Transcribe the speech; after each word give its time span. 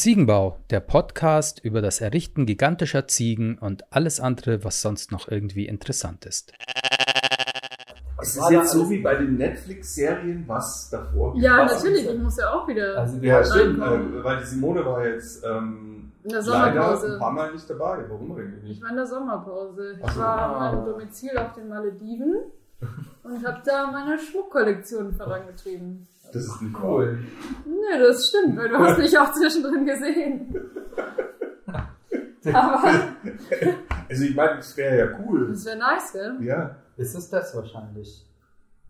Ziegenbau, 0.00 0.56
der 0.70 0.80
Podcast 0.80 1.62
über 1.62 1.82
das 1.82 2.00
Errichten 2.00 2.46
gigantischer 2.46 3.06
Ziegen 3.06 3.58
und 3.58 3.92
alles 3.92 4.18
andere, 4.18 4.64
was 4.64 4.80
sonst 4.80 5.12
noch 5.12 5.28
irgendwie 5.28 5.66
interessant 5.66 6.24
ist. 6.24 6.54
Es 8.22 8.34
ist 8.34 8.50
jetzt 8.50 8.72
so 8.72 8.88
wie 8.88 9.00
bei 9.02 9.14
den 9.16 9.36
Netflix-Serien, 9.36 10.44
was 10.46 10.88
davor 10.88 11.34
Ja, 11.36 11.58
was 11.66 11.84
natürlich, 11.84 12.08
ich 12.08 12.18
muss 12.18 12.38
ja 12.38 12.50
auch 12.50 12.66
wieder. 12.66 12.96
Also 12.96 13.16
Ja, 13.18 13.40
wir 13.40 13.44
stimmt, 13.44 13.78
äh, 13.78 14.24
weil 14.24 14.38
die 14.38 14.44
Simone 14.46 14.86
war 14.86 15.06
jetzt 15.06 15.44
ähm, 15.44 16.12
In 16.24 16.30
der 16.30 16.40
leider 16.44 17.02
ein 17.14 17.18
paar 17.18 17.32
Mal 17.32 17.52
nicht 17.52 17.68
dabei. 17.68 17.98
Warum 18.08 18.32
eigentlich 18.32 18.62
Ich 18.62 18.68
nicht? 18.70 18.82
war 18.82 18.88
in 18.90 18.96
der 18.96 19.06
Sommerpause. 19.06 19.98
Ich 20.02 20.12
so. 20.12 20.18
war 20.20 20.38
Ah. 20.38 20.46
an 20.70 20.76
meinem 20.76 20.84
Domizil 20.86 21.36
auf 21.36 21.52
den 21.52 21.68
Malediven 21.68 22.36
und 23.22 23.46
habe 23.46 23.60
da 23.64 23.90
meine 23.90 24.18
Schmuckkollektion 24.18 25.12
vorangetrieben. 25.14 26.06
Das 26.32 26.44
ist 26.44 26.62
nicht 26.62 26.76
cool. 26.82 27.18
Nö, 27.66 27.98
das 27.98 28.28
stimmt, 28.28 28.56
weil 28.56 28.68
du 28.68 28.78
hast 28.78 28.98
mich 28.98 29.18
auch 29.18 29.32
zwischendrin 29.32 29.84
gesehen. 29.84 30.54
Aber. 32.54 32.82
Also 34.08 34.24
ich 34.24 34.34
meine, 34.34 34.56
das 34.56 34.76
wäre 34.76 34.98
ja 34.98 35.18
cool. 35.20 35.48
das 35.48 35.64
wäre 35.64 35.78
nice, 35.78 36.12
gell? 36.12 36.36
Ja. 36.40 36.76
Ist 36.96 37.14
es 37.14 37.28
das 37.30 37.54
wahrscheinlich? 37.54 38.26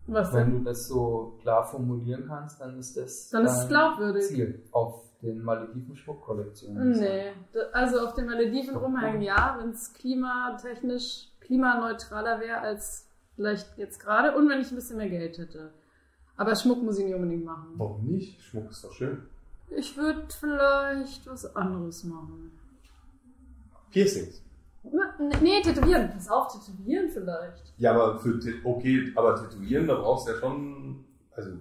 Was 0.07 0.33
Wenn 0.33 0.51
denn? 0.51 0.63
du 0.63 0.69
das 0.69 0.87
so 0.87 1.37
klar 1.41 1.65
formulieren 1.65 2.25
kannst, 2.27 2.59
dann 2.59 2.77
ist 2.79 2.97
das 2.97 3.29
Dann 3.29 3.45
ist 3.45 3.57
es 3.57 3.67
glaubwürdig. 3.67 4.25
Ziel 4.25 4.63
auf 4.71 5.03
den 5.21 5.41
Malediven 5.43 5.95
Schmuckkollektionen. 5.95 6.91
Nee, 6.91 7.31
also 7.73 7.99
auf 7.99 8.13
den 8.15 8.25
Malediven 8.25 8.75
rumhängen, 8.75 9.21
ja, 9.21 9.55
wenn 9.59 9.69
es 9.71 9.93
klimatechnisch 9.93 11.27
klimaneutraler 11.41 12.39
wäre 12.39 12.59
als 12.59 13.07
vielleicht 13.35 13.77
jetzt 13.77 13.99
gerade 13.99 14.35
und 14.35 14.49
wenn 14.49 14.61
ich 14.61 14.71
ein 14.71 14.75
bisschen 14.75 14.97
mehr 14.97 15.09
Geld 15.09 15.37
hätte. 15.37 15.73
Aber 16.37 16.55
Schmuck 16.55 16.81
muss 16.83 16.97
ich 16.97 17.05
nicht 17.05 17.15
unbedingt 17.15 17.45
machen. 17.45 17.73
Warum 17.75 18.05
nicht? 18.05 18.41
Schmuck 18.41 18.71
ist 18.71 18.83
doch 18.83 18.93
schön. 18.93 19.23
Ich 19.69 19.95
würde 19.95 20.25
vielleicht 20.27 21.27
was 21.27 21.55
anderes 21.55 22.03
machen. 22.03 22.51
Piercings. 23.91 24.41
Nee, 25.41 25.61
tätowieren. 25.61 26.09
Pass 26.11 26.29
auf, 26.29 26.47
tätowieren 26.51 27.09
vielleicht. 27.09 27.73
Ja, 27.77 27.93
aber 27.93 28.19
für 28.19 28.39
okay, 28.63 29.11
aber 29.15 29.35
tätowieren, 29.35 29.87
da 29.87 29.95
brauchst 29.95 30.27
du 30.27 30.31
ja 30.31 30.37
schon. 30.39 31.05
Also, 31.35 31.51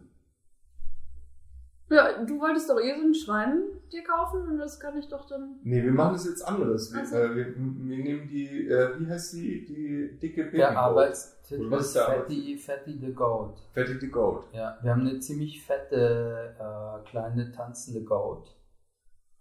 Ja, 1.90 2.22
du 2.24 2.40
wolltest 2.40 2.70
doch 2.70 2.78
eh 2.80 2.94
so 2.94 3.02
ein 3.06 3.14
Schwein 3.14 3.62
dir 3.92 4.04
kaufen 4.04 4.42
und 4.48 4.58
das 4.58 4.78
kann 4.78 4.96
ich 4.96 5.08
doch 5.08 5.26
dann. 5.26 5.56
nee, 5.64 5.82
wir 5.82 5.90
machen 5.92 6.12
das 6.12 6.24
jetzt 6.26 6.46
anderes. 6.46 6.92
Wir, 6.94 7.00
Ach 7.02 7.06
so. 7.06 7.16
äh, 7.16 7.34
wir, 7.36 7.46
wir 7.56 7.98
nehmen 8.04 8.28
die, 8.28 8.68
äh, 8.68 8.90
wie 8.98 9.06
heißt 9.08 9.32
die, 9.34 9.64
die 9.64 10.18
dicke 10.18 10.44
Der 10.44 10.50
Babygoat. 10.50 10.76
Arbeitstitel 10.76 11.72
ist 11.74 11.94
der 11.96 12.02
Fatty, 12.04 12.56
Fatty 12.56 12.98
the 13.00 13.12
Goat. 13.12 13.58
Fatty 13.74 13.98
the 14.00 14.08
Goat. 14.08 14.44
Ja, 14.52 14.78
wir 14.82 14.90
haben 14.92 15.00
eine 15.00 15.18
ziemlich 15.18 15.62
fette, 15.64 16.54
äh, 16.60 17.08
kleine 17.10 17.50
tanzende 17.50 18.02
Goat. 18.04 18.54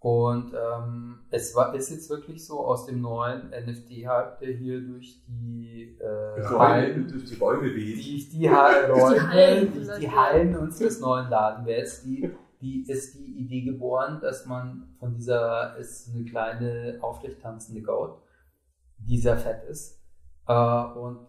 Und 0.02 0.54
ähm, 0.54 1.18
es 1.30 1.54
war, 1.54 1.74
ist 1.74 1.90
jetzt 1.90 2.08
wirklich 2.08 2.46
so 2.46 2.60
aus 2.64 2.86
dem 2.86 3.02
neuen 3.02 3.50
NFT-Hype, 3.50 4.38
der 4.40 4.52
hier 4.54 4.80
durch 4.80 5.22
die 5.28 5.94
äh, 6.00 6.42
Hallen, 6.42 7.06
durch 7.06 7.26
die 7.26 7.34
Räume 7.36 7.64
weht. 7.74 7.98
die 8.32 8.48
Ha- 8.50 8.86
Räume, 8.88 9.28
Hallen 9.30 9.74
durch 9.74 9.98
die. 9.98 10.10
Hallen 10.10 10.56
unseres 10.56 11.00
neuen 11.00 11.28
Ladenwerts, 11.28 12.02
die, 12.02 12.30
die 12.62 12.88
ist 12.90 13.14
die 13.14 13.40
Idee 13.40 13.60
geboren, 13.60 14.20
dass 14.22 14.46
man 14.46 14.94
von 14.98 15.14
dieser, 15.16 15.76
ist 15.76 16.08
eine 16.14 16.24
kleine 16.24 16.96
aufrecht 17.02 17.42
tanzende 17.42 17.82
Goat, 17.82 18.22
die 18.96 19.18
sehr 19.18 19.36
fett 19.36 19.64
ist. 19.64 20.00
Äh, 20.48 20.54
und 20.54 21.26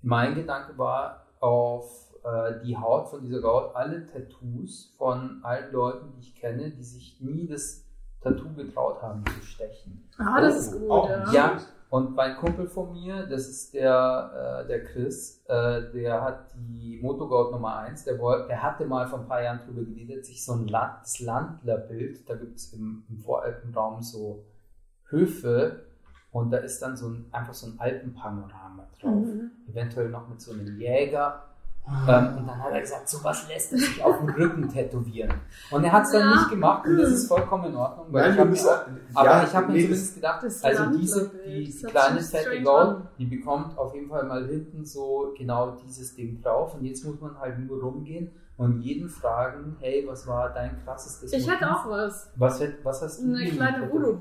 mein 0.00 0.34
Gedanke 0.34 0.78
war, 0.78 1.26
auf 1.40 2.14
äh, 2.24 2.64
die 2.64 2.78
Haut 2.78 3.08
von 3.10 3.20
dieser 3.20 3.42
Goat 3.42 3.76
alle 3.76 4.06
Tattoos 4.06 4.94
von 4.96 5.40
allen 5.42 5.70
Leuten, 5.70 6.12
die 6.14 6.20
ich 6.20 6.34
kenne, 6.34 6.70
die 6.70 6.82
sich 6.82 7.20
nie 7.20 7.46
das 7.46 7.82
Tattoo 8.30 8.52
getraut 8.54 9.00
haben 9.02 9.24
zu 9.26 9.46
stechen. 9.46 10.08
Ah, 10.18 10.40
das 10.40 10.56
ist 10.58 10.72
gut, 10.80 10.90
auch 10.90 11.08
ja. 11.08 11.32
Ja. 11.32 11.56
Und 11.88 12.16
mein 12.16 12.36
Kumpel 12.36 12.66
von 12.66 12.92
mir, 12.92 13.26
das 13.26 13.46
ist 13.48 13.72
der, 13.72 14.62
äh, 14.64 14.66
der 14.66 14.82
Chris, 14.84 15.44
äh, 15.46 15.82
der 15.92 16.20
hat 16.20 16.46
die 16.56 16.98
Motogoat 17.00 17.52
Nummer 17.52 17.76
1, 17.78 18.04
der, 18.04 18.18
woll- 18.18 18.46
der 18.48 18.60
hatte 18.62 18.84
mal 18.86 19.06
vor 19.06 19.20
ein 19.20 19.28
paar 19.28 19.40
Jahren 19.42 19.60
drüber 19.64 19.82
geredet, 19.82 20.26
sich 20.26 20.44
so 20.44 20.54
ein 20.54 20.66
Land, 20.66 20.94
das 21.02 21.20
Landlerbild, 21.20 22.28
da 22.28 22.34
gibt 22.34 22.56
es 22.56 22.72
im, 22.72 23.04
im 23.08 23.18
Voralpenraum 23.18 24.02
so 24.02 24.44
Höfe 25.10 25.84
und 26.32 26.50
da 26.50 26.58
ist 26.58 26.82
dann 26.82 26.96
so 26.96 27.08
ein, 27.08 27.26
einfach 27.32 27.54
so 27.54 27.68
ein 27.68 27.78
Alpenpanorama 27.78 28.88
drauf. 29.00 29.24
Mhm. 29.26 29.50
Eventuell 29.68 30.08
noch 30.08 30.28
mit 30.28 30.40
so 30.40 30.52
einem 30.52 30.78
Jäger. 30.80 31.44
Ähm, 31.88 32.38
und 32.38 32.46
dann 32.48 32.62
hat 32.64 32.72
er 32.72 32.80
gesagt, 32.80 33.08
sowas 33.08 33.46
lässt 33.48 33.72
er 33.72 33.78
sich 33.78 34.02
auf 34.02 34.18
dem 34.18 34.28
Rücken 34.30 34.68
tätowieren. 34.68 35.32
Und 35.70 35.84
er 35.84 35.92
hat 35.92 36.02
es 36.04 36.10
dann 36.10 36.22
Ja. 36.22 36.34
nicht 36.34 36.50
gemacht 36.50 36.84
und 36.84 36.96
das 36.98 37.10
ist 37.10 37.28
vollkommen 37.28 37.66
in 37.66 37.76
Ordnung, 37.76 38.06
weil 38.10 38.22
Nein, 38.24 38.32
ich 38.34 38.40
hab 38.40 38.48
müssen 38.48 38.66
mir- 38.66 39.00
aber 39.14 39.28
ja, 39.30 39.44
ich 39.44 39.54
habe 39.54 39.66
mir 39.68 39.72
nee, 39.74 39.82
zumindest 39.82 40.14
gedacht, 40.16 40.42
das 40.42 40.64
also 40.64 40.86
diese, 40.98 41.30
die, 41.46 41.70
kleine 41.86 42.20
fette 42.20 42.70
an. 42.70 43.08
die 43.18 43.26
bekommt 43.26 43.78
auf 43.78 43.94
jeden 43.94 44.08
Fall 44.08 44.24
mal 44.24 44.44
hinten 44.46 44.84
so 44.84 45.32
genau 45.38 45.76
dieses 45.86 46.16
Ding 46.16 46.42
drauf 46.42 46.74
und 46.74 46.84
jetzt 46.84 47.04
muss 47.04 47.20
man 47.20 47.38
halt 47.38 47.56
nur 47.60 47.80
rumgehen 47.80 48.32
und 48.56 48.80
jeden 48.80 49.08
fragen, 49.08 49.76
hey, 49.80 50.04
was 50.08 50.26
war 50.26 50.50
dein 50.52 50.82
krassestes 50.84 51.32
Ich 51.32 51.46
hätte 51.48 51.66
Motiv? 51.66 51.84
auch 51.84 51.90
was. 51.90 52.32
Was, 52.36 52.60
was 52.82 53.02
hast 53.02 53.22
du? 53.22 53.26
Eine 53.32 53.48
kleine 53.50 53.80
tätowiert? 53.86 54.18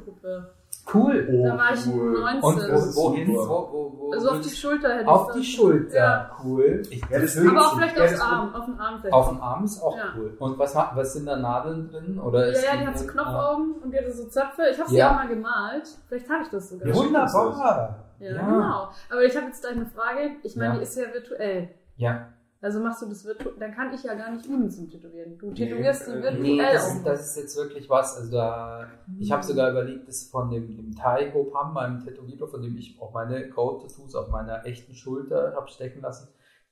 Cool. 0.94 1.28
Oh, 1.32 1.44
Da 1.48 1.58
war 1.58 1.74
ich 1.74 1.88
cool. 1.88 2.20
19. 2.20 2.44
Und 2.44 2.58
wo, 2.58 2.96
wohin? 2.96 3.28
super. 3.28 3.50
Wo, 3.50 3.72
wo, 3.72 3.98
wo, 4.00 4.12
Also 4.14 4.30
auf 4.30 4.42
die 4.42 4.50
Schulter 4.50 4.90
hätte 4.90 5.02
ich 5.02 5.08
auf 5.08 5.32
die 5.32 5.44
Schulter. 5.44 5.96
Ja. 5.98 6.32
Cool. 6.44 6.84
Ich, 6.92 7.02
Ja, 7.10 7.20
das 7.20 7.38
Aber 7.38 7.60
auch 7.60 7.76
vielleicht 7.76 7.98
Ja, 7.98 8.04
aufs 8.06 8.20
Arm, 8.22 8.54
auf 8.56 8.66
den 8.66 8.80
Arm 8.80 9.00
vielleicht. 9.00 9.14
auf 9.16 9.30
dem 9.30 9.42
Arm 9.42 9.64
ist 9.66 9.82
auch 9.82 9.98
Ja. 9.98 10.04
cool. 10.16 10.36
Und 10.38 10.60
was, 10.60 10.76
was 10.76 11.14
sind 11.14 11.26
da 11.26 11.38
Nadeln 11.38 11.90
drin? 11.90 12.20
Oder 12.20 12.46
ja, 12.48 12.52
ist 12.52 12.66
ja, 12.66 12.78
die 12.80 12.86
hat 12.88 13.00
so 13.00 13.08
Knopfaugen 13.08 13.74
und 13.84 13.92
die 13.92 13.98
hatte 13.98 14.12
so 14.12 14.26
Zöpfe. 14.28 14.62
Ich 14.72 14.80
habe 14.80 14.90
sie 14.90 14.98
Ja. 14.98 15.10
auch 15.12 15.16
mal 15.16 15.28
gemalt. 15.28 15.88
Vielleicht 16.08 16.30
habe 16.30 16.44
ich 16.44 16.50
das 16.50 16.70
sogar. 16.70 16.88
Ja, 16.88 16.94
Ja, 16.94 17.00
Wunderbar. 17.00 17.96
genau. 18.20 18.90
Aber 19.12 19.24
ich 19.24 19.36
habe 19.36 19.48
jetzt 19.48 19.62
gleich 19.62 19.76
eine 19.76 19.86
Frage. 19.88 20.36
Ich 20.44 20.56
meine, 20.56 20.74
Ja. 20.74 20.78
die 20.78 20.84
ist 20.84 20.96
ja 20.98 21.12
virtuell. 21.12 21.70
Ja. 21.98 22.28
Also 22.66 22.80
machst 22.80 23.00
du 23.04 23.06
das 23.06 23.24
virtuell, 23.24 23.54
dann 23.60 23.72
kann 23.76 23.94
ich 23.94 24.02
ja 24.02 24.16
gar 24.16 24.32
nicht 24.32 24.48
üben 24.48 24.72
zum 24.72 24.90
Tätowieren. 24.90 25.38
Du 25.38 25.54
tätowierst 25.54 26.08
Nee, 26.08 26.14
äh, 26.16 26.24
virtuell 26.24 26.42
Nee, 26.42 26.58
das 26.58 26.96
ist, 26.96 27.06
das 27.06 27.28
ist 27.28 27.38
jetzt 27.38 27.58
wirklich 27.58 27.88
was. 27.92 28.18
Also 28.18 28.32
da, 28.32 28.88
ich 29.20 29.32
habe 29.32 29.44
sogar 29.44 29.70
überlegt, 29.70 30.08
das 30.08 30.24
von 30.24 30.50
dem, 30.50 30.76
dem 30.76 30.96
Tai 30.96 31.32
Ho 31.36 31.44
Pam, 31.44 31.76
meinem 31.76 32.04
Tätowierer, 32.04 32.48
von 32.48 32.64
dem 32.64 32.76
ich 32.76 33.00
auch 33.00 33.14
meine 33.14 33.50
Code-Tattoos 33.50 34.16
auf 34.16 34.30
meiner 34.30 34.66
echten 34.66 34.96
Schulter 34.96 35.54
habe 35.56 35.68
stecken 35.68 36.02
lassen, 36.02 36.28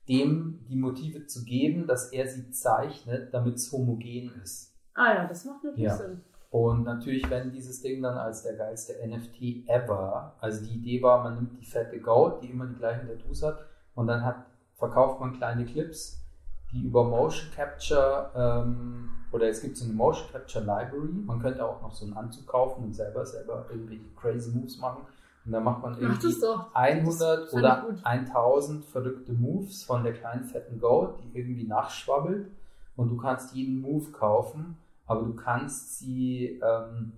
dem 0.08 0.64
die 0.68 0.74
Motive 0.74 1.26
zu 1.26 1.44
geben, 1.44 1.86
dass 1.86 2.12
er 2.12 2.26
sie 2.26 2.50
zeichnet, 2.50 3.32
damit 3.32 3.54
es 3.54 3.70
homogen 3.70 4.32
ist. 4.42 4.74
Ah 4.94 5.14
ja, 5.14 5.28
das 5.28 5.44
macht 5.44 5.62
natürlich 5.62 5.84
Ja. 5.84 5.96
Sinn. 5.96 6.22
Und 6.50 6.82
natürlich, 6.82 7.30
wenn 7.30 7.52
dieses 7.52 7.82
Ding 7.82 8.02
dann 8.02 8.18
als 8.18 8.42
der 8.42 8.56
geilste 8.56 8.94
NFT 9.06 9.68
ever, 9.68 10.34
also 10.40 10.64
die 10.64 10.74
Idee 10.74 11.00
war, 11.04 11.22
man 11.22 11.36
nimmt 11.36 11.60
die 11.60 11.64
fette 11.64 12.00
Goat, 12.00 12.42
die 12.42 12.50
immer 12.50 12.66
die 12.66 12.74
gleichen 12.74 13.06
Tattoos 13.06 13.44
hat, 13.44 13.60
und 13.94 14.08
dann 14.08 14.24
hat, 14.24 14.44
verkauft 14.76 15.20
man 15.20 15.36
kleine 15.36 15.64
Clips, 15.64 16.20
die 16.72 16.82
über 16.82 17.04
Motion 17.04 17.50
Capture, 17.54 18.30
ähm, 18.34 19.10
oder 19.32 19.48
es 19.48 19.60
gibt 19.60 19.76
so 19.76 19.84
eine 19.84 19.94
Motion 19.94 20.28
Capture 20.32 20.64
Library, 20.64 21.12
man 21.24 21.40
könnte 21.40 21.64
auch 21.64 21.80
noch 21.82 21.92
so 21.92 22.04
einen 22.04 22.16
Anzug 22.16 22.46
kaufen 22.46 22.84
und 22.84 22.94
selber, 22.94 23.24
selber 23.24 23.66
irgendwelche 23.70 24.04
crazy 24.16 24.50
Moves 24.50 24.78
machen. 24.78 25.02
Und 25.44 25.52
dann 25.52 25.62
macht 25.62 25.82
man 25.82 25.98
irgendwie 25.98 26.40
doch. 26.40 26.74
100 26.74 27.42
Das 27.42 27.50
fand 27.50 27.52
oder 27.52 27.84
ich 27.90 27.96
gut. 27.96 28.06
1000 28.06 28.84
verrückte 28.86 29.32
Moves 29.32 29.82
von 29.82 30.02
der 30.02 30.14
kleinen 30.14 30.44
fetten 30.44 30.80
Goat, 30.80 31.18
die 31.22 31.38
irgendwie 31.38 31.66
nachschwabbelt. 31.66 32.50
Und 32.96 33.10
du 33.10 33.16
kannst 33.16 33.54
jeden 33.54 33.80
Move 33.80 34.10
kaufen, 34.12 34.78
aber 35.06 35.22
du 35.22 35.34
kannst 35.34 35.98
sie 35.98 36.60
ähm, 36.64 37.12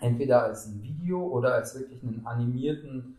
entweder 0.00 0.42
als 0.42 0.66
ein 0.66 0.82
Video 0.82 1.22
oder 1.22 1.54
als 1.54 1.78
wirklich 1.78 2.02
einen 2.02 2.26
animierten 2.26 3.16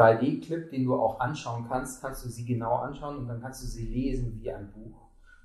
3D-Clip, 0.00 0.70
den 0.70 0.84
du 0.84 0.94
auch 0.94 1.20
anschauen 1.20 1.66
kannst, 1.68 2.00
kannst 2.00 2.24
du 2.24 2.28
sie 2.28 2.44
genau 2.44 2.76
anschauen 2.76 3.18
und 3.18 3.28
dann 3.28 3.40
kannst 3.40 3.62
du 3.62 3.66
sie 3.66 3.86
lesen 3.86 4.38
wie 4.40 4.50
ein 4.52 4.70
Buch. 4.72 4.96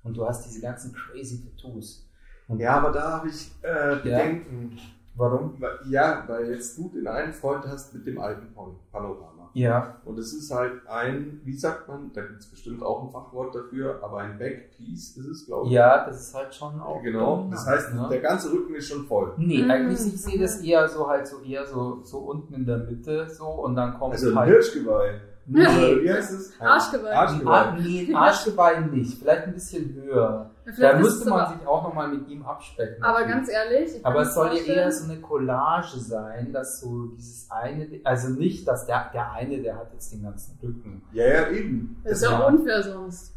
Und 0.03 0.15
du 0.15 0.25
hast 0.25 0.45
diese 0.45 0.61
ganzen 0.61 0.93
crazy 0.93 1.43
Tattoos. 1.43 2.07
Und 2.47 2.59
Ja, 2.59 2.77
aber 2.77 2.91
da 2.91 3.11
habe 3.13 3.27
ich 3.27 3.51
äh, 3.63 3.95
Bedenken. 4.03 4.77
warum? 5.15 5.59
Weil- 5.59 5.79
Ja, 5.89 6.23
weil 6.27 6.51
jetzt 6.51 6.77
du 6.77 6.89
den 6.89 7.07
einen 7.07 7.33
Freund 7.33 7.65
hast 7.65 7.93
mit 7.93 8.05
dem 8.05 8.19
alten 8.19 8.53
Pan- 8.53 8.75
Panorama. 8.91 9.34
Ja, 9.55 9.95
Und 10.03 10.19
es 10.19 10.33
ist 10.33 10.53
halt 10.53 10.85
ein, 10.87 11.39
wie 11.45 11.53
sagt 11.57 11.87
man, 11.87 12.11
da 12.13 12.21
gibt 12.21 12.41
es 12.41 12.47
bestimmt 12.47 12.83
auch 12.83 13.03
ein 13.05 13.09
Fachwort 13.09 13.55
dafür, 13.55 13.99
aber 14.03 14.17
ein 14.17 14.37
Backpiece 14.37 15.15
ist 15.15 15.25
es, 15.25 15.45
glaube 15.45 15.67
ich. 15.67 15.71
ja, 15.73 16.05
das 16.05 16.27
ist 16.27 16.35
halt 16.35 16.53
schon 16.53 16.79
auch. 16.81 17.01
Genau. 17.01 17.37
dominant, 17.37 17.53
Das 17.53 17.65
heißt, 17.65 17.93
ne? 17.93 18.07
der 18.11 18.19
ganze 18.19 18.51
Rücken 18.51 18.75
ist 18.75 18.89
schon 18.89 19.05
voll. 19.05 19.31
Nee, 19.37 19.63
Mhm. 19.63 19.71
eigentlich 19.71 20.05
ich 20.13 20.21
sehe 20.21 20.37
das 20.39 20.59
eher 20.61 20.87
so 20.89 21.07
halt 21.07 21.25
so 21.25 21.39
eher 21.41 21.65
so, 21.65 22.01
so 22.03 22.17
unten 22.19 22.53
in 22.53 22.65
der 22.65 22.79
Mitte 22.79 23.29
so 23.29 23.45
und 23.45 23.75
dann 23.77 23.97
kommt 23.97 24.13
Also 24.13 24.35
halt. 24.35 24.49
Hirschgeweih. 24.49 25.21
Nee, 25.47 25.59
wie 26.03 26.11
heißt 26.11 26.33
es? 26.33 26.59
Ein 26.59 26.67
Arschgeweih. 26.67 27.13
Arschgeweih. 27.15 27.51
Ar 27.51 27.77
nee, 27.79 28.13
Arschgeweih 28.13 28.79
nicht, 28.91 29.17
vielleicht 29.19 29.43
ein 29.43 29.53
bisschen 29.53 29.93
höher. 29.93 30.51
Vielleicht 30.65 30.81
Da 30.95 30.97
müsste 30.99 31.29
man 31.29 31.39
aber, 31.41 31.53
sich 31.57 31.67
auch 31.67 31.83
nochmal 31.83 32.07
mit 32.09 32.27
ihm 32.27 32.43
abspecken. 32.43 33.03
aber 33.03 33.19
natürlich. 33.19 33.35
ganz 33.35 33.49
ehrlich, 33.51 34.05
aber 34.05 34.21
es 34.21 34.33
soll 34.33 34.47
ja 34.57 34.63
eher 34.73 34.91
so 34.91 35.11
eine 35.11 35.21
Collage 35.21 35.97
sein, 35.99 36.51
dass 36.51 36.79
so 36.81 37.05
dieses 37.15 37.49
eine, 37.51 37.87
also 38.03 38.29
nicht, 38.29 38.67
dass 38.67 38.85
der, 38.87 39.09
der 39.13 39.31
eine, 39.33 39.61
der 39.61 39.75
hat 39.77 39.93
jetzt 39.93 40.11
den 40.11 40.23
ganzen 40.23 40.57
Rücken. 40.63 41.03
Ja, 41.13 41.27
ja, 41.27 41.49
eben. 41.51 42.01
Das 42.03 42.13
ist 42.17 42.23
Ja. 42.23 42.31
ja 42.39 42.47
unfair 42.47 42.81
sonst. 42.83 43.35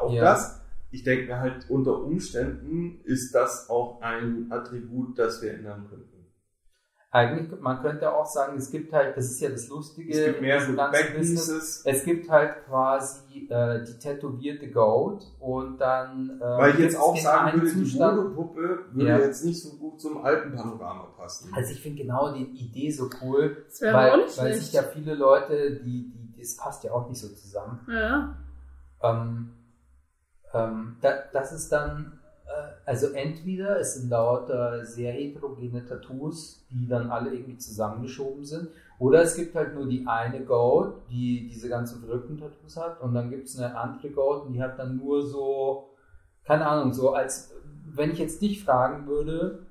Auch 0.00 0.12
Ja. 0.12 0.22
das. 0.24 0.62
Ich 0.90 1.02
denke 1.04 1.26
mir 1.26 1.40
halt, 1.40 1.68
unter 1.68 2.00
Umständen 2.02 3.00
ist 3.04 3.34
das 3.34 3.68
auch 3.68 4.00
ein 4.00 4.46
Attribut, 4.50 5.18
das 5.18 5.42
wir 5.42 5.52
ändern 5.52 5.86
könnten. 5.90 6.15
Eigentlich, 7.16 7.60
man 7.60 7.80
könnte 7.80 8.14
auch 8.14 8.26
sagen, 8.26 8.58
es 8.58 8.70
gibt 8.70 8.92
halt, 8.92 9.16
das 9.16 9.24
ist 9.30 9.40
ja 9.40 9.48
das 9.48 9.68
Lustige. 9.68 10.12
Es 10.12 10.26
gibt 10.26 10.40
mehr. 10.42 10.60
Backpieces. 10.76 11.82
Es 11.86 12.04
gibt 12.04 12.28
halt 12.28 12.64
quasi 12.66 13.46
äh, 13.48 13.84
die 13.84 13.98
tätowierte 13.98 14.70
Goat 14.70 15.24
und 15.40 15.78
dann. 15.78 16.38
Äh, 16.40 16.44
Weil 16.44 16.70
ich 16.74 16.78
jetzt 16.80 16.98
auch 16.98 17.16
sagen 17.16 17.60
würde, 17.62 17.72
die 17.74 17.84
Zustand- 17.84 18.16
Monopuppe 18.18 18.78
würde 18.92 19.08
Ja. 19.10 19.18
jetzt 19.18 19.44
nicht 19.44 19.62
so 19.62 19.76
gut 19.76 20.00
zum 20.00 20.22
alten 20.24 20.54
Panorama 20.54 21.04
passen. 21.16 21.50
Also 21.54 21.72
ich 21.72 21.80
finde 21.80 22.02
genau 22.02 22.34
die 22.34 22.44
Idee 22.44 22.90
so 22.90 23.08
cool, 23.22 23.64
weil, 23.80 24.20
weil 24.36 24.54
sich 24.54 24.72
ja 24.74 24.82
viele 24.82 25.14
Leute, 25.14 25.80
die, 25.82 26.10
die, 26.10 26.38
das 26.38 26.56
passt 26.56 26.84
ja 26.84 26.92
auch 26.92 27.08
nicht 27.08 27.20
so 27.20 27.28
zusammen. 27.28 27.80
ja. 27.88 28.36
Ähm, 29.02 29.50
ähm, 30.52 30.96
da, 31.00 31.12
das 31.32 31.52
ist 31.52 31.70
dann, 31.70 32.15
also 32.84 33.08
entweder 33.08 33.80
es 33.80 33.94
sind 33.94 34.10
lauter 34.10 34.84
sehr 34.84 35.12
heterogene 35.12 35.84
Tattoos, 35.84 36.64
die 36.70 36.86
dann 36.86 37.10
alle 37.10 37.34
irgendwie 37.34 37.58
zusammengeschoben 37.58 38.44
sind, 38.44 38.68
oder 38.98 39.22
es 39.22 39.34
gibt 39.34 39.54
halt 39.54 39.74
nur 39.74 39.86
die 39.86 40.06
eine 40.06 40.44
Goat, 40.44 40.94
die 41.10 41.48
diese 41.48 41.68
ganzen 41.68 42.00
verrückten 42.00 42.38
Tattoos 42.38 42.76
hat, 42.76 43.00
und 43.00 43.14
dann 43.14 43.30
gibt 43.30 43.48
es 43.48 43.58
eine 43.58 43.76
andere 43.76 44.10
Goat, 44.10 44.46
und 44.46 44.52
die 44.52 44.62
hat 44.62 44.78
dann 44.78 44.96
nur 44.96 45.26
so, 45.26 45.90
keine 46.44 46.66
Ahnung, 46.66 46.92
so 46.92 47.12
als, 47.12 47.52
wenn 47.86 48.12
ich 48.12 48.18
jetzt 48.18 48.40
dich 48.40 48.64
fragen 48.64 49.06
würde, 49.06 49.66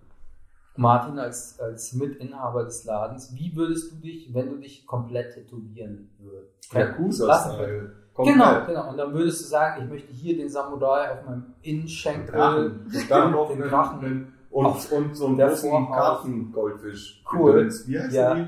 Martin 0.77 1.17
als, 1.19 1.57
als 1.59 1.93
Mitinhaber 1.93 2.65
des 2.65 2.83
Ladens, 2.83 3.33
wie 3.33 3.55
würdest 3.55 3.93
du 3.93 3.95
dich, 3.95 4.33
wenn 4.33 4.49
du 4.49 4.57
dich 4.57 4.85
komplett 4.85 5.33
tätowieren 5.33 6.09
würdest? 6.19 6.73
Yakuza-Style. 6.73 8.04
Genau, 8.17 8.65
genau. 8.65 8.89
Und 8.89 8.97
dann 8.97 9.13
würdest 9.13 9.41
du 9.41 9.45
sagen, 9.47 9.83
ich 9.83 9.89
möchte 9.89 10.13
hier 10.13 10.37
den 10.37 10.49
Samurai 10.49 11.11
auf 11.11 11.25
meinem 11.25 11.53
Innenschenkel. 11.61 12.33
Drachen. 12.33 12.85
Und 12.93 13.11
dann 13.11 13.31
noch 13.31 13.49
Den 13.49 13.61
Drachen. 13.61 13.99
einen, 14.05 14.33
und, 14.51 14.65
Auf 14.65 14.91
und 14.93 15.15
so 15.15 15.27
einen 15.27 15.37
großen 15.37 15.69
Vorhaut. 15.69 15.93
Karten-Goldfisch. 15.95 17.23
Cool. 17.33 17.69
Wie 17.87 17.99
heißt 17.99 18.13
Ja. 18.13 18.35
die? 18.35 18.47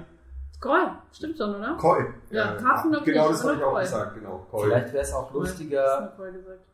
Koi, 0.62 0.80
stimmt 1.12 1.38
schon, 1.38 1.54
oder? 1.56 1.76
Koi. 1.76 2.04
Ja, 2.32 2.56
Karten 2.56 2.96
okay, 2.96 3.12
Genau, 3.12 3.28
das 3.30 3.44
habe 3.44 3.56
ich 3.56 3.64
auch 3.64 3.74
Koi. 3.74 3.82
gesagt, 3.82 4.16
genau. 4.16 4.46
Koi. 4.50 4.64
Vielleicht 4.66 4.94
wäre 4.94 5.04
es 5.04 5.14
auch 5.14 5.32
lustiger, 5.34 6.14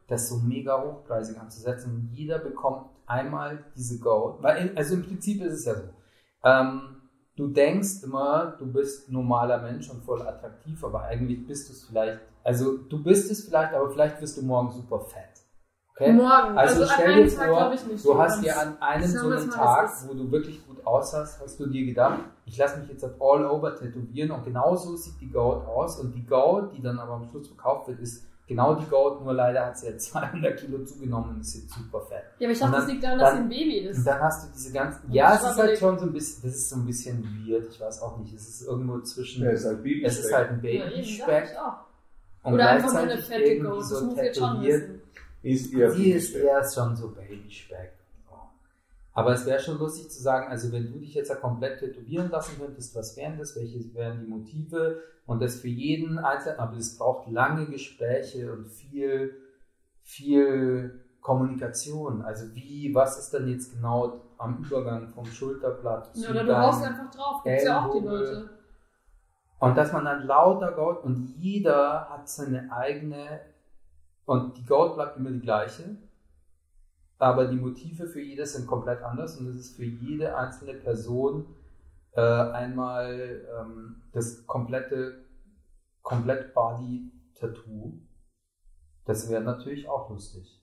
Das 0.07 0.29
so 0.29 0.37
mega 0.37 0.81
hochpreisig 0.81 1.39
anzusetzen. 1.39 2.09
Jeder 2.13 2.37
bekommt 2.39 2.85
einmal 3.07 3.63
diese 3.75 3.99
Gold. 3.99 4.35
Weil, 4.41 4.67
in, 4.67 4.77
also 4.77 4.93
im 4.95 5.03
Prinzip 5.03 5.41
ist 5.43 5.53
es 5.53 5.65
ja 5.65 5.75
so. 5.75 5.81
Ähm, 6.43 6.92
du 7.35 7.47
denkst 7.47 8.03
immer, 8.03 8.55
du 8.57 8.71
bist 8.71 9.09
ein 9.09 9.13
normaler 9.13 9.61
Mensch 9.61 9.89
und 9.89 10.03
voll 10.03 10.21
attraktiv, 10.21 10.83
aber 10.83 11.03
eigentlich 11.03 11.45
bist 11.45 11.69
du 11.69 11.73
es 11.73 11.85
vielleicht. 11.85 12.19
Also 12.43 12.77
du 12.77 13.01
bist 13.01 13.31
es 13.31 13.45
vielleicht, 13.45 13.73
aber 13.73 13.89
vielleicht 13.89 14.21
wirst 14.21 14.37
du 14.37 14.41
morgen 14.43 14.71
super 14.71 14.99
fett. 14.99 15.43
Okay? 15.95 16.11
Morgen. 16.11 16.57
Also, 16.57 16.81
Also, 16.81 16.93
stell 16.93 17.23
dir 17.23 17.29
vor, 17.29 17.71
du 18.03 18.17
hast 18.17 18.43
dir 18.43 18.59
an 18.59 18.81
einem 18.81 19.07
so 19.07 19.29
einen 19.29 19.49
Tag, 19.49 19.91
wo 20.07 20.13
du 20.13 20.31
wirklich 20.31 20.65
gut 20.65 20.85
aussahst, 20.85 21.39
hast 21.39 21.59
du 21.59 21.67
dir 21.67 21.85
gedacht, 21.85 22.19
ich 22.45 22.57
lasse 22.57 22.79
mich 22.79 22.89
jetzt 22.89 23.03
all 23.03 23.45
over 23.45 23.75
tätowieren 23.75 24.31
und 24.31 24.43
genau 24.43 24.75
so 24.75 24.95
sieht 24.95 25.21
die 25.21 25.29
Goat 25.29 25.65
aus 25.67 25.99
und 25.99 26.13
die 26.13 26.25
Goat, 26.25 26.73
die 26.75 26.81
dann 26.81 26.97
aber 26.97 27.13
am 27.13 27.25
Schluss 27.29 27.47
verkauft 27.47 27.87
wird, 27.87 27.99
ist 27.99 28.25
genau 28.55 28.75
die 28.75 28.85
Goat, 28.85 29.23
nur 29.23 29.33
leider 29.33 29.65
hat 29.65 29.77
sie 29.77 29.87
jetzt 29.87 30.05
200 30.11 30.59
Kilo 30.59 30.83
zugenommen 30.85 31.29
und 31.35 31.41
ist 31.41 31.53
jetzt 31.55 31.73
super 31.73 32.01
fett. 32.01 32.23
Ja, 32.39 32.47
aber 32.47 32.53
ich 32.53 32.61
Und 32.61 32.71
dachte, 32.71 32.81
das 32.81 32.91
liegt 32.91 33.03
daran, 33.03 33.19
dass 33.19 33.29
dann- 33.29 33.37
sie 33.37 33.43
ein 33.43 33.49
Baby 33.49 33.79
Und 33.87 33.91
ist. 33.95 34.07
dann 34.07 34.19
hast 34.21 34.43
du 34.47 34.53
diese 34.53 34.71
ganzen, 34.73 35.05
Und 35.07 35.13
ja, 35.13 35.31
das 35.31 35.43
es 35.43 35.51
ist 35.51 35.57
halt 35.57 35.77
schon 35.79 35.99
so 35.99 36.05
ein 36.05 36.13
bisschen, 36.13 36.43
das 36.43 36.55
ist 36.55 36.69
so 36.69 36.75
ein 36.77 36.85
bisschen 36.85 37.45
weird, 37.47 37.67
ich 37.69 37.79
weiß 37.81 38.01
auch 38.01 38.17
nicht, 38.17 38.33
es 38.33 38.47
ist 38.49 38.61
irgendwo 38.67 38.99
zwischen, 39.01 39.43
Ja, 39.43 39.51
ist 39.51 39.65
halt 39.65 39.83
Baby. 39.83 40.05
es 40.05 40.19
ist 40.19 40.33
halt 40.33 40.49
ein 40.49 40.59
Ja, 40.63 40.69
eben, 40.69 40.89
Babyspeck 40.89 41.49
auch. 41.57 42.47
und 42.47 42.53
Oder 42.55 42.69
einfach 42.69 42.91
nur 42.93 43.01
eine 43.01 43.13
gleichzeitig 43.13 43.45
fette 43.49 43.59
Goat. 43.59 43.79
Das 43.81 43.89
so 43.89 44.05
muss 44.05 44.17
ich 44.17 44.23
jetzt 44.23 44.37
schon 44.39 44.61
wissen. 44.61 45.01
ist 45.43 45.73
eher 45.73 45.91
Sie 45.91 46.11
ist 46.11 46.35
eher 46.35 46.63
schon 46.73 46.95
so 46.95 47.09
Babyspeck. 47.09 47.91
Aber 49.15 49.33
es 49.33 49.45
wäre 49.45 49.59
schon 49.59 49.77
lustig 49.77 50.09
zu 50.09 50.21
sagen, 50.21 50.49
also 50.49 50.71
wenn 50.71 50.91
du 50.91 50.99
dich 50.99 51.13
jetzt 51.13 51.29
ja 51.29 51.35
komplett 51.35 51.79
tätowieren 51.79 52.31
lassen 52.31 52.59
könntest, 52.59 52.95
was 52.95 53.15
wären 53.15 53.37
das, 53.37 53.55
welche 53.55 53.93
wären 53.93 54.21
die 54.21 54.27
Motive 54.27 55.01
und 55.27 55.41
das 55.41 55.59
für 55.59 55.67
jeden 55.67 56.17
Einzelnen, 56.17 56.59
aber 56.59 56.77
es 56.77 56.97
braucht 56.97 57.29
lange 57.31 57.67
Gespräche 57.67 58.51
und 58.51 58.65
viel, 58.67 59.35
viel 60.01 60.99
Kommunikation. 61.21 62.23
Also 62.23 62.53
wie, 62.55 62.93
was 62.93 63.19
ist 63.19 63.33
dann 63.33 63.47
jetzt 63.47 63.73
genau 63.73 64.21
am 64.37 64.63
Übergang 64.63 65.07
vom 65.09 65.25
Schulterblatt 65.25 66.09
Ja, 66.15 66.23
zu 66.23 66.31
oder 66.31 66.43
du 66.43 66.57
haust 66.57 66.83
einfach 66.83 67.09
drauf. 67.11 67.43
Gibt's 67.43 67.63
ja 67.63 67.85
auch 67.85 67.93
die. 67.93 68.05
Leute. 68.05 68.49
und 69.59 69.77
dass 69.77 69.93
man 69.93 70.05
dann 70.05 70.25
lauter 70.27 70.71
Goat 70.73 71.03
und 71.03 71.35
jeder 71.37 72.09
hat 72.09 72.27
seine 72.27 72.71
eigene 72.73 73.41
und 74.25 74.57
die 74.57 74.65
Goat 74.65 74.95
bleibt 74.95 75.17
immer 75.17 75.31
die 75.31 75.39
gleiche, 75.39 75.95
aber 77.23 77.45
die 77.45 77.55
Motive 77.55 78.07
für 78.07 78.21
jedes 78.21 78.53
sind 78.53 78.67
komplett 78.67 79.01
anders 79.01 79.37
und 79.37 79.47
es 79.47 79.55
ist 79.55 79.75
für 79.77 79.85
jede 79.85 80.35
einzelne 80.35 80.73
Person 80.73 81.45
äh, 82.15 82.21
einmal 82.21 83.41
ähm, 83.59 84.01
das 84.11 84.45
komplette 84.45 85.23
komplett 86.01 86.53
Body 86.53 87.11
Tattoo. 87.39 87.93
Das 89.05 89.29
wäre 89.29 89.41
natürlich 89.41 89.87
auch 89.87 90.09
lustig. 90.09 90.61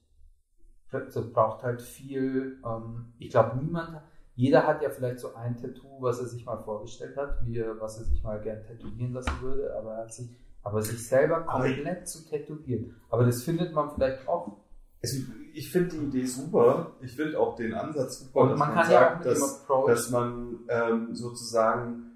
Das 0.91 1.33
braucht 1.33 1.63
halt 1.63 1.81
viel. 1.81 2.61
Ähm, 2.65 3.15
ich 3.19 3.31
glaube, 3.31 3.57
niemand, 3.57 4.03
jeder 4.35 4.67
hat 4.67 4.83
ja 4.83 4.91
vielleicht 4.91 5.21
so 5.21 5.35
ein 5.35 5.57
Tattoo, 5.57 6.03
was 6.03 6.21
er 6.21 6.27
sich 6.27 6.45
mal 6.45 6.59
vorgestellt 6.59 7.17
hat, 7.17 7.39
wie 7.47 7.59
was 7.81 7.99
er 7.99 8.05
sich 8.05 8.23
mal 8.23 8.41
gern 8.41 8.63
tätowieren 8.65 9.15
lassen 9.15 9.41
würde, 9.41 9.75
aber 9.79 9.95
er 9.95 10.03
hat 10.03 10.13
sich, 10.13 10.29
aber 10.63 10.83
sich 10.83 11.09
selber 11.09 11.41
komplett 11.41 12.07
zu 12.07 12.29
tätowieren. 12.29 12.97
Aber 13.09 13.25
das 13.25 13.43
findet 13.43 13.73
man 13.73 13.91
vielleicht 13.95 14.29
auch. 14.29 14.59
Also, 15.03 15.23
ich 15.55 15.71
finde 15.71 15.97
die 15.97 16.05
Idee 16.05 16.27
super. 16.27 16.93
Ich 17.01 17.15
finde 17.15 17.39
auch 17.39 17.55
den 17.57 17.75
Ansatz 17.75 18.21
super, 18.21 18.41
Und 18.41 18.51
dass 18.51 18.59
man 18.59 18.69
man, 18.75 18.79
ja 18.79 18.85
sagt, 18.85 19.25
dem 19.25 19.31
dass, 19.31 19.67
dass 19.87 20.11
man 20.11 20.59
ähm, 20.69 21.15
sozusagen 21.15 22.11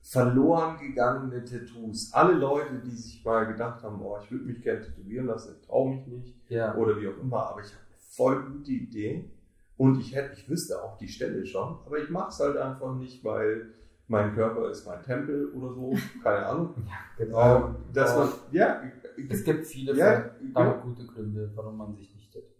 verloren 0.00 0.76
gegangene 0.78 1.44
Tattoos, 1.44 2.12
alle 2.12 2.34
Leute, 2.34 2.80
die 2.84 2.90
sich 2.90 3.24
mal 3.24 3.46
gedacht 3.46 3.82
haben, 3.82 4.00
oh, 4.02 4.18
ich 4.22 4.30
würde 4.30 4.44
mich 4.44 4.62
gerne 4.62 4.82
tätowieren 4.82 5.26
lassen, 5.26 5.56
ich 5.58 5.66
traue 5.66 5.94
mich 5.94 6.06
nicht 6.06 6.50
ja. 6.50 6.74
oder 6.76 7.00
wie 7.00 7.08
auch 7.08 7.18
immer, 7.20 7.50
aber 7.50 7.60
ich 7.60 7.68
habe 7.68 7.80
eine 7.88 7.98
voll 8.10 8.42
gute 8.52 8.70
Idee 8.70 9.30
und 9.76 9.98
ich 9.98 10.14
hätte, 10.14 10.34
ich 10.34 10.48
wüsste 10.48 10.82
auch 10.82 10.98
die 10.98 11.08
Stelle 11.08 11.44
schon, 11.46 11.78
aber 11.86 11.98
ich 11.98 12.10
mache 12.10 12.28
es 12.28 12.38
halt 12.38 12.56
einfach 12.58 12.94
nicht, 12.94 13.24
weil 13.24 13.70
mein 14.06 14.34
Körper 14.34 14.70
ist 14.70 14.86
mein 14.86 15.02
Tempel 15.02 15.50
oder 15.52 15.72
so, 15.72 15.96
keine 16.22 16.46
Ahnung. 16.46 16.74
Genau. 17.16 17.68
Ähm, 17.68 17.76
dass 17.92 18.16
man, 18.16 18.28
ja, 18.50 18.82
es 19.30 19.44
gibt 19.44 19.66
viele 19.66 19.94
ja, 19.94 20.12
ja, 20.12 20.30
ja, 20.56 20.72
gute 20.82 21.06
Gründe, 21.06 21.48
warum 21.54 21.76
man 21.76 21.94
sich. 21.94 22.12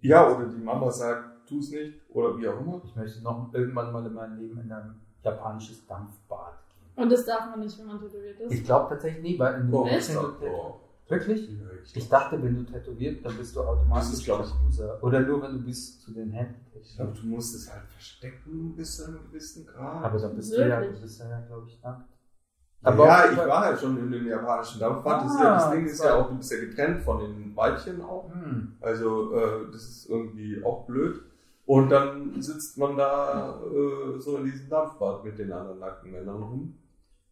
Ja, 0.04 0.28
oder 0.30 0.46
die 0.46 0.62
Mama 0.62 0.90
sagt, 0.90 1.48
tu 1.48 1.58
es 1.58 1.70
nicht 1.70 1.94
oder 2.10 2.36
wie 2.38 2.48
auch 2.48 2.60
immer. 2.60 2.80
Ich 2.84 2.94
möchte 2.94 3.22
noch 3.22 3.52
irgendwann 3.52 3.92
mal 3.92 4.06
in 4.06 4.12
meinem 4.14 4.38
Leben 4.38 4.60
in 4.60 4.70
ein 4.72 4.94
japanisches 5.22 5.86
Dampfbad 5.86 6.54
gehen. 6.68 7.02
Und 7.02 7.10
das 7.10 7.24
darf 7.24 7.50
man 7.50 7.60
nicht, 7.60 7.78
wenn 7.78 7.86
man 7.86 8.00
tätowiert 8.00 8.40
ist. 8.40 8.52
Ich 8.52 8.64
glaube 8.64 8.88
tatsächlich 8.90 9.22
nie, 9.22 9.38
weil 9.38 9.60
in 9.60 9.66
dem 9.66 9.74
Oh, 9.74 9.84
du 9.84 10.46
oh, 10.46 10.80
Wirklich? 11.06 11.50
Ja, 11.50 11.56
Ich 11.94 12.08
dachte, 12.08 12.42
wenn 12.42 12.56
du 12.56 12.72
tätowiert, 12.72 13.24
dann 13.24 13.36
bist 13.36 13.54
du 13.54 13.60
automatisch 13.60 14.20
ich- 14.20 14.26
Yakuza. 14.26 14.98
Oder 15.02 15.20
nur, 15.20 15.42
wenn 15.42 15.52
du 15.52 15.62
bis 15.62 16.00
zu 16.00 16.12
den 16.12 16.30
Händen 16.30 16.64
Ich 16.80 16.96
glaube, 16.96 17.12
du 17.12 17.26
musst 17.26 17.54
es 17.54 17.70
halt 17.72 17.84
verstecken 17.88 18.74
bis 18.76 18.96
zu 18.96 19.06
einem 19.08 19.18
gewissen 19.26 19.66
Grad. 19.66 20.04
Aber 20.04 20.18
dann 20.18 20.34
bist 20.34 20.52
du 20.52 20.60
ja, 20.60 20.80
Wirklich? 20.80 20.96
du 20.96 21.02
bist 21.02 21.20
ja, 21.20 21.40
glaube 21.40 21.66
ich, 21.68 21.82
nackt. 21.82 22.13
Ja, 22.84 23.30
ich 23.32 23.36
war 23.38 23.60
halt 23.64 23.80
schon 23.80 23.96
in 23.98 24.10
dem 24.12 24.26
japanischen 24.26 24.80
Dampfbad. 24.80 25.24
Das, 25.24 25.38
ja, 25.40 25.54
das 25.54 25.64
Ah, 25.64 25.70
Ding 25.72 25.86
ist 25.86 26.04
ja 26.04 26.14
auch, 26.16 26.28
du 26.28 26.36
bist 26.36 26.52
ja 26.52 26.60
getrennt 26.60 27.00
von 27.02 27.18
den 27.20 27.56
Weibchen 27.56 28.02
auch. 28.02 28.30
Hm. 28.32 28.72
Also, 28.80 29.32
äh, 29.34 29.70
das 29.72 29.82
ist 29.82 30.10
irgendwie 30.10 30.62
auch 30.64 30.84
blöd. 30.86 31.20
Und 31.66 31.88
dann 31.90 32.40
sitzt 32.42 32.76
man 32.76 32.96
da 32.96 33.54
äh, 33.64 34.18
so 34.20 34.36
in 34.36 34.44
diesem 34.44 34.68
Dampfbad 34.68 35.24
mit 35.24 35.38
den 35.38 35.50
anderen 35.52 35.78
nackten 35.78 36.12
Männern 36.12 36.42
rum. 36.42 36.74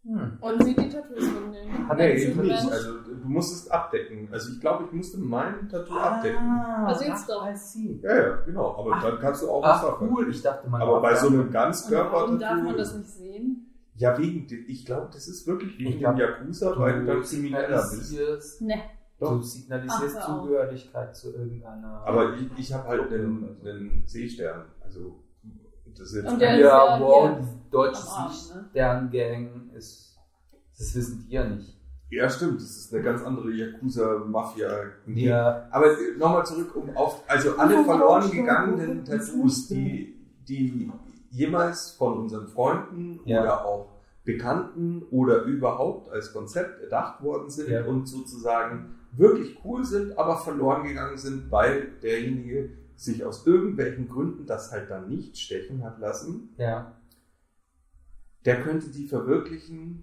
Hm. 0.05 0.33
Und 0.41 0.65
sieht 0.65 0.81
die 0.81 0.89
Tattoos 0.89 1.29
von 1.29 1.53
denen. 1.53 1.87
Ah, 1.89 1.95
nee, 1.95 2.15
eben 2.15 2.41
nicht. 2.41 2.51
Mensch- 2.65 2.73
Also, 2.73 2.93
du 3.03 3.29
musst 3.29 3.55
es 3.55 3.71
abdecken. 3.71 4.29
Also, 4.33 4.53
ich 4.53 4.61
glaube, 4.61 4.85
ich 4.87 4.93
musste 4.93 5.19
mein 5.21 5.69
Tattoo 5.69 5.95
abdecken. 5.97 6.39
Ah, 6.41 6.87
Also 6.87 7.05
jetzt 7.05 7.29
doch. 7.29 7.47
I 7.49 7.55
see. 7.55 8.01
Ja, 8.03 8.17
ja, 8.17 8.37
genau. 8.45 8.75
Aber 8.79 8.91
Ach, 8.95 9.03
dann 9.03 9.19
kannst 9.21 9.43
du 9.43 9.51
auch 9.51 9.63
was 9.63 9.77
Ach, 9.77 9.85
davon. 9.85 10.09
cool. 10.11 10.29
Ich 10.31 10.43
dachte, 10.43 10.69
man 10.69 10.81
Aber 10.83 11.01
bei 11.01 11.15
so 11.15 11.29
da- 11.29 11.35
einem 11.35 11.53
warum 11.53 11.53
darf 11.53 11.53
man 11.53 11.63
Ganzkörper-Tattoo. 11.63 12.77
das 12.79 12.97
nicht 12.97 13.11
sehen? 13.11 13.52
Ja, 14.03 14.19
wegen, 14.19 14.47
dem- 14.49 14.65
ich 14.69 14.85
glaube, 14.85 15.09
das 15.13 15.29
ist 15.29 15.47
wirklich 15.47 15.79
wegen 15.79 15.99
glaub, 16.01 16.17
dem 16.17 16.21
Yakuza, 16.29 16.79
weil 16.79 17.01
du 17.01 17.07
dann 17.07 17.23
krimineller 17.23 17.69
bist. 17.83 18.09
signalisierst, 18.09 18.63
Ne. 18.63 18.83
Du 19.21 19.41
signalisierst 19.41 20.17
Ach. 20.19 20.27
Zugehörigkeit 20.27 21.15
zu 21.17 21.33
irgendeiner. 21.33 22.03
Aber 22.05 22.35
ich, 22.35 22.49
ich 22.59 22.73
habe 22.75 22.89
halt 22.89 23.13
einen, 23.13 23.57
einen 23.65 24.03
Seestern. 24.07 24.65
Also, 24.81 25.23
das 25.97 26.09
ist 26.09 26.15
jetzt 26.17 26.33
Und 26.33 26.41
der 26.41 26.57
ja, 26.59 26.99
wow, 27.01 27.39
die 27.39 27.71
deutsche 27.71 28.03
ne? 28.03 28.65
Sterngang 28.71 29.71
ist. 29.77 30.19
Das 30.77 30.95
wissen 30.97 31.25
die 31.29 31.35
ja 31.35 31.45
nicht. 31.45 31.79
ja, 32.11 32.29
stimmt, 32.29 32.57
das 32.61 32.71
ist 32.77 32.93
eine 32.93 33.03
ganz 33.05 33.23
andere 33.23 33.51
Yakuza-Mafia. 33.53 34.69
Ja. 35.07 35.69
Aber 35.71 35.87
äh, 35.93 36.17
nochmal 36.19 36.45
zurück 36.45 36.75
um 36.75 36.97
auf, 36.97 37.23
also 37.29 37.57
alle 37.57 37.85
verloren 37.85 38.29
gegangenen 38.31 39.05
Tattoos, 39.05 39.69
die, 39.69 40.17
die 40.49 40.91
jemals 41.31 41.93
von 41.93 42.19
unseren 42.23 42.49
Freunden 42.49 43.21
Ja. 43.25 43.43
oder 43.43 43.65
auch 43.65 43.89
Bekannten 44.25 45.03
oder 45.11 45.43
überhaupt 45.43 46.09
als 46.11 46.33
Konzept 46.33 46.81
erdacht 46.83 47.23
worden 47.23 47.51
sind 47.51 47.69
Ja. 47.71 47.85
und 47.85 48.07
sozusagen 48.07 48.95
wirklich 49.13 49.59
cool 49.65 49.85
sind, 49.85 50.17
aber 50.17 50.39
verloren 50.39 50.85
gegangen 50.87 51.19
sind, 51.19 51.51
weil 51.51 51.89
derjenige 52.03 52.71
sich 52.95 53.25
aus 53.25 53.47
irgendwelchen 53.47 54.09
Gründen 54.09 54.47
das 54.47 54.71
halt 54.71 54.89
dann 54.91 55.09
nicht 55.09 55.37
stechen 55.39 55.83
hat 55.85 55.99
lassen. 55.99 56.51
Ja. 56.57 56.97
der 58.45 58.61
könnte 58.63 58.91
die 58.91 59.07
verwirklichen 59.07 60.03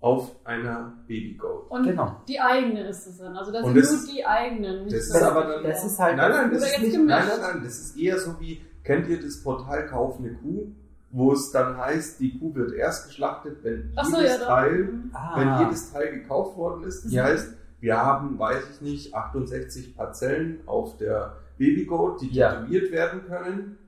auf 0.00 0.36
einer 0.44 0.92
Babygoat. 1.08 1.70
Und 1.70 1.84
Genau. 1.84 2.20
die 2.28 2.38
eigene 2.38 2.86
ist 2.86 3.06
es 3.06 3.16
dann. 3.16 3.34
Also 3.34 3.50
das 3.50 3.62
Und 3.64 3.72
sind 3.72 3.80
das 3.82 3.90
nur 3.92 4.00
ist- 4.00 4.12
die 4.14 4.24
eigenen. 4.26 4.84
nicht 4.84 4.94
das 4.96 5.06
ist 5.08 5.22
aber 5.22 5.44
die- 5.46 5.52
dann- 5.54 5.62
Das 5.72 5.84
ist 5.86 5.98
halt. 5.98 6.16
Nein, 6.18 6.30
nein, 6.30 6.50
das 6.50 6.58
Oder 6.58 6.66
ist 6.66 6.72
jetzt 6.72 6.82
nicht, 6.82 6.92
gemischt. 6.92 7.08
nein, 7.18 7.28
nein, 7.28 7.40
nein, 7.54 7.64
das 7.64 7.78
ist 7.78 7.96
eher 7.98 8.18
so 8.18 8.38
wie, 8.40 8.60
kennt 8.84 9.08
ihr 9.08 9.20
das 9.22 9.42
Portal 9.42 9.86
Kauf 9.86 10.18
eine 10.18 10.34
Kuh, 10.34 10.66
wo 11.10 11.32
es 11.32 11.50
dann 11.50 11.76
heißt, 11.78 12.20
die 12.20 12.38
Kuh 12.38 12.54
wird 12.54 12.72
erst 12.72 13.06
geschlachtet, 13.08 13.58
wenn 13.62 13.92
so, 14.04 14.16
jedes 14.18 14.38
ja, 14.40 14.46
Teil, 14.46 14.88
Ah. 15.12 15.38
wenn 15.38 15.66
jedes 15.66 15.90
Teil 15.92 16.12
gekauft 16.20 16.56
worden 16.56 16.84
ist. 16.84 17.04
Das 17.04 17.12
Ja. 17.12 17.24
heißt, 17.24 17.54
wir 17.80 17.96
haben, 17.96 18.38
weiß 18.38 18.62
ich 18.74 18.80
nicht, 18.82 19.14
68 19.14 19.96
Parzellen 19.96 20.60
auf 20.66 20.96
der 20.98 21.36
Babygoat, 21.56 22.20
die 22.20 22.30
Ja. 22.32 22.56
tätowiert 22.56 22.92
werden 22.92 23.24
können. 23.26 23.78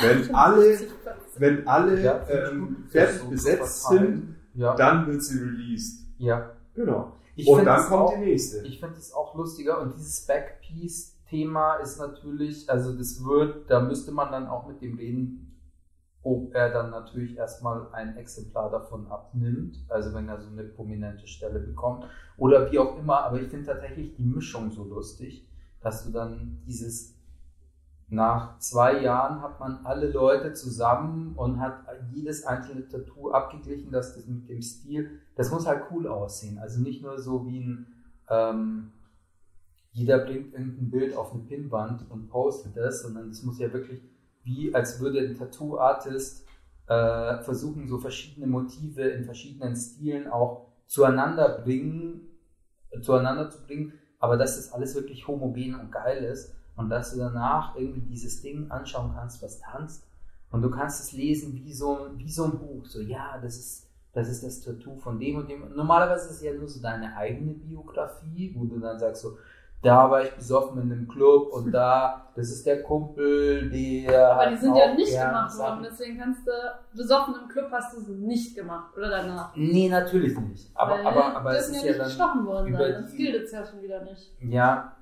Wenn 0.00 0.34
alle, 0.34 0.78
wenn 1.38 1.66
alle 1.68 2.02
Ja, 2.02 2.20
ähm, 2.28 2.84
fertig 2.90 3.20
so 3.20 3.28
besetzt 3.30 3.86
sind, 3.88 4.34
Ja. 4.54 4.74
dann 4.74 5.06
wird 5.06 5.22
sie 5.22 5.38
released. 5.38 6.00
ja. 6.18 6.50
Genau. 6.74 7.12
Ich 7.36 7.46
Und 7.46 7.64
dann 7.66 7.80
kommt 7.86 7.92
auch, 8.02 8.14
die 8.14 8.20
nächste. 8.20 8.66
Ich 8.66 8.80
finde 8.80 8.96
es 8.98 9.12
auch 9.12 9.34
lustiger 9.34 9.80
und 9.80 9.94
dieses 9.96 10.26
Backpiece-Thema 10.26 11.76
ist 11.76 11.98
natürlich, 11.98 12.68
also 12.68 12.92
das 12.92 13.22
wird, 13.24 13.70
da 13.70 13.80
müsste 13.80 14.12
man 14.12 14.30
dann 14.30 14.46
auch 14.46 14.66
mit 14.66 14.80
dem 14.82 14.96
reden, 14.96 15.45
ob 16.26 16.52
er 16.54 16.70
dann 16.70 16.90
natürlich 16.90 17.36
erstmal 17.36 17.86
ein 17.92 18.16
Exemplar 18.16 18.68
davon 18.68 19.06
abnimmt, 19.06 19.78
also 19.88 20.12
wenn 20.12 20.28
er 20.28 20.40
so 20.40 20.50
eine 20.50 20.64
prominente 20.64 21.28
Stelle 21.28 21.60
bekommt 21.60 22.04
oder 22.36 22.70
wie 22.72 22.80
auch 22.80 22.98
immer, 22.98 23.20
aber 23.20 23.40
ich 23.40 23.48
finde 23.48 23.66
tatsächlich 23.66 24.16
die 24.16 24.24
Mischung 24.24 24.72
so 24.72 24.82
lustig, 24.82 25.48
dass 25.80 26.04
du 26.04 26.10
dann 26.10 26.58
dieses 26.66 27.14
nach 28.08 28.58
zwei 28.58 29.02
Jahren 29.02 29.40
hat 29.40 29.60
man 29.60 29.86
alle 29.86 30.10
Leute 30.10 30.52
zusammen 30.52 31.34
und 31.36 31.60
hat 31.60 31.84
jedes 32.12 32.44
einzelne 32.44 32.88
Tattoo 32.88 33.30
abgeglichen, 33.30 33.92
dass 33.92 34.16
das 34.16 34.26
mit 34.26 34.48
dem 34.48 34.62
Stil, 34.62 35.20
das 35.36 35.52
muss 35.52 35.66
halt 35.66 35.84
cool 35.92 36.08
aussehen. 36.08 36.58
Also 36.58 36.80
nicht 36.80 37.02
nur 37.02 37.20
so 37.20 37.46
wie 37.46 37.60
ein, 37.60 37.86
ähm, 38.28 38.90
jeder 39.92 40.18
bringt 40.18 40.52
irgendein 40.54 40.90
Bild 40.90 41.16
auf 41.16 41.32
eine 41.32 41.42
Pinnwand 41.44 42.10
und 42.10 42.28
postet 42.28 42.76
das, 42.76 43.02
sondern 43.02 43.30
es 43.30 43.44
muss 43.44 43.60
ja 43.60 43.72
wirklich 43.72 44.02
wie, 44.46 44.74
als 44.74 45.00
würde 45.00 45.20
ein 45.20 45.36
Tattoo-Artist 45.36 46.46
äh, 46.88 47.38
versuchen, 47.42 47.88
so 47.88 47.98
verschiedene 47.98 48.46
Motive 48.46 49.02
in 49.02 49.24
verschiedenen 49.24 49.76
Stilen 49.76 50.28
auch 50.28 50.68
zueinander 50.86 51.60
bringen, 51.64 52.22
zueinander 53.00 53.50
zu 53.50 53.62
bringen, 53.66 53.92
aber 54.18 54.36
dass 54.36 54.56
das 54.56 54.72
alles 54.72 54.94
wirklich 54.94 55.26
homogen 55.28 55.74
und 55.74 55.92
geil 55.92 56.24
ist 56.24 56.54
und 56.76 56.88
dass 56.90 57.12
du 57.12 57.18
danach 57.18 57.76
irgendwie 57.76 58.00
dieses 58.00 58.42
Ding 58.42 58.70
anschauen 58.70 59.12
kannst, 59.14 59.42
was 59.42 59.60
tanzt 59.60 60.06
und 60.50 60.62
du 60.62 60.70
kannst 60.70 61.00
es 61.02 61.12
lesen 61.12 61.54
wie 61.54 61.72
so, 61.72 61.96
ein- 62.06 62.18
wie 62.18 62.30
so 62.30 62.44
ein 62.44 62.58
Buch, 62.58 62.86
so 62.86 63.00
ja, 63.00 63.38
das 63.42 63.58
ist, 63.58 63.88
das 64.12 64.28
ist 64.30 64.44
das 64.44 64.60
Tattoo 64.62 64.96
von 64.96 65.18
dem 65.20 65.36
und 65.36 65.50
dem. 65.50 65.74
Normalerweise 65.74 66.26
ist 66.30 66.36
es 66.36 66.42
ja 66.42 66.54
nur 66.54 66.68
so 66.68 66.80
deine 66.80 67.14
eigene 67.16 67.52
Biografie, 67.52 68.54
wo 68.56 68.64
du 68.64 68.78
dann 68.78 68.98
sagst 68.98 69.22
so, 69.22 69.36
da 69.82 70.10
war 70.10 70.24
ich 70.24 70.32
besoffen 70.32 70.82
in 70.82 70.92
einem 70.92 71.08
Club 71.08 71.52
und 71.52 71.70
da, 71.72 72.30
das 72.34 72.48
ist 72.48 72.66
der 72.66 72.82
Kumpel, 72.82 73.70
der. 73.70 74.32
Aber 74.32 74.50
die 74.50 74.56
sind 74.56 74.76
ja 74.76 74.94
nicht 74.94 75.12
gemacht 75.12 75.58
worden, 75.58 75.86
deswegen 75.88 76.18
kannst 76.18 76.46
du, 76.46 76.50
besoffen 76.94 77.34
im 77.42 77.48
Club 77.48 77.68
hast 77.70 77.94
du 77.94 78.00
es 78.00 78.08
nicht 78.08 78.56
gemacht 78.56 78.96
oder 78.96 79.08
danach. 79.08 79.54
Nee, 79.56 79.88
natürlich 79.88 80.38
nicht. 80.38 80.70
Aber, 80.74 80.92
Weil 80.92 81.06
aber, 81.06 81.36
aber 81.36 81.56
es 81.56 81.68
ist 81.68 81.82
ja 81.82 81.92
ja 81.92 81.98
nicht 81.98 82.04
gestochen 82.04 82.46
worden 82.46 82.76
sein, 82.76 83.02
das 83.02 83.14
gilt 83.14 83.34
jetzt 83.34 83.52
ja 83.52 83.64
schon 83.64 83.82
wieder 83.82 84.02
nicht. 84.02 84.32
Ja, 84.40 84.96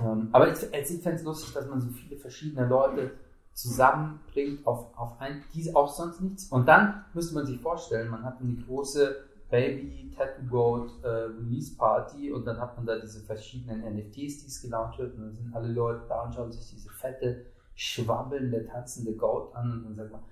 ähm, 0.00 0.28
aber 0.32 0.48
ich, 0.48 0.74
also 0.74 0.94
ich 0.94 1.02
fände 1.02 1.18
es 1.18 1.24
lustig, 1.24 1.52
dass 1.54 1.66
man 1.66 1.80
so 1.80 1.88
viele 1.90 2.16
verschiedene 2.16 2.66
Leute 2.66 3.12
zusammenbringt 3.56 4.66
auf, 4.66 4.96
auf 4.98 5.18
ein, 5.20 5.42
die 5.54 5.74
auch 5.74 5.88
sonst 5.88 6.20
nichts. 6.20 6.48
Und 6.50 6.68
dann 6.68 7.04
müsste 7.14 7.34
man 7.34 7.46
sich 7.46 7.60
vorstellen, 7.60 8.10
man 8.10 8.22
hat 8.22 8.38
eine 8.40 8.54
große 8.54 9.16
Baby 9.50 10.12
Tattoo 10.16 10.46
Goat 10.48 10.90
äh, 11.04 11.08
Release 11.08 11.76
Party 11.76 12.32
und 12.32 12.44
dann 12.46 12.60
hat 12.60 12.76
man 12.76 12.86
da 12.86 12.98
diese 12.98 13.20
verschiedenen 13.20 13.80
NFTs, 13.96 14.42
die 14.42 14.46
es 14.48 14.60
gelauncht 14.62 14.98
wird 14.98 15.14
und 15.14 15.22
dann 15.22 15.34
sind 15.34 15.54
alle 15.54 15.68
Leute 15.72 16.02
da 16.08 16.22
und 16.22 16.34
schauen 16.34 16.50
sich 16.52 16.68
diese 16.70 16.90
fette, 16.90 17.46
schwabbelnde, 17.74 18.66
tanzende 18.66 19.12
Goat 19.14 19.54
an 19.54 19.72
und 19.72 19.84
dann 19.84 19.94
sagt 19.94 20.12
man, 20.12 20.22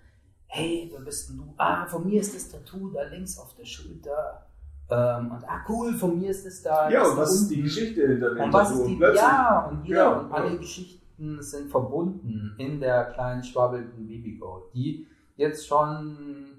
hey, 0.47 0.88
wer 0.92 1.00
bist 1.00 1.28
denn 1.30 1.37
du? 1.38 1.54
Ah, 1.59 1.87
von 1.87 2.06
mir 2.06 2.21
ist 2.21 2.35
das 2.35 2.49
Tattoo 2.50 2.90
da 2.90 3.02
links 3.04 3.38
auf 3.38 3.54
der 3.54 3.64
Schulter. 3.64 4.47
Ähm, 4.90 5.30
und 5.33 5.44
ah, 5.49 5.64
cool, 5.68 5.94
von 5.94 6.18
mir 6.18 6.30
ist 6.30 6.44
es 6.47 6.62
da. 6.62 6.90
Ja, 6.90 7.00
das 7.00 7.11
und 7.11 7.16
was 7.18 7.35
ist 7.35 7.49
die 7.49 7.54
unten. 7.56 7.64
Geschichte 7.64 8.06
hinter 8.06 8.35
dem 8.35 8.44
Und 8.44 8.52
was 8.52 8.68
Tattoo? 8.68 8.80
ist 8.83 8.87
die, 8.88 8.92
Und 8.92 8.99
plötzlich- 8.99 9.21
ja, 9.23 9.66
und 9.71 9.85
jeder 9.87 9.97
Ja, 9.99 10.12
und 10.18 10.30
ja. 10.30 10.35
alle 10.37 10.59
Geschichten 10.59 11.42
sind 11.42 11.71
verbunden 11.71 12.54
in 12.59 12.80
der 12.80 13.04
kleinen 13.12 13.42
schwabbelnden 13.42 14.06
Babygoat, 14.06 14.75
die 14.75 15.06
jetzt 15.37 15.66
schon, 15.66 16.53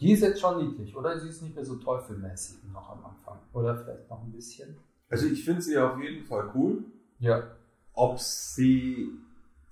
die 0.00 0.12
ist 0.12 0.20
jetzt 0.22 0.40
schon 0.40 0.58
niedlich, 0.64 0.94
oder? 0.96 1.18
Sie 1.18 1.28
ist 1.28 1.42
nicht 1.42 1.54
mehr 1.54 1.64
so 1.64 1.76
teufelmäßig 1.76 2.58
noch 2.72 2.90
am 2.90 3.04
Anfang. 3.04 3.38
Oder 3.52 3.76
vielleicht 3.76 4.08
noch 4.10 4.22
ein 4.22 4.32
bisschen. 4.32 4.76
Also 5.08 5.26
ich 5.26 5.44
finde 5.44 5.62
sie 5.62 5.78
auf 5.78 5.98
jeden 6.00 6.24
Fall 6.24 6.50
cool. 6.54 6.84
Ja. 7.18 7.42
Ob 7.94 8.18
sie, 8.20 9.08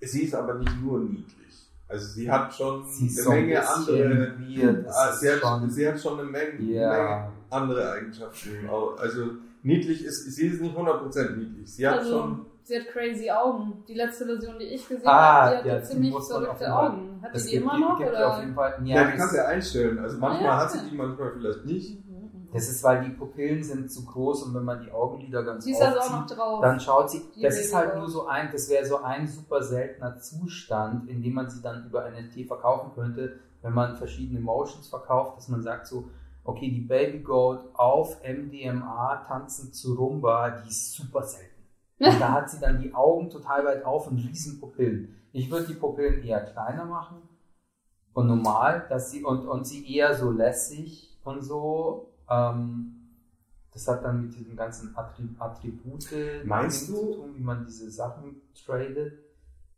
sie 0.01 0.23
ist 0.23 0.35
aber 0.35 0.55
nicht 0.55 0.81
nur 0.83 1.01
niedlich. 1.01 1.71
Also 1.89 2.07
sie 2.15 2.31
hat 2.31 2.55
schon 2.55 2.87
Sie 2.89 3.07
ist 3.07 3.19
eine 3.19 3.25
so 3.25 3.31
ein 3.31 3.37
Menge 3.47 3.61
bisschen 3.61 3.75
andere, 3.75 4.39
weird. 4.39 4.87
Ah, 4.89 5.11
ist 5.11 5.21
sie, 5.21 5.31
hat, 5.31 5.41
schon, 5.41 5.71
sie 5.71 5.89
hat 5.89 6.01
schon 6.01 6.21
eine 6.21 6.31
Menge, 6.31 6.63
Ja. 6.63 6.91
Menge 6.91 7.33
andere 7.51 7.93
Eigenschaften. 7.93 8.69
Also 8.97 9.31
niedlich 9.63 10.05
ist, 10.05 10.25
sie 10.35 10.47
ist 10.47 10.61
nicht 10.63 10.75
100% 10.77 11.37
niedlich. 11.37 11.73
Sie 11.75 11.87
hat 11.87 11.99
Also, 11.99 12.11
schon, 12.11 12.47
sie 12.65 12.77
hat 12.81 12.87
crazy 12.89 13.31
Augen. 13.31 13.85
Die 13.87 13.95
letzte 13.95 14.27
Version, 14.27 14.59
die 14.59 14.65
ich 14.67 14.89
gesehen 14.89 15.07
Ah, 15.07 15.43
habe, 15.45 15.51
die 15.51 15.57
hatte 15.59 15.69
ja, 15.69 15.79
die 15.79 15.85
ziemlich 15.85 16.15
verrückte 16.27 16.75
Augen. 16.77 17.19
Hat 17.23 17.35
es 17.35 17.45
die 17.45 17.51
die 17.51 17.57
immer 17.57 17.79
noch? 17.79 17.99
gibt 17.99 18.11
oder? 18.11 18.33
auf 18.35 18.41
jeden 18.41 18.55
Fall, 18.55 18.75
ja, 18.85 19.05
die 19.05 19.11
das- 19.11 19.19
kannst 19.19 19.33
du 19.35 19.37
ja 19.39 19.47
einstellen. 19.47 19.99
Also 19.99 20.19
manchmal 20.19 20.45
ja, 20.51 20.57
hat 20.61 20.71
sie 20.73 20.79
die, 20.91 20.97
manchmal 20.97 21.33
vielleicht 21.33 21.65
nicht. 21.65 21.99
Das 22.53 22.69
ist, 22.69 22.85
weil 22.85 23.03
die 23.05 23.11
Pupillen 23.11 23.65
sind 23.65 23.91
zu 23.91 24.05
groß 24.05 24.45
und 24.45 24.55
wenn 24.55 24.63
man 24.63 24.81
die 24.81 24.93
Augenlider 24.93 25.43
ganz 25.43 25.65
Sie 25.65 25.73
ist 25.73 25.83
also 25.83 25.99
auch 25.99 26.21
noch 26.21 26.27
drauf. 26.27 26.61
dann 26.63 26.79
schaut 26.79 27.11
sie, 27.11 27.21
Die 27.35 27.43
das 27.43 27.59
ist 27.59 27.75
halt 27.75 27.97
nur 27.97 28.09
so 28.09 28.27
ein, 28.29 28.49
das 28.53 28.71
wäre 28.71 28.87
so 28.87 29.03
ein 29.03 29.27
super 29.27 29.61
seltener 29.61 30.19
Zustand, 30.19 31.09
in 31.11 31.21
dem 31.21 31.35
man 31.35 31.51
sie 31.51 31.61
dann 31.63 31.85
über 31.87 32.09
NFT 32.09 32.47
verkaufen 32.47 32.93
könnte, 32.95 33.41
wenn 33.63 33.73
man 33.73 33.97
verschiedene 33.97 34.39
Motions 34.39 34.87
verkauft, 34.87 35.37
dass 35.39 35.49
man 35.49 35.63
sagt 35.65 35.89
so, 35.89 36.05
okay, 36.45 36.71
die 36.71 36.83
Baby 36.83 37.21
Goat 37.25 37.59
auf 37.75 38.19
MDMA 38.23 39.25
tanzen 39.27 39.73
zu 39.73 39.95
Rumba, 39.95 40.51
die 40.51 40.69
ist 40.69 40.93
super 40.93 41.25
selten. 41.25 41.54
Und 41.99 42.21
da 42.21 42.33
hat 42.33 42.51
sie 42.51 42.61
dann 42.61 42.81
die 42.81 42.93
Augen 42.95 43.31
total 43.31 43.65
weit 43.65 43.85
auf 43.85 44.09
und 44.09 44.19
riesen 44.19 44.61
Pupillen. 44.61 45.17
Ich 45.33 45.51
würde 45.51 45.67
die 45.67 45.75
Pupillen 45.75 46.23
eher 46.23 46.45
kleiner 46.45 46.85
machen 46.85 47.23
und 48.13 48.27
normal, 48.27 48.87
dass 48.89 49.11
sie 49.11 49.25
und, 49.25 49.47
und 49.47 49.67
sie 49.67 49.93
eher 49.93 50.15
so 50.15 50.31
lässig 50.31 51.19
und 51.25 51.43
so. 51.43 52.13
Ähm, 52.29 53.01
das 53.73 53.89
hat 53.89 54.05
dann 54.05 54.23
mit 54.23 54.35
diesen 54.37 54.57
ganzen 54.57 54.97
Attri 54.97 55.29
Attribute 55.39 56.07
Meinst 56.45 56.89
du? 56.89 56.95
zu 56.95 57.15
tun, 57.15 57.35
wie 57.37 57.43
man 57.43 57.67
diese 57.67 57.91
Sachen 57.91 58.41
tradet. 58.55 59.19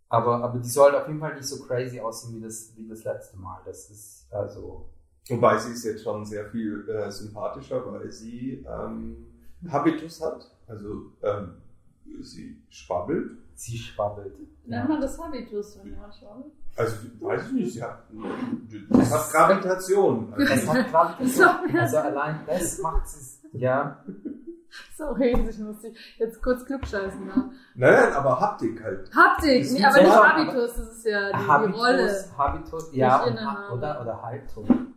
Aber, 0.08 0.44
aber 0.44 0.58
die 0.58 0.68
soll 0.68 0.94
auf 0.94 1.08
jeden 1.08 1.18
Fall 1.18 1.34
nicht 1.34 1.48
so 1.48 1.64
crazy 1.64 1.98
aussehen 1.98 2.36
wie 2.36 2.42
das, 2.42 2.72
wie 2.76 2.86
das 2.86 3.04
letzte 3.04 3.38
Mal. 3.38 3.60
Das 3.64 3.90
ist 3.90 4.26
also. 4.30 4.90
Wobei 5.28 5.58
sie 5.58 5.72
ist 5.72 5.84
jetzt 5.84 6.04
schon 6.04 6.24
sehr 6.24 6.46
viel 6.50 6.88
äh, 6.88 7.10
sympathischer, 7.10 7.90
weil 7.90 8.12
sie 8.12 8.64
ähm, 8.68 9.26
Habitus 9.68 10.22
hat. 10.22 10.48
Also 10.68 11.12
ähm, 11.22 11.54
sie 12.20 12.60
schwabbelt. 12.68 13.32
Sie 13.54 13.76
schwabbelt. 13.78 14.34
Nennt 14.66 14.88
man 14.88 15.00
das 15.00 15.18
Habitus, 15.18 15.78
wenn 15.78 15.90
jemand 15.92 16.14
schaut? 16.14 16.44
Also 16.76 16.96
weiß 17.20 17.46
ich 17.46 17.52
nicht, 17.52 17.72
sie 17.72 17.82
hat, 17.82 18.02
sie 18.68 18.86
hat 18.90 19.32
Gravitation. 19.32 20.32
Also, 20.34 20.52
Es 20.52 20.68
hat 20.68 20.90
Gravitation. 20.90 21.46
Also 21.80 21.98
allein 21.98 22.40
das 22.46 22.78
macht 22.80 23.08
sie. 23.08 23.48
Ja, 23.52 24.02
Sorry, 24.94 25.30
ich 25.48 25.58
muss 25.58 25.80
dich 25.80 25.96
jetzt 26.18 26.42
kurz 26.42 26.64
klugscheißen. 26.64 27.24
Ne? 27.24 27.50
nein, 27.74 27.94
nein, 27.94 28.12
aber 28.12 28.40
Haptik 28.40 28.82
halt. 28.82 29.10
Haptik, 29.14 29.62
Das 29.62 29.72
nee, 29.72 29.84
aber 29.84 30.02
nicht 30.02 30.16
Habitus, 30.16 30.74
das 30.74 30.96
ist 30.96 31.06
ja 31.06 31.32
die, 31.32 31.38
die 31.38 31.78
Rolle. 31.78 32.08
Habitus, 32.36 32.38
Habitus, 32.38 32.90
ja, 32.92 33.24
oder, 33.72 34.00
oder 34.00 34.22
Haltung. 34.22 34.94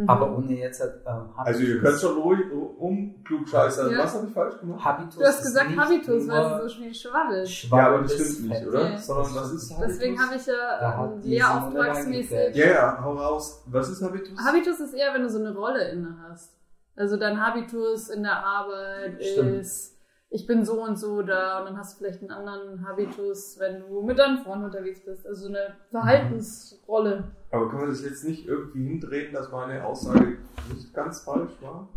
Mhm. 0.00 0.08
Aber 0.08 0.36
ohne 0.36 0.58
jetzt 0.58 0.80
halt, 0.80 0.94
ähm, 1.06 1.36
Habitus. 1.36 1.46
Also 1.46 1.60
ihr 1.62 1.80
könnt 1.80 2.00
schon 2.00 2.18
ruhig 2.18 2.40
umklugscheißern. 2.78 3.90
Ja. 3.92 3.98
Was 3.98 4.14
habe 4.14 4.26
ich 4.26 4.32
falsch 4.32 4.58
gemacht? 4.60 4.84
Habitus 4.84 5.16
Du 5.16 5.24
hast 5.24 5.42
gesagt 5.42 5.76
Habitus, 5.76 6.28
weil 6.28 6.44
sie 6.44 6.68
so 6.68 6.82
viel 6.82 6.94
schwabbelt. 6.94 7.48
Ja, 7.70 7.86
aber 7.88 8.02
das 8.02 8.14
stimmt 8.14 8.48
nicht, 8.48 8.66
oder? 8.66 8.88
Nee. 8.88 8.96
Sondern 8.96 9.34
was 9.34 9.52
ist 9.52 9.70
Habitus? 9.70 9.98
Deswegen 9.98 10.20
habe 10.20 10.36
ich 10.36 10.46
ja 10.46 11.04
ähm, 11.04 11.20
lehrauftragsmäßig. 11.22 12.32
reingekrätscht. 12.32 12.56
Ja, 12.56 12.66
ja, 12.66 13.04
hau 13.04 13.12
raus. 13.12 13.62
Was 13.66 13.88
ist 13.90 14.02
Habitus? 14.02 14.38
Habitus 14.38 14.80
ist 14.80 14.94
eher, 14.94 15.12
wenn 15.12 15.22
du 15.22 15.28
so 15.28 15.38
eine 15.38 15.54
Rolle 15.54 15.90
inne 15.90 16.16
hast. 16.28 16.56
Also 16.96 17.16
dein 17.16 17.40
Habitus 17.44 18.08
in 18.08 18.22
der 18.22 18.44
Arbeit 18.44 19.22
Stimmt. 19.22 19.60
ist, 19.60 19.96
ich 20.30 20.46
bin 20.46 20.64
so 20.64 20.82
und 20.82 20.98
so 20.98 21.22
da 21.22 21.58
und 21.58 21.66
dann 21.66 21.78
hast 21.78 21.94
du 21.94 21.98
vielleicht 21.98 22.20
einen 22.20 22.30
anderen 22.30 22.86
Habitus, 22.86 23.58
wenn 23.58 23.80
du 23.80 24.02
mit 24.02 24.18
deinen 24.18 24.38
Freunden 24.38 24.64
unterwegs 24.64 25.04
bist. 25.04 25.26
Also 25.26 25.42
so 25.42 25.48
eine 25.48 25.74
Verhaltensrolle. 25.90 27.24
Aber 27.52 27.68
kann 27.68 27.80
man 27.80 27.88
das 27.90 28.02
jetzt 28.02 28.24
nicht 28.24 28.46
irgendwie 28.46 28.86
hindrehen, 28.88 29.32
dass 29.32 29.50
meine 29.50 29.84
Aussage 29.84 30.38
nicht 30.72 30.94
ganz 30.94 31.20
falsch 31.22 31.50
war? 31.60 31.88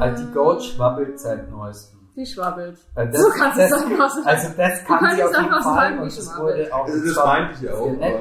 Also 0.00 0.24
die 0.24 0.32
Goat 0.32 0.62
schwabbelt 0.64 1.18
seit 1.20 1.50
neuestem. 1.50 1.98
Die 2.14 2.26
schwabbelt. 2.26 2.76
Äh, 2.94 3.08
Das, 3.08 3.22
So 3.22 3.28
kannst 3.30 3.56
du 3.56 3.62
das, 3.62 3.72
einfach 3.72 4.10
so 4.10 4.20
Also 4.22 4.48
das 4.56 4.84
kann 4.84 4.98
kannst 4.98 5.16
sie 5.16 5.22
es 5.22 5.28
auf 5.28 5.36
jeden 5.42 5.54
einfach 5.54 5.62
Fall 5.64 5.74
sagen, 5.76 5.98
und 5.98 6.04
wie 6.04 6.08
es 6.08 6.24
schwabbelt. 6.26 6.42
wurde 6.58 6.74
auch 6.74 6.84
Also 6.84 7.04
das 7.06 7.24
meinte 7.24 7.54
ich 7.54 7.60
ja 7.62 7.74
auch. 7.74 7.90
nett. 7.90 8.14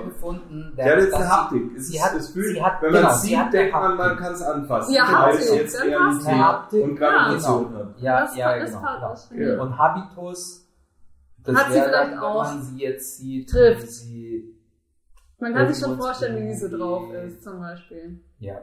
Ja, 0.77 0.95
das 0.95 1.03
ist 1.03 1.11
dass 1.11 1.19
eine 1.19 1.25
sie- 1.25 1.31
Haptik. 1.31 1.75
Es, 1.77 1.87
sie 1.89 2.01
hat- 2.03 2.15
es 2.15 2.29
fühlt, 2.29 2.55
sie 2.55 2.63
hat- 2.63 2.81
wenn 2.81 2.91
man 2.93 3.01
genau, 3.01 3.13
es 3.13 3.21
sie 3.21 3.27
sieht, 3.27 3.37
hat 3.37 3.53
denkt 3.53 3.73
man, 3.73 3.97
man 3.97 4.17
kann 4.17 4.33
es 4.33 4.41
anfassen. 4.41 4.93
Ja, 4.93 5.07
Haptik, 5.11 5.49
jetzt 5.53 5.81
Haptik. 6.25 6.83
und 6.83 6.95
Gravitation 6.95 7.67
Genau. 7.67 7.79
hat. 7.79 7.99
Ja, 7.99 8.21
das, 8.21 8.35
ja, 8.37 8.57
genau. 8.65 9.13
ich. 9.31 9.37
Ja. 9.37 9.61
Und 9.61 9.77
Habitus, 9.77 10.67
das 11.43 11.55
Hat 11.57 11.67
sie 11.67 11.73
wäre 11.73 11.85
vielleicht 11.89 12.13
dann, 12.13 12.19
auch. 12.19 12.45
wenn 12.45 12.53
man 12.55 12.63
sie 12.63 12.77
jetzt 12.79 13.17
sieht, 13.17 13.49
Trifft. 13.49 13.91
sie, 13.91 14.30
Man 15.41 15.53
kann 15.53 15.73
sich 15.73 15.83
schon 15.83 15.97
vorstellen, 15.97 16.47
wie 16.47 16.53
sie 16.53 16.67
so 16.69 16.77
drauf 16.77 17.11
ist, 17.13 17.43
zum 17.43 17.59
Beispiel. 17.59 18.19
ja. 18.39 18.61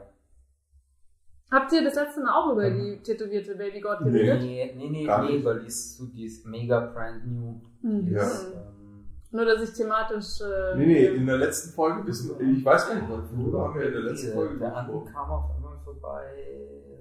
Habt 1.51 1.73
ihr 1.73 1.83
das 1.83 1.95
letzte 1.95 2.21
Mal 2.21 2.31
auch 2.37 2.51
über 2.53 2.69
Mhm. 2.69 2.77
die 2.77 3.01
tätowierte 3.01 3.55
Baby 3.55 3.81
God 3.81 4.01
Nee. 4.01 4.11
geredet? 4.11 4.41
Nee, 4.43 4.73
nee, 4.77 4.89
nee, 4.91 5.05
Gar 5.05 5.23
nee, 5.23 5.43
weil 5.43 5.61
die 5.61 5.65
ist, 5.65 5.97
so, 5.97 6.05
die 6.05 6.25
ist 6.25 6.45
mega 6.45 6.79
brand 6.79 7.25
new. 7.25 7.59
Mhm. 7.81 8.07
Ja. 8.07 8.21
Ähm, 8.21 9.05
Nur, 9.31 9.45
dass 9.45 9.61
ich 9.67 9.75
thematisch. 9.75 10.41
Äh, 10.41 10.75
Nee, 10.77 10.85
nee, 10.85 11.05
in 11.07 11.25
der 11.25 11.37
letzten 11.37 11.73
Folge 11.73 12.05
wissen, 12.05 12.39
ich 12.57 12.63
weiß 12.63 12.87
gar 12.89 12.95
nicht, 12.95 13.09
worüber 13.09 13.63
haben 13.63 13.79
wir 13.79 13.87
in 13.87 13.93
der 13.93 14.01
letzten 14.01 14.33
Folge 14.33 14.59
Der 14.59 14.75
andere 14.75 15.03
kam 15.05 15.29
auf 15.31 15.55
einmal 15.55 15.77
vorbei. 15.83 16.23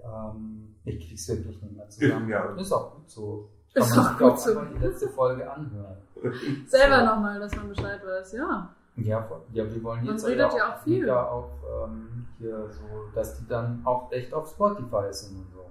Ähm, 0.03 0.75
ich 0.85 1.07
krieg's 1.09 1.29
wirklich 1.29 1.61
nicht 1.61 1.77
mehr 1.77 1.89
zusammen. 1.91 2.29
Ja. 2.31 2.55
Ist 2.57 2.73
auch 2.73 2.95
gut 2.95 3.11
so. 3.11 3.51
Ist 3.75 3.93
Kann 3.93 3.99
man 3.99 4.07
auch 4.07 4.09
sich 4.09 4.19
gut 4.19 4.33
auch 4.33 4.37
so. 4.39 4.61
die 4.79 4.79
letzte 4.87 5.09
Folge 5.11 5.51
anhören. 5.53 5.97
selber 6.69 7.01
So. 7.01 7.05
nochmal, 7.05 7.39
dass 7.39 7.55
man 7.55 7.69
Bescheid 7.69 8.01
weiß. 8.03 8.33
Ja. 8.33 8.75
Ja, 8.99 9.23
voll. 9.23 9.41
ja, 9.53 9.65
wir 9.65 9.83
wollen 9.83 10.05
Man 10.05 10.15
jetzt 10.15 10.27
redet 10.27 10.53
ja 10.55 10.75
auch 10.75 10.83
viel. 10.83 11.01
mega 11.01 11.25
auf 11.27 11.51
ähm, 11.85 12.27
hier 12.39 12.69
so, 12.71 12.83
dass 13.15 13.39
die 13.39 13.47
dann 13.49 13.83
auch 13.85 14.11
echt 14.13 14.33
auf 14.35 14.49
Spotify 14.51 15.07
sind 15.13 15.39
und 15.39 15.51
so. 15.53 15.71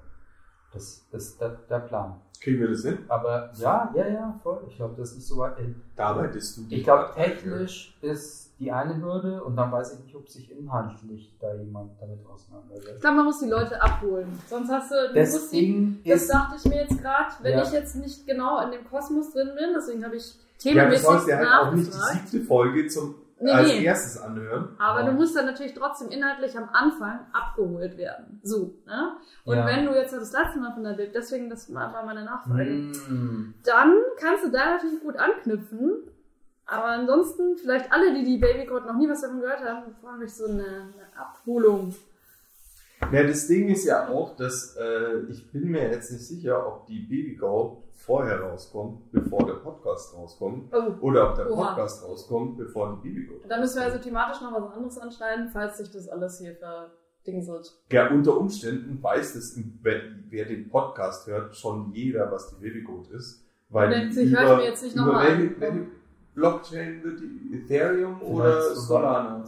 Das, 0.74 1.08
das 1.12 1.24
ist 1.24 1.42
der, 1.42 1.50
der 1.70 1.80
Plan. 1.80 2.20
Kriegen 2.42 2.60
wir 2.60 2.68
das 2.70 2.84
hin? 2.84 3.00
Aber 3.08 3.52
ja, 3.56 3.92
ja, 3.96 4.08
ja, 4.08 4.40
voll. 4.44 4.64
Ich 4.68 4.76
glaube, 4.76 4.94
das 4.98 5.10
ist 5.12 5.16
nicht 5.16 5.28
so 5.28 5.38
weit. 5.38 5.54
Da 5.96 6.08
arbeitest 6.10 6.58
du. 6.58 6.62
Ich 6.70 6.84
glaube, 6.84 7.10
technisch 7.16 7.98
ist 8.02 8.54
die 8.60 8.72
eine 8.72 9.02
Hürde 9.02 9.44
und 9.44 9.56
dann 9.56 9.72
weiß 9.72 9.94
ich 9.96 10.04
nicht, 10.06 10.16
ob 10.16 10.28
sich 10.30 10.52
inhaltlich 10.52 11.36
da 11.40 11.54
jemand 11.56 12.00
damit 12.00 12.20
Ich 12.22 12.28
auseinandersetzt. 12.28 13.02
glaube, 13.02 13.16
man 13.18 13.26
muss 13.26 13.40
die 13.40 13.50
Leute 13.50 13.82
abholen. 13.82 14.28
Sonst 14.48 14.70
hast 14.70 14.92
du. 14.92 14.96
du 15.08 15.14
Das 15.16 15.32
musst 15.34 15.54
die, 15.54 16.02
das 16.06 16.28
dachte 16.28 16.56
ich 16.58 16.66
mir 16.66 16.82
jetzt 16.82 17.02
gerade, 17.02 17.32
wenn 17.42 17.58
Ja. 17.58 17.64
ich 17.64 17.72
jetzt 17.72 17.96
nicht 17.96 18.28
genau 18.28 18.64
in 18.64 18.72
dem 18.72 18.86
Kosmos 18.88 19.32
drin 19.32 19.50
bin, 19.56 19.70
deswegen 19.76 20.04
habe 20.06 20.18
ich 20.18 20.38
Ja, 20.60 20.90
du 20.90 20.98
sollst 20.98 21.28
dir 21.28 21.38
halt 21.38 21.50
auch 21.68 21.72
nicht 21.74 21.92
die 21.94 21.98
siebte 22.32 22.42
Folge 22.46 22.88
zum, 22.88 23.16
Nee, 23.40 23.52
als 23.52 23.68
nee. 23.68 23.84
erstes 23.84 24.20
anhören. 24.20 24.70
Aber 24.80 25.02
Ja. 25.02 25.06
du 25.08 25.12
musst 25.14 25.36
dann 25.36 25.46
natürlich 25.46 25.76
trotzdem 25.76 26.10
inhaltlich 26.10 26.58
am 26.58 26.70
Anfang 26.74 27.20
abgeholt 27.34 27.96
werden. 27.98 28.40
So, 28.44 28.74
ne? 28.88 29.18
Und 29.46 29.58
Ja. 29.58 29.66
wenn 29.68 29.86
du 29.86 29.94
jetzt 29.94 30.12
das 30.14 30.32
letzte 30.32 30.58
Mal 30.60 30.74
von 30.74 30.84
der 30.84 30.94
Bild, 30.94 31.14
deswegen 31.14 31.48
das 31.50 31.72
war 31.74 32.04
meine 32.06 32.26
Nachfrage, 32.26 32.64
Mm, 32.72 33.54
dann 33.64 33.94
kannst 34.20 34.46
du 34.46 34.50
da 34.50 34.78
natürlich 34.78 35.02
gut 35.02 35.18
anknüpfen. 35.18 35.92
Aber 36.66 36.86
ansonsten, 36.86 37.56
vielleicht 37.58 37.92
alle, 37.94 38.14
die 38.14 38.26
die 38.26 38.38
Babycode 38.40 38.88
noch 38.88 38.98
nie 38.98 39.08
was 39.08 39.22
davon 39.22 39.40
gehört 39.40 39.64
haben, 39.64 39.96
brauche 40.02 40.24
ich 40.26 40.34
so 40.34 40.48
eine, 40.48 40.64
eine 40.64 41.08
Abholung. 41.16 41.96
Ja, 43.12 43.24
das 43.24 43.48
Ding 43.48 43.70
ist 43.70 43.86
ja 43.86 44.08
auch, 44.10 44.36
dass 44.36 44.76
äh, 44.76 45.20
ich 45.30 45.50
bin 45.52 45.70
mir 45.70 45.90
jetzt 45.92 46.12
nicht 46.12 46.26
sicher, 46.28 46.68
ob 46.68 46.88
die 46.88 47.00
Babygoat 47.02 47.84
vorher 47.98 48.40
rauskommt, 48.42 49.12
bevor 49.12 49.46
der 49.46 49.56
Podcast 49.56 50.16
rauskommt, 50.16 50.74
Oh, 50.74 50.94
oder 51.02 51.30
ob 51.32 51.36
der 51.36 51.52
Oha. 51.52 51.68
Podcast 51.74 52.04
rauskommt, 52.08 52.58
bevor 52.58 53.00
die 53.04 53.10
Babygoat. 53.10 53.42
dann 53.50 53.60
müssen 53.60 53.78
wir 53.78 53.84
also 53.86 53.98
thematisch 53.98 54.42
noch 54.42 54.54
was 54.54 54.72
anderes 54.74 54.98
anschneiden, 54.98 55.50
falls 55.50 55.78
sich 55.78 55.92
das 55.92 56.08
alles 56.08 56.40
hier 56.40 56.56
verdingselt. 56.56 57.74
Ja, 57.92 58.10
unter 58.10 58.38
Umständen 58.38 59.02
weiß 59.02 59.36
es, 59.36 59.60
wer, 59.82 60.02
wer 60.30 60.46
den 60.46 60.70
Podcast 60.70 61.28
hört, 61.28 61.56
schon 61.56 61.92
jeder, 61.92 62.32
was 62.32 62.50
die 62.50 62.56
Babygoat 62.64 63.10
ist. 63.12 63.44
Weil 63.70 63.90
Denkt 63.90 64.12
die 64.12 64.14
sich, 64.14 64.38
hör 64.38 64.52
ich 64.54 64.58
mir 64.58 64.64
jetzt 64.70 64.84
nicht 64.84 64.96
über 64.96 65.06
nochmal 65.06 65.88
Blockchain 66.34 67.04
wird 67.04 67.20
die? 67.20 67.58
Ethereum 67.58 68.22
oder 68.22 68.62
vielleicht 68.62 68.76
Solana? 68.78 69.44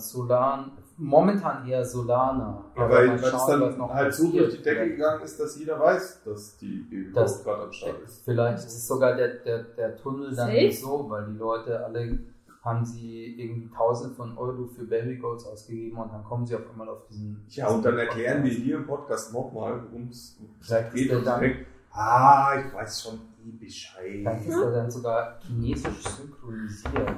Momentan 1.02 1.66
eher 1.68 1.86
Solana. 1.86 2.66
Ja, 2.76 2.84
Aber 2.84 2.94
weil, 2.96 3.10
es 3.16 3.22
dann 3.48 3.78
noch 3.78 3.94
halt 3.94 4.14
so 4.14 4.30
durch 4.32 4.58
die 4.58 4.62
Decke 4.62 4.90
gegangen 4.90 5.22
ist, 5.24 5.40
dass 5.40 5.58
jeder 5.58 5.80
weiß, 5.80 6.24
dass 6.26 6.58
die 6.58 7.10
Das- 7.14 7.42
gerade 7.44 7.64
am 7.64 7.72
Start 7.72 8.02
ist. 8.04 8.26
Vielleicht 8.26 8.58
ist 8.66 8.86
sogar 8.88 9.16
der, 9.16 9.36
der, 9.36 9.64
der 9.64 9.96
Tunnel 9.96 10.36
dann 10.36 10.48
Safe? 10.48 10.72
so, 10.74 11.10
weil 11.10 11.26
die 11.28 11.38
Leute 11.38 11.86
alle 11.86 12.20
haben 12.62 12.84
sie 12.84 13.40
irgendwie 13.40 13.70
tausende 13.74 14.14
von 14.14 14.38
Euro 14.38 14.66
für 14.68 14.84
Babygoats 14.84 15.46
ausgegeben 15.46 15.98
und 15.98 16.12
dann 16.12 16.24
kommen 16.26 16.46
sie 16.46 16.56
auf 16.56 16.70
einmal 16.70 16.90
auf 16.90 17.08
diesen. 17.08 17.46
Ja, 17.48 17.70
und 17.70 17.86
dann 17.86 17.98
erklären 17.98 18.44
wir 18.44 18.52
hier 18.52 18.76
im 18.76 18.86
Podcast 18.86 19.34
nochmal, 19.34 19.82
worum 19.90 20.10
es 20.10 20.38
geht. 20.94 21.12
Und 21.14 21.26
dann, 21.26 21.40
denkt, 21.40 21.66
ah, 21.94 22.54
ich 22.60 22.74
weiß 22.74 23.04
schon 23.04 23.14
eh 23.14 23.58
vielleicht 23.58 23.60
Bescheid. 23.62 24.46
ist 24.46 24.58
er 24.62 24.72
dann 24.72 24.92
sogar 24.92 25.40
chinesisch 25.40 26.04
synchronisiert. 26.04 27.10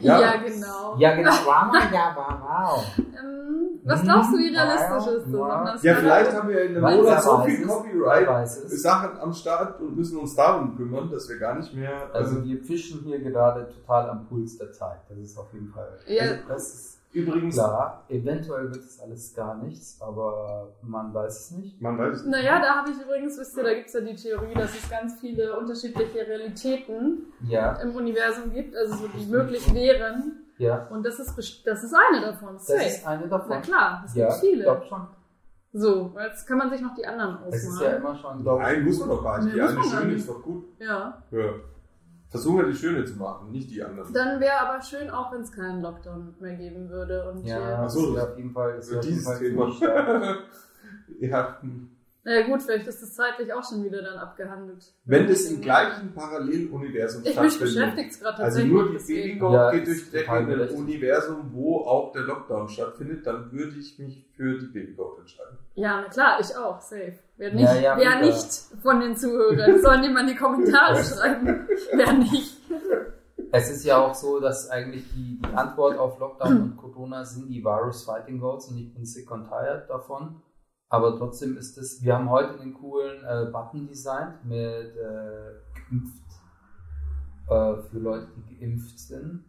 Ja. 0.00 0.20
Ja, 0.20 0.36
genau. 0.36 0.96
Ja, 0.98 1.14
genau. 1.14 1.30
Wow, 1.30 1.74
ja, 1.92 2.16
wow. 2.16 2.84
Ähm, 2.98 3.80
was 3.84 4.02
glaubst 4.02 4.32
du, 4.32 4.38
wie 4.38 4.54
realistisch 4.54 5.12
ist 5.14 5.32
das? 5.32 5.82
Ja. 5.82 5.94
Vielleicht 5.94 6.32
haben 6.34 6.48
wir 6.48 6.62
in 6.62 6.76
einem 6.84 6.96
Monat 6.98 7.22
so 7.22 7.38
viel 7.38 7.54
es, 7.54 7.60
Wer 7.60 7.66
Copyright 7.68 8.28
weiß 8.28 8.64
es. 8.64 8.82
Sachen 8.82 9.18
am 9.18 9.32
Start 9.32 9.80
und 9.80 9.96
müssen 9.96 10.18
uns 10.18 10.34
darum 10.34 10.76
kümmern, 10.76 11.10
dass 11.10 11.28
wir 11.28 11.38
gar 11.38 11.54
nicht 11.54 11.74
mehr. 11.74 12.10
Also 12.12 12.38
äh, 12.38 12.44
wir 12.44 12.62
fischen 12.62 13.00
hier 13.04 13.20
gerade 13.20 13.68
total 13.68 14.10
am 14.10 14.26
Puls 14.26 14.58
der 14.58 14.72
Zeit. 14.72 15.00
Das 15.08 15.18
ist 15.18 15.38
auf 15.38 15.52
jeden 15.52 15.68
Fall. 15.68 15.98
Ja. 16.06 16.22
Also 16.22 16.34
das 16.48 16.74
ist 16.74 16.97
übrigens, 17.12 17.54
klar. 17.54 18.04
Eventuell 18.08 18.64
wird 18.72 18.84
es 18.84 19.00
alles 19.00 19.34
gar 19.34 19.54
nichts, 19.56 20.00
aber 20.00 20.72
man 20.82 21.12
weiß 21.14 21.40
es 21.40 21.50
nicht. 21.52 21.80
man 21.80 21.98
weiß 21.98 22.16
es 22.18 22.22
nicht. 22.24 22.30
Naja, 22.32 22.60
da 22.60 22.76
habe 22.76 22.90
ich 22.90 23.00
übrigens, 23.00 23.38
wisst 23.38 23.56
ihr, 23.56 23.64
da 23.64 23.74
gibt 23.74 23.86
es 23.86 23.92
ja 23.94 24.00
die 24.00 24.14
Theorie, 24.14 24.54
dass 24.54 24.74
es 24.74 24.88
ganz 24.90 25.18
viele 25.20 25.56
unterschiedliche 25.58 26.26
Realitäten 26.26 27.32
Ja, 27.48 27.72
im 27.82 27.94
Universum 27.94 28.52
gibt, 28.52 28.76
also 28.76 28.94
so 28.96 29.08
die 29.08 29.26
möglich 29.26 29.72
wären. 29.74 30.44
ja. 30.58 30.86
Und 30.90 31.04
das 31.06 31.18
ist, 31.18 31.34
das 31.66 31.84
ist 31.84 31.94
eine 31.94 32.20
davon. 32.20 32.54
Das 32.54 32.66
Safe. 32.66 32.84
ist 32.84 33.06
eine 33.06 33.28
davon. 33.28 33.48
Na 33.50 33.60
klar, 33.60 34.02
es 34.06 34.14
ja, 34.14 34.28
gibt 34.28 34.40
viele. 34.40 34.56
ich 34.58 34.62
glaube 34.64 34.84
schon. 34.86 35.06
So, 35.72 36.14
jetzt 36.18 36.46
kann 36.46 36.56
man 36.58 36.70
sich 36.70 36.80
noch 36.80 36.94
die 36.94 37.06
anderen 37.06 37.38
Es 37.48 37.56
ist 37.62 37.64
ja 37.80 37.88
ausmalen. 37.88 37.96
immer 38.02 38.16
schon, 38.16 38.42
glaube 38.42 38.62
Nein, 38.62 38.84
muss 38.84 38.98
man 39.00 39.08
doch 39.10 39.22
gar 39.22 39.42
nicht. 39.44 39.54
Die 39.54 39.60
eine 39.60 39.82
schöne 39.84 40.04
nicht. 40.06 40.16
ist 40.20 40.28
doch 40.28 40.42
gut. 40.42 40.64
Ja. 40.78 41.22
Ja. 41.30 41.50
Versuchen 42.30 42.58
wir 42.58 42.66
die 42.66 42.76
schöne 42.76 43.04
zu 43.06 43.14
machen, 43.16 43.50
nicht 43.50 43.70
die 43.70 43.82
anderen. 43.82 44.12
Dann 44.12 44.38
wäre 44.40 44.60
aber 44.60 44.82
schön, 44.82 45.08
auch 45.08 45.32
wenn 45.32 45.40
es 45.40 45.50
keinen 45.50 45.80
Lockdown 45.80 46.34
mehr 46.40 46.56
geben 46.56 46.88
würde. 46.90 47.30
Und 47.30 47.44
Ja, 47.46 47.56
hier- 47.56 47.76
Ach 47.78 47.82
das 47.84 47.94
so, 47.94 48.14
ist 48.16 48.22
auf 48.22 48.36
jeden 48.36 48.50
Fall, 48.52 48.74
ist 48.78 48.88
auf 48.88 49.02
jeden 49.04 49.08
Dieses 49.16 49.24
Fall 49.24 49.38
Thema. 49.38 49.70
ziemlich 49.70 50.40
ja, 52.24 52.32
naja, 52.32 52.46
gut, 52.46 52.62
vielleicht 52.62 52.86
ist 52.86 53.00
das 53.02 53.14
zeitlich 53.14 53.52
auch 53.52 53.62
schon 53.68 53.84
wieder 53.84 54.02
dann 54.02 54.18
abgehandelt. 54.18 54.84
wenn 55.04 55.26
das 55.28 55.42
im 55.46 55.60
gleichen 55.60 56.12
Paralleluniversum 56.14 57.22
Ich 57.24 57.28
mich 57.40 57.52
stattfindet. 57.54 57.60
beschäftigt 57.60 58.10
es 58.12 58.20
gerade 58.20 58.42
Also 58.42 58.58
tatsächlich. 58.60 58.72
nur 58.72 58.98
die. 58.98 59.14
Babygoat 59.14 59.52
Ja, 59.52 59.70
geht 59.70 59.86
durch 59.86 60.10
Decke 60.10 60.24
total 60.26 60.36
in 60.40 60.46
einem 60.46 60.56
berechtigt. 60.58 60.78
Universum, 60.80 61.50
wo 61.52 61.76
auch 61.80 62.12
der 62.12 62.22
Lockdown 62.22 62.68
stattfindet, 62.68 63.26
dann 63.26 63.50
würde 63.52 63.76
ich 63.78 63.98
mich 63.98 64.26
für 64.36 64.58
die 64.58 64.66
Babygoat 64.66 65.20
entscheiden. 65.20 65.58
Ja, 65.74 66.00
na 66.02 66.08
klar, 66.08 66.38
ich 66.40 66.54
auch, 66.56 66.80
safe. 66.80 67.14
Wer 67.36 67.54
nicht, 67.54 67.64
Ja, 67.64 67.74
ja, 67.76 67.96
wer 67.96 68.20
nicht 68.20 68.50
von 68.82 69.00
den 69.00 69.16
Zuhörern, 69.16 69.80
sollen 69.82 70.02
die 70.02 70.08
mal 70.08 70.20
in 70.22 70.26
die 70.28 70.34
Kommentare 70.36 71.02
schreiben. 71.02 71.68
Wer 71.92 72.12
nicht. 72.14 72.56
Es 73.50 73.70
ist 73.70 73.84
ja 73.84 73.96
auch 73.98 74.14
so, 74.14 74.40
dass 74.40 74.68
eigentlich 74.68 75.04
die, 75.14 75.40
die 75.40 75.54
Antwort 75.56 75.96
auf 75.98 76.18
Lockdown 76.18 76.60
und 76.62 76.76
Corona 76.76 77.24
sind 77.24 77.48
die 77.48 77.64
Virus 77.64 78.04
Fighting 78.04 78.40
Goats 78.40 78.66
und 78.68 78.76
ich 78.78 78.92
bin 78.92 79.06
sick 79.06 79.30
und 79.30 79.44
tired 79.48 79.88
davon. 79.88 80.42
Aber 80.90 81.16
trotzdem 81.18 81.56
ist 81.58 81.76
es, 81.76 82.02
wir 82.02 82.14
haben 82.14 82.30
heute 82.30 82.58
einen 82.60 82.72
coolen 82.74 83.22
äh, 83.24 83.50
Button 83.52 83.86
designt 83.86 84.44
mit 84.44 84.56
äh, 84.96 85.52
geimpft 85.90 86.22
äh, 87.48 87.76
für 87.90 87.98
Leute, 87.98 88.28
die 88.36 88.58
geimpft 88.58 88.98
sind, 88.98 89.44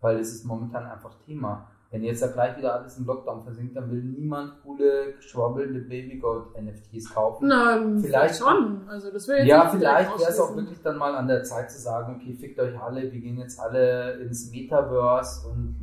weil 0.00 0.18
es 0.18 0.32
ist 0.34 0.44
momentan 0.44 0.86
einfach 0.86 1.14
Thema. 1.26 1.68
Wenn 1.92 2.04
jetzt 2.04 2.22
da 2.22 2.28
gleich 2.28 2.56
wieder 2.56 2.74
alles 2.76 2.96
im 2.98 3.04
Lockdown 3.04 3.42
versinkt, 3.42 3.74
dann 3.76 3.90
will 3.90 4.00
niemand 4.04 4.62
coole, 4.62 5.14
geschwabbelnde 5.16 5.80
Babygoat-NFTs 5.80 7.12
kaufen. 7.12 7.48
Na, 7.48 7.78
Vielleicht- 7.78 8.06
vielleicht 8.06 8.38
schon. 8.38 8.88
Also, 8.88 9.10
das 9.10 9.26
jetzt 9.26 9.46
Ja, 9.48 9.68
vielleicht 9.68 10.16
wäre 10.20 10.30
es 10.30 10.38
auch 10.38 10.54
wirklich 10.54 10.80
dann 10.82 10.96
mal 10.96 11.16
an 11.16 11.26
der 11.26 11.42
Zeit 11.42 11.68
zu 11.72 11.80
sagen, 11.80 12.14
okay, 12.14 12.32
fickt 12.34 12.60
euch 12.60 12.80
alle, 12.80 13.02
wir 13.10 13.20
gehen 13.20 13.38
jetzt 13.38 13.58
alle 13.58 14.12
ins 14.20 14.52
Metaverse 14.52 15.48
und, 15.48 15.80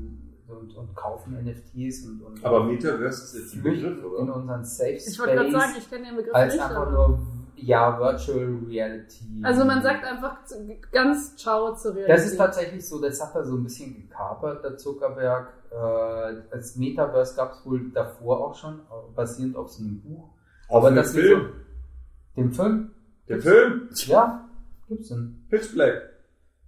und, 0.69 0.75
und 0.75 0.95
kaufen 0.95 1.33
NFTs 1.43 2.05
und, 2.05 2.21
und 2.21 2.45
Aber 2.45 2.63
Metaverse 2.63 3.23
ist 3.23 3.35
jetzt 3.35 3.55
ein 3.55 3.63
Begriff, 3.63 3.97
in 3.99 4.03
oder? 4.05 4.35
unseren 4.35 4.63
Safe 4.63 4.91
Ich 4.91 5.19
wollte 5.19 5.33
gerade 5.35 5.49
Space 5.49 5.61
sagen, 5.61 5.73
ich 5.77 5.89
kenne 5.89 6.05
den 6.07 6.15
Begriff 6.17 6.35
als 6.35 6.53
nicht. 6.53 6.63
einfach 6.63 6.91
nur, 6.91 7.19
ja, 7.55 7.99
Virtual 7.99 8.57
Reality. 8.67 9.25
Also 9.43 9.65
man 9.65 9.81
sagt 9.81 10.03
einfach 10.05 10.43
zu- 10.45 10.67
ganz 10.91 11.35
ciao 11.35 11.75
zur 11.75 11.95
Realität. 11.95 12.17
Das 12.17 12.25
ist 12.31 12.37
tatsächlich 12.37 12.87
so, 12.87 13.01
das 13.01 13.19
hat 13.21 13.33
er 13.35 13.43
so 13.45 13.55
ein 13.55 13.63
bisschen 13.63 13.95
gekapert, 13.95 14.63
der 14.63 14.77
Zuckerberg. 14.77 15.53
Äh, 15.71 16.35
das 16.51 16.75
Metaverse 16.75 17.35
gab 17.35 17.53
es 17.53 17.65
wohl 17.65 17.89
davor 17.91 18.45
auch 18.47 18.55
schon, 18.55 18.79
äh, 18.79 19.15
basierend 19.15 19.55
auf 19.57 19.69
so 19.69 19.83
einem 19.83 20.01
Buch. 20.01 20.29
Auf 20.69 20.77
Aber 20.77 20.91
dem 20.91 20.95
das 20.97 21.11
Film. 21.13 21.41
ist 21.41 21.47
so, 22.35 22.41
dem 22.41 22.51
Film? 22.53 22.91
Der 23.27 23.41
Film, 23.41 23.89
Ja, 24.05 24.47
gibt's 24.87 25.09
denn. 25.09 25.45
Pitch 25.49 25.73
Black 25.73 26.01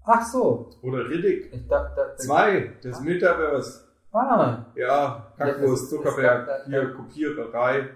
Ach 0.06 0.26
so. 0.26 0.72
oder 0.82 1.08
Riddick 1.08 1.54
Ich 1.54 1.68
dachte, 1.68 1.94
da, 1.96 2.18
2, 2.18 2.78
das 2.82 3.00
Metaverse. 3.02 3.89
Ah, 4.12 4.66
Ja, 4.76 4.86
Ja, 4.86 5.34
Kaktus, 5.38 5.90
Zuckerberg, 5.90 6.66
hier 6.66 6.94
Kopiererei. 6.94 7.90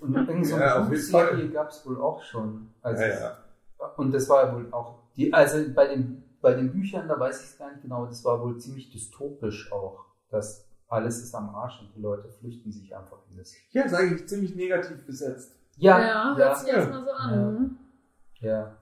Und 0.00 0.14
irgend 0.16 0.46
so 0.46 0.56
Ja. 0.58 0.80
Buchserie 0.80 1.48
gab 1.50 1.68
es 1.70 1.86
wohl 1.86 2.00
auch 2.00 2.20
schon. 2.22 2.70
Also 2.82 3.02
Ja, 3.02 3.08
ja. 3.08 3.36
und 3.96 4.12
das 4.12 4.28
war 4.28 4.52
wohl 4.54 4.68
auch, 4.72 4.98
die, 5.16 5.32
also 5.32 5.58
bei 5.74 5.86
den, 5.86 6.24
bei 6.40 6.54
den 6.54 6.72
Büchern, 6.72 7.06
da 7.06 7.18
weiß 7.18 7.40
ich 7.42 7.50
es 7.50 7.58
gar 7.58 7.70
nicht 7.70 7.82
genau, 7.82 8.06
das 8.06 8.24
war 8.24 8.40
wohl 8.42 8.58
ziemlich 8.58 8.90
dystopisch 8.90 9.70
auch, 9.70 10.04
dass 10.30 10.68
alles 10.88 11.22
ist 11.22 11.34
am 11.34 11.54
Arsch 11.54 11.80
und 11.80 11.94
die 11.94 12.00
Leute 12.00 12.28
flüchten 12.28 12.72
sich 12.72 12.94
einfach 12.96 13.18
in 13.30 13.36
das. 13.38 13.52
Ja, 13.70 13.84
ist 13.84 13.94
eigentlich 13.94 14.26
ziemlich 14.28 14.54
negativ 14.56 15.06
besetzt. 15.06 15.54
Ja, 15.76 15.98
Ja, 16.00 16.28
hört 16.36 16.38
ja, 16.38 16.54
sich 16.56 16.68
erstmal 16.72 17.04
so 17.04 17.10
an. 17.12 17.78
ja. 18.40 18.76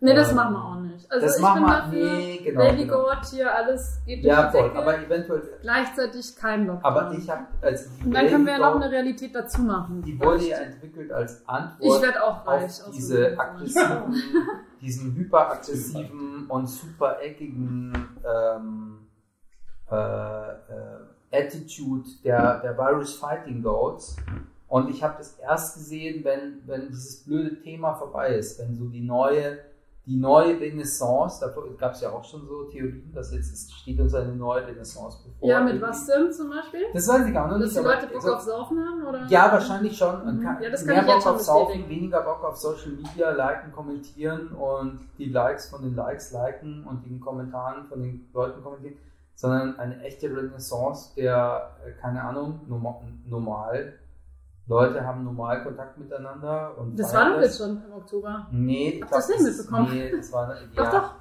Nee, 0.00 0.14
das 0.14 0.30
Ähm, 0.30 0.36
machen 0.36 0.54
wir 0.54 0.64
auch 0.64 0.80
nicht. 0.80 1.10
Also 1.10 1.26
das 1.26 1.36
ich 1.36 1.42
machen 1.42 1.62
bin 1.64 1.66
wir- 1.70 1.76
dafür, 1.76 2.12
nee, 2.18 2.36
genau, 2.44 2.60
Baby 2.60 2.82
genau. 2.84 3.02
Goat 3.02 3.24
hier, 3.30 3.54
alles 3.54 4.00
geht 4.06 4.18
durch 4.24 4.26
Ja, 4.26 4.50
voll, 4.50 4.70
aber 4.76 4.98
eventuell, 4.98 5.42
gleichzeitig 5.60 6.36
kein 6.36 6.66
Lockdown. 6.66 6.84
aber 6.84 7.12
ich 7.18 7.28
habe, 7.28 7.46
also 7.60 7.90
Und 8.04 8.14
dann 8.14 8.26
können 8.28 8.46
wir 8.46 8.52
ja 8.52 8.58
noch 8.58 8.76
eine 8.80 8.90
Realität 8.90 9.34
dazu 9.34 9.62
machen. 9.62 10.02
Die 10.02 10.20
wurde 10.20 10.44
ja 10.48 10.58
entwickelt 10.58 11.10
als 11.10 11.40
Ich 11.40 11.48
Antwort 11.48 12.02
werde 12.02 12.22
auch 12.24 12.46
reich. 12.46 12.64
auf 12.84 12.90
diese 12.92 13.38
aggressiven, 13.40 14.14
diesen 14.80 15.14
hyperaggressiven 15.16 16.46
und 16.48 16.66
super 16.68 17.20
eckigen 17.20 17.92
ähm, 18.24 18.98
äh, 19.90 19.96
äh, 19.96 20.56
Attitude 21.32 22.08
der, 22.24 22.60
der 22.60 22.76
Virus 22.78 23.14
Fighting 23.16 23.62
Goats. 23.62 24.16
Und 24.68 24.90
ich 24.90 25.02
habe 25.02 25.14
das 25.18 25.38
erst 25.38 25.74
gesehen, 25.74 26.22
wenn, 26.24 26.60
wenn 26.66 26.88
dieses 26.88 27.24
blöde 27.24 27.60
Thema 27.62 27.94
vorbei 27.94 28.34
ist, 28.34 28.58
wenn 28.60 28.74
so 28.76 28.86
die 28.86 29.00
neue, 29.00 29.58
die 30.08 30.16
neue 30.16 30.58
Renaissance, 30.58 31.38
da 31.40 31.54
gab 31.78 31.92
es 31.92 32.00
ja 32.00 32.10
auch 32.10 32.24
schon 32.24 32.46
so 32.48 32.64
Theorien, 32.64 33.12
dass 33.14 33.30
jetzt 33.32 33.52
es 33.52 33.70
steht 33.70 34.00
uns 34.00 34.14
eine 34.14 34.32
neue 34.34 34.66
Renaissance 34.66 35.18
bevor. 35.22 35.48
Ja, 35.48 35.60
mit 35.60 35.80
was 35.82 36.06
denn 36.06 36.32
zum 36.32 36.48
Beispiel? 36.48 36.80
Das 36.94 37.06
weiß 37.06 37.26
ich 37.26 37.34
gar 37.34 37.46
noch 37.46 37.58
Dass 37.60 37.68
nicht. 37.74 37.78
die 37.78 37.84
Leute 37.84 38.06
Bock 38.06 38.22
so- 38.22 38.34
auf 38.34 38.40
Saufen 38.40 38.78
haben? 38.78 39.06
Oder? 39.06 39.26
ja, 39.28 39.52
wahrscheinlich 39.52 39.96
schon. 39.98 40.38
Mhm. 40.38 40.42
kann, 40.42 40.62
Ja, 40.62 40.70
das 40.70 40.86
kann 40.86 40.94
mehr 40.96 41.04
Bock 41.04 41.26
auf 41.26 41.38
Saufen, 41.40 41.66
bestätigen. 41.66 41.90
weniger 42.00 42.22
Bock 42.22 42.42
auf 42.42 42.56
Social 42.56 42.92
Media, 42.92 43.30
liken, 43.30 43.70
kommentieren 43.72 44.48
und 44.52 45.00
die 45.18 45.26
Likes 45.30 45.68
von 45.68 45.82
den 45.82 45.94
Likes 45.94 46.32
liken 46.32 46.84
und 46.86 47.04
den 47.04 47.20
Kommentaren 47.20 47.84
von 47.84 48.00
den 48.02 48.26
Leuten 48.32 48.62
kommentieren, 48.62 48.96
sondern 49.34 49.78
eine 49.78 50.00
echte 50.02 50.28
Renaissance 50.34 51.14
der, 51.16 51.70
äh, 51.86 51.92
keine 52.00 52.22
Ahnung, 52.24 52.60
normal. 53.28 53.92
Leute 54.68 55.04
haben 55.04 55.24
normal 55.24 55.62
Kontakt 55.64 55.96
miteinander 55.98 56.76
und 56.76 56.98
Das 56.98 57.14
war 57.14 57.30
doch 57.30 57.40
jetzt 57.40 57.58
schon 57.58 57.82
im 57.86 57.92
Oktober. 57.92 58.46
Nee, 58.50 58.90
ich 58.90 59.02
Habt 59.02 59.12
ihr 59.12 59.16
das 59.16 59.28
glaub, 59.28 59.40
nicht 59.40 59.56
mitbekommen? 59.58 59.90
Nee, 59.92 60.10
das 60.16 60.32
war, 60.32 60.54
Doch, 60.76 60.84
ja. 60.84 60.90
doch. 60.90 61.14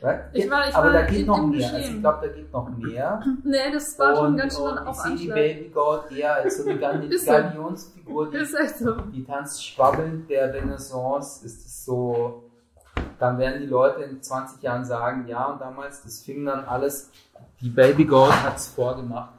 Ja, 0.00 0.20
Ich 0.32 0.50
war- 0.50 0.68
ich 0.68 0.74
aber 0.74 0.86
war 0.86 0.92
da 0.92 1.02
geht 1.02 1.26
noch 1.26 1.46
mehr. 1.46 1.72
Also 1.72 1.92
ich 1.92 2.00
glaube, 2.00 2.26
da 2.28 2.32
geht 2.34 2.52
noch 2.52 2.68
mehr. 2.76 3.22
Nee, 3.44 3.72
das 3.72 3.98
war 3.98 4.14
schon 4.14 4.26
und, 4.26 4.36
ganz 4.36 4.56
schön 4.56 4.78
auf 4.78 4.96
ich 4.96 5.02
sehe 5.02 5.16
die 5.16 5.32
Anschlag. 5.32 5.34
Baby 5.34 5.70
eher 6.10 6.34
als 6.34 6.56
so 6.58 6.68
eine. 6.68 6.78
Galionsfigur, 7.24 8.30
die 8.30 8.44
so. 8.44 8.92
die 9.12 9.24
tanzt 9.24 9.64
schwabbelnd 9.64 10.28
der 10.28 10.52
Renaissance, 10.52 11.44
ist 11.46 11.64
es 11.66 11.84
so, 11.84 12.44
dann 13.18 13.38
werden 13.38 13.62
die 13.62 13.66
Leute 13.68 14.02
in 14.02 14.22
20 14.22 14.62
Jahren 14.62 14.84
sagen, 14.84 15.26
ja, 15.26 15.46
und 15.46 15.60
damals, 15.60 16.02
das 16.02 16.20
fing 16.20 16.44
dann 16.44 16.64
alles, 16.64 17.10
die 17.60 17.70
Baby 17.70 18.06
hat 18.06 18.56
es 18.56 18.68
vorgemacht. 18.68 19.32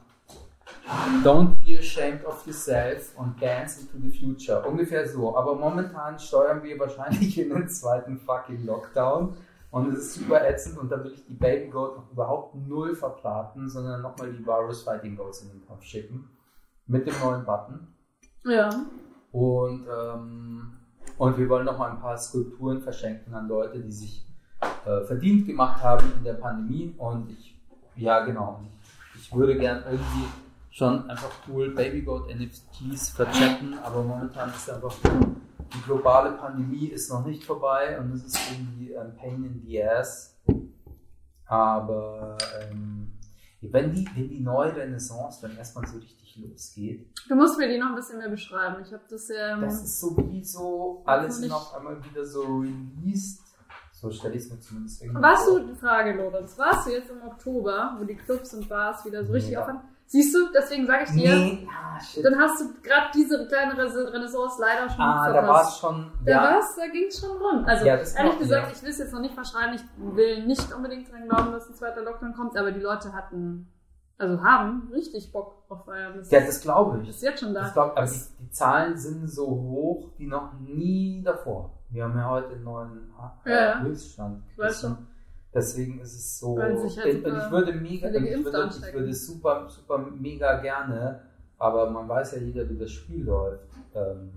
Don't 1.24 1.56
be 1.64 1.76
ashamed 1.76 2.24
of 2.24 2.46
yourself 2.46 3.12
and 3.18 3.36
dance 3.40 3.80
into 3.80 3.98
the 3.98 4.08
future. 4.08 4.64
Ungefähr 4.66 5.06
so. 5.08 5.36
Aber 5.36 5.56
momentan 5.56 6.18
steuern 6.18 6.62
wir 6.62 6.78
wahrscheinlich 6.78 7.38
in 7.38 7.48
den 7.48 7.68
zweiten 7.68 8.18
fucking 8.18 8.64
Lockdown. 8.64 9.36
Und 9.72 9.92
es 9.92 9.98
ist 9.98 10.14
super 10.14 10.48
ätzend 10.48 10.78
und 10.78 10.90
da 10.90 11.02
will 11.02 11.12
ich 11.12 11.26
die 11.26 11.34
Baby 11.34 11.70
Goat 11.70 11.96
noch 11.96 12.12
überhaupt 12.12 12.54
null 12.54 12.94
verplaten, 12.94 13.68
sondern 13.68 14.00
nochmal 14.00 14.32
die 14.32 14.46
Virus 14.46 14.84
Fighting 14.84 15.16
Goats 15.16 15.42
in 15.42 15.48
den 15.48 15.66
Kopf 15.66 15.82
schicken. 15.82 16.30
Mit 16.86 17.06
dem 17.06 17.14
neuen 17.20 17.44
Button. 17.44 17.88
Ja. 18.44 18.70
Und, 19.32 19.86
ähm, 19.86 20.72
und 21.18 21.36
wir 21.36 21.48
wollen 21.48 21.66
noch 21.66 21.78
mal 21.78 21.90
ein 21.90 22.00
paar 22.00 22.16
Skulpturen 22.16 22.80
verschenken 22.80 23.34
an 23.34 23.48
Leute, 23.48 23.80
die 23.80 23.90
sich 23.90 24.24
äh, 24.86 25.04
verdient 25.04 25.46
gemacht 25.46 25.82
haben 25.82 26.12
in 26.16 26.22
der 26.22 26.34
Pandemie. 26.34 26.94
Und 26.96 27.28
ich, 27.30 27.60
ja 27.96 28.24
genau, 28.24 28.60
ich, 29.14 29.20
ich 29.20 29.34
würde 29.34 29.58
gern 29.58 29.82
irgendwie 29.84 30.26
schon 30.76 31.08
einfach 31.08 31.30
cool 31.48 31.70
Baby 31.70 32.02
Goat 32.02 32.28
NFTs 32.28 33.08
verchecken, 33.10 33.78
aber 33.82 34.02
momentan 34.02 34.50
ist 34.50 34.68
einfach 34.70 34.94
die 35.72 35.80
globale 35.82 36.32
Pandemie 36.32 36.88
ist 36.88 37.10
noch 37.10 37.24
nicht 37.24 37.44
vorbei 37.44 37.98
und 37.98 38.12
es 38.12 38.24
ist 38.24 38.38
irgendwie 38.52 38.96
ein 38.96 39.16
Pain 39.16 39.42
in 39.42 39.62
the 39.64 39.82
Ass. 39.82 40.36
Aber 41.46 42.36
ähm, 42.60 43.12
wenn, 43.62 43.92
die, 43.94 44.06
wenn 44.14 44.28
die 44.28 44.40
neue 44.40 44.76
Renaissance 44.76 45.40
dann 45.40 45.56
erstmal 45.56 45.86
so 45.86 45.96
richtig 45.96 46.36
losgeht, 46.36 47.08
Du 47.26 47.34
musst 47.34 47.58
mir 47.58 47.68
die 47.68 47.78
noch 47.78 47.88
ein 47.88 47.94
bisschen 47.94 48.18
mehr 48.18 48.28
beschreiben. 48.28 48.76
Ich 48.82 48.92
habe 48.92 49.02
das 49.08 49.28
ja. 49.28 49.58
das 49.58 49.82
ist 49.82 49.98
so 49.98 50.14
wie 50.30 50.44
so 50.44 51.02
alles 51.06 51.40
noch 51.40 51.74
einmal 51.74 51.96
wieder 52.04 52.24
so 52.26 52.42
released. 52.42 53.40
So 53.92 54.10
stelle 54.10 54.34
ich 54.34 54.42
es 54.42 54.50
mir 54.50 54.60
zumindest 54.60 55.02
irgendwie 55.02 55.22
Warst 55.22 55.48
vor. 55.48 55.58
du, 55.60 55.68
die 55.68 55.74
Frage, 55.74 56.12
Lorenz, 56.12 56.58
warst 56.58 56.86
du 56.86 56.90
jetzt 56.92 57.10
im 57.10 57.22
Oktober, 57.22 57.96
wo 57.98 58.04
die 58.04 58.14
Clubs 58.14 58.52
und 58.52 58.68
Bars 58.68 59.06
wieder 59.06 59.24
so 59.24 59.32
richtig 59.32 59.52
Ja. 59.54 59.62
aufhören? 59.62 59.80
Siehst 60.08 60.34
du, 60.34 60.48
deswegen 60.54 60.86
sage 60.86 61.04
ich 61.04 61.10
dir, 61.10 61.34
Nee, 61.34 61.68
ah, 61.68 61.98
dann 62.22 62.38
hast 62.38 62.60
du 62.60 62.80
gerade 62.80 63.06
diese 63.12 63.44
kleine 63.48 63.72
Renaissance 63.76 64.60
leider 64.60 64.88
schon 64.88 65.00
ah, 65.00 65.32
da 65.32 65.34
war 65.46 65.62
es 65.62 65.78
verpasst. 65.78 65.80
schon. 65.80 66.12
Da 66.24 66.30
ja, 66.30 66.42
war's, 66.42 66.76
da 66.76 66.86
ging 66.86 67.06
es 67.08 67.18
schon 67.20 67.36
rund. 67.36 67.68
Also 67.68 67.84
Ja, 67.84 67.96
das 67.96 68.14
ehrlich 68.14 68.38
gesagt, 68.38 68.72
ich 68.76 68.82
will 68.82 68.90
es 68.90 68.98
jetzt 68.98 69.12
noch 69.12 69.20
nicht 69.20 69.34
verschreien, 69.34 69.74
ich 69.74 69.82
will 69.96 70.46
nicht 70.46 70.72
unbedingt 70.72 71.10
dran 71.10 71.28
glauben, 71.28 71.52
dass 71.52 71.68
ein 71.68 71.74
zweiter 71.74 72.02
Lockdown 72.02 72.34
kommt, 72.34 72.56
aber 72.56 72.70
die 72.70 72.80
Leute 72.80 73.12
hatten, 73.14 73.68
also 74.16 74.40
haben 74.42 74.88
richtig 74.92 75.32
Bock 75.32 75.64
auf 75.68 75.84
Feiern. 75.86 76.18
Das 76.18 76.30
ja, 76.30 76.40
das 76.40 76.60
glaube 76.60 77.00
ich. 77.02 77.08
ist 77.08 77.22
jetzt 77.22 77.40
schon 77.40 77.52
da. 77.52 77.62
Das 77.62 77.72
glaub, 77.72 77.96
aber 77.96 78.06
die, 78.06 78.20
die 78.40 78.50
Zahlen 78.50 78.96
sind 78.96 79.28
so 79.28 79.46
hoch 79.48 80.10
wie 80.18 80.28
noch 80.28 80.52
nie 80.60 81.20
davor. 81.24 81.72
Wir 81.90 82.04
haben 82.04 82.16
ja 82.16 82.28
heute 82.30 82.50
einen 82.54 82.64
neuen 82.64 83.12
äh, 83.44 83.50
ja. 83.52 83.80
Höchststand. 83.80 84.44
Ich 84.52 84.58
weiß 84.58 84.82
schon. 84.82 85.06
Deswegen 85.54 86.00
ist 86.00 86.14
es 86.14 86.38
so. 86.38 86.58
Halt 86.58 86.78
ich 86.84 86.96
würde 86.96 87.72
mega, 87.72 88.08
ich 88.08 88.14
würde, 88.44 88.70
ich 88.70 88.94
würde 88.94 89.14
super, 89.14 89.66
super 89.68 89.98
mega 89.98 90.60
gerne, 90.60 91.22
aber 91.58 91.90
man 91.90 92.08
weiß 92.08 92.32
ja 92.32 92.38
jeder, 92.38 92.68
wie 92.68 92.76
das 92.76 92.90
Spiel 92.90 93.24
läuft. 93.24 93.64
Ähm, 93.94 94.32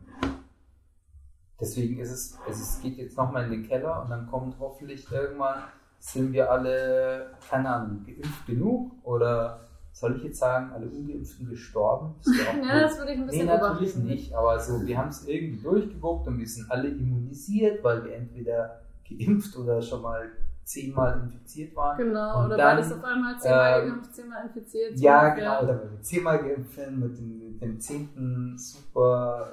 deswegen 1.60 2.00
ist 2.00 2.12
es, 2.12 2.38
also 2.48 2.62
es 2.62 2.80
geht 2.82 2.98
jetzt 2.98 3.17
nochmal 3.17 3.45
in 3.45 3.52
den 3.52 3.67
Keller 3.67 4.02
und 4.02 4.10
dann 4.10 4.28
kommt 4.28 4.56
hoffentlich 4.60 5.12
irgendwann, 5.12 5.63
sind 6.00 6.32
wir 6.32 6.50
alle, 6.50 7.32
keine 7.50 7.69
Ahnung, 7.69 8.06
geimpft 8.06 8.45
genug 8.48 8.91
oder 9.04 9.60
soll 9.91 10.15
ich 10.15 10.24
jetzt 10.24 10.39
sagen, 10.39 10.72
alle 10.72 10.88
Ungeimpften 10.88 11.50
gestorben? 11.50 12.15
Ja, 12.63 12.80
das 12.82 12.98
würde 12.98 13.12
ich 13.12 13.17
ein 13.19 13.26
Nee, 13.26 13.32
bisschen 13.32 13.48
natürlich 13.48 13.89
überreden. 13.95 14.08
nicht, 14.08 14.34
aber 14.34 14.58
so, 14.58 14.86
wir 14.86 14.98
haben 14.98 15.10
es 15.10 15.28
irgendwie 15.28 15.62
durchgeguckt 15.62 16.28
und 16.28 16.39
wir 16.39 16.48
sind 16.48 16.72
alle 16.72 16.88
immunisiert, 16.88 17.84
weil 17.84 18.06
wir 18.06 18.15
entweder 18.15 18.80
geimpft 19.10 19.58
oder 19.58 19.82
schon 19.82 20.02
mal 20.02 20.30
zehnmal 20.69 21.19
infiziert 21.23 21.75
waren. 21.75 21.97
Genau, 21.97 22.39
Und 22.39 22.45
oder 22.45 22.58
dann, 22.58 22.77
beides 22.77 22.91
auf 22.91 23.03
einmal 23.03 23.39
zehnmal 23.39 23.82
ähm, 23.82 23.89
geimpft, 23.89 24.13
zehnmal 24.13 24.43
infiziert. 24.45 24.99
Ja, 24.99 25.29
genau, 25.29 25.63
oder 25.63 25.79
weil 25.79 25.91
wir 25.91 26.01
zehnmal 26.01 26.38
geimpft 26.43 26.77
mit 26.91 27.17
dem, 27.17 27.53
mit 27.53 27.62
dem 27.62 27.79
zehnten 27.79 28.55
Super 28.58 29.47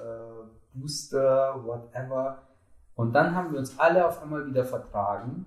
äh, 0.44 0.78
Booster, 0.78 1.64
whatever. 1.64 2.42
Und 2.96 3.14
dann 3.14 3.34
haben 3.34 3.52
wir 3.52 3.58
uns 3.58 3.78
alle 3.78 4.06
auf 4.06 4.22
einmal 4.22 4.46
wieder 4.46 4.64
vertragen. 4.64 5.46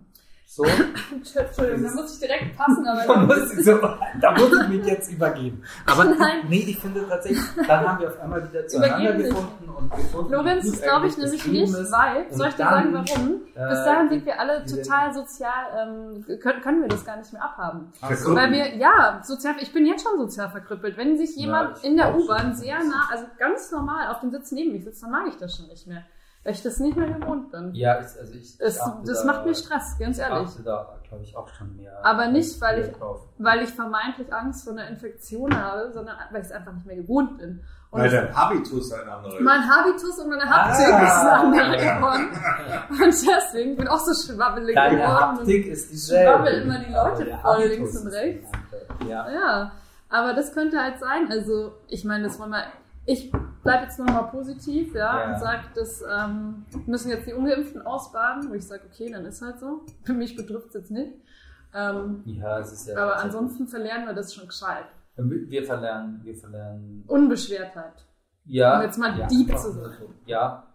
So, 0.52 0.64
Entschuldigung, 0.64 1.84
da 1.84 1.92
muss 1.94 2.14
ich 2.16 2.20
direkt 2.28 2.58
passen, 2.58 2.84
da 2.84 3.00
aber 3.04 3.18
muss, 3.28 3.54
ich 3.54 3.64
so, 3.64 3.78
da 4.20 4.32
muss 4.32 4.52
ich 4.60 4.68
mich 4.68 4.84
jetzt 4.84 5.12
übergeben. 5.12 5.64
Aber 5.86 6.06
Nein. 6.06 6.40
nee, 6.50 6.66
ich 6.68 6.80
finde 6.80 7.08
tatsächlich, 7.08 7.46
dann 7.68 7.88
haben 7.88 8.00
wir 8.00 8.08
auf 8.08 8.20
einmal 8.20 8.50
wieder 8.50 8.68
zueinander 8.68 9.12
Übergeben 9.12 9.30
gefunden 9.30 9.70
und 9.70 9.92
gefunden. 9.92 10.34
Lorenz, 10.34 10.72
gut 10.72 10.82
glaube 10.82 11.06
ich 11.06 11.18
nämlich 11.18 11.46
nicht, 11.46 11.72
ist. 11.72 11.92
weil, 11.92 12.34
soll 12.34 12.48
ich 12.48 12.56
dir 12.56 12.64
sagen, 12.64 12.94
warum? 12.94 13.42
Äh, 13.54 13.70
Bis 13.70 13.84
dahin 13.86 14.10
sind 14.10 14.26
wir 14.26 14.40
alle 14.40 14.66
total 14.66 15.14
sozial, 15.14 15.54
ähm, 15.78 16.26
können, 16.42 16.62
können 16.62 16.82
wir 16.82 16.88
das 16.88 17.06
gar 17.06 17.18
nicht 17.18 17.32
mehr 17.32 17.44
abhaben. 17.44 17.94
So. 18.16 18.34
Weil 18.36 18.52
wir, 18.52 18.76
ja, 18.76 19.22
sozial, 19.24 19.54
ich 19.60 19.72
bin 19.72 19.86
jetzt 19.86 20.04
schon 20.04 20.18
sozial 20.18 20.50
verkrüppelt. 20.50 20.98
Wenn 20.98 21.16
sich 21.16 21.36
jemand 21.36 21.78
ich 21.78 21.84
in 21.84 21.96
der. 21.96 22.16
U-Bahn 22.16 22.56
sehr 22.56 22.80
nah, 22.80 23.08
also 23.12 23.26
ganz 23.38 23.72
normal 23.72 24.08
auf 24.08 24.22
dem 24.22 24.32
Sitz 24.32 24.52
neben 24.52 24.72
mich 24.72 24.84
sitzt, 24.84 25.04
dann 25.04 25.12
mag 25.12 25.28
ich 25.28 25.38
das 25.38 25.56
schon 25.56 25.68
nicht 25.68 25.86
mehr. 25.86 26.04
Weil 26.50 26.56
ich 26.56 26.64
das 26.64 26.80
nicht 26.80 26.98
mehr 26.98 27.08
gewohnt 27.12 27.52
bin. 27.52 27.76
Ja, 27.76 28.00
ich, 28.00 28.08
also 28.20 28.34
ich, 28.34 28.56
Es, 28.60 28.78
ich 28.78 28.82
das 29.06 29.20
da- 29.22 29.26
macht 29.28 29.46
mir 29.46 29.54
Stress, 29.54 29.96
ganz 30.00 30.18
Ich 30.18 30.24
ehrlich. 30.24 30.50
da, 30.66 30.96
glaube 31.08 31.24
ich, 31.24 31.38
auch 31.38 31.48
schon 31.50 31.76
mehr. 31.76 31.94
Aber 32.04 32.26
nicht, 32.26 32.60
weil 32.60 32.80
ich- 32.86 32.98
drauf. 32.98 33.22
Weil 33.38 33.62
ich 33.62 33.70
vermeintlich 33.70 34.34
Angst 34.34 34.64
vor 34.64 34.74
einer 34.74 34.88
Infektion 34.88 35.56
habe, 35.56 35.92
sondern 35.94 36.16
weil 36.32 36.42
ich 36.42 36.48
es 36.48 36.52
einfach 36.52 36.74
nicht 36.74 36.88
mehr 36.88 36.96
gewohnt 36.96 37.38
bin. 37.38 37.62
Und 37.92 38.02
Weil 38.02 38.10
dein 38.10 38.36
Habitus 38.36 38.92
ein 38.94 39.08
anderer 39.08 39.36
ist. 39.36 39.42
mein 39.42 39.62
Habitus 39.70 40.18
und 40.18 40.30
meine 40.30 40.44
Haptik 40.50 40.88
Ah. 40.92 41.04
ist 41.04 41.18
eine 41.20 41.32
andere 41.34 41.78
geworden. 41.78 42.30
Und 42.90 43.00
deswegen 43.28 43.76
bin 43.76 43.86
ich 43.86 43.92
auch 43.92 44.00
so 44.00 44.34
schwabbelig 44.34 44.76
Deine 44.76 44.96
geworden. 44.98 45.20
Haptik 45.38 45.68
ist 45.68 45.92
dieselbe. 45.92 46.32
schwabbel 46.32 46.62
immer 46.64 46.80
die 46.80 46.92
Leute 46.92 47.38
voll 47.44 47.64
links 47.66 47.96
und 47.96 48.08
rechts. 48.08 48.52
Ja. 49.08 49.30
Ja, 49.32 49.72
aber 50.10 50.34
das 50.34 50.52
könnte 50.54 50.80
halt 50.82 51.00
sein. 51.00 51.28
Also, 51.30 51.74
ich 51.88 52.04
meine, 52.06 52.24
das 52.24 52.40
wollen 52.40 52.50
wir. 52.52 52.64
Ich 53.12 53.32
bleibe 53.64 53.86
jetzt 53.86 53.98
nochmal 53.98 54.30
positiv, 54.30 54.94
ja, 54.94 55.20
Ja. 55.22 55.34
und 55.34 55.40
sage, 55.40 55.64
das 55.74 56.04
ähm, 56.08 56.66
müssen 56.86 57.10
jetzt 57.10 57.26
die 57.28 57.34
Ungeimpften 57.34 57.82
ausbaden, 57.82 58.50
wo 58.50 58.54
ich 58.54 58.68
sage, 58.68 58.84
okay, 58.92 59.12
dann 59.12 59.26
ist 59.26 59.42
halt 59.42 59.60
so. 59.60 59.82
Für 60.04 60.14
mich 60.14 60.36
betrifft 60.36 60.68
es 60.68 60.74
jetzt 60.76 60.92
nicht. 60.92 61.14
Ähm, 61.74 62.22
ja, 62.26 62.60
es 62.60 62.72
ist 62.72 62.88
ja. 62.88 62.98
aber 63.02 63.18
ansonsten 63.18 63.68
verlernen 63.68 64.06
wir 64.08 64.14
das 64.14 64.34
schon 64.34 64.48
gescheit. 64.48 64.86
Wir 65.16 65.64
verlernen, 65.64 66.22
wir 66.24 66.36
verlernen. 66.36 67.04
Unbeschwertheit. 67.08 68.06
Ja. 68.46 68.78
Um 68.78 68.84
jetzt 68.84 68.98
mal 68.98 69.18
ja, 69.18 69.28
deep 69.28 69.58
zu 69.58 69.72
sein. 69.72 69.92
Ja. 70.26 70.68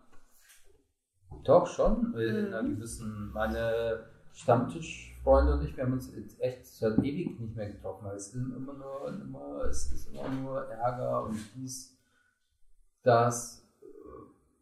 Doch, 1.44 1.66
schon. 1.66 2.14
In 2.14 2.40
Mhm. 2.40 2.46
einer 2.54 2.62
gewissen, 2.62 3.30
meine 3.32 4.04
Stammtischfreunde 4.32 5.54
und 5.54 5.64
ich, 5.64 5.76
wir 5.76 5.84
haben 5.84 5.92
uns 5.94 6.12
jetzt 6.14 6.40
echt 6.40 6.66
seit 6.66 6.98
ewig 6.98 7.38
nicht 7.38 7.54
mehr 7.56 7.70
getroffen, 7.70 8.04
weil 8.06 8.16
es 8.16 8.28
ist 8.28 8.34
immer 8.34 8.72
nur, 8.74 9.08
immer, 9.08 9.64
es 9.68 9.92
ist 9.92 10.08
immer 10.12 10.28
nur 10.28 10.64
Ärger 10.68 11.24
und 11.24 11.38
dies, 11.54 11.93
das. 13.04 13.64
äh, 13.80 13.86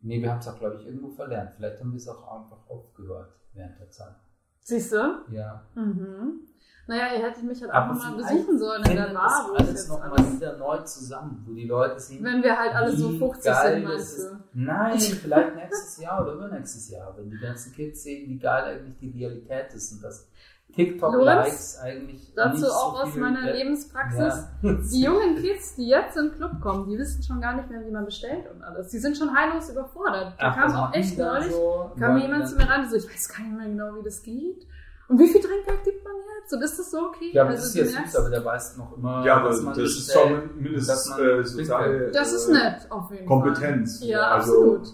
Nee, 0.04 0.20
wir 0.20 0.30
haben 0.30 0.38
es 0.40 0.48
auch, 0.48 0.58
glaube 0.58 0.76
ich, 0.80 0.86
irgendwo 0.86 1.08
verlernt. 1.10 1.52
Vielleicht 1.56 1.80
haben 1.80 1.92
wir 1.92 1.96
es 1.96 2.08
auch 2.08 2.22
einfach 2.40 2.68
aufgehört 2.68 3.32
während 3.54 3.78
der 3.78 3.90
Zeit. 3.90 4.14
Siehst 4.62 4.92
du? 4.92 5.24
Ja. 5.30 5.64
Mhm. 5.74 6.40
Naja, 6.88 7.14
ihr 7.16 7.22
hättet 7.24 7.44
mich 7.44 7.62
halt 7.62 7.72
auch 7.72 7.86
mal 7.94 8.16
besuchen 8.16 8.58
sollen 8.58 8.82
in 8.84 8.96
der 8.96 9.14
Bar, 9.14 9.50
das 9.56 9.68
alles 9.68 9.88
nochmal 9.88 10.18
wieder 10.32 10.56
neu 10.56 10.78
zusammen, 10.78 11.44
wo 11.46 11.54
die 11.54 11.66
Leute 11.68 12.00
sehen, 12.00 12.24
Wenn 12.24 12.42
wir 12.42 12.58
halt 12.58 12.74
alle 12.74 12.90
so 12.96 13.12
wie 13.12 13.18
50 13.18 13.44
geil 13.44 13.74
sind, 13.74 13.84
das 13.84 13.92
meinst 13.94 14.18
du? 14.18 14.58
Nein, 14.58 14.98
vielleicht 14.98 15.54
nächstes 15.54 16.02
Jahr 16.02 16.22
oder 16.22 16.32
übernächstes 16.32 16.90
Jahr, 16.90 17.16
wenn 17.16 17.30
die 17.30 17.38
ganzen 17.38 17.72
Kids 17.72 18.02
sehen, 18.02 18.28
wie 18.28 18.38
geil 18.38 18.64
eigentlich 18.64 18.98
die 18.98 19.10
Realität 19.10 19.72
ist 19.74 19.92
und 19.92 20.02
dass 20.02 20.28
TikTok-Likes 20.74 21.78
eigentlich 21.82 22.32
Dazu 22.34 22.60
nicht 22.62 22.70
auch 22.70 22.96
so 22.96 23.02
aus 23.02 23.12
viel 23.12 23.20
meiner 23.20 23.42
wert- 23.44 23.56
Lebenspraxis. 23.56 24.18
Ja. 24.62 24.72
Die 24.92 25.02
jungen 25.02 25.36
Kids, 25.36 25.74
die 25.76 25.88
jetzt 25.88 26.16
in 26.16 26.28
den 26.30 26.36
Club 26.36 26.60
kommen, 26.60 26.88
die 26.88 26.98
wissen 26.98 27.22
schon 27.22 27.40
gar 27.40 27.54
nicht 27.56 27.70
mehr, 27.70 27.80
wie 27.86 27.90
man 27.90 28.04
bestellt 28.04 28.44
und 28.54 28.62
alles. 28.62 28.88
Die 28.88 28.98
sind 28.98 29.16
schon 29.16 29.34
heillos 29.36 29.68
überfordert. 29.70 30.34
Da 30.38 30.48
Ach, 30.48 30.56
kam 30.56 30.74
auch 30.76 30.94
echt 30.94 31.18
neulich, 31.18 31.52
so? 31.52 31.90
kam 31.98 32.16
jemand 32.18 32.48
zu 32.48 32.56
mir 32.56 32.68
ran, 32.68 32.88
so, 32.88 32.96
ich 32.96 33.06
weiß 33.08 33.28
gar 33.28 33.44
nicht 33.44 33.56
mehr 33.58 33.66
genau, 33.68 33.94
wie 33.98 34.02
das 34.04 34.22
geht. 34.22 34.66
Und 35.08 35.18
wie 35.18 35.28
viel 35.28 35.40
Trinkgeld 35.42 35.84
gibt 35.84 36.04
man 36.04 36.14
jetzt? 36.40 36.52
Und 36.54 36.62
ist 36.62 36.78
das 36.78 36.90
so 36.90 36.98
okay? 37.08 37.30
Ja, 37.32 37.42
aber 37.42 37.50
Also 37.50 37.64
das 37.64 37.74
ist 37.74 37.94
ja 37.94 38.02
süß, 38.04 38.16
aber 38.16 38.30
der 38.30 38.44
weiß 38.44 38.76
noch 38.78 38.96
immer, 38.96 39.24
Ja, 39.26 39.36
aber 39.36 39.50
was 39.50 39.56
das 39.56 39.64
man 39.64 39.78
ist 39.78 40.12
schon 40.12 40.50
mindestens 40.56 40.86
dass 40.86 41.08
man 41.10 41.20
äh, 41.28 41.44
soziale 41.44 42.10
Das 42.12 42.32
ist 42.32 42.48
äh, 42.48 42.52
nett, 42.52 42.86
auf 42.90 43.10
jeden 43.10 43.26
Kompetenz. 43.26 43.98
Fall. 43.98 44.08
Ja, 44.08 44.22
also 44.28 44.52
absolut. 44.52 44.88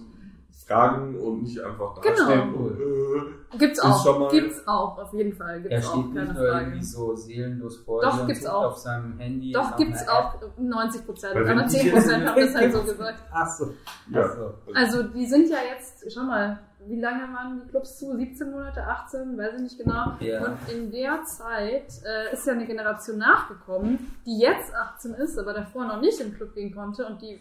Fragen 0.66 1.18
und 1.18 1.42
nicht 1.44 1.60
einfach 1.60 2.00
Genau. 2.02 2.16
dastehen 2.16 2.54
und 2.54 2.78
äh, 2.80 2.97
Gibt's 3.58 3.80
auch. 3.80 4.04
schon 4.04 4.20
mal- 4.20 4.30
Gibt's 4.30 4.66
auch, 4.66 4.98
auf 4.98 5.12
jeden 5.14 5.32
Fall. 5.34 5.60
Gibt's 5.62 5.74
Er 5.74 5.88
auch, 5.90 5.92
steht 5.94 6.06
nicht 6.06 6.14
keine 6.16 6.32
nur 6.34 6.48
Frage. 6.50 6.64
irgendwie 6.66 6.84
so 6.84 7.14
seelenlos 7.16 7.76
vor 7.78 8.02
Doch, 8.02 8.26
gibt's 8.26 8.46
auch. 8.46 8.64
auf 8.64 8.76
seinem 8.76 9.18
Handy. 9.18 9.52
Doch, 9.52 9.76
gibt's 9.76 10.06
auch 10.08 10.34
App. 10.42 10.50
90 10.58 11.06
Prozent. 11.06 11.36
Aber 11.36 11.60
ich 11.64 11.66
10 11.68 11.86
jetzt- 11.86 11.94
Prozent 11.94 12.26
haben 12.28 12.40
das 12.40 12.54
halt 12.54 12.72
so 12.72 12.82
gesagt. 12.84 13.22
Ach 13.32 13.46
so. 13.48 13.64
ja. 14.10 14.22
Ach 14.24 14.34
so. 14.36 14.54
Also 14.74 15.02
die 15.04 15.26
sind 15.26 15.48
ja 15.48 15.58
jetzt, 15.74 16.04
schau 16.12 16.22
mal, 16.22 16.58
wie 16.86 17.00
lange 17.00 17.22
waren 17.34 17.60
die 17.64 17.70
Clubs 17.70 17.98
zu? 17.98 18.16
17 18.16 18.50
Monate, 18.50 18.82
18, 18.82 19.36
weiß 19.36 19.54
ich 19.56 19.62
nicht 19.62 19.78
genau. 19.78 20.12
Ja. 20.20 20.44
Und 20.44 20.58
in 20.72 20.90
der 20.90 21.22
Zeit 21.24 21.92
äh, 22.04 22.32
ist 22.32 22.46
ja 22.46 22.52
eine 22.54 22.66
Generation 22.66 23.18
nachgekommen, 23.18 23.98
die 24.24 24.38
jetzt 24.38 24.72
18 24.74 25.12
ist, 25.14 25.38
aber 25.38 25.52
davor 25.52 25.84
noch 25.86 26.00
nicht 26.00 26.20
im 26.20 26.32
Club 26.34 26.54
gehen 26.54 26.74
konnte 26.74 27.04
und 27.06 27.20
die 27.20 27.40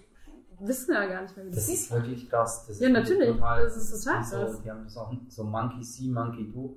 wissen 0.59 0.93
ja 0.93 1.05
gar 1.05 1.21
nicht 1.23 1.35
mehr, 1.37 1.45
wie 1.45 1.49
das, 1.49 1.57
Das 1.59 1.67
geht. 1.67 1.75
ist 1.75 1.91
wirklich 1.91 2.29
krass. 2.29 2.65
Das 2.67 2.79
Ja, 2.79 2.87
ist 2.87 2.93
natürlich. 2.93 3.29
Total, 3.35 3.63
Das 3.63 3.77
ist 3.77 4.03
total 4.05 4.23
so, 4.23 4.35
krass. 4.37 4.61
Die 4.63 4.71
haben 4.71 4.83
das 4.83 4.97
auch 4.97 5.11
so 5.29 5.43
Monkey 5.43 5.83
See, 5.83 6.07
Monkey 6.09 6.51
Do. 6.51 6.75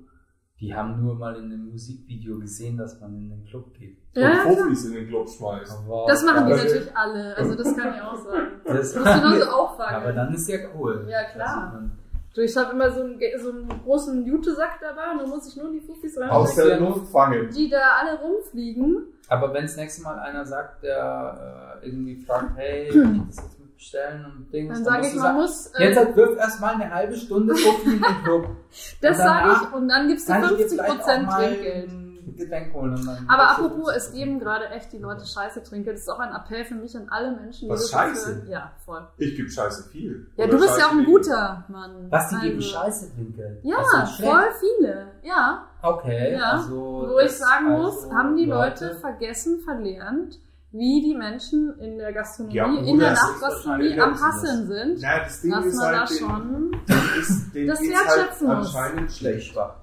Die 0.59 0.75
haben 0.75 1.03
nur 1.03 1.15
mal 1.15 1.35
in 1.37 1.45
einem 1.45 1.71
Musikvideo 1.71 2.37
gesehen, 2.37 2.77
dass 2.77 2.99
man 3.01 3.15
in 3.15 3.29
den 3.29 3.43
Club 3.45 3.73
geht. 3.73 3.97
Und 4.15 4.21
Ja, 4.21 4.29
ja, 4.29 4.41
klar. 4.43 4.55
Profis 4.55 4.85
in 4.85 4.93
den 4.93 5.07
Club 5.07 5.27
schmeißt. 5.27 5.71
Aber 5.71 6.05
Das 6.07 6.23
machen 6.23 6.45
die 6.47 6.53
Aber- 6.53 6.63
natürlich 6.63 6.95
alle, 6.95 7.35
also 7.35 7.55
das 7.55 7.75
kann 7.75 7.95
ich 7.95 8.01
auch 8.01 8.15
sagen. 8.23 8.47
Das 8.65 8.75
Musst 8.95 8.95
du 8.95 8.99
nur 9.29 9.39
so 9.39 9.49
auffangen. 9.49 9.95
aber 9.95 10.13
dann 10.13 10.33
ist 10.35 10.47
ja 10.47 10.57
cool. 10.75 11.07
Ja, 11.09 11.23
klar. 11.31 11.63
Also 11.65 11.77
man, 11.77 11.97
Du, 12.33 12.39
ich 12.41 12.55
habe 12.55 12.71
immer 12.71 12.89
so 12.91 13.01
einen, 13.01 13.19
so 13.43 13.49
einen 13.49 13.67
großen 13.83 14.23
Jutesack 14.25 14.79
dabei 14.79 15.11
und 15.11 15.17
dann 15.19 15.29
muss 15.29 15.45
ich 15.49 15.57
nur 15.61 15.69
die 15.69 15.81
Fufis 15.81 16.17
Aus 16.17 16.47
reinstecken, 16.57 16.69
der 16.69 16.79
Luft 16.79 17.11
fangen. 17.11 17.49
die 17.49 17.69
da 17.69 17.81
alle 17.99 18.19
rumfliegen. 18.21 19.03
aber 19.27 19.53
wenn 19.53 19.63
das 19.63 19.75
nächste 19.75 20.03
Mal 20.03 20.17
einer 20.19 20.45
sagt, 20.45 20.81
der 20.83 21.79
äh, 21.81 21.85
irgendwie 21.87 22.15
fragt, 22.23 22.55
hey, 22.55 22.87
kann 22.89 23.15
ich 23.27 23.35
das 23.35 23.43
jetzt 23.45 23.59
mit 23.81 23.91
bestellen 23.91 24.25
und 24.25 24.53
Dings, 24.53 24.73
Dann 24.75 24.83
sage 24.83 25.07
ich, 25.07 25.13
man 25.15 25.23
sagen, 25.23 25.37
muss. 25.37 25.67
äh, 25.67 25.83
Jetzt 25.85 25.97
halt 25.97 26.15
wirf 26.15 26.37
erstmal 26.37 26.75
eine 26.75 26.93
halbe 26.93 27.15
Stunde 27.15 27.55
Fufi 27.55 27.95
in 27.95 28.01
den 28.01 28.23
Club. 28.23 28.47
das 29.01 29.17
sage 29.17 29.49
ich 29.53 29.73
und 29.73 29.87
dann 29.87 30.07
gibst 30.07 30.29
du 30.29 30.33
Kann 30.33 30.43
ich 30.43 30.49
dir 30.49 30.65
50% 30.65 30.69
vielleicht 30.69 31.01
auch 31.03 31.21
mal 31.23 31.43
Trinkgeld. 31.47 31.89
ein 31.89 32.07
Getränk 32.37 32.73
holen. 32.73 32.93
Und 32.93 33.05
dann 33.07 33.25
Aber 33.27 33.49
apropos, 33.51 33.91
es 33.95 34.09
50%. 34.11 34.13
geben 34.13 34.39
gerade 34.39 34.69
echt 34.69 34.93
die 34.93 34.99
Leute 34.99 35.25
Scheiße 35.25 35.63
Trinkgeld. 35.63 35.95
Das 35.97 36.03
ist 36.03 36.09
auch 36.09 36.19
ein 36.19 36.33
Appell 36.33 36.63
für 36.65 36.75
mich 36.75 36.95
an 36.95 37.07
alle 37.09 37.31
Menschen, 37.35 37.65
die 37.67 37.69
Was, 37.73 37.81
das 37.81 37.91
Scheiße? 37.91 38.35
hören. 38.35 38.47
Ja, 38.49 38.71
voll. 38.85 39.07
Ich 39.17 39.35
gebe 39.35 39.49
scheiße 39.49 39.89
viel. 39.89 40.27
Ja, 40.37 40.45
Oder 40.45 40.53
du 40.53 40.59
bist 40.59 40.77
ja 40.79 40.85
auch 40.85 40.91
ein 40.91 41.03
guter 41.05 41.65
Mann. 41.67 42.05
Was, 42.09 42.29
die 42.29 42.35
geben 42.39 42.55
Also- 42.57 42.69
Scheiße 42.69 43.13
Trinkgeld? 43.15 43.63
Ja, 43.63 43.77
voll 44.19 44.49
viele. 44.59 45.07
Ja, 45.23 45.65
Okay, 45.83 46.33
Ja. 46.37 46.51
also. 46.51 47.07
wo 47.09 47.17
ich 47.19 47.31
sagen 47.31 47.69
muss, 47.71 48.03
also 48.03 48.13
haben 48.13 48.37
die 48.37 48.45
Leute 48.45 48.93
vergessen, 49.01 49.61
verlernt, 49.61 50.39
wie 50.73 51.01
die 51.01 51.15
Menschen 51.15 51.77
in 51.79 51.97
der 51.97 52.13
Gastronomie, 52.13 52.55
Ja, 52.55 52.65
in 52.79 52.97
der 52.99 53.11
Nachtgastronomie 53.11 53.99
am. 53.99 54.19
Hasseln 54.21 54.67
sind. 54.67 54.99
Ja, 54.99 55.19
das 55.19 55.41
Ding 55.41 55.51
Dass 55.51 55.65
ist 55.65 55.75
man 55.75 55.85
halt, 55.87 55.97
da 55.97 56.05
den, 56.05 56.17
schon. 56.17 56.71
den 56.87 57.21
ist, 57.21 57.53
den 57.55 57.67
das 57.67 57.79
geht's 57.79 57.93
wertschätzen 57.93 58.47
halt 58.47 58.59
muss. 58.59 58.75
anscheinend 58.75 59.11
schlecht. 59.11 59.51
schwach. 59.51 59.75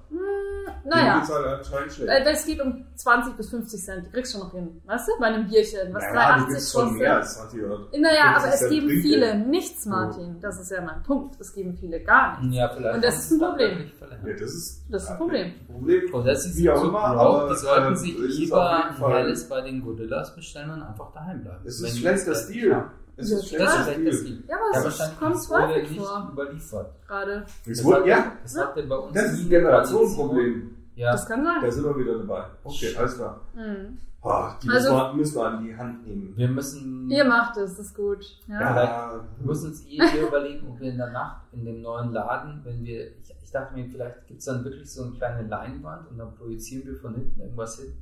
Naja. 0.85 1.19
geht's 1.19 1.33
halt 1.33 1.45
anscheinend 1.45 1.91
schlecht. 1.93 2.09
Weil 2.25 2.33
es 2.33 2.45
geht 2.45 2.61
um 2.61 2.85
20 2.95 3.37
bis 3.37 3.49
50 3.49 3.81
Cent. 3.83 4.05
Die 4.05 4.11
kriegst 4.11 4.33
du 4.35 4.39
noch 4.39 4.51
hin. 4.51 4.81
Weißt 4.85 5.07
du? 5.07 5.11
Bei 5.19 5.27
einem 5.27 5.47
Bierchen, 5.47 5.93
was 5.93 6.03
naja, 6.13 6.37
du 6.37 6.43
3,80 6.43 6.47
gibst 6.49 6.71
schon 6.71 6.81
kostet. 6.83 6.99
mehr 6.99 7.15
als 7.17 7.37
20 7.37 7.61
Euro. 7.63 7.79
Naja, 7.97 8.23
aber 8.35 8.39
50 8.41 8.53
es 8.53 8.69
geben 8.69 8.87
Trinkgeld. 8.87 9.01
viele 9.03 9.39
nichts, 9.39 9.85
Martin. 9.85 10.39
Das 10.41 10.59
ist 10.59 10.71
ja 10.71 10.81
mein 10.81 11.03
Punkt. 11.03 11.39
Es 11.39 11.53
geben 11.53 11.77
viele 11.79 11.99
gar 12.01 12.39
nichts. 12.41 12.55
Ja, 12.57 12.69
vielleicht. 12.69 12.95
Und 12.95 13.03
das 13.03 13.19
ist 13.19 13.31
ein 13.31 13.39
Problem. 13.39 13.91
Ja, 13.99 14.33
das 14.33 14.53
ist, 14.53 14.85
Das 14.89 15.03
ist 15.03 15.09
ein 15.09 15.17
Problem. 15.17 15.53
Problem. 15.71 16.13
Und 16.13 16.25
das 16.27 16.45
ist 16.45 16.57
Wie 16.57 16.69
auch 16.69 16.83
immer, 16.83 16.99
aber, 16.99 17.49
die 17.49 17.55
sollten 17.57 17.93
äh, 17.93 17.95
sich 17.97 18.17
lieber 18.17 18.83
Fall- 18.99 19.13
Helles 19.13 19.47
bei 19.47 19.61
den 19.61 19.81
Gorillas 19.81 20.35
bestellen 20.35 20.69
und 20.71 20.81
einfach 20.81 21.11
daheim 21.13 21.41
bleiben. 21.43 21.59
Es 21.65 21.81
Wenn 21.81 21.87
ist 21.89 21.95
die 21.95 21.99
schlechter 22.01 22.35
Stil. 22.35 22.83
Es 23.19 23.31
Ja, 23.31 23.37
ist 23.37 23.49
klar. 23.55 23.67
Das 23.77 23.87
ist 23.87 23.93
Stil. 23.93 24.13
Stil. 24.13 24.43
Ja, 24.47 24.55
aber 24.73 24.87
es 24.87 24.97
kommt 25.19 25.35
das 25.35 25.49
wurde 25.49 25.67
häufig 25.67 25.89
nicht 25.91 26.01
vor. 26.01 26.29
überliefert. 26.31 26.89
Gerade. 27.07 27.45
Es 27.65 27.77
Das 27.77 27.83
wurde, 27.85 27.97
hat- 27.99 28.05
ja, 28.07 28.31
Das 28.43 28.57
hatte 28.57 28.83
bei 28.83 28.95
uns 28.95 29.13
das 29.13 29.33
ist 29.33 29.39
ein 29.41 29.49
Generationenproblem. 29.49 30.75
Ja. 30.95 31.11
Das 31.11 31.25
kann 31.27 31.43
Da 31.45 31.61
sein. 31.61 31.71
sind 31.71 31.83
wir 31.85 31.97
wieder 31.97 32.17
dabei. 32.19 32.45
Okay, 32.63 32.95
alles 32.97 33.15
klar. 33.15 33.41
Mhm. 33.55 33.97
Ah, 34.21 34.57
die 34.61 34.69
Also- 34.69 34.89
müssen, 34.91 34.95
wir, 34.97 35.13
müssen 35.13 35.35
wir 35.35 35.45
an 35.47 35.63
die 35.63 35.77
Hand 35.77 36.05
nehmen. 36.05 36.33
Wir 36.35 36.47
müssen. 36.49 37.09
Ihr 37.09 37.23
macht 37.23 37.55
es, 37.57 37.77
das 37.77 37.85
ist 37.87 37.95
gut. 37.95 38.19
Ja. 38.47 38.59
Ja, 38.59 39.25
Wir 39.37 39.47
müssen 39.47 39.67
uns 39.69 39.81
eh 39.85 40.01
hier 40.11 40.27
überlegen, 40.27 40.67
ob 40.69 40.79
wir 40.79 40.91
in 40.91 40.97
der 40.97 41.09
Nacht 41.11 41.41
in 41.53 41.63
dem 41.65 41.81
neuen 41.81 42.11
Laden, 42.11 42.59
wenn 42.65 42.83
wir, 42.83 43.07
ich, 43.17 43.33
ich 43.41 43.51
dachte 43.51 43.73
mir, 43.75 43.85
vielleicht 43.89 44.27
gibt 44.27 44.39
es 44.39 44.45
dann 44.45 44.63
wirklich 44.65 44.91
so 44.93 45.03
eine 45.03 45.13
kleine 45.13 45.47
Leinwand 45.47 46.11
und 46.11 46.17
dann 46.17 46.35
projizieren 46.35 46.85
wir 46.85 46.95
von 46.97 47.15
hinten 47.15 47.39
irgendwas 47.39 47.79
hin 47.79 47.93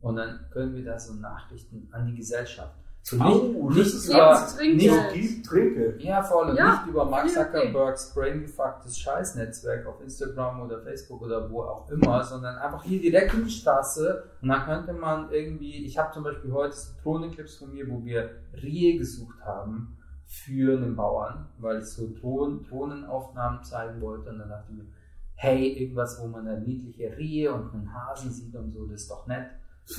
und 0.00 0.16
dann 0.16 0.40
können 0.52 0.74
wir 0.74 0.84
da 0.84 0.98
so 0.98 1.14
Nachrichten 1.14 1.88
an 1.92 2.06
die 2.06 2.16
Gesellschaft. 2.16 2.74
So 3.02 3.16
nicht, 3.16 3.94
das 4.10 4.58
nicht 4.58 4.86
über, 4.86 5.12
nicht, 5.12 5.46
trinke. 5.46 5.96
ja, 5.98 6.22
vor 6.22 6.44
allem 6.44 6.56
Ja, 6.56 6.72
nicht 6.72 6.86
über 6.88 7.04
Mark 7.06 7.24
okay, 7.24 7.38
okay. 7.38 7.44
Zuckerbergs 7.44 8.14
braingefucktes 8.14 8.98
Scheißnetzwerk 8.98 9.86
auf 9.86 10.00
Instagram 10.02 10.60
oder 10.60 10.82
Facebook 10.82 11.22
oder 11.22 11.50
wo 11.50 11.62
auch 11.62 11.90
immer, 11.90 12.22
sondern 12.22 12.56
einfach 12.56 12.84
hier 12.84 13.00
direkt 13.00 13.32
in 13.34 13.44
die 13.44 13.50
Straße 13.50 14.24
und 14.42 14.48
dann 14.48 14.64
könnte 14.64 14.92
man 14.92 15.30
irgendwie, 15.30 15.84
ich 15.84 15.98
habe 15.98 16.12
zum 16.12 16.24
Beispiel 16.24 16.52
heute 16.52 16.76
Drohnenclips 17.02 17.56
von 17.56 17.72
mir, 17.72 17.88
wo 17.88 18.04
wir 18.04 18.30
Rehe 18.62 18.98
gesucht 18.98 19.40
haben 19.44 19.96
für 20.26 20.76
einen 20.76 20.94
Bauern, 20.94 21.48
weil 21.58 21.78
ich 21.78 21.86
so 21.86 22.08
Drohnen, 22.14 22.62
Drohnenaufnahmen 22.64 23.64
zeigen 23.64 24.00
wollte 24.00 24.30
und 24.30 24.38
dann 24.38 24.48
dachte 24.48 24.66
ich 24.70 24.76
mir, 24.76 24.86
hey, 25.34 25.72
irgendwas, 25.72 26.20
wo 26.22 26.28
man 26.28 26.46
eine 26.46 26.60
niedliche 26.60 27.16
Rehe 27.16 27.52
und 27.52 27.72
einen 27.72 27.94
Hasen 27.94 28.30
sieht 28.30 28.54
und 28.54 28.70
so, 28.72 28.86
das 28.86 29.02
ist 29.02 29.10
doch 29.10 29.26
nett. 29.26 29.46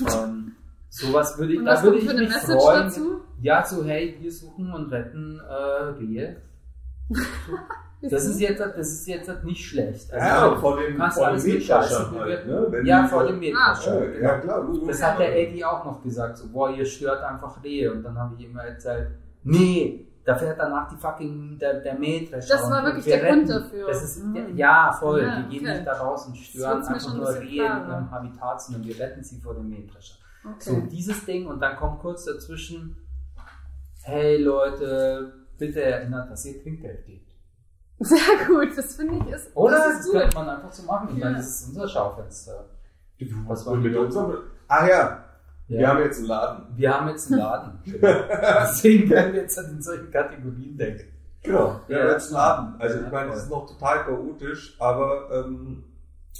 ähm, 0.00 0.52
sowas 0.92 1.38
würde 1.38 1.54
ich, 1.54 1.58
Und 1.58 1.64
da 1.64 1.82
würde 1.82 1.98
ich 1.98 2.04
für 2.04 2.10
eine 2.10 2.20
mich 2.20 2.28
Message 2.30 2.62
freuen. 2.62 2.82
dazu? 2.84 3.20
Ja, 3.40 3.64
so, 3.64 3.84
hey, 3.84 4.16
wir 4.20 4.30
suchen 4.30 4.72
und 4.72 4.92
retten 4.92 5.40
äh, 5.40 5.52
Rehe. 5.98 6.36
Das 8.10 8.24
ist 8.24 8.40
jetzt, 8.40 8.58
das 8.60 8.74
ist 8.90 9.06
jetzt 9.06 9.44
nicht 9.44 9.64
schlecht. 9.64 10.12
Also, 10.12 10.26
Ja, 10.26 10.56
vor 10.56 10.76
dem, 10.76 10.96
vor 10.96 11.08
dem 11.08 11.22
alles 11.24 11.44
Mähdrescher 11.44 12.10
halt, 12.18 12.46
ne? 12.48 12.66
Wenn 12.70 12.84
ja, 12.84 13.06
vor 13.06 13.22
dem 13.24 13.36
Ah. 13.36 13.38
Mähdrescher. 13.38 14.14
Ja, 14.14 14.20
ja, 14.20 14.38
klar. 14.40 14.68
Das 14.88 15.00
hat 15.04 15.18
der 15.20 15.38
Eddie 15.40 15.64
auch 15.64 15.84
noch 15.84 16.02
gesagt, 16.02 16.36
so, 16.38 16.48
boah, 16.48 16.70
ihr 16.70 16.84
stört 16.84 17.22
einfach 17.22 17.62
Rehe. 17.62 17.92
Und 17.92 18.02
dann 18.02 18.18
habe 18.18 18.34
ich 18.36 18.44
immer 18.44 18.64
erzählt, 18.64 19.12
nee, 19.44 20.08
da 20.24 20.34
fährt 20.34 20.58
danach 20.58 20.88
die 20.88 20.96
fucking, 20.96 21.58
der, 21.60 21.74
der 21.74 21.94
Mähdrescher. 21.96 22.56
Das 22.56 22.68
war 22.68 22.80
und 22.80 22.86
wirklich 22.86 23.06
wir 23.06 23.18
der 23.20 23.28
Grund 23.30 23.48
retten. 23.48 23.62
dafür. 23.62 23.86
Das 23.86 24.02
ist, 24.02 24.24
Mhm. 24.24 24.56
ja, 24.56 24.92
voll. 24.98 25.22
Ja, 25.22 25.42
die 25.42 25.48
gehen 25.56 25.64
okay. 25.68 25.74
nicht 25.76 25.86
da 25.86 25.92
raus 25.92 26.26
und 26.26 26.36
stören 26.36 26.82
einfach 26.84 27.08
ein 27.12 27.16
nur 27.18 27.28
Rehe 27.36 27.66
in 27.66 27.88
ihrem 27.88 28.10
Habitat, 28.10 28.62
sondern 28.62 28.84
wir 28.84 28.98
retten 28.98 29.22
sie 29.22 29.38
vor 29.40 29.54
dem 29.54 29.68
Mähdrescher. 29.68 30.14
So, 30.58 30.72
Okay. 30.72 30.88
dieses 30.90 31.24
Ding 31.24 31.46
und 31.46 31.60
dann 31.60 31.76
kommt 31.76 32.00
kurz 32.00 32.24
dazwischen, 32.24 32.96
hey 34.02 34.38
Leute, 34.42 35.32
bitte 35.58 35.82
erinnert, 35.82 36.30
dass 36.30 36.44
ihr 36.46 36.60
Trinkgeld 36.62 37.06
gebt. 37.06 37.30
Sehr 38.00 38.18
gut, 38.48 38.76
das 38.76 38.96
finde 38.96 39.18
ich 39.24 39.32
ist. 39.34 39.54
Oder? 39.56 39.76
Das 39.76 39.86
Das, 39.86 40.00
ist 40.00 40.12
gut. 40.12 40.20
könnte 40.20 40.36
man 40.36 40.48
einfach 40.48 40.72
so 40.72 40.82
machen. 40.84 41.08
Ich 41.12 41.18
Ja. 41.18 41.26
meine, 41.26 41.36
das 41.36 41.60
ist 41.60 41.68
unser 41.68 41.88
Schaufenster. 41.88 42.68
Was 43.46 43.64
war 43.66 43.74
Und 43.74 43.82
mit 43.82 43.94
unserem. 43.94 44.36
Ach 44.66 44.88
ja, 44.88 45.24
wir 45.68 45.80
Ja. 45.80 45.88
haben 45.90 46.00
jetzt 46.02 46.18
einen 46.18 46.26
Laden. 46.26 46.66
Wir 46.76 46.92
haben 46.92 47.08
jetzt 47.08 47.30
einen 47.30 47.38
Laden. 47.40 47.78
Deswegen 48.02 49.08
können 49.08 49.32
wir 49.32 49.42
jetzt 49.42 49.56
in 49.58 49.80
solchen 49.80 50.10
Kategorien 50.10 50.76
denken. 50.76 51.04
Genau, 51.44 51.80
wir 51.86 51.96
Ja. 51.98 52.02
haben 52.04 52.10
jetzt 52.10 52.26
einen 52.26 52.34
Laden. 52.34 52.80
Also 52.80 52.98
Ja, 52.98 53.06
ich 53.06 53.12
meine, 53.12 53.32
es 53.32 53.42
ist 53.44 53.50
noch 53.50 53.66
total 53.68 54.04
chaotisch, 54.04 54.76
aber 54.80 55.28
ähm, 55.46 55.84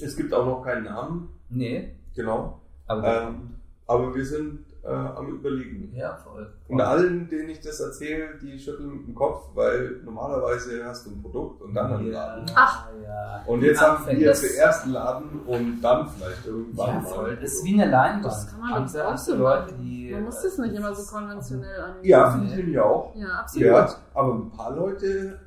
es 0.00 0.16
gibt 0.16 0.34
auch 0.34 0.44
noch 0.46 0.62
keinen 0.64 0.84
Namen. 0.84 1.28
Nee, 1.48 1.94
Genau. 2.16 2.60
aber 2.88 3.22
Ähm, 3.28 3.54
aber 3.92 4.14
wir 4.14 4.24
sind 4.24 4.64
äh, 4.84 4.88
am 4.88 5.28
Überlegen. 5.28 5.92
Ja, 5.94 6.16
voll. 6.16 6.52
Und 6.68 6.80
allen, 6.80 7.28
denen 7.28 7.50
ich 7.50 7.60
das 7.60 7.78
erzähle, 7.78 8.36
die 8.42 8.58
schütteln 8.58 8.96
mit 8.96 9.06
dem 9.06 9.14
Kopf, 9.14 9.50
weil 9.54 10.00
normalerweise 10.04 10.84
hast 10.84 11.06
du 11.06 11.10
ein 11.10 11.22
Produkt 11.22 11.62
und 11.62 11.74
dann 11.74 11.92
einen 11.92 12.10
Laden. 12.10 12.46
Ach. 12.54 12.88
ja. 13.02 13.42
Und 13.46 13.62
jetzt 13.62 13.80
Ach, 13.80 14.04
haben 14.06 14.18
wir 14.18 14.32
zuerst 14.34 14.84
einen 14.84 14.92
Laden 14.94 15.40
und 15.46 15.80
dann 15.80 16.08
vielleicht 16.08 16.46
irgendwann 16.46 16.88
Ja, 16.88 16.94
mal. 17.00 17.06
voll. 17.06 17.36
Das 17.36 17.52
ist 17.52 17.64
wie 17.64 17.80
eine 17.80 17.90
Leinwand. 17.90 18.24
Das 18.24 18.46
kann 18.50 18.60
man 18.60 18.86
doch 18.92 19.04
auch 19.04 19.18
so 19.18 19.36
Leute, 19.36 19.74
die. 19.74 20.10
Man 20.12 20.24
muss 20.24 20.42
das 20.42 20.58
nicht 20.58 20.74
immer 20.74 20.94
so 20.94 21.16
konventionell 21.16 21.80
angehen. 21.80 22.04
Ja, 22.10 22.30
finde 22.32 22.48
ich 22.48 22.56
nämlich 22.56 22.78
auch. 22.80 23.14
Ja, 23.14 23.28
absolut. 23.40 23.66
Ja, 23.68 23.96
aber 24.14 24.34
ein 24.34 24.50
paar 24.50 24.74
Leute 24.74 25.38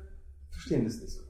verstehen 0.50 0.84
das 0.84 0.98
nicht 1.00 1.12
so. 1.12 1.25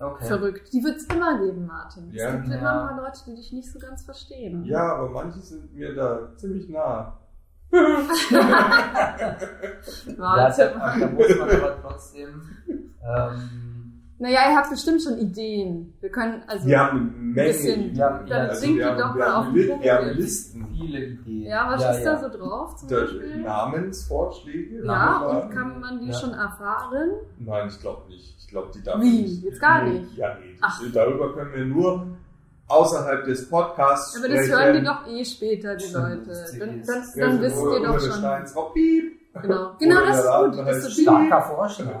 Okay. 0.00 0.24
Verrückt. 0.24 0.72
Die 0.72 0.82
wird 0.82 0.96
es 0.96 1.04
immer 1.04 1.38
geben, 1.38 1.66
Martin. 1.66 2.10
Ja. 2.10 2.28
es 2.28 2.32
gibt 2.36 2.48
Ja. 2.48 2.54
immer 2.58 2.74
mal 2.86 2.96
Leute, 3.02 3.20
die 3.26 3.34
dich 3.34 3.52
nicht 3.52 3.70
so 3.70 3.78
ganz 3.78 4.02
verstehen. 4.02 4.64
Ja, 4.64 4.94
aber 4.96 5.10
manche 5.10 5.40
sind 5.40 5.74
mir 5.74 5.94
da 5.94 6.34
ziemlich 6.36 6.68
nah. 6.70 7.18
Warte 10.16 10.72
da 10.74 11.06
muss 11.06 11.38
man 11.38 11.50
aber 11.50 11.76
trotzdem. 11.82 12.42
Ähm, 12.68 13.50
Naja, 14.22 14.50
ihr 14.50 14.56
habt 14.56 14.68
bestimmt 14.70 15.02
schon 15.02 15.16
Ideen. 15.18 15.94
Wir 16.00 16.10
können, 16.10 16.42
also. 16.46 16.66
Wir 16.66 16.78
haben 16.78 16.98
eine 16.98 17.10
Menge. 17.32 17.48
bisschen- 17.48 17.80
Ideen. 17.80 17.96
Ja, 17.96 18.22
dann 18.28 18.48
also 18.50 18.60
singt 18.60 18.78
wir 18.78 18.90
doch 18.94 19.14
wir 19.14 19.18
mal 19.24 19.28
haben 19.34 19.46
auf 19.48 19.54
den 19.54 19.68
Punkt. 19.68 19.84
Wir 19.84 19.94
haben. 19.94 20.08
Listen. 20.10 20.66
viele 20.78 21.04
Ideen. 21.06 21.42
Ja, 21.46 21.70
was 21.72 21.82
ja, 21.82 21.90
ist 21.92 22.04
ja. 22.04 22.14
da 22.16 22.30
so 22.30 22.38
drauf 22.38 22.76
zum 22.76 22.88
Da- 22.88 23.00
Beispiel? 23.00 23.36
Namensvorschläge. 23.42 24.84
Ja, 24.84 25.18
und 25.26 25.50
kann 25.50 25.80
man 25.80 26.00
die 26.00 26.08
Ja. 26.08 26.14
schon 26.14 26.32
erfahren? 26.32 27.10
Nein, 27.38 27.68
ich 27.68 27.80
glaube 27.80 28.08
nicht. 28.08 28.34
Ich 28.38 28.46
glaube, 28.48 28.70
die 28.74 28.82
darf 28.82 29.00
Wie? 29.00 29.22
nicht. 29.22 29.42
Jetzt 29.44 29.60
gar 29.60 29.84
Nee, 29.84 30.00
nicht? 30.00 30.16
Ja, 30.16 30.34
nee. 30.40 30.56
Ach. 30.60 30.80
Darüber 30.92 31.32
können 31.34 31.52
wir 31.54 31.64
nur 31.64 32.06
außerhalb 32.68 33.24
des 33.24 33.48
Podcasts 33.48 34.16
Aber 34.18 34.28
das 34.28 34.46
sprechen. 34.46 34.60
hören 34.62 34.76
die 34.76 34.84
doch 34.84 35.06
eh 35.06 35.24
später, 35.24 35.76
die 35.76 35.92
Leute. 35.92 36.44
Dann, 36.58 36.82
dann, 36.86 37.02
dann 37.16 37.40
wisst 37.40 37.56
ihr 37.56 37.80
doch 37.86 38.00
schon. 38.00 38.12
Steins 38.12 38.54
Rock, 38.56 38.74
piep, 38.74 39.19
Genau, 39.32 39.76
genau 39.78 40.00
das 40.06 40.24
ist 40.24 40.30
gut. 40.56 40.66
Das 40.66 40.76
ist 40.78 40.96
so 40.96 41.02
Starker 41.02 41.42
Vorschlag. 41.42 42.00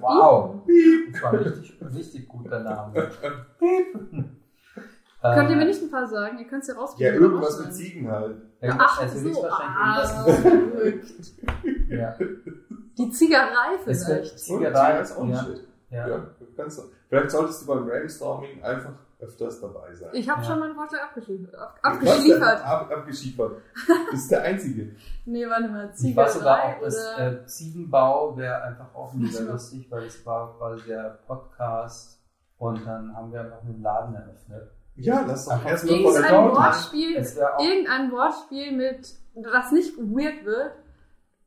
Wow. 0.00 0.62
Das 1.12 1.22
war 1.22 1.30
ein 1.32 1.36
richtig, 1.38 1.78
richtig 1.94 2.28
guter 2.28 2.60
Name. 2.60 2.92
Könnt 5.22 5.50
ihr 5.50 5.56
mir 5.56 5.62
Äh, 5.62 5.66
nicht 5.66 5.82
ein 5.82 5.90
paar 5.90 6.06
sagen? 6.06 6.38
Ihr 6.38 6.46
könnt 6.46 6.62
es 6.62 6.68
ja 6.68 6.74
Ja, 6.74 6.80
rausfinden. 6.80 7.22
irgendwas 7.22 7.58
mit 7.60 7.74
Ziegen 7.74 8.10
halt. 8.10 8.36
ja, 8.60 8.76
Ach, 8.78 9.00
also 9.00 9.18
so. 9.18 9.24
höchstwahrscheinlich 9.24 9.74
Ah. 9.78 10.26
Ja. 11.88 12.14
Die 12.98 13.10
Ziegerei 13.10 13.78
vielleicht. 13.84 14.38
Ziegerei, 14.38 15.00
ist 15.00 15.16
auch 15.16 15.26
ja. 15.28 15.44
shit. 15.44 15.66
Ja. 15.90 16.08
Ja. 16.08 16.26
Vielleicht 17.08 17.30
solltest 17.30 17.62
du 17.62 17.66
beim 17.66 17.86
Brainstorming 17.86 18.62
einfach 18.62 18.92
öfters 19.20 19.60
dabei 19.60 19.94
sein. 19.94 20.10
Ich 20.12 20.28
habe 20.28 20.42
Ja. 20.42 20.48
schon 20.48 20.58
meinen 20.60 20.74
Vorschlag 20.74 21.02
abgeschliefert. 21.04 21.54
Ab, 21.54 21.78
Was 21.82 21.98
denn? 21.98 22.08
abgeschliefert. 22.08 22.64
Ab, 22.64 22.90
abgeschiefert. 22.90 23.52
Das 24.10 24.20
ist 24.20 24.30
der 24.30 24.42
einzige. 24.42 24.96
Nee, 25.26 25.46
warte 25.48 25.68
mal. 25.68 25.90
Ich 26.02 26.14
war 26.16 26.28
sogar 26.28 26.76
Ziegerei 26.88 27.28
auch 27.28 27.32
äh, 27.42 27.46
Ziegenbau 27.46 28.36
wäre 28.36 28.62
einfach 28.62 28.94
auch 28.94 29.14
mega 29.14 29.38
Ja. 29.40 29.52
lustig, 29.52 29.86
weil 29.90 30.04
es 30.04 30.24
war 30.26 30.54
quasi 30.58 30.84
der 30.86 31.18
Podcast 31.26 32.20
und 32.58 32.86
dann 32.86 33.16
haben 33.16 33.32
wir 33.32 33.40
einfach 33.40 33.62
einen 33.62 33.80
Laden 33.82 34.14
eröffnet. 34.14 34.70
Ja, 34.96 35.24
lass 35.26 35.46
doch 35.46 35.64
erstmal 35.64 36.02
von 36.02 36.22
der. 36.22 36.30
Wortspiel, 36.52 37.16
irgendein 37.16 38.12
Wortspiel 38.12 38.72
mit, 38.76 39.14
das 39.34 39.72
nicht 39.72 39.96
weird 39.98 40.44
wird, 40.44 40.72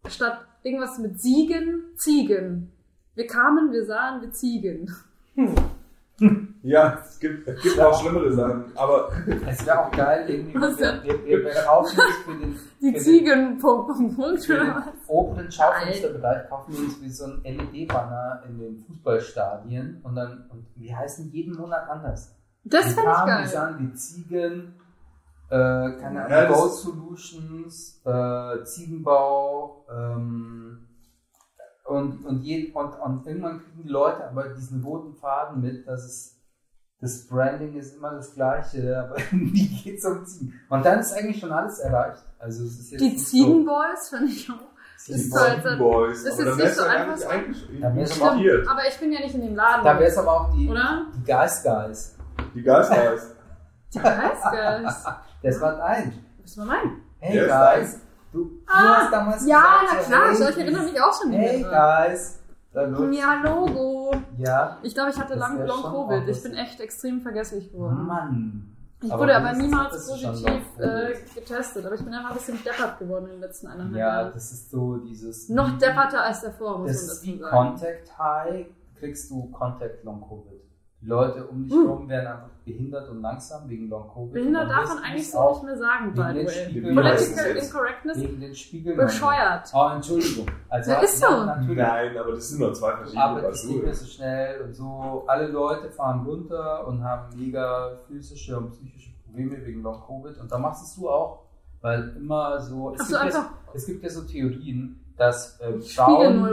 statt 0.08 0.40
irgendwas 0.64 0.98
mit 0.98 1.22
Siegen, 1.22 1.84
Ziegen. 1.98 2.72
Wir 3.16 3.28
kamen, 3.28 3.72
wir 3.72 3.86
sahen, 3.86 4.22
wir 4.22 4.32
Ziegen. 4.32 4.92
Ja, 6.64 7.00
es 7.08 7.20
gibt, 7.20 7.48
es 7.48 7.62
gibt 7.62 7.80
auch 7.80 8.00
schlimmere 8.02 8.32
Sachen. 8.34 8.66
Aber 8.76 9.12
Es 9.48 9.66
wäre 9.66 9.86
auch 9.86 9.92
geil, 9.92 10.30
irgendwie, 10.30 10.60
Was 10.60 10.78
wir, 10.80 11.04
wir, 11.04 11.26
wir, 11.26 11.44
wir 11.46 11.54
kaufen 11.54 11.96
das 11.98 12.16
für 12.26 12.36
den, 12.36 12.60
Die 12.82 12.92
für 12.94 13.00
Ziegen, 13.00 13.58
Punkt, 13.60 13.88
Punkt, 13.88 14.16
Punkt, 14.16 14.44
für 14.44 14.54
den 14.56 14.64
oder 14.72 14.76
was? 14.78 15.10
oberen 15.10 15.52
Schaufensterbereich 15.52 16.50
kaufen 16.50 16.74
wir 16.74 16.80
uns 16.80 17.02
wie 17.02 17.10
so 17.10 17.26
ein 17.26 17.42
LED-Banner 17.44 18.44
in 18.48 18.60
den 18.60 18.78
Fußballstadien 18.78 20.02
und 20.04 20.16
dann, 20.16 20.46
und 20.52 20.66
die 20.76 20.94
heißen 20.96 21.32
jeden 21.32 21.56
Monat 21.56 21.88
anders. 21.90 22.36
Das 22.64 22.86
die 22.86 22.90
finde 22.92 23.02
ich 23.12 23.16
Farben, 23.18 23.32
die 23.32 23.38
geil. 23.38 23.48
sahen 23.48 23.80
wie 23.80 23.94
Ziegen, 23.94 24.74
äh, 25.50 25.56
keine 25.56 26.26
Ahnung, 26.26 26.30
Ja, 26.32 26.46
Gold 26.52 26.74
Solutions, 26.74 28.02
äh, 28.06 28.64
Ziegenbau, 28.64 29.86
ähm, 29.90 30.80
und, 31.86 32.26
und, 32.26 32.42
je, 32.42 32.72
und, 32.74 33.00
und 33.00 33.26
irgendwann 33.26 33.60
kriegen 33.64 33.84
die 33.84 33.88
Leute 33.90 34.28
aber 34.28 34.50
diesen 34.50 34.84
roten 34.84 35.14
Faden 35.14 35.62
mit, 35.62 35.88
dass 35.88 36.04
es 36.04 36.37
das 37.00 37.28
Branding 37.28 37.76
ist 37.78 37.96
immer 37.96 38.12
das 38.12 38.34
gleiche, 38.34 38.98
aber 39.10 39.18
wie 39.32 39.68
geht's 39.68 40.06
um 40.06 40.26
Ziegen? 40.26 40.60
Und 40.70 40.86
dann 40.86 41.00
ist 41.00 41.14
eigentlich 41.14 41.40
schon 41.40 41.52
alles 41.52 41.80
erreicht. 41.80 42.24
Also 42.40 42.64
es 42.66 42.80
ist 42.80 42.92
jetzt 42.92 43.02
Die 43.02 43.16
Ziegenboys 43.18 44.10
finde 44.10 44.32
ich 44.32 44.50
auch. 44.50 44.56
So, 45.00 45.14
ist. 45.14 45.36
Also, 45.38 45.78
Boys. 45.78 46.24
das 46.24 46.40
aber 46.40 46.42
ist 46.42 46.48
dann 46.50 46.58
nicht 46.68 46.76
so 46.76 46.84
einfach 46.84 47.18
so. 47.18 47.28
Da 47.82 47.96
wär's 47.96 48.22
aber 48.68 48.88
ich 48.88 48.98
bin 49.00 49.12
ja 49.12 49.20
nicht 49.20 49.36
in 49.36 49.42
dem 49.42 49.56
Laden. 49.56 49.84
Da 49.86 50.00
wäre 50.00 50.10
es 50.10 50.18
aber 50.18 50.32
auch 50.32 50.54
die, 50.56 50.68
Oder? 50.70 51.06
die 51.16 51.24
Geist 51.24 51.64
Guys. 51.64 52.16
Die 52.56 52.64
Geistreis. 52.64 53.34
Die 53.94 54.00
Geistgeist. 54.00 55.08
Das 55.44 55.62
war 55.62 55.78
dein. 55.78 56.14
Was 56.42 56.58
war 56.58 56.66
mein? 56.66 57.02
Hey 57.20 57.38
ist 57.40 57.48
Guys, 57.48 58.00
du, 58.34 58.40
du 58.46 58.52
Ah, 58.68 58.98
hast 59.04 59.14
damals 59.14 59.46
Ja, 59.48 59.62
gesagt, 59.82 59.94
na 59.94 60.02
so, 60.02 60.10
klar, 60.10 60.28
hey, 60.34 60.50
ich 60.52 60.58
erinnere 60.58 60.84
mich 60.84 61.02
auch 61.02 61.22
schon 61.22 61.32
Hey 61.32 61.60
wieder. 61.60 61.70
Guys. 62.08 62.37
Ja, 63.12 63.42
Logo. 63.44 64.12
Ja, 64.38 64.78
Ich 64.84 64.94
glaube, 64.94 65.10
ich 65.12 65.18
hatte 65.20 65.36
lang 65.36 65.66
Long 65.66 65.84
Covid. 65.84 66.28
Ich 66.30 66.44
bin 66.44 66.54
echt 66.54 66.80
extrem 66.80 67.22
vergesslich 67.22 67.72
geworden. 67.72 68.06
Mann. 68.06 68.74
Ich 69.02 69.12
Aber 69.12 69.22
wurde 69.24 69.36
aber 69.36 69.54
niemals 69.54 70.08
positiv 70.08 70.62
äh, 70.80 71.14
getestet. 71.36 71.86
Aber 71.86 71.94
ich 71.94 72.04
bin 72.04 72.12
einfach 72.14 72.32
ein 72.32 72.38
bisschen 72.38 72.58
deppert 72.64 72.98
geworden 72.98 73.26
in 73.26 73.32
den 73.34 73.42
letzten 73.42 73.68
eineinhalb 73.68 73.96
Ja, 73.96 74.22
Jahren. 74.22 74.32
das 74.34 74.52
ist 74.52 74.72
so 74.72 74.98
dieses. 74.98 75.50
Noch 75.50 75.78
depperter 75.78 76.24
als 76.24 76.42
davor, 76.42 76.80
muss 76.80 76.92
Das 76.92 77.02
man 77.02 77.10
dazu 77.10 77.26
wie 77.28 77.38
sagen. 77.40 77.56
Contact 77.56 78.18
High, 78.18 78.66
kriegst 79.00 79.30
du 79.30 79.52
Contact 79.52 80.04
Long 80.04 80.22
Covid. 80.22 80.57
Die 81.00 81.06
Leute 81.06 81.46
um 81.46 81.64
dich 81.64 81.74
Hm. 81.74 81.84
herum 81.86 82.10
werden 82.10 82.28
einfach 82.28 82.50
behindert 82.66 83.08
und 83.10 83.22
langsam 83.22 83.70
wegen 83.70 83.88
Long 83.88 84.10
Covid. 84.12 84.34
Behindert 84.34 84.70
darf 84.70 84.88
man 84.90 85.04
eigentlich 85.04 85.30
so 85.32 85.52
nicht 85.52 85.64
mehr 85.64 85.78
sagen, 85.78 86.14
by 86.14 86.34
den 86.34 86.48
the 86.48 86.84
way. 86.84 86.94
Political 86.96 87.56
Incorrectness? 87.56 88.18
Wegen 88.20 88.40
den 88.42 88.56
Spiegeln. 88.56 88.98
Bescheuert. 88.98 89.72
Oh, 89.76 89.90
Entschuldigung. 89.94 90.48
Also, 90.70 90.92
Ja, 90.92 91.00
ist 91.02 91.20
so. 91.20 91.28
Natürlich. 91.46 91.78
Nein, 91.78 92.18
aber 92.18 92.32
das 92.32 92.50
sind 92.50 92.60
nur 92.60 92.74
zwei 92.74 92.96
verschiedene 92.98 93.26
nicht 93.34 93.42
mehr 93.42 93.50
Basuren. 93.52 93.94
so 93.94 94.06
schnell 94.06 94.62
und 94.62 94.74
so. 94.74 95.24
Alle 95.28 95.48
Leute 95.48 95.92
fahren 95.92 96.26
runter 96.26 96.88
und 96.88 97.04
haben 97.04 97.38
mega 97.38 97.92
physische 98.08 98.58
und 98.58 98.72
psychische 98.72 99.12
Probleme 99.24 99.64
wegen 99.66 99.84
Long 99.84 100.02
Covid. 100.06 100.38
Und 100.40 100.52
da 100.52 100.58
machst 100.58 100.84
es 100.84 100.96
du 100.96 101.08
auch, 101.10 101.44
weil 101.82 102.16
immer 102.18 102.60
so. 102.60 102.96
Es, 102.96 103.02
Ach 103.02 103.06
so, 103.06 103.12
gibt, 103.12 103.34
ja, 103.34 103.40
einfach 103.40 103.50
es 103.76 103.86
gibt 103.86 104.04
ja 104.04 104.10
so 104.10 104.22
Theorien, 104.24 105.00
dass 105.18 105.60
ähm, 105.62 105.82
Frauen. 105.82 106.46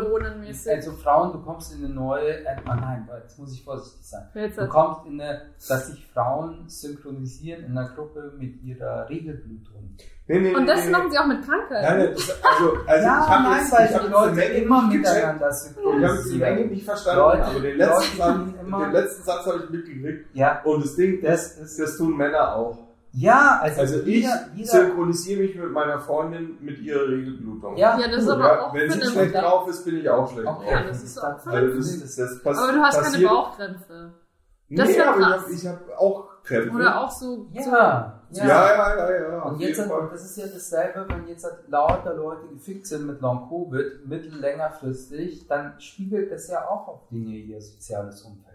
Also 0.68 0.92
Frauen, 0.92 1.33
du 1.33 1.40
kommst 1.42 1.72
in 1.74 1.85
eine 1.85 1.94
neue. 1.94 2.44
Äh, 2.44 2.57
ah 2.64 2.74
nein, 2.74 3.09
jetzt 3.22 3.38
muss 3.38 3.53
ich 3.53 3.62
vorsichtig 3.62 4.07
sein. 4.07 4.27
Du 4.57 4.68
kommst 4.68 5.07
in 5.07 5.20
eine, 5.20 5.42
dass 5.68 5.87
sich 5.88 6.07
Frauen 6.12 6.64
synchronisieren 6.68 7.64
in 7.64 7.77
einer 7.77 7.88
Gruppe 7.90 8.33
mit 8.38 8.62
ihrer 8.62 9.09
Regelblutung. 9.09 9.96
Nee, 10.27 10.40
nee, 10.40 10.55
Und 10.55 10.66
das 10.66 10.81
nee, 10.81 10.87
nee. 10.87 10.90
machen 10.92 11.11
sie 11.11 11.18
auch 11.18 11.27
mit 11.27 11.40
Nein, 11.40 11.46
Krankheiten. 11.46 11.98
nein, 11.98 12.14
das, 12.14 12.31
also, 12.42 12.72
also 12.87 13.05
ich 13.05 13.29
habe 13.29 13.55
jetzt, 13.57 13.90
ich 13.90 13.94
hab 13.94 14.03
die 14.07 14.11
Leute 14.11 14.35
Menge 14.35 14.55
immer 14.55 14.83
miteinander 14.87 15.50
Ich 15.50 15.66
habe 15.68 15.74
die 15.74 15.98
Menge 15.98 16.14
synchronisieren. 16.14 16.70
nicht 16.70 16.85
verstanden, 16.87 17.20
Leute- 17.20 17.44
aber 17.44 17.61
den 17.61 17.77
letzten, 17.77 18.16
Satz, 18.16 18.38
den 18.62 18.92
letzten 18.92 19.22
Satz 19.24 19.46
habe 19.46 19.61
ich 19.64 19.70
mitgekriegt. 19.70 20.35
Ja, 20.35 20.62
Und 20.64 20.83
das 20.85 20.96
Ding, 20.96 21.20
das, 21.20 21.59
das 21.59 21.77
das 21.77 21.96
tun 21.98 22.16
Männer 22.16 22.55
auch. 22.57 22.79
Ja, 23.16 23.61
also, 23.62 23.81
Also 23.81 24.00
ich 24.00 24.07
jeder, 24.24 24.48
jeder, 24.57 24.68
synchronisiere 24.70 25.42
mich 25.42 25.55
mit 25.55 25.70
meiner 25.70 26.00
Freundin 26.00 26.59
mit 26.61 26.81
ihrer 26.81 27.07
Regelblutung. 27.09 27.77
Ja, 27.77 27.96
Ja, 27.98 28.09
das 28.09 28.24
ist 28.24 28.29
aber 28.29 28.44
Ja, 28.44 28.66
auch 28.66 28.74
wenn 28.74 28.90
sie 28.90 29.05
schlecht 29.05 29.35
drauf 29.37 29.68
ist, 29.68 29.85
bin 29.85 29.98
ich 29.98 30.11
auch 30.11 30.31
schlecht 30.33 30.48
Okay, 30.48 30.66
Ja, 30.70 30.79
drauf. 30.79 30.87
das 30.88 31.03
ist 31.05 31.18
auch 31.18 31.46
Also 31.46 31.77
das, 31.77 31.87
ist- 31.87 32.18
das 32.18 32.42
pass 32.42 32.59
Aber 32.59 32.72
du 32.72 32.81
hast 32.81 33.00
keine. 33.12 33.24
Bauchkrämpfe. 33.29 34.14
Das 34.70 34.88
nee, 34.88 35.00
aber 35.00 35.18
ich 35.20 35.24
krass. 35.27 35.42
habe 35.42 35.53
ich 35.53 35.66
hab 35.66 35.98
auch 36.00 36.29
Krämpfe. 36.42 36.74
Oder 36.74 37.00
auch 37.00 37.11
so. 37.11 37.46
Ja, 37.53 37.62
so 37.62 37.70
ja. 37.70 38.20
Ja, 38.31 38.46
ja, 38.46 39.11
ja, 39.11 39.29
ja. 39.31 39.42
Und 39.42 39.61
jetzt, 39.61 39.81
Fall. 39.81 40.09
das 40.11 40.24
ist 40.24 40.37
ja 40.37 40.46
dasselbe, 40.46 41.07
wenn 41.09 41.29
jetzt 41.29 41.44
halt 41.44 41.68
lauter 41.68 42.14
Leute 42.14 42.48
gefickt 42.48 42.87
sind 42.88 43.07
mit 43.07 43.20
Long 43.20 43.48
Covid, 43.48 44.07
mittel 44.07 44.40
längerfristig, 44.40 45.46
dann 45.46 45.79
spiegelt 45.79 46.33
das 46.33 46.48
ja 46.48 46.66
auch 46.68 46.88
auf 46.88 47.09
Dinge 47.11 47.37
ihr 47.37 47.61
soziales 47.61 48.22
Umfeld. 48.22 48.54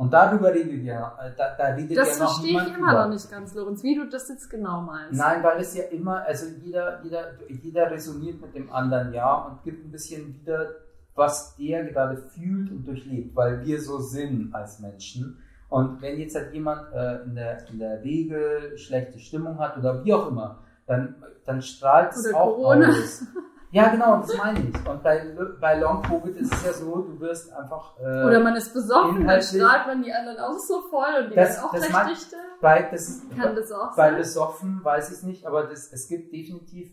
Und 0.00 0.14
darüber 0.14 0.48
redet 0.54 0.82
ja, 0.82 1.14
äh, 1.20 1.30
da, 1.36 1.54
da 1.58 1.74
redet 1.74 1.94
das 1.94 2.18
ja 2.18 2.24
verstehe 2.24 2.58
ich 2.58 2.68
immer 2.68 2.90
über. 2.90 3.02
noch 3.02 3.10
nicht 3.10 3.30
ganz, 3.30 3.54
Lorenz, 3.54 3.82
wie 3.82 3.94
du 3.94 4.08
das 4.08 4.30
jetzt 4.30 4.48
genau 4.48 4.80
meinst. 4.80 5.12
Nein, 5.12 5.42
weil 5.42 5.60
es 5.60 5.76
ja 5.76 5.84
immer, 5.90 6.24
also 6.24 6.46
jeder, 6.64 7.02
jeder, 7.04 7.32
jeder 7.46 7.90
resoniert 7.90 8.40
mit 8.40 8.54
dem 8.54 8.72
anderen 8.72 9.12
ja 9.12 9.30
und 9.30 9.62
gibt 9.62 9.84
ein 9.84 9.90
bisschen 9.90 10.40
wieder, 10.40 10.70
was 11.14 11.54
der 11.56 11.84
gerade 11.84 12.16
fühlt 12.16 12.70
und 12.70 12.88
durchlebt, 12.88 13.36
weil 13.36 13.62
wir 13.62 13.78
so 13.78 13.98
sind 13.98 14.54
als 14.54 14.80
Menschen. 14.80 15.36
Und 15.68 16.00
wenn 16.00 16.18
jetzt 16.18 16.34
halt 16.34 16.54
jemand 16.54 16.90
äh, 16.94 17.22
in, 17.24 17.34
der, 17.34 17.68
in 17.68 17.78
der 17.78 18.02
Regel 18.02 18.78
schlechte 18.78 19.18
Stimmung 19.18 19.58
hat 19.58 19.76
oder 19.76 20.02
wie 20.02 20.14
auch 20.14 20.28
immer, 20.28 20.60
dann, 20.86 21.14
dann 21.44 21.60
strahlt 21.60 22.14
es 22.14 22.32
auch 22.32 22.54
Corona. 22.56 22.88
aus. 22.88 23.22
Ja, 23.72 23.88
genau, 23.90 24.16
das 24.18 24.36
meine 24.36 24.58
ich. 24.60 24.86
Und 24.88 25.02
bei, 25.02 25.24
bei 25.60 25.78
Long 25.78 26.02
Covid 26.02 26.36
ist 26.36 26.52
es 26.52 26.64
ja 26.64 26.72
so, 26.72 26.96
du 27.02 27.20
wirst 27.20 27.52
einfach. 27.52 27.96
Äh, 28.00 28.24
Oder 28.24 28.40
man 28.40 28.56
ist 28.56 28.74
besoffen, 28.74 29.26
dann 29.26 29.40
strahlt 29.40 29.86
man 29.86 30.02
die 30.02 30.12
anderen 30.12 30.38
auch 30.38 30.58
so 30.58 30.82
voll 30.90 31.22
und 31.24 31.30
die 31.30 31.36
Das- 31.36 31.62
auch 31.62 31.70
das 31.70 31.82
gleich 31.82 31.92
mag- 31.92 32.08
dichter. 32.08 32.36
bei, 32.60 32.82
das, 32.90 33.22
Kann 33.38 33.54
das 33.54 33.70
auch 33.70 33.94
Bei 33.94 34.08
sein? 34.10 34.16
besoffen 34.16 34.80
weiß 34.82 35.10
ich 35.10 35.18
es 35.18 35.22
nicht, 35.22 35.46
aber 35.46 35.64
das, 35.64 35.92
es 35.92 36.08
gibt 36.08 36.32
definitiv 36.32 36.90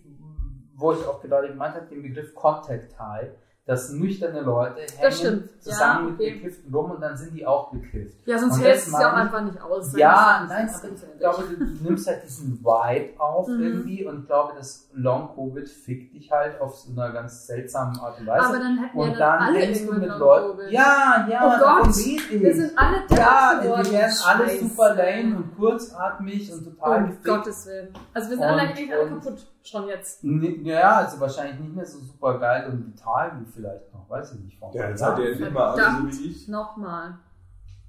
wo 0.79 0.91
ich 0.91 1.03
auch 1.07 1.19
gerade 1.23 1.47
gemeint 1.47 1.73
habe, 1.73 1.87
den 1.87 2.03
Begriff 2.03 2.35
Contact 2.35 2.99
High, 2.99 3.31
dass 3.67 3.91
nüchterne 3.91 4.41
Leute 4.41 4.79
hängen 4.97 5.49
zusammen 5.59 6.05
Ja, 6.05 6.09
mit 6.09 6.13
okay. 6.15 6.33
Bekifften 6.35 6.73
rum 6.73 6.91
und 6.91 7.01
dann 7.01 7.17
sind 7.17 7.35
die 7.35 7.45
auch 7.45 7.69
bekifft. 7.69 8.15
Ja, 8.25 8.39
sonst 8.39 8.55
Und 8.55 8.61
hält 8.63 8.75
das 8.77 8.87
es 8.87 8.93
ja 8.93 9.11
auch 9.11 9.13
einfach 9.17 9.41
nicht 9.41 9.61
aus. 9.61 9.93
Ja, 9.97 10.45
nein, 10.47 10.69
ich 10.73 11.19
glaube, 11.19 11.43
du, 11.49 11.65
du 11.65 11.83
nimmst 11.83 12.07
halt 12.07 12.23
diesen 12.23 12.59
Vibe 12.63 13.19
auf 13.19 13.47
Mhm. 13.49 13.61
irgendwie 13.61 14.05
und 14.05 14.25
glaube, 14.25 14.53
das 14.57 14.89
Long-Covid 14.93 15.67
fickt 15.69 16.13
dich 16.13 16.31
halt 16.31 16.59
auf 16.61 16.75
so 16.75 16.91
einer 16.93 17.11
ganz 17.11 17.45
seltsamen 17.45 17.97
Art 17.99 18.19
und 18.19 18.27
Weise. 18.27 18.45
Aber 18.45 18.57
dann 18.57 18.77
hätten 18.77 18.97
wir 18.97 19.03
und 19.03 19.09
dann 19.11 19.19
dann 19.19 19.39
alle 19.49 19.59
hängst 19.59 19.87
du 19.87 19.93
mit 19.93 20.09
Leuten. 20.17 20.61
Ja, 20.71 21.27
ja, 21.29 21.41
Oh 21.43 21.83
Gott. 21.83 21.95
Wir 21.97 22.55
sind 22.55 22.71
alle 22.77 22.97
ja, 23.09 23.59
die 23.61 23.91
werden 23.91 24.13
alle 24.25 24.59
super 24.59 24.95
lame 24.95 25.35
und 25.35 25.57
kurzatmig 25.57 26.53
und 26.53 26.63
total 26.63 26.97
Um 27.03 27.05
gefickt. 27.09 27.25
Gottes 27.25 27.65
Willen. 27.65 27.89
Also 28.13 28.29
wir 28.29 28.37
sind 28.37 28.45
alle 28.45 28.61
eigentlich 28.61 28.93
alle 28.93 29.09
kaputt 29.09 29.47
schon 29.63 29.87
jetzt. 29.87 30.23
N- 30.23 30.65
Ja, 30.65 30.97
also 30.97 31.19
wahrscheinlich 31.19 31.59
nicht 31.59 31.75
mehr 31.75 31.85
so 31.85 31.99
super 31.99 32.39
geil 32.39 32.69
und 32.71 32.87
vital 32.87 33.39
wie 33.39 33.45
vielleicht 33.51 33.93
noch, 33.93 34.09
weiß 34.09 34.33
ich 34.33 34.39
nicht. 34.41 34.59
Vor 34.59 34.73
Ja, 34.73 34.89
jetzt 34.89 35.01
ihr 35.01 35.07
Jahren. 35.07 35.21
nicht 35.21 35.39
immer 35.41 35.61
alle 35.71 35.83
so 36.11 36.19
wie 36.21 36.25
ich. 36.27 36.47
Nochmal. 36.47 37.17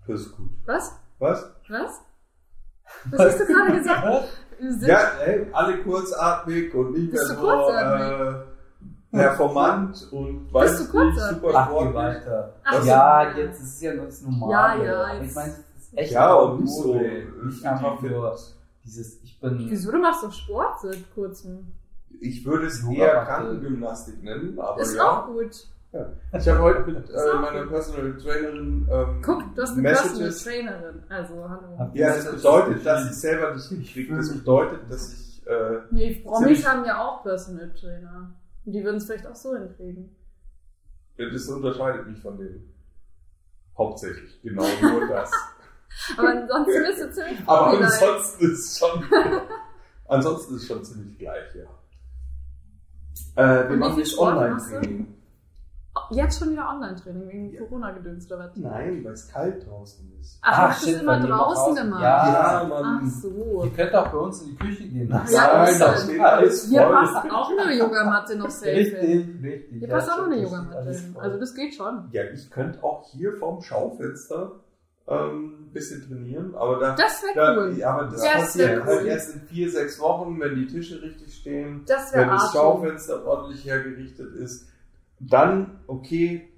Das 0.07 0.21
ist 0.21 0.37
gut. 0.37 0.51
Was? 0.67 0.97
Was? 1.19 1.51
Was? 1.69 2.01
Was 3.11 3.21
hast 3.21 3.41
du 3.41 3.47
gerade 3.53 3.77
gesagt? 3.79 4.29
Ja, 4.81 4.99
ey, 5.25 5.47
alle 5.53 5.83
kurzatmig 5.85 6.75
und 6.75 6.93
nicht 6.93 7.13
mehr 7.13 7.21
Bist 7.21 7.37
so 7.39 7.69
äh, 7.71 8.35
performant 9.13 10.09
und 10.13 10.53
weiß 10.53 10.91
du 10.91 11.05
nicht, 11.05 11.19
super 11.21 11.65
sportlich. 11.65 12.23
Ach 12.65 12.81
so. 12.83 12.89
ja, 12.89 13.37
jetzt 13.37 13.61
ist 13.61 13.75
es 13.75 13.81
ja 13.83 13.95
nur 13.95 14.07
das 14.07 14.23
Normale. 14.23 14.85
Ja, 14.85 14.93
ja, 14.93 15.15
Ich 15.17 15.23
jetzt- 15.23 15.35
meine, 15.37 15.53
es 15.77 15.83
ist 15.85 15.99
echt 15.99 16.13
Ja, 16.13 16.33
und 16.35 16.61
nicht 16.63 16.73
so. 16.75 16.95
Nicht 16.95 17.65
einfach 17.65 18.01
nur 18.03 18.37
dieses, 18.89 19.23
ich 19.23 19.39
bin. 19.41 19.59
Wieso, 19.71 19.93
du 19.93 19.99
machst 19.99 20.23
doch 20.25 20.33
Sport 20.33 20.81
seit 20.81 21.15
kurzem. 21.15 21.73
Ich 22.21 22.45
würde 22.45 22.67
es 22.67 22.83
Yoga 22.83 22.95
eher 22.95 23.25
Krankengymnastik 23.25 24.23
nennen, 24.23 24.59
aber 24.59 24.81
Ist 24.81 24.95
ja. 24.97 25.05
auch 25.23 25.27
gut. 25.27 25.67
Ich 26.39 26.49
habe 26.49 26.61
heute 26.61 26.91
mit 26.91 27.09
äh, 27.09 27.35
meiner. 27.41 27.67
Personal 27.67 28.17
Trainerin 28.19 28.87
ähm, 28.91 29.23
Guck, 29.23 29.55
du 29.55 29.63
hast 29.63 29.73
eine 29.73 29.83
Messages. 29.83 30.45
Personal 30.45 30.79
Trainerin. 30.79 31.03
Also, 31.09 31.49
hallo. 31.49 31.91
Ja, 31.95 32.09
das 32.09 32.25
das 32.25 32.35
bedeutet, 32.37 32.85
dass 32.87 33.11
ich 33.11 33.17
selber 33.17 33.55
nicht 33.55 33.69
hinkriege. 33.69 34.17
Das 34.17 34.29
fühle 34.29 34.41
bedeutet, 34.41 34.81
dass 34.91 35.13
ich. 35.13 35.47
Äh, 35.47 35.81
Nee, 35.91 36.23
Promis 36.25 36.67
haben 36.67 36.85
ja 36.85 37.03
auch 37.03 37.23
Personal 37.23 37.73
Trainer. 37.73 38.35
Und 38.67 38.73
die 38.73 38.85
würden 38.85 38.97
es 38.97 39.07
vielleicht 39.07 39.27
auch 39.27 39.35
so 39.35 39.57
hinkriegen. 39.57 40.15
das 41.17 41.49
unterscheidet 41.49 42.07
mich 42.07 42.21
von 42.21 42.37
denen. 42.37 42.71
Hauptsächlich. 43.77 44.43
Genau 44.43 44.65
nur 44.83 45.09
das. 45.09 45.31
Aber 46.17 46.29
ansonsten 46.29 46.83
bist 46.87 47.01
du 47.03 47.13
ziemlich 47.13 47.39
Aber 47.47 47.67
ansonsten 47.81 48.45
ist 48.53 48.59
es 48.73 48.79
schon. 48.79 49.05
ansonsten 50.09 50.55
ist 50.57 50.63
es 50.63 50.69
schon 50.69 50.85
ziemlich 50.85 51.19
gleich, 51.19 51.55
ja. 51.55 51.65
Äh, 53.37 53.69
wir 53.69 53.77
machen 53.77 53.99
jetzt? 53.99 54.19
Online-Training. 54.19 55.15
Jetzt 56.11 56.39
schon 56.39 56.53
wieder 56.53 56.69
Online-Training 56.69 57.29
wegen 57.29 57.53
Ja. 57.53 57.61
Corona-Gedöns 57.61 58.27
oder 58.31 58.39
was? 58.39 58.57
Nein, 58.57 59.05
weil 59.05 59.13
es 59.13 59.29
kalt 59.29 59.67
draußen 59.69 60.13
ist. 60.21 60.39
Ach, 60.43 60.57
du 60.57 60.69
hast 60.69 60.85
shit, 60.85 60.95
es 60.97 61.03
immer 61.03 61.17
bei 61.17 61.21
mir 61.23 61.29
noch 61.29 61.39
draußen 61.55 61.75
gemacht. 61.75 62.03
Ja. 62.03 62.33
Ja, 62.33 62.61
Ach 62.63 62.69
Mann. 62.69 63.11
so. 63.11 63.65
Ihr 63.65 63.71
könnt 63.73 63.95
auch 63.95 64.09
bei 64.09 64.19
uns 64.19 64.43
in 64.43 64.49
die 64.51 64.57
Küche 64.57 64.89
gehen. 64.89 65.09
Ja, 65.09 65.25
Nein, 65.29 65.69
ist 65.73 65.81
da 65.81 65.97
steht 65.97 66.21
alles 66.21 66.65
Hier 66.69 66.83
voll. 66.83 66.93
passt 66.93 67.31
auch 67.33 67.51
eine 67.51 67.77
Yogamatte 67.77 68.37
noch 68.37 68.51
safe 68.51 68.71
hin. 68.71 68.85
Richtig, 68.95 69.43
richtig. 69.43 69.79
Hier 69.81 69.89
Ja, 69.89 69.95
passt 69.97 70.11
auch 70.13 70.17
noch 70.19 70.25
eine 70.27 70.41
das 70.41 70.51
Yogamatte 70.51 71.21
Also 71.21 71.39
das 71.41 71.55
geht 71.55 71.75
schon. 71.75 72.09
Ja, 72.13 72.23
ich 72.33 72.51
könnte 72.51 72.83
auch 72.85 73.05
hier 73.11 73.33
vorm 73.33 73.61
Schaufenster 73.63 74.53
ähm, 75.09 75.55
ein 75.69 75.73
bisschen 75.73 76.07
trainieren, 76.07 76.55
aber 76.55 76.79
da, 76.79 76.95
Das 76.95 77.23
wäre 77.23 77.35
da 77.35 77.57
cool. 77.57 77.77
ja, 77.79 77.91
aber 77.91 78.05
das 78.05 78.23
Das 78.23 78.33
passiert 78.33 78.85
halt 78.85 79.01
cool. 79.03 79.07
erst 79.07 79.35
in 79.35 79.41
vier, 79.43 79.71
sechs 79.71 79.99
Wochen, 80.01 80.39
wenn 80.41 80.55
die 80.55 80.67
Tische 80.67 81.01
richtig 81.03 81.35
stehen, 81.35 81.83
Das 81.87 82.13
wenn 82.15 82.29
das. 82.29 82.53
Schaufenster 82.53 83.25
ordentlich 83.27 83.65
hergerichtet 83.65 84.35
ist. 84.35 84.69
Dann, 85.21 85.81
okay, 85.87 86.49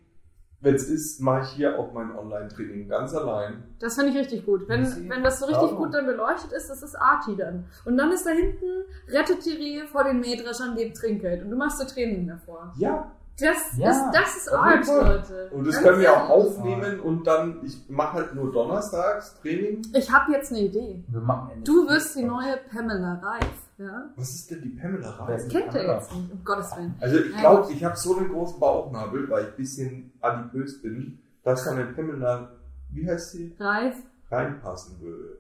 wenn 0.62 0.74
es 0.74 0.88
ist, 0.90 1.20
mache 1.20 1.42
ich 1.44 1.48
hier 1.53 1.78
auch 1.78 1.92
mein 1.94 2.14
Online-Training 2.14 2.86
ganz 2.88 3.14
allein. 3.14 3.62
Das 3.78 3.94
finde 3.94 4.11
ich 4.11 4.18
richtig 4.18 4.44
gut. 4.44 4.68
Wenn, 4.68 4.84
Sie- 4.84 5.09
wenn 5.09 5.22
das 5.22 5.40
so 5.40 5.46
richtig 5.46 5.70
Ja. 5.70 5.76
gut 5.76 5.94
dann 5.94 6.05
beleuchtet 6.05 6.53
ist, 6.53 6.68
das 6.68 6.82
ist 6.82 6.94
Arti 6.96 7.34
dann. 7.34 7.64
Und 7.86 7.96
dann 7.96 8.12
ist 8.12 8.26
da 8.26 8.30
hinten, 8.30 8.66
rettet 9.09 9.44
die 9.46 9.53
Rehe 9.57 9.86
vor 9.86 10.05
den 10.05 10.20
Mähdreschern, 10.20 10.76
gebt 10.76 10.98
Trinkgeld. 10.98 11.42
Und 11.44 11.51
du 11.51 11.57
machst 11.57 11.80
da 11.80 11.86
Training 11.86 12.26
davor. 12.28 12.74
Ja, 12.76 13.11
Das 13.41 13.76
Ja, 13.76 13.91
ist, 13.91 14.05
das 14.14 14.36
ist 14.36 14.53
Art. 14.53 14.86
Leute. 14.86 15.51
und 15.53 15.66
das 15.66 15.74
Ganz 15.76 15.86
können 15.86 16.01
wir 16.01 16.12
auch 16.12 16.28
aufnehmen 16.28 17.01
und 17.01 17.26
dann, 17.26 17.61
ich 17.64 17.88
mache 17.88 18.14
halt 18.18 18.34
nur 18.34 18.53
donnerstags 18.53 19.34
Training. 19.41 19.82
Ich 19.95 20.11
habe 20.12 20.32
jetzt 20.32 20.51
eine 20.53 20.61
Idee. 20.62 21.03
Wir 21.09 21.20
machen 21.20 21.51
eine 21.53 21.62
Du 21.62 21.88
wirst 21.88 22.16
die 22.16 22.24
neue 22.24 22.57
Pamela 22.70 23.14
Reif. 23.22 23.47
Ja? 23.78 24.11
Was 24.16 24.28
ist 24.30 24.51
denn 24.51 24.62
die 24.62 24.68
Pamela 24.70 25.11
Reif? 25.11 25.38
ist 25.45 25.51
Kennt 25.51 25.74
ihr 25.74 25.84
jetzt 25.95 26.12
nicht, 26.14 26.32
um 26.32 26.45
Gottes 26.45 26.76
Willen. 26.76 26.95
Also 27.01 27.16
ich 27.18 27.36
glaube, 27.36 27.72
ich 27.72 27.82
habe 27.84 27.97
so 27.97 28.16
einen 28.18 28.28
großen 28.28 28.61
Bauchnabel, 28.61 29.28
weil 29.30 29.43
ich 29.45 29.49
ein 29.51 29.57
bisschen 29.57 30.12
adipös 30.20 30.82
bin, 30.82 31.18
dass 31.43 31.64
von 31.66 31.76
der 31.76 31.84
Pamela, 31.86 32.51
wie 32.91 33.09
heißt 33.09 33.32
sie, 33.32 33.57
Reif? 33.59 33.95
reinpassen 34.30 35.01
würde. 35.01 35.38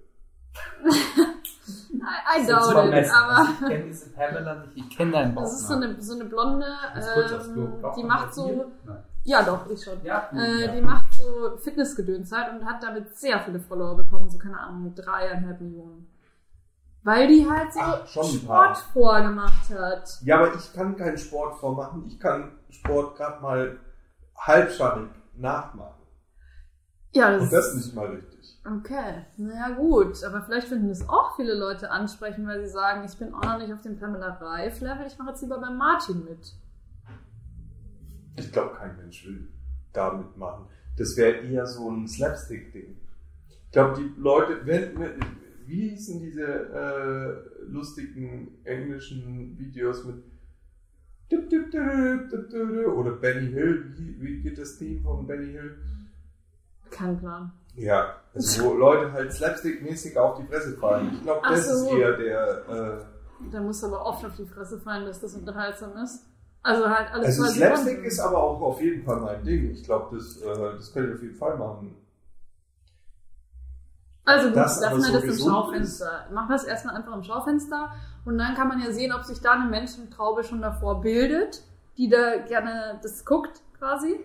I, 1.92 2.38
I 2.38 2.40
ist 2.40 2.50
doubt 2.50 2.92
it, 2.92 3.10
aber 3.12 3.38
Also 3.38 3.52
ich 3.52 3.68
kenne 3.68 3.84
diese 3.84 4.10
Pamela 4.10 4.54
nicht, 4.54 4.76
ich 4.76 4.96
kenne 4.96 5.12
deinen 5.12 5.34
Bauch. 5.34 5.42
das 5.42 5.60
ist 5.60 5.68
so 5.68 5.74
eine, 5.74 6.00
so 6.00 6.14
eine 6.14 6.24
blonde, 6.24 6.66
ähm, 6.94 7.72
die 7.96 8.04
macht 8.04 8.34
so, 8.34 8.72
ja 9.24 9.42
doch, 9.42 9.68
ich 9.70 9.82
schon. 9.84 10.02
Ja, 10.02 10.28
Äh, 10.32 10.64
ja. 10.66 10.72
Die 10.72 10.80
macht 10.80 11.12
so 11.14 11.56
Fitnessgedöns 11.58 12.32
halt 12.32 12.54
und 12.54 12.64
hat 12.66 12.82
damit 12.82 13.16
sehr 13.16 13.40
viele 13.40 13.60
Follower 13.60 13.96
bekommen, 13.96 14.28
so 14.30 14.38
keine 14.38 14.58
Ahnung, 14.58 14.94
dreieinhalb 14.94 15.60
Millionen. 15.60 16.06
Weil 17.02 17.28
die 17.28 17.48
halt 17.48 17.72
so 17.72 17.80
Ach. 17.80 18.06
Sport 18.06 18.76
vorgemacht 18.92 19.70
hat. 19.70 20.18
Ja, 20.22 20.36
aber 20.38 20.54
ich 20.54 20.72
kann 20.74 20.96
keinen 20.96 21.16
Sport 21.16 21.58
vormachen. 21.58 22.04
Ich 22.06 22.20
kann 22.20 22.58
Sport 22.68 23.16
gerade 23.16 23.40
mal 23.40 23.78
halbscharrig 24.36 25.08
nachmachen. 25.34 26.02
Ja, 27.12 27.32
das, 27.32 27.42
Und 27.42 27.52
das 27.52 27.74
nicht 27.74 27.94
mal 27.94 28.06
richtig. 28.06 28.29
Okay, 28.62 29.24
naja 29.38 29.70
gut, 29.70 30.22
aber 30.22 30.42
vielleicht 30.42 30.68
finden 30.68 30.88
das 30.88 31.08
auch 31.08 31.34
viele 31.36 31.54
Leute 31.54 31.90
ansprechen, 31.90 32.46
weil 32.46 32.60
sie 32.60 32.70
sagen, 32.70 33.04
ich 33.06 33.16
bin 33.16 33.32
auch 33.32 33.42
noch 33.42 33.58
nicht 33.58 33.72
auf 33.72 33.80
dem 33.80 33.98
Pamela 33.98 34.38
Reif-Level, 34.38 35.06
ich 35.06 35.16
mache 35.18 35.30
jetzt 35.30 35.40
lieber 35.40 35.58
beim 35.58 35.78
Martin 35.78 36.24
mit. 36.24 36.54
Ich 38.36 38.52
glaube, 38.52 38.74
kein 38.74 38.96
Mensch 38.98 39.26
will 39.26 39.48
da 39.92 40.12
mitmachen. 40.12 40.66
Das 40.96 41.16
wäre 41.16 41.38
eher 41.38 41.66
so 41.66 41.90
ein 41.90 42.06
Slapstick-Ding. 42.06 42.96
Ich 43.48 43.72
glaube, 43.72 43.98
die 43.98 44.20
Leute, 44.20 44.66
wenn, 44.66 44.94
wie 45.64 45.90
hießen 45.90 46.20
diese 46.20 46.44
äh, 46.44 47.62
lustigen 47.70 48.58
englischen 48.64 49.58
Videos 49.58 50.04
mit 50.04 50.22
oder 51.32 53.12
Benny 53.12 53.52
Hill, 53.52 53.94
wie, 53.96 54.20
wie 54.20 54.42
geht 54.42 54.58
das 54.58 54.76
Theme 54.76 55.00
von 55.00 55.26
Benny 55.26 55.52
Hill? 55.52 55.78
Kein 56.90 57.16
Plan. 57.18 57.52
Ja, 57.74 58.14
also 58.34 58.64
wo 58.64 58.74
Leute 58.74 59.12
halt 59.12 59.32
slapstick-mäßig 59.32 60.16
auf 60.18 60.38
die 60.38 60.46
Fresse 60.46 60.76
fallen. 60.76 61.12
Ich 61.14 61.22
glaube, 61.22 61.40
das 61.48 61.68
so. 61.68 61.86
ist 61.86 61.98
eher 61.98 62.16
der. 62.16 62.68
Äh, 62.68 63.50
Da 63.52 63.60
muss 63.60 63.82
aber 63.84 64.04
oft 64.04 64.24
auf 64.24 64.36
die 64.36 64.46
Fresse 64.46 64.78
fallen, 64.80 65.06
dass 65.06 65.20
das 65.20 65.34
unterhaltsam 65.34 65.96
ist. 65.96 66.26
Also 66.62 66.88
halt 66.88 67.10
alles 67.12 67.40
also 67.40 67.44
Slapstick 67.44 68.04
ist 68.04 68.20
aber 68.20 68.36
auch 68.36 68.60
auf 68.60 68.80
jeden 68.82 69.02
Fall 69.02 69.20
mein 69.20 69.42
Ding. 69.44 69.70
Ich 69.70 69.84
glaube, 69.84 70.14
das, 70.16 70.36
äh, 70.42 70.76
das 70.76 70.92
könnte 70.92 71.10
ich 71.10 71.14
auf 71.16 71.22
jeden 71.22 71.36
Fall 71.36 71.56
machen. 71.56 71.96
Also 74.26 74.48
gut, 74.48 74.56
das 74.56 74.80
lassen 74.80 75.02
wir 75.02 75.20
das 75.20 75.24
im 75.24 75.50
Schaufenster. 75.50 76.26
Machen 76.32 76.48
wir 76.50 76.56
es 76.56 76.64
erstmal 76.64 76.96
einfach 76.96 77.14
im 77.14 77.22
Schaufenster 77.22 77.92
und 78.26 78.36
dann 78.36 78.54
kann 78.54 78.68
man 78.68 78.80
ja 78.80 78.92
sehen, 78.92 79.12
ob 79.12 79.24
sich 79.24 79.40
da 79.40 79.52
eine 79.52 79.70
Menschentraube 79.70 80.44
schon 80.44 80.60
davor 80.60 81.00
bildet, 81.00 81.62
die 81.96 82.08
da 82.10 82.36
gerne 82.36 83.00
das 83.02 83.24
guckt 83.24 83.62
quasi. 83.78 84.20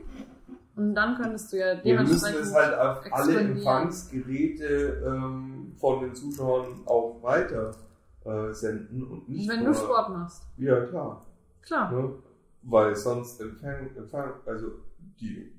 Und 0.75 0.93
dann 0.93 1.15
könntest 1.15 1.53
du 1.53 1.57
ja 1.57 1.83
Wir 1.83 1.99
müssen 2.01 2.21
dementsprechend 2.25 2.41
es 2.41 2.53
halt 2.53 2.77
auf 2.77 3.05
alle. 3.11 3.39
Empfangsgeräte 3.39 5.03
ähm, 5.05 5.73
von 5.77 6.01
den 6.01 6.15
Zuschauern 6.15 6.81
auch 6.85 7.21
weiter 7.23 7.71
äh, 8.25 8.51
senden 8.53 9.03
und 9.09 9.29
nicht 9.29 9.49
Wenn 9.49 9.63
nur, 9.63 9.73
du 9.73 9.79
Sport 9.79 10.09
machst. 10.09 10.43
Ja, 10.57 10.85
klar. 10.85 11.25
Klar. 11.61 11.91
Ne? 11.91 12.13
Weil 12.63 12.95
sonst 12.95 13.39
Empfang, 13.39 13.95
Empfang, 13.95 14.33
also 14.45 14.67
die 15.19 15.51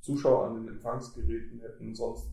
Zuschauer 0.00 0.48
an 0.48 0.54
den 0.56 0.68
Empfangsgeräten 0.68 1.60
hätten 1.60 1.94
sonst 1.94 2.28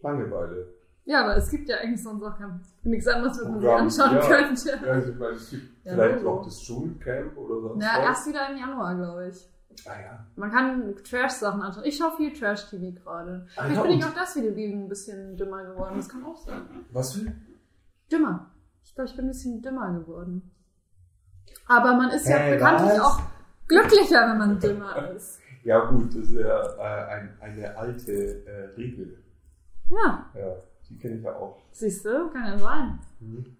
Langeweile. 0.00 0.66
Ja, 1.04 1.22
aber 1.24 1.36
es 1.36 1.50
gibt 1.50 1.68
ja 1.68 1.76
eigentlich 1.78 2.02
sonst 2.02 2.22
auch 2.22 2.34
nichts 2.82 3.06
anderes, 3.08 3.38
was 3.40 3.48
man 3.48 3.60
sich 3.60 3.70
anschauen 3.70 4.14
ja. 4.16 4.20
könnte. 4.28 4.68
Ja, 4.86 4.92
also 4.92 5.10
ich 5.12 5.18
meine, 5.18 5.34
es 5.34 5.50
gibt 5.50 5.62
Ja, 5.84 5.92
vielleicht 5.94 6.22
Logo. 6.22 6.38
auch 6.38 6.44
das 6.44 6.60
Dschungelcamp 6.60 7.36
oder 7.36 7.60
sonst 7.60 7.82
Ja, 7.84 7.92
was. 7.98 8.04
erst 8.06 8.26
wieder 8.28 8.50
im 8.50 8.56
Januar, 8.58 8.94
glaube 8.96 9.28
ich. 9.28 9.48
Ah 9.86 10.00
ja. 10.00 10.26
Man 10.36 10.50
kann 10.50 10.94
Trash-Sachen 10.96 11.62
anschauen. 11.62 11.84
Ich 11.84 11.96
schaue 11.96 12.16
viel 12.16 12.32
Trash-TV 12.32 13.00
gerade. 13.00 13.46
Ah, 13.56 13.62
Vielleicht 13.64 13.76
ja, 13.76 13.82
bin 13.82 13.98
ich 13.98 14.04
auch 14.04 14.14
deswegen 14.20 14.84
ein 14.84 14.88
bisschen 14.88 15.36
dümmer 15.36 15.64
geworden. 15.64 15.94
Das 15.96 16.08
kann 16.08 16.24
auch 16.24 16.36
sein. 16.36 16.62
Was 16.92 17.14
für? 17.14 17.32
Dümmer. 18.10 18.50
Ich 18.84 18.94
glaube, 18.94 19.08
ich 19.10 19.16
bin 19.16 19.24
ein 19.26 19.28
bisschen 19.28 19.62
dümmer 19.62 19.92
geworden. 19.98 20.50
Aber 21.66 21.94
man 21.96 22.10
ist 22.10 22.26
ja 22.28 22.36
Hä, 22.36 22.54
bekanntlich 22.54 23.00
auch 23.00 23.20
glücklicher, 23.68 24.28
wenn 24.28 24.38
man 24.38 24.58
dümmer 24.60 25.10
ist. 25.12 25.38
Ja 25.64 25.84
gut, 25.86 26.08
das 26.08 26.24
ist 26.28 26.32
ja 26.32 26.60
äh, 26.76 27.06
ein, 27.14 27.36
eine 27.40 27.76
alte 27.76 28.12
äh, 28.46 28.64
Regel. 28.76 29.22
Ja, 29.90 30.26
Ja, 30.34 30.54
die 30.88 30.98
kenne 30.98 31.16
ich 31.16 31.22
ja 31.22 31.34
auch. 31.36 31.60
siehst 31.70 32.04
du, 32.04 32.28
kann 32.30 32.46
ja 32.46 32.58
sein. 32.58 32.98
Mhm. 33.20 33.56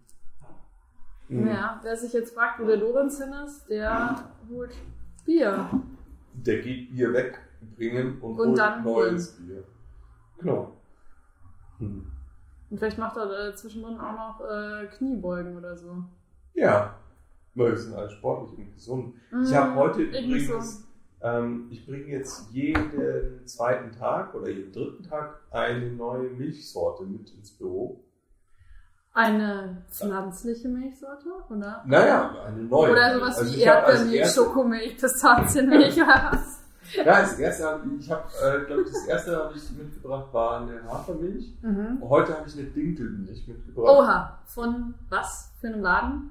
Ja, 1.46 1.80
wer 1.82 1.96
sich 1.96 2.12
jetzt 2.12 2.34
fragt, 2.34 2.60
wo 2.60 2.66
der 2.66 2.76
Lorenz 2.76 3.18
hin 3.22 3.32
ist, 3.46 3.66
der 3.68 4.16
holt 4.50 4.74
Bier. 5.24 5.70
Der 6.34 6.60
geht 6.60 6.90
Bier 6.90 7.12
wegbringen 7.12 8.20
und, 8.20 8.38
Und 8.38 8.48
holt 8.48 8.58
dann 8.58 8.84
neues 8.84 9.32
Bier. 9.32 9.64
Genau. 10.38 10.72
Hm. 11.78 12.06
Und 12.70 12.78
vielleicht 12.78 12.98
macht 12.98 13.16
er 13.16 13.48
äh, 13.48 13.54
zwischendrin 13.54 13.98
auch 13.98 14.12
noch 14.12 14.40
äh, 14.48 14.86
Kniebeugen 14.86 15.56
oder 15.56 15.76
so. 15.76 16.04
Ja, 16.54 16.96
weil 17.54 17.72
wir 17.72 17.76
sind 17.78 17.94
alle 17.94 18.10
sportlich 18.10 18.58
und 18.58 18.74
gesund. 18.74 19.14
Ich 19.44 19.50
Mm, 19.50 19.54
habe 19.54 19.74
heute 19.74 20.02
irgendwie 20.04 20.44
übrigens, 20.44 20.84
ähm, 21.20 21.66
ich 21.70 21.84
bringe 21.86 22.06
jetzt 22.06 22.50
jeden 22.50 23.46
zweiten 23.46 23.92
Tag 23.92 24.34
oder 24.34 24.48
jeden 24.48 24.72
dritten 24.72 25.02
Tag 25.02 25.40
eine 25.50 25.92
neue 25.92 26.30
Milchsorte 26.30 27.04
mit 27.04 27.30
ins 27.34 27.50
Büro. 27.52 28.00
Eine 29.14 29.82
pflanzliche 29.90 30.68
Milchsorte, 30.68 31.28
oder? 31.50 31.82
Naja, 31.86 32.34
eine 32.46 32.62
neue. 32.62 32.92
Oder 32.92 33.14
sowas 33.14 33.38
Also 33.38 33.54
wie 33.54 33.60
Erdbeermilch, 33.60 34.30
Schokomilch, 34.30 34.96
Pistazienmilch 34.96 35.96
oder 36.02 36.30
was? 36.32 36.62
Ja, 36.96 37.04
das 37.04 37.38
erste, 37.38 37.80
ich 37.98 38.10
habe, 38.10 38.22
äh, 38.42 38.64
glaube 38.66 38.84
das 38.84 39.06
erste 39.06 39.36
habe 39.36 39.54
ich 39.54 39.70
mitgebracht 39.70 40.32
war 40.32 40.62
eine 40.62 40.82
Hafermilch. 40.84 41.54
Mhm. 41.62 41.98
Heute 42.02 42.36
habe 42.36 42.48
ich 42.48 42.58
eine 42.58 42.68
Dinkelmilch 42.68 43.46
mitgebracht. 43.46 43.98
Oha, 43.98 44.38
von 44.46 44.94
was 45.10 45.52
für 45.60 45.68
einem 45.68 45.82
Laden? 45.82 46.30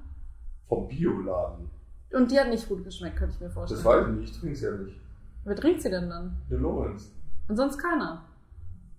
Vom 0.68 0.88
Bioladen. 0.88 1.70
Und 2.12 2.30
die 2.30 2.38
hat 2.38 2.48
nicht 2.48 2.68
gut 2.68 2.84
geschmeckt, 2.84 3.16
könnte 3.16 3.34
ich 3.36 3.40
mir 3.40 3.50
vorstellen. 3.50 3.82
Das 3.82 3.92
weiß 3.92 4.06
ich 4.08 4.14
nicht, 4.14 4.32
ich 4.32 4.40
trinke 4.40 4.54
es 4.54 4.60
ja 4.60 4.70
nicht. 4.72 5.00
Wer 5.44 5.56
trinkt 5.56 5.82
sie 5.82 5.90
denn 5.90 6.08
dann? 6.08 6.36
Der 6.50 6.58
Lorenz. 6.58 7.10
Und 7.48 7.56
sonst 7.56 7.78
keiner. 7.78 8.22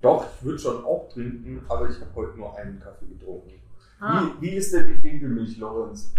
Doch, 0.02 0.26
ich 0.38 0.44
würde 0.46 0.60
schon 0.60 0.84
auch 0.84 1.08
trinken, 1.10 1.64
aber 1.70 1.90
ich 1.90 1.96
habe 2.00 2.12
heute 2.16 2.38
nur 2.38 2.58
einen 2.58 2.80
Kaffee 2.80 3.06
getrunken. 3.06 3.63
Ah. 4.04 4.32
Wie, 4.40 4.52
wie 4.52 4.56
ist 4.58 4.74
denn 4.74 4.88
die 4.88 5.02
Dinkelmilch, 5.02 5.58
Lorenz? 5.58 6.14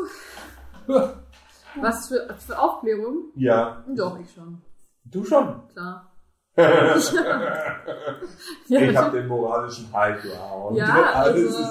Was 1.81 2.07
für, 2.07 2.33
für 2.37 2.59
Aufklärung? 2.59 3.25
Ja, 3.35 3.83
Doch, 3.87 4.19
ich 4.19 4.31
schon. 4.31 4.61
du 5.05 5.23
schon. 5.23 5.61
Klar. 5.73 6.09
ich 6.55 7.11
Ja, 8.67 9.01
habe 9.01 9.17
den 9.17 9.27
moralischen 9.27 9.91
Highground. 9.91 10.77
Ja, 10.77 10.85
Alles 11.13 11.55
also 11.55 11.67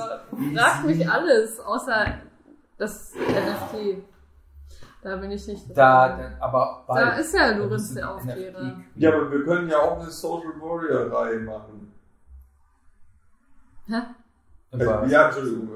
fragt 0.54 0.84
mich 0.86 1.08
alles, 1.08 1.60
außer 1.60 2.06
das 2.78 3.14
NFT. 3.14 4.02
Da 5.02 5.16
bin 5.16 5.30
ich 5.32 5.46
nicht. 5.48 5.66
Da, 5.76 6.08
da, 6.16 6.30
aber 6.40 6.84
Da 6.88 6.94
bald. 6.94 7.18
ist 7.20 7.34
ja 7.34 7.52
Da 7.52 7.58
Lorenz 7.58 7.94
der 7.94 8.02
die 8.02 8.08
Aufklärer. 8.08 8.80
Ja, 8.96 9.12
aber 9.12 9.30
wir 9.30 9.44
können 9.44 9.68
ja 9.68 9.78
auch 9.78 10.00
eine 10.00 10.10
Social 10.10 10.52
Warrior 10.60 11.12
Reihe 11.12 11.40
machen. 11.40 11.92
Hä? 13.86 14.00
Ja, 15.08 15.26
Entschuldigung. 15.26 15.68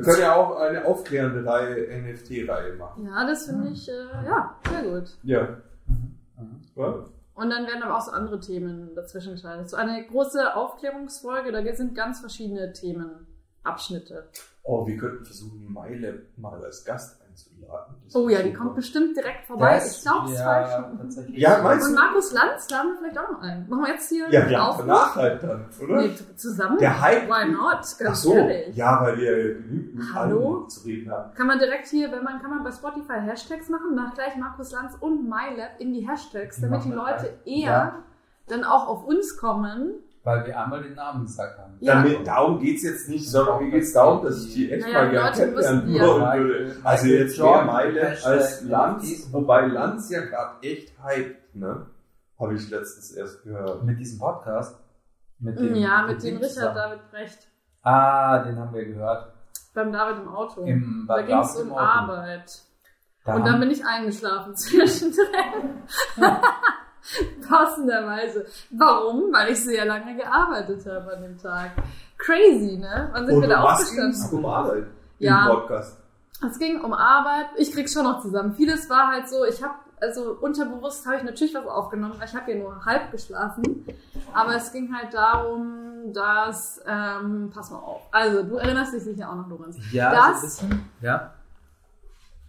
Wir 0.00 0.12
können 0.14 0.22
ja 0.22 0.34
auch 0.34 0.56
eine 0.56 0.84
aufklärende 0.86 1.44
Reihe, 1.44 2.00
NFT-Reihe 2.00 2.74
machen. 2.74 3.04
Ja, 3.04 3.26
das 3.26 3.46
finde 3.46 3.68
ich, 3.68 3.88
äh, 3.88 3.92
ja, 4.24 4.56
sehr 4.68 4.82
gut. 4.82 5.18
Ja. 5.22 5.42
Mhm. 5.86 6.18
Mhm. 6.38 6.60
Ja. 6.74 7.04
Und 7.34 7.50
dann 7.50 7.66
werden 7.66 7.82
aber 7.82 7.96
auch 7.98 8.02
so 8.02 8.12
andere 8.12 8.40
Themen 8.40 8.94
dazwischen 8.94 9.32
geschaltet. 9.32 9.68
So 9.68 9.76
eine 9.76 10.06
große 10.06 10.54
Aufklärungsfolge, 10.56 11.52
da 11.52 11.74
sind 11.74 11.94
ganz 11.94 12.20
verschiedene 12.20 12.72
Themenabschnitte. 12.72 14.28
Oh, 14.62 14.86
wir 14.86 14.96
könnten 14.96 15.24
versuchen, 15.24 15.70
Meile 15.70 16.22
mal 16.36 16.62
als 16.64 16.84
Gast 16.84 17.19
einzuladen. 17.48 17.94
Das 18.04 18.16
Oh 18.16 18.28
ja, 18.28 18.42
die 18.42 18.52
kommt 18.52 18.74
bestimmt 18.74 19.16
direkt 19.16 19.46
vorbei. 19.46 19.74
Das 19.74 19.98
ich 19.98 20.02
glaube, 20.02 20.32
zwei 20.34 20.66
Stunden. 20.68 20.98
tatsächlich- 20.98 21.38
Ja, 21.38 21.62
meinst 21.62 21.86
Und 21.88 21.94
du? 21.94 22.00
Markus 22.00 22.32
Lanz, 22.32 22.66
da 22.66 22.78
haben 22.78 22.88
wir 22.88 22.96
vielleicht 22.98 23.18
auch 23.18 23.30
noch 23.30 23.40
einen. 23.40 23.68
Machen 23.68 23.82
wir 23.84 23.90
jetzt 23.92 24.08
hier 24.08 24.28
Ja, 24.30 24.48
ja, 24.48 24.68
Aufruf? 24.68 24.84
danach 24.86 25.14
halt 25.14 25.42
dann, 25.44 25.64
oder? 25.80 25.96
Nee, 26.02 26.14
zusammen? 26.34 26.78
Der 26.78 27.00
Hype. 27.00 27.28
Why 27.28 27.52
not? 27.52 27.70
Ganz 27.98 28.00
Ach 28.08 28.14
so, 28.16 28.34
ehrlich. 28.34 28.74
ja, 28.76 29.00
weil 29.02 29.16
wir 29.16 29.54
genügend 29.54 29.94
mit 29.94 30.12
Hallo? 30.14 30.64
zu 30.66 30.84
reden 30.86 31.10
haben. 31.12 31.32
Kann 31.34 31.46
man 31.46 31.58
direkt 31.60 31.86
hier, 31.86 32.10
wenn 32.10 32.24
man, 32.24 32.40
kann 32.42 32.50
man 32.50 32.64
bei 32.64 32.72
Spotify 32.72 33.20
Hashtags 33.20 33.68
machen, 33.68 33.94
nach 33.94 34.14
gleich 34.14 34.34
Markus 34.36 34.72
Lanz 34.72 34.94
und 34.98 35.28
MyLab 35.28 35.78
in 35.78 35.92
die 35.94 36.08
Hashtags, 36.08 36.60
damit 36.60 36.84
die 36.84 36.88
wir 36.90 36.96
Leute 36.96 37.30
eher 37.44 37.62
Ja. 37.70 37.98
dann 38.48 38.64
auch 38.64 38.88
auf 38.88 39.04
uns 39.04 39.36
kommen. 39.36 39.92
Weil 40.22 40.46
wir 40.46 40.60
einmal 40.60 40.82
den 40.82 40.94
Namen 40.94 41.24
gesagt 41.24 41.58
haben. 41.58 41.76
Ja. 41.80 41.94
Damit, 41.94 42.26
darum 42.26 42.60
geht's 42.60 42.82
jetzt 42.82 43.08
nicht, 43.08 43.28
sondern 43.30 43.64
mir 43.64 43.70
geht's 43.70 43.94
darum, 43.94 44.22
dass 44.22 44.44
ich 44.44 44.52
die 44.52 44.70
echt 44.70 44.86
Naja, 44.86 45.04
mal 45.04 45.10
gerne 45.10 45.36
kennenlernen 45.36 45.94
würde. 45.94 46.76
Also 46.84 47.06
jetzt 47.06 47.38
mehr 47.38 47.64
Meile 47.64 48.18
als 48.22 48.62
Lanz, 48.64 49.28
wobei 49.32 49.66
Lanz 49.66 50.10
ja 50.10 50.20
gerade 50.20 50.62
echt 50.62 50.92
hyped, 51.02 51.54
ne? 51.56 51.86
Habe 52.38 52.54
ich 52.54 52.68
letztens 52.68 53.12
erst 53.12 53.42
gehört. 53.44 53.82
Mit 53.84 53.98
diesem 53.98 54.18
Podcast. 54.18 54.78
Mit 55.38 55.58
dem, 55.58 55.74
ja, 55.74 56.02
mit 56.06 56.22
dem 56.22 56.34
dem 56.34 56.36
Richard 56.36 56.52
zusammen. 56.52 56.74
David 56.74 57.10
Brecht. 57.10 57.48
Ah, 57.82 58.38
den 58.40 58.58
haben 58.58 58.74
wir 58.74 58.84
gehört. 58.84 59.32
Beim 59.72 59.90
David 59.92 60.22
im 60.22 60.28
Auto. 60.28 60.64
Im, 60.64 61.04
da 61.08 61.14
bei 61.14 61.22
ging 61.22 61.38
es 61.38 61.52
David 61.54 61.62
um 61.62 61.68
im 61.68 61.74
Auto. 61.74 61.82
Arbeit. 61.82 62.62
Da 63.24 63.34
Und 63.36 63.46
dann 63.46 63.60
bin 63.60 63.70
ich 63.70 63.84
eingeschlafen 63.84 64.54
zwischendrin. 64.56 65.82
Passenderweise. 67.48 68.46
Warum? 68.70 69.32
Weil 69.32 69.52
ich 69.52 69.64
sehr 69.64 69.84
lange 69.84 70.16
gearbeitet 70.16 70.84
habe 70.86 71.16
an 71.16 71.22
dem 71.22 71.38
Tag. 71.38 71.70
Crazy, 72.18 72.76
ne? 72.78 73.10
Wann 73.12 73.26
sind 73.26 73.36
Und 73.36 73.42
wir 73.42 73.48
da 73.48 73.62
was 73.62 73.72
aufgestanden? 73.80 74.12
ging's 74.12 74.32
um 74.32 74.44
Arbeit 74.46 74.86
Ja. 75.18 75.42
im 75.48 75.54
Podcast? 75.56 75.96
Es 76.48 76.58
ging 76.58 76.80
um 76.80 76.92
Arbeit. 76.94 77.46
Ich 77.56 77.72
krieg's 77.72 77.92
schon 77.92 78.04
noch 78.04 78.20
zusammen. 78.22 78.54
Vieles 78.54 78.88
war 78.88 79.08
halt 79.08 79.28
so, 79.28 79.44
ich 79.44 79.62
habe 79.62 79.74
also 80.02 80.34
unterbewusst 80.40 81.04
habe 81.04 81.16
ich 81.16 81.22
natürlich 81.24 81.54
was 81.54 81.66
aufgenommen, 81.66 82.14
weil 82.18 82.26
ich 82.26 82.34
habe 82.34 82.50
ja 82.52 82.56
nur 82.58 82.82
halb 82.86 83.10
geschlafen. 83.10 83.84
Aber 84.32 84.54
es 84.56 84.72
ging 84.72 84.94
halt 84.96 85.12
darum, 85.12 86.12
dass 86.14 86.80
ähm, 86.86 87.50
pass 87.54 87.70
mal 87.70 87.78
auf. 87.80 88.00
Also 88.10 88.42
du 88.42 88.56
erinnerst 88.56 88.94
dich 88.94 89.02
sicher 89.02 89.28
auch 89.30 89.34
noch, 89.36 89.48
Lorenz. 89.48 89.76
Ja, 89.92 90.10
Das- 90.10 90.40
so 90.56 90.64
ein 90.64 90.68
bisschen. 90.70 90.88
Ja. 91.02 91.32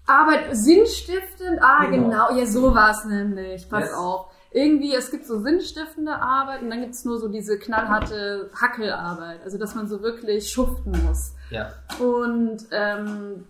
Arbeit 0.07 0.55
sinnstiftend. 0.55 1.59
Ah, 1.61 1.85
Genau. 1.85 2.09
genau. 2.09 2.31
Ja, 2.37 2.45
so 2.45 2.73
war's 2.73 3.05
nämlich. 3.05 3.69
Pass 3.69 3.83
Yes. 3.85 3.93
auf. 3.93 4.30
Irgendwie, 4.53 4.93
es 4.93 5.11
gibt 5.11 5.25
so 5.25 5.39
sinnstiftende 5.39 6.13
Arbeit 6.13 6.61
und 6.61 6.69
dann 6.69 6.81
gibt's 6.81 7.05
nur 7.05 7.19
so 7.19 7.29
diese 7.29 7.57
knallharte 7.57 8.49
Hackelarbeit. 8.53 9.41
Also, 9.43 9.57
dass 9.57 9.75
man 9.75 9.87
so 9.87 10.01
wirklich 10.01 10.49
schuften 10.49 10.91
muss. 11.05 11.33
Ja. 11.51 11.71
Und 11.99 12.67
ähm, 12.71 13.45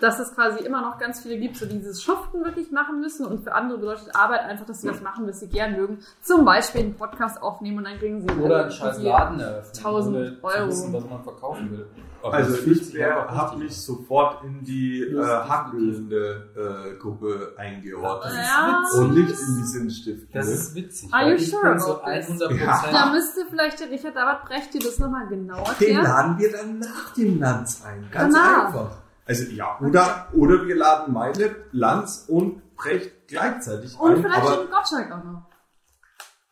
dass 0.00 0.18
es 0.18 0.34
quasi 0.34 0.64
immer 0.64 0.80
noch 0.80 0.98
ganz 0.98 1.20
viele 1.20 1.38
gibt, 1.38 1.56
so 1.56 1.66
dieses 1.66 2.02
Schuften 2.02 2.44
wirklich 2.44 2.70
machen 2.70 3.00
müssen. 3.00 3.26
Und 3.26 3.44
für 3.44 3.54
andere 3.54 3.78
bedeutet 3.78 4.14
Arbeit 4.14 4.40
einfach, 4.42 4.66
dass 4.66 4.80
sie 4.80 4.88
das 4.88 5.00
machen, 5.00 5.26
was 5.26 5.40
sie 5.40 5.48
gern 5.48 5.76
mögen. 5.76 5.98
Zum 6.22 6.44
Beispiel 6.44 6.82
einen 6.82 6.94
Podcast 6.96 7.40
aufnehmen 7.42 7.78
und 7.78 7.84
dann 7.84 7.98
kriegen 7.98 8.20
sie 8.20 8.34
Oder 8.40 8.62
einen 8.62 8.70
scheiß 8.70 9.00
Laden 9.02 9.40
eröffnen. 9.40 9.76
1000 9.76 10.16
ohne 10.16 10.38
Euro. 10.42 10.62
Zu 10.64 10.68
wissen, 10.68 10.92
was 10.92 11.04
man 11.08 11.22
verkaufen 11.22 11.70
will. 11.70 11.86
Aber 12.22 12.32
Also 12.34 12.54
ich 12.56 13.02
habe 13.04 13.58
mich 13.58 13.76
sofort 13.78 14.42
in 14.44 14.64
die 14.64 15.02
äh, 15.02 15.22
hackelnde 15.22 16.94
äh, 16.94 16.96
Gruppe 16.98 17.52
eingeordnet. 17.58 18.32
Das 18.32 18.40
ist 18.40 18.48
Ja. 18.48 18.80
witzig. 18.82 19.00
Und 19.00 19.14
nicht 19.14 19.30
in 19.30 19.56
die 19.56 19.66
Sinnstiftung. 19.66 20.28
Das 20.32 20.48
ist 20.48 20.74
witzig. 20.74 21.12
Are 21.12 21.30
you 21.30 21.38
sure 21.38 21.78
so? 21.78 22.00
100 22.00 22.50
Da 22.92 23.12
müsste 23.12 23.44
vielleicht 23.50 23.78
der 23.80 23.90
Richard 23.90 24.16
David 24.16 24.44
Brecht 24.46 24.72
dir 24.74 24.80
das 24.80 24.98
nochmal 24.98 25.26
genau 25.28 25.56
Den 25.78 25.96
erklären. 25.98 26.02
laden 26.04 26.38
wir 26.38 26.52
dann 26.52 26.78
nach 26.78 27.12
dem 27.14 27.38
Lanz 27.40 27.84
ein. 27.84 28.08
Ganz 28.10 28.34
Danach. 28.34 28.66
einfach. 28.68 29.03
Also 29.26 29.44
ja, 29.50 29.78
oder, 29.80 30.28
oder 30.34 30.66
wir 30.66 30.76
laden 30.76 31.14
Meile, 31.14 31.56
Lanz 31.72 32.26
und 32.28 32.60
Brecht 32.76 33.28
gleichzeitig 33.28 33.98
Und 33.98 34.10
ein. 34.12 34.22
vielleicht 34.22 34.42
aber 34.42 34.56
den 34.64 34.70
Gottschalk 34.70 35.12
auch 35.12 35.24
noch. 35.24 35.42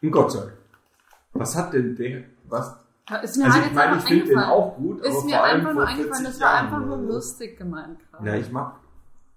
ein 0.03 0.11
Gottschalk. 0.11 0.53
Was 1.35 1.57
hat 1.57 1.73
denn 1.73 1.97
der? 1.97 2.25
Was? 2.49 2.77
Ist 3.23 3.37
mir 3.37 3.45
Also 3.47 3.59
halt 3.59 3.67
ich 3.67 3.73
meine, 3.75 3.97
ich 3.99 4.05
finde 4.05 4.27
den 4.27 4.39
auch 4.39 4.77
gut, 4.77 5.01
Ist 5.01 5.25
mir 5.25 5.43
einfach 5.43 5.75
nur 5.75 5.87
eingefallen, 5.87 6.25
40 6.25 6.27
das 6.27 6.41
war 6.41 6.55
einfach 6.55 6.81
nur 6.81 6.97
lustig 6.99 7.59
gemeint 7.59 7.99
gerade. 8.11 8.27
Ja, 8.27 8.35
ich 8.37 8.51
mag 8.51 8.77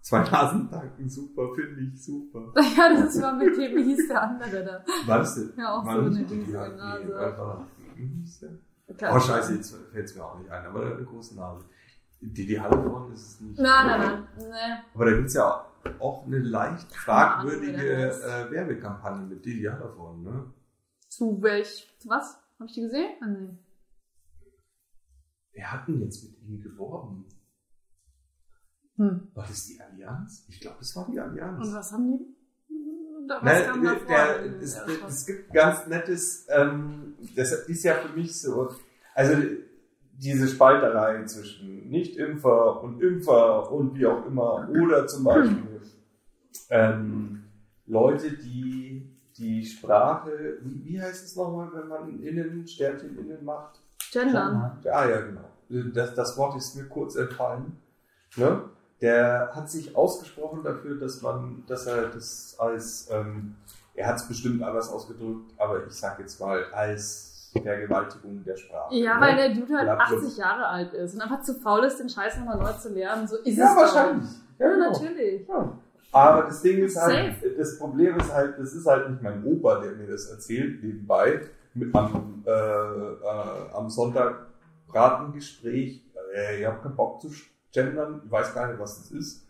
Zwei 0.01 0.19
Nasentanken, 0.19 1.09
super, 1.09 1.47
finde 1.55 1.81
ich 1.81 2.03
super. 2.05 2.53
Ja, 2.77 2.93
das 2.93 3.19
war 3.19 3.33
mit 3.33 3.57
dem, 3.57 3.75
wie 3.75 3.83
hieß 3.85 4.07
der 4.07 4.21
andere 4.21 4.63
da? 4.63 4.83
War 5.07 5.17
das 5.17 5.33
denn? 5.33 5.51
Ja, 5.57 5.73
auch 5.73 5.83
War 5.85 5.95
so 5.95 6.01
eine 6.01 6.09
riesige 6.19 6.51
Nase. 6.51 7.19
einfach, 7.19 7.57
wie 7.95 8.05
hieß 8.21 8.39
der? 8.41 8.95
Keine 8.97 9.15
Oh, 9.15 9.19
scheiße, 9.19 9.55
jetzt 9.55 9.75
fällt 9.91 10.05
es 10.05 10.15
mir 10.15 10.23
auch 10.23 10.37
nicht 10.37 10.51
ein, 10.51 10.63
aber 10.67 10.81
eine 10.85 11.03
große 11.03 11.35
Nase. 11.35 11.65
Die, 12.33 12.47
die 12.47 12.59
Hallervorden 12.59 13.13
ist 13.13 13.21
es 13.27 13.41
nicht. 13.41 13.59
Nein, 13.59 13.87
nein, 13.87 13.99
nein. 13.99 14.27
Nee. 14.37 14.83
Aber 14.93 15.05
da 15.05 15.11
gibt 15.11 15.27
es 15.27 15.33
ja 15.35 15.65
auch 15.99 16.25
eine 16.25 16.39
leicht 16.39 16.91
fragwürdige 16.95 17.77
der 17.77 18.47
äh, 18.47 18.51
Werbekampagne 18.51 19.25
mit 19.27 19.45
Didi 19.45 19.63
Hallervorden, 19.63 20.23
ne? 20.23 20.53
Zu 21.07 21.41
welch, 21.41 21.87
zu 21.99 22.09
was? 22.09 22.37
Hab 22.59 22.67
ich 22.67 22.73
die 22.73 22.81
gesehen? 22.81 23.11
Ah, 23.21 23.27
nee. 23.27 23.57
Wer 25.53 25.71
hat 25.71 25.87
denn 25.87 26.01
jetzt 26.01 26.23
mit 26.23 26.41
ihm 26.41 26.61
geworben? 26.61 27.25
Hm. 28.97 29.27
War 29.33 29.45
das 29.47 29.67
die 29.67 29.79
Allianz? 29.79 30.45
Ich 30.49 30.59
glaube, 30.59 30.77
es 30.81 30.95
war 30.95 31.05
die 31.05 31.19
Und 31.19 31.19
Allianz. 31.19 31.73
was 31.73 31.91
haben 31.91 32.17
die? 32.17 32.35
Da, 33.27 33.35
was 33.37 33.43
Nein, 33.43 33.65
kam 33.65 33.83
der, 33.83 33.97
vor? 33.97 34.07
der, 34.07 34.45
es, 34.61 34.77
es 35.07 35.25
gibt 35.25 35.53
ganz 35.53 35.87
nettes, 35.87 36.45
ähm, 36.49 37.15
das 37.35 37.51
ist 37.67 37.83
ja 37.83 37.95
für 37.95 38.15
mich 38.15 38.39
so, 38.39 38.71
also 39.13 39.33
diese 40.17 40.47
Spalterei 40.47 41.23
zwischen 41.25 41.89
Nicht-Impfer 41.89 42.81
und 42.81 43.01
Impfer 43.01 43.71
und 43.71 43.95
wie 43.95 44.05
auch 44.05 44.25
immer, 44.25 44.67
oder 44.69 45.07
zum 45.07 45.23
Beispiel 45.23 45.81
ähm, 46.69 47.43
Leute, 47.85 48.31
die 48.31 49.15
die 49.37 49.65
Sprache, 49.65 50.57
wie, 50.61 50.85
wie 50.85 51.01
heißt 51.01 51.25
es 51.25 51.35
nochmal, 51.35 51.69
wenn 51.73 51.87
man 51.87 52.23
innen, 52.23 52.65
Sternchen 52.67 53.17
innen 53.17 53.43
macht? 53.43 53.81
Gendern. 54.11 54.79
Ah 54.85 55.09
ja, 55.09 55.21
genau. 55.21 55.49
Das, 55.93 56.13
das 56.13 56.37
Wort 56.37 56.55
ist 56.55 56.75
mir 56.75 56.85
kurz 56.85 57.15
entfallen. 57.15 57.77
Ne? 58.37 58.61
Der 59.01 59.51
hat 59.53 59.69
sich 59.69 59.95
ausgesprochen 59.95 60.63
dafür, 60.63 60.97
dass 60.97 61.21
man, 61.21 61.63
dass 61.67 61.85
er 61.85 62.07
das 62.07 62.55
als, 62.57 63.09
ähm, 63.11 63.55
er 63.93 64.07
hat 64.07 64.17
es 64.17 64.27
bestimmt 64.27 64.63
anders 64.63 64.89
ausgedrückt, 64.89 65.53
aber 65.57 65.85
ich 65.85 65.93
sag 65.93 66.19
jetzt 66.19 66.39
mal 66.39 66.63
als 66.71 67.34
Vergewaltigung 67.61 68.43
der 68.43 68.55
Sprache. 68.55 68.95
Ja, 68.95 69.15
ne? 69.15 69.21
weil 69.21 69.35
der 69.35 69.49
Dude 69.53 69.77
halt 69.77 69.87
Ja, 69.87 69.97
80 69.97 70.37
Jahre 70.37 70.67
alt 70.67 70.93
ist 70.93 71.15
und 71.15 71.21
einfach 71.21 71.41
zu 71.41 71.53
faul 71.55 71.83
ist, 71.83 71.99
den 71.99 72.09
Scheiß 72.09 72.37
nochmal 72.37 72.57
neu 72.57 72.71
zu 72.73 72.93
lernen. 72.93 73.27
So 73.27 73.37
ist 73.37 73.57
ja, 73.57 73.71
es 73.71 73.77
wahrscheinlich. 73.77 74.29
Ja, 74.59 74.67
Ja, 74.67 74.73
genau. 74.73 74.91
natürlich. 74.91 75.47
Ja. 75.47 75.77
Aber 76.11 76.43
das 76.43 76.61
Ding 76.61 76.83
ist 76.83 76.95
halt, 76.95 77.35
Safe. 77.35 77.49
das 77.57 77.77
Problem 77.77 78.17
ist 78.17 78.33
halt, 78.33 78.57
das 78.57 78.73
ist 78.73 78.85
halt 78.85 79.09
nicht 79.09 79.21
mein 79.21 79.43
Opa, 79.43 79.81
der 79.81 79.91
mir 79.93 80.07
das 80.07 80.27
erzählt 80.29 80.81
nebenbei 80.81 81.41
mit 81.73 81.93
am, 81.93 82.43
äh, 82.45 82.49
äh, 82.51 83.73
am 83.73 83.89
Sonntag 83.89 84.47
Bratengespräch. 84.87 86.05
Äh, 86.33 86.61
ich 86.61 86.65
habe 86.65 86.81
keinen 86.81 86.95
Bock 86.95 87.21
zu 87.21 87.29
gendern, 87.73 88.21
ich 88.23 88.31
weiß 88.31 88.53
gar 88.53 88.67
nicht, 88.69 88.79
was 88.79 88.97
das 88.97 89.11
ist. 89.11 89.45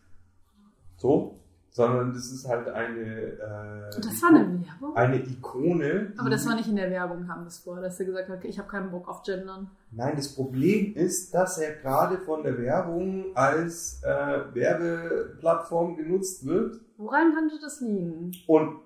So, 0.98 1.40
sondern 1.76 2.14
das 2.14 2.32
ist 2.32 2.48
halt 2.48 2.70
eine. 2.70 3.02
Äh, 3.02 4.00
Das 4.00 4.22
war 4.22 4.30
eine 4.30 4.64
Werbung? 4.66 4.96
eine 4.96 5.18
Ikone. 5.18 6.14
Aber 6.18 6.30
das 6.30 6.48
war 6.48 6.56
nicht 6.56 6.70
in 6.70 6.78
der 6.78 6.90
Werbung, 6.90 7.28
kam 7.28 7.44
das 7.44 7.58
vor, 7.58 7.82
dass 7.82 8.00
er 8.00 8.06
gesagt 8.06 8.30
hat, 8.30 8.46
ich 8.46 8.58
habe 8.58 8.70
keinen 8.70 8.92
Bock 8.92 9.10
auf 9.10 9.24
Gendern. 9.24 9.70
Nein, 9.92 10.14
das 10.16 10.34
Problem 10.34 10.96
ist, 10.96 11.34
dass 11.34 11.58
er 11.58 11.74
gerade 11.76 12.20
von 12.20 12.44
der 12.44 12.58
Werbung 12.58 13.26
als 13.36 14.02
äh, 14.06 14.56
Werbeplattform 14.56 15.98
genutzt 15.98 16.46
wird. 16.46 16.80
Woran 16.96 17.34
könnte 17.36 17.60
das 17.62 17.82
liegen? 17.82 18.32
und 18.48 18.78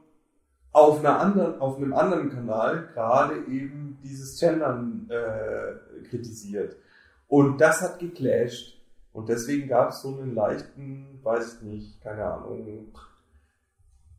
auf, 0.72 1.00
einer 1.00 1.20
anderen, 1.20 1.60
auf 1.62 1.78
einem 1.78 1.94
anderen 1.94 2.32
Kanal 2.32 2.90
gerade 2.96 3.36
eben 3.48 4.00
dieses 4.04 4.40
Gendern 4.40 5.08
äh, 5.12 6.08
kritisiert. 6.10 6.76
Und 7.28 7.62
das 7.62 7.82
hat 7.84 8.00
geclasht. 8.00 8.79
Und 9.20 9.28
deswegen 9.30 9.68
gab 9.68 9.90
es 9.90 10.02
so 10.02 10.18
einen 10.18 10.34
leichten, 10.34 11.20
weiß 11.24 11.56
ich 11.56 11.62
nicht, 11.62 12.02
keine 12.02 12.24
Ahnung, 12.26 12.94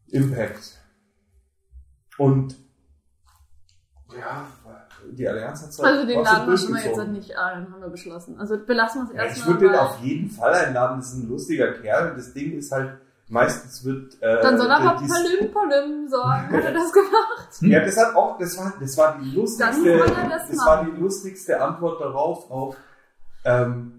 Impact. 0.08 0.78
Und 2.18 2.56
ja, 4.14 4.46
die 5.12 5.26
Allianz 5.26 5.62
hat 5.62 5.84
Also 5.86 6.06
den 6.06 6.22
Laden 6.22 6.50
lassen 6.50 6.68
wir 6.68 6.74
jetzt 6.74 6.84
durchgezogen. 6.84 7.12
nicht 7.12 7.36
ein, 7.38 7.72
haben 7.72 7.80
wir 7.80 7.88
beschlossen. 7.88 8.38
Also 8.38 8.58
belassen 8.58 9.02
wir 9.02 9.10
es 9.10 9.16
Ja, 9.16 9.22
ich 9.24 9.28
erstmal. 9.38 9.60
würde 9.60 9.68
den 9.68 9.76
auf 9.80 9.98
jeden 10.00 10.30
Fall 10.30 10.52
einladen, 10.52 10.98
das 10.98 11.12
ist 11.12 11.22
ein 11.22 11.28
lustiger 11.28 11.72
Kerl. 11.74 12.14
Das 12.16 12.34
Ding 12.34 12.52
ist 12.58 12.70
halt, 12.72 12.98
meistens 13.28 13.82
wird. 13.84 14.20
Äh, 14.20 14.42
Dann 14.42 14.58
soll 14.58 14.66
er 14.68 14.80
aber 14.80 15.00
die- 15.00 15.08
Palim 15.08 15.50
Palim 15.52 16.08
sagen. 16.08 16.52
Hat 16.52 16.64
er 16.64 16.72
das 16.74 16.92
gemacht? 16.92 17.38
Ja, 17.62 17.84
das 17.84 17.96
hat 17.96 18.14
auch, 18.14 18.38
das 18.38 18.58
war, 18.58 18.74
das 18.78 18.96
war 18.98 19.18
die 19.18 19.30
lustigste, 19.30 19.98
das 19.98 20.48
das 20.48 20.66
war 20.66 20.84
die 20.84 20.90
lustigste 21.00 21.60
Antwort 21.60 22.00
darauf, 22.00 22.50
auf, 22.50 22.76
ähm, 23.44 23.89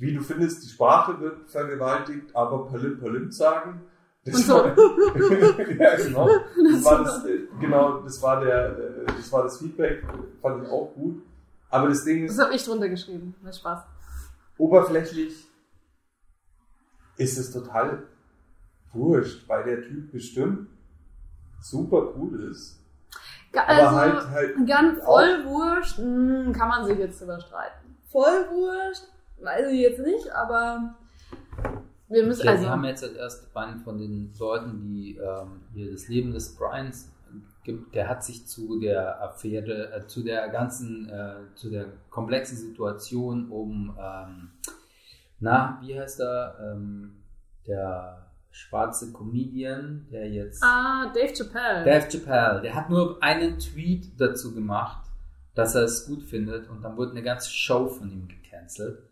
wie 0.00 0.14
du 0.14 0.20
findest, 0.22 0.62
die 0.64 0.68
Sprache 0.68 1.18
wird 1.20 1.50
vergewaltigt, 1.50 2.34
aber 2.34 2.66
Palim 2.68 2.98
Palim 3.00 3.30
sagen. 3.32 3.80
Das 4.24 4.34
Und 4.36 4.42
so. 4.42 4.54
war, 4.54 4.66
ja, 5.78 5.96
genau. 5.96 6.28
Das 6.28 6.72
Das 6.72 6.84
war 6.84 7.04
das, 7.04 7.24
äh, 7.24 7.38
genau, 7.60 8.00
das 8.02 8.20
war 8.22 8.40
der, 8.40 8.78
äh, 8.78 9.06
das 9.06 9.32
war 9.32 9.42
das 9.44 9.58
Feedback, 9.58 10.02
fand 10.42 10.64
ich 10.64 10.70
auch 10.70 10.92
gut. 10.94 11.22
Aber 11.70 11.88
das 11.88 12.04
Ding 12.04 12.26
Das 12.26 12.36
ist, 12.36 12.42
habe 12.44 12.54
ich 12.54 12.64
drunter 12.64 12.88
geschrieben. 12.88 13.34
Mit 13.42 13.54
Spaß. 13.56 13.80
oberflächlich 14.58 15.46
ist 17.16 17.38
es 17.38 17.50
total 17.52 18.04
wurscht, 18.92 19.48
weil 19.48 19.64
der 19.64 19.82
Typ 19.82 20.12
bestimmt 20.12 20.68
super 21.60 22.12
cool 22.16 22.50
ist. 22.50 22.78
Ga- 23.52 23.62
Aber 23.64 23.72
Also, 23.72 23.96
halt, 23.96 24.30
halt 24.30 24.66
ganz 24.68 25.04
voll 25.04 25.44
wurscht, 25.44 25.98
hm, 25.98 26.52
kann 26.52 26.68
man 26.68 26.86
sich 26.86 26.98
jetzt 26.98 27.20
überstreiten. 27.20 27.96
Voll 28.10 28.46
wurscht, 28.50 29.04
weiß 29.40 29.70
ich 29.72 29.80
jetzt 29.80 30.00
nicht, 30.00 30.30
aber 30.30 30.94
wir 32.08 32.24
müssen, 32.26 32.46
Ja, 32.46 32.52
also, 32.52 32.64
wir 32.64 32.70
haben 32.70 32.84
jetzt 32.84 33.04
als 33.04 33.14
erst 33.14 33.56
einen 33.56 33.80
von 33.80 33.98
den 33.98 34.32
Leuten, 34.38 34.82
die 34.82 35.16
ähm, 35.16 35.62
hier 35.74 35.92
das 35.92 36.08
Leben 36.08 36.32
des 36.32 36.56
Brians 36.56 37.12
gibt, 37.64 37.94
der 37.94 38.08
hat 38.08 38.24
sich 38.24 38.46
zu 38.46 38.80
der 38.80 39.22
Affäre, 39.22 39.92
äh, 39.92 40.06
zu 40.06 40.22
der 40.22 40.48
ganzen, 40.48 41.08
äh, 41.10 41.54
zu 41.54 41.70
der 41.70 41.86
komplexen 42.08 42.56
Situation 42.56 43.50
um, 43.50 43.96
ähm, 44.00 44.50
na, 45.40 45.78
wie 45.82 45.98
heißt 45.98 46.20
er, 46.20 46.56
ähm, 46.60 47.22
der 47.66 48.30
schwarze 48.50 49.12
Comedian, 49.12 50.06
der 50.10 50.30
jetzt 50.30 50.62
ah, 50.64 51.12
Dave 51.14 51.34
Chappelle. 51.34 51.84
Dave 51.84 52.08
Chappelle, 52.10 52.62
der 52.62 52.74
hat 52.74 52.88
nur 52.88 53.22
einen 53.22 53.58
Tweet 53.58 54.18
dazu 54.18 54.54
gemacht, 54.54 55.06
dass 55.54 55.74
er 55.74 55.82
es 55.82 56.06
gut 56.06 56.22
findet 56.22 56.68
und 56.70 56.82
dann 56.82 56.96
wurde 56.96 57.10
eine 57.12 57.22
ganze 57.22 57.50
Show 57.50 57.86
von 57.86 58.10
ihm 58.10 58.26
gecancelt. 58.26 59.07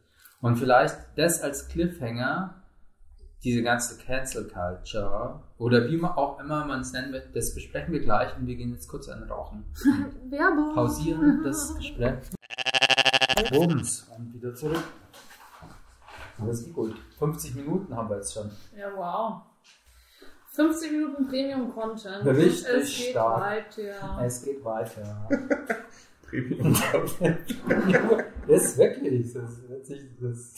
Und 0.47 0.59
vielleicht 0.59 0.97
das 1.17 1.43
als 1.43 1.67
Cliffhanger, 1.67 2.55
diese 3.43 3.65
ganze 3.65 3.99
Cancel 3.99 4.47
Culture 4.47 5.41
oder 5.59 5.89
wie 5.89 5.97
man 5.97 6.13
auch 6.13 6.39
immer 6.39 6.65
man 6.65 6.83
es 6.83 6.93
nennen 6.93 7.13
wird, 7.13 7.35
das 7.35 7.53
besprechen 7.53 7.93
wir 7.93 7.99
gleich 7.99 8.37
und 8.37 8.47
wir 8.47 8.55
gehen 8.55 8.71
jetzt 8.73 8.87
kurz 8.87 9.09
einen 9.09 9.25
Rauchen. 9.25 9.65
Werbung. 10.31 10.73
Pausieren 10.73 11.43
das 11.43 11.75
Gespräch. 11.79 12.19
Bums, 13.51 14.09
und 14.17 14.35
wieder 14.35 14.55
zurück. 14.55 14.85
Das 16.39 16.65
geht 16.65 16.75
gut. 16.75 16.95
50 17.19 17.57
Minuten 17.57 17.97
haben 17.97 18.09
wir 18.09 18.17
jetzt 18.19 18.33
schon. 18.33 18.49
Ja, 18.77 18.87
wow. 18.95 19.43
50 20.53 20.93
Minuten 20.93 21.27
Premium 21.27 21.75
Content. 21.75 22.25
Richtig 22.25 22.69
es 22.69 22.97
geht 22.97 23.11
stark. 23.11 23.41
weiter. 23.41 24.23
Es 24.25 24.45
geht 24.45 24.65
weiter. 24.65 25.29
Premium. 26.29 26.75
Das 28.49 28.63
ist 28.65 28.79
wirklich, 28.79 29.33
das 29.33 29.69
wird 29.69 29.85
sich, 29.87 30.03
das, 30.21 30.55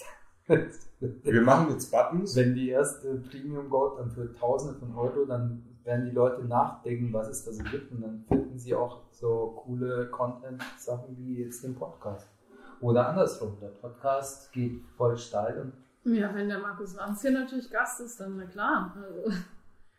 Wir 1.23 1.41
machen 1.41 1.71
jetzt 1.71 1.91
Buttons. 1.91 2.37
wenn 2.37 2.55
die 2.55 2.69
erste 2.69 3.15
Premium 3.17 3.71
Gold 3.71 3.99
dann 3.99 4.11
für 4.11 4.31
Tausende 4.33 4.79
von 4.79 4.95
Euro, 4.95 5.25
dann 5.25 5.63
werden 5.85 6.05
die 6.05 6.11
Leute 6.15 6.45
nachdenken, 6.45 7.13
was 7.15 7.29
es 7.29 7.45
da 7.47 7.53
so 7.53 7.63
gibt 7.65 7.91
und 7.93 8.03
dann 8.03 8.25
finden 8.29 8.59
sie 8.59 8.75
auch 8.75 9.01
so 9.11 9.63
coole 9.65 10.09
Content-Sachen 10.11 11.17
wie 11.17 11.43
jetzt 11.43 11.65
den 11.65 11.75
Podcast. 11.75 12.29
Oder 12.81 13.09
andersrum, 13.09 13.57
der 13.61 13.69
Podcast 13.69 14.53
geht 14.53 14.83
voll 14.99 15.17
steil 15.17 15.73
und 16.05 16.15
Ja, 16.15 16.35
wenn 16.35 16.49
der 16.49 16.59
Markus 16.59 16.95
Lanz 16.95 17.23
hier 17.23 17.31
natürlich 17.31 17.71
Gast 17.71 18.01
ist, 18.03 18.21
dann 18.21 18.37
na 18.37 18.45
klar. 18.45 18.95
Also, 19.03 19.35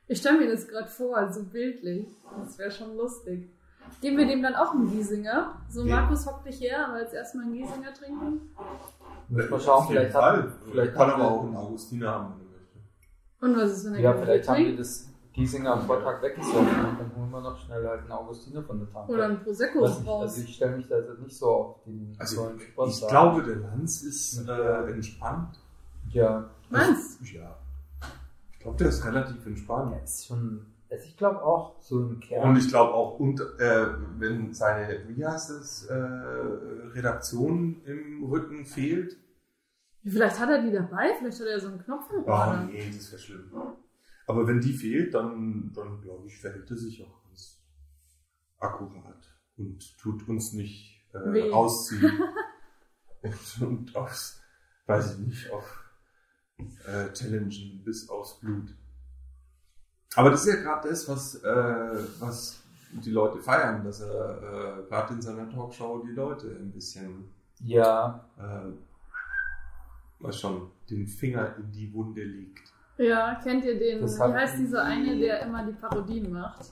ich 0.08 0.20
stelle 0.20 0.38
mir 0.40 0.52
das 0.52 0.68
gerade 0.68 0.88
vor, 0.88 1.32
so 1.34 1.44
bildlich. 1.44 2.08
Das 2.40 2.58
wäre 2.60 2.72
schon 2.72 2.96
lustig. 2.96 3.50
Geben 4.02 4.18
wir 4.18 4.28
dem 4.28 4.42
dann 4.42 4.56
auch 4.56 4.74
einen 4.74 4.90
Giesinger? 4.92 5.54
So, 5.70 5.86
Ja. 5.86 6.02
Markus 6.02 6.26
hockt 6.26 6.46
dich 6.48 6.60
her, 6.62 6.88
aber 6.88 7.02
jetzt 7.02 7.14
erstmal 7.14 7.46
einen 7.46 7.54
Giesinger 7.54 7.94
trinken. 7.94 8.42
müssen 9.30 9.52
wir 9.52 9.60
schauen, 9.60 9.88
vielleicht 9.88 10.14
haben, 10.16 10.52
vielleicht 10.72 10.94
kann 10.96 11.10
aber 11.12 11.24
wir- 11.24 11.28
auch 11.32 11.44
einen 11.44 11.56
Augustiner 11.56 12.12
haben, 12.12 12.34
wenn 12.40 12.48
du 12.48 12.52
möchtest. 12.54 13.42
Und 13.42 13.58
was 13.58 13.78
ist, 13.78 13.86
wenn 13.86 13.94
er 13.96 14.00
Ja, 14.02 14.14
vielleicht 14.14 14.50
haben 14.50 14.58
wir 14.66 14.78
das 14.78 15.06
Giesinger 15.34 15.74
am 15.74 15.82
Vortag 15.86 16.22
weggesoffen 16.22 16.60
und 16.68 17.00
dann 17.00 17.12
holen 17.16 17.30
wir 17.32 17.42
noch 17.42 17.58
schnell 17.58 17.88
halt 17.88 18.02
einen 18.02 18.12
Augustiner 18.12 18.64
von 18.64 18.80
der 18.80 18.90
Tanke. 18.92 19.12
Oder 19.14 19.26
ein 19.26 19.44
Prosecco 19.44 19.80
raus. 19.86 20.02
also 20.06 20.42
ich 20.42 20.56
stelle 20.56 20.78
mich 20.78 20.88
da 20.88 20.98
jetzt 20.98 21.20
nicht 21.20 21.38
so 21.38 21.46
auf 21.50 21.84
den 21.86 22.16
Also, 22.18 22.52
Ich 22.58 22.64
Sponsor. 22.64 23.10
glaube, 23.10 23.44
der 23.44 23.56
Lanz 23.58 24.02
ist 24.02 24.48
äh, 24.48 24.92
entspannt. 24.92 25.60
ja, 26.10 26.50
Meinst 26.72 27.22
Ja. 27.32 27.56
Ich 28.52 28.60
glaube, 28.60 28.78
der 28.78 28.88
ist 28.90 29.06
relativ 29.06 29.46
entspannt. 29.46 29.94
er 29.96 30.04
ist 30.04 30.26
schon, 30.26 30.66
also 30.90 31.06
ich 31.06 31.18
glaube 31.18 31.44
auch 31.44 31.82
so 31.82 32.00
ein 32.00 32.20
Kern. 32.20 32.50
Und 32.50 32.58
ich 32.58 32.68
glaube 32.68 32.94
auch, 32.94 33.20
und, 33.20 33.40
äh, 33.40 33.88
wenn 34.18 34.54
seine, 34.54 35.08
wie 35.08 35.26
heißt 35.26 35.52
es, 35.52 35.86
äh, 35.86 35.94
Redaktion 35.94 37.82
im 37.86 38.24
Rücken 38.24 38.66
fehlt, 38.66 39.18
Vielleicht 40.04 40.40
hat 40.40 40.50
er 40.50 40.62
die 40.64 40.72
dabei, 40.72 41.14
vielleicht 41.18 41.40
hat 41.40 41.48
er 41.48 41.60
so 41.60 41.68
einen 41.68 41.84
Knopf 41.84 42.10
im 42.12 42.24
Oh, 42.26 42.54
nee, 42.72 42.90
das 42.96 43.12
wäre 43.12 43.22
schlimm. 43.22 43.52
Aber 44.28 44.48
wenn 44.48 44.62
die 44.62 44.74
fehlt, 44.74 45.14
dann, 45.14 45.72
dann 45.74 46.02
glaube 46.02 46.28
ich, 46.28 46.38
verhält 46.38 46.70
er 46.70 46.78
sich 46.78 47.04
auch 47.04 47.24
ganz 47.26 47.62
akkurat 48.60 49.28
und 49.58 49.98
tut 49.98 50.28
uns 50.28 50.54
nicht 50.54 51.06
äh, 51.14 51.52
ausziehen. 51.52 52.24
und, 53.22 53.62
und 53.62 53.96
aufs, 53.96 54.42
weiß 54.86 55.14
ich 55.14 55.20
nicht, 55.20 55.52
auf 55.52 55.84
äh, 56.86 57.12
challengen 57.14 57.84
bis 57.84 58.08
aufs 58.10 58.40
Blut. 58.40 58.76
Aber 60.16 60.32
das 60.32 60.46
ist 60.46 60.56
ja 60.56 60.62
gerade 60.62 60.90
das, 60.90 61.08
was, 61.08 61.36
äh, 61.44 62.04
was 62.20 62.64
die 62.92 63.12
Leute 63.12 63.40
feiern, 63.40 63.84
dass 63.84 64.02
er 64.02 64.80
äh, 64.80 64.88
gerade 64.88 65.14
in 65.14 65.22
seiner 65.22 65.50
Talkshow 65.50 66.04
die 66.06 66.14
Leute 66.14 66.48
ein 66.48 66.72
bisschen 66.72 67.30
Ja, 67.64 68.26
äh, 68.38 68.72
was 70.20 70.40
schon 70.40 70.72
den 70.90 71.08
Finger 71.08 71.56
in 71.58 71.72
die 71.72 71.94
Wunde 71.94 72.24
legt. 72.24 72.74
Ja, 72.98 73.40
kennt 73.42 73.64
ihr 73.64 73.78
den? 73.80 74.02
Das 74.02 74.18
Wie 74.18 74.24
heißt 74.24 74.58
dieser 74.60 74.84
eine, 74.84 75.18
der 75.18 75.44
immer 75.44 75.66
die 75.66 75.74
Parodien 75.74 76.32
macht? 76.34 76.72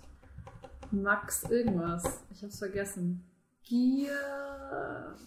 Max 0.91 1.43
irgendwas. 1.43 2.23
Ich 2.31 2.43
hab's 2.43 2.59
vergessen. 2.59 3.23
Gier. 3.63 4.11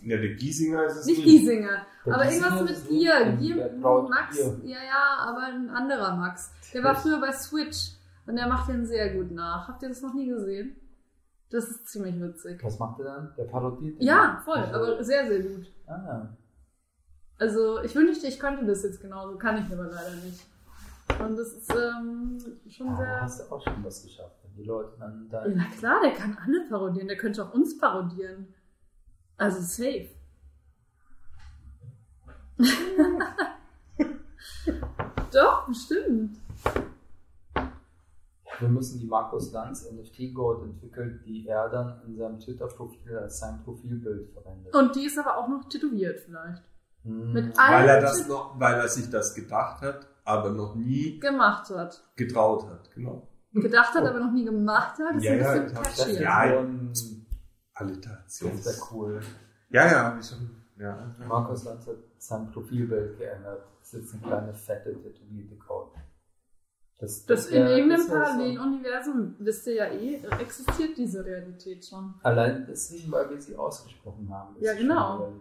Ja, 0.02 0.16
der 0.16 0.34
Giesinger 0.34 0.84
ist 0.84 0.96
es 0.96 1.06
Nicht 1.06 1.24
Giesinger, 1.24 1.86
Der 2.04 2.14
aber 2.14 2.24
Giesinger 2.24 2.56
irgendwas 2.56 2.80
mit 2.80 2.88
Gier. 2.88 3.36
Gier 3.38 3.72
Max. 3.78 4.38
Ja, 4.64 4.78
ja, 4.78 5.16
aber 5.20 5.42
ein 5.44 5.70
anderer 5.70 6.16
Max. 6.16 6.50
Der 6.74 6.82
war 6.82 6.94
früher 6.94 7.20
bei 7.20 7.32
Switch 7.32 7.92
und 8.30 8.36
der 8.36 8.48
macht 8.48 8.68
den 8.68 8.84
sehr 8.86 9.14
gut 9.14 9.30
nach. 9.30 9.68
Habt 9.68 9.82
ihr 9.82 9.88
das 9.88 10.02
noch 10.02 10.14
nie 10.14 10.28
gesehen? 10.28 10.76
Das 11.50 11.68
ist 11.68 11.88
ziemlich 11.88 12.20
witzig. 12.20 12.62
was 12.62 12.78
macht 12.78 13.00
er 13.00 13.04
dann? 13.06 13.34
Der 13.36 13.44
parodiert 13.44 13.98
den? 13.98 14.06
Ja, 14.06 14.40
voll, 14.44 14.58
Also- 14.58 14.74
aber 14.94 15.04
sehr, 15.04 15.26
sehr 15.26 15.40
gut. 15.42 15.66
Ah, 15.86 16.28
Also 17.38 17.80
ich 17.82 17.94
wünschte, 17.94 18.26
ich 18.28 18.38
könnte 18.38 18.64
das 18.66 18.82
jetzt 18.84 19.00
genauso, 19.00 19.36
kann 19.38 19.56
ich 19.58 19.72
aber 19.72 19.86
leider 19.86 20.14
nicht. 20.24 20.46
Und 21.18 21.36
das 21.36 21.52
ist 21.54 21.70
ähm, 21.74 22.38
schon 22.68 22.86
ja, 22.86 22.92
du 22.92 22.96
sehr. 22.98 23.20
hast 23.22 23.40
du 23.40 23.52
auch 23.54 23.62
schon 23.64 23.84
was 23.84 24.02
geschafft. 24.04 24.36
Wenn 24.44 24.54
die 24.54 24.62
Leute 24.64 24.96
dann 24.98 25.28
da. 25.28 25.44
Ja, 25.46 25.52
na 25.56 25.64
klar, 25.76 26.00
der 26.02 26.12
kann 26.12 26.38
alle 26.44 26.66
parodieren. 26.68 27.08
Der 27.08 27.16
könnte 27.16 27.44
auch 27.44 27.52
uns 27.52 27.76
parodieren. 27.78 28.54
Also 29.36 29.60
safe. 29.60 30.08
Doch, 35.32 35.66
bestimmt. 35.66 36.36
Wir 38.60 38.68
müssen 38.68 39.00
die 39.00 39.06
Markus 39.06 39.52
Lanz 39.52 39.90
NFT 39.90 40.34
Gold 40.34 40.62
entwickeln, 40.64 41.20
die 41.26 41.46
er 41.48 41.68
dann 41.68 42.00
in 42.06 42.16
seinem 42.16 42.38
Twitter-Profil 42.38 43.16
als 43.16 43.40
sein 43.40 43.60
Profilbild 43.64 44.30
verwendet. 44.32 44.74
Und 44.74 44.94
die 44.94 45.06
ist 45.06 45.18
aber 45.18 45.36
auch 45.38 45.48
noch 45.48 45.68
tätowiert 45.68 46.20
vielleicht. 46.20 46.62
Hm. 47.02 47.32
mit 47.32 47.56
Weil 47.56 47.88
er 47.88 48.00
das 48.02 48.28
noch, 48.28 48.60
weil 48.60 48.74
er 48.74 48.88
sich 48.88 49.08
das 49.08 49.34
gedacht 49.34 49.80
hat, 49.80 50.06
aber 50.24 50.50
noch 50.50 50.74
nie 50.74 51.18
Gemacht 51.18 51.70
hat. 51.70 52.02
getraut 52.16 52.68
hat. 52.68 52.90
Genau. 52.94 53.26
Gedacht 53.54 53.94
hat, 53.94 54.04
aber 54.06 54.20
noch 54.20 54.32
nie 54.32 54.44
gemacht 54.44 54.98
hat. 54.98 55.16
Das 55.16 55.24
Ja, 55.24 55.32
ist 55.34 55.40
ja, 55.42 55.50
ein 55.52 55.62
bisschen 55.64 55.78
hab's- 55.78 55.96
catchy. 55.96 56.12
das- 56.12 56.20
ja, 56.20 56.64
Alliteration. 57.74 58.50
das 58.52 58.66
wäre 58.66 58.76
cool. 58.92 59.20
Ja, 59.70 59.86
ja, 59.86 60.04
hab 60.04 60.20
ich 60.20 60.26
schon. 60.26 60.50
Ja. 60.78 61.14
Markus 61.26 61.64
Lanz 61.64 61.86
hat 61.86 61.96
sein 62.18 62.50
Profilbild 62.50 63.18
geändert. 63.18 63.62
Das 63.80 63.94
ist 63.94 64.00
jetzt 64.02 64.12
eine 64.14 64.22
kleine 64.22 64.54
fette 64.54 64.92
tätowierte 64.92 65.56
Code. 65.56 65.90
Das, 67.00 67.24
Das 67.24 67.46
in 67.46 67.64
wär- 67.64 67.70
irgendeinem 67.76 68.00
das 68.06 68.10
wär 68.10 68.24
so- 68.26 68.30
Paralleluniversum, 68.32 69.34
wisst 69.38 69.66
ihr 69.68 69.74
ja 69.74 69.86
eh, 69.86 70.20
existiert 70.38 70.98
diese 70.98 71.24
Realität 71.24 71.84
schon. 71.86 72.14
Allein 72.22 72.66
deswegen, 72.68 73.10
weil 73.10 73.30
wir 73.30 73.40
sie 73.40 73.56
ausgesprochen 73.56 74.28
haben. 74.30 74.54
ist 74.56 74.66
Ja, 74.66 74.74
genau. 74.74 75.32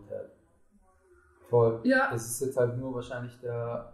Voll. 1.49 1.80
Ja. 1.84 2.12
Es 2.14 2.26
ist 2.30 2.41
jetzt 2.41 2.57
halt 2.57 2.78
nur 2.78 2.93
wahrscheinlich 2.93 3.38
der 3.41 3.91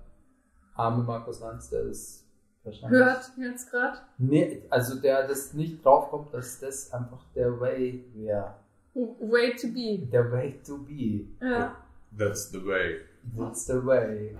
arme 0.75 1.03
Markus 1.03 1.39
Lanz, 1.39 1.69
der 1.69 1.85
das 1.85 2.23
wahrscheinlich. 2.63 2.99
Hört 3.01 3.31
jetzt 3.37 3.71
gerade. 3.71 3.97
Nee, 4.17 4.63
also 4.69 4.99
der 4.99 5.27
das 5.27 5.53
nicht 5.53 5.83
draufkommt, 5.83 6.33
dass 6.33 6.59
das 6.59 6.91
einfach 6.93 7.23
der 7.33 7.59
Way 7.59 8.05
wäre. 8.13 8.55
Way 8.93 9.55
to 9.55 9.67
be. 9.69 10.05
Der 10.11 10.31
Way 10.31 10.59
to 10.65 10.77
be. 10.79 11.25
Ja. 11.43 11.75
That's 12.17 12.51
the 12.51 12.63
way. 12.65 12.99
That's 13.37 13.65
the 13.65 13.83
way. 13.85 14.37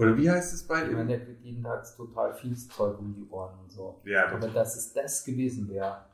Oder 0.00 0.16
wie 0.16 0.30
heißt 0.30 0.52
es 0.54 0.66
bei 0.66 0.82
Ich 0.84 0.88
meine, 0.90 1.02
ihm? 1.02 1.08
der 1.08 1.20
kriegt 1.24 1.42
jeden 1.44 1.62
Tag 1.62 1.84
total 1.96 2.34
viel 2.34 2.56
Zeug 2.56 2.98
um 2.98 3.14
die 3.14 3.28
Ohren 3.30 3.58
und 3.60 3.70
so. 3.70 4.00
Ja, 4.04 4.28
Aber 4.28 4.38
das, 4.40 4.52
dass 4.54 4.76
es 4.76 4.92
das 4.92 5.24
gewesen 5.24 5.68
wäre, 5.68 6.04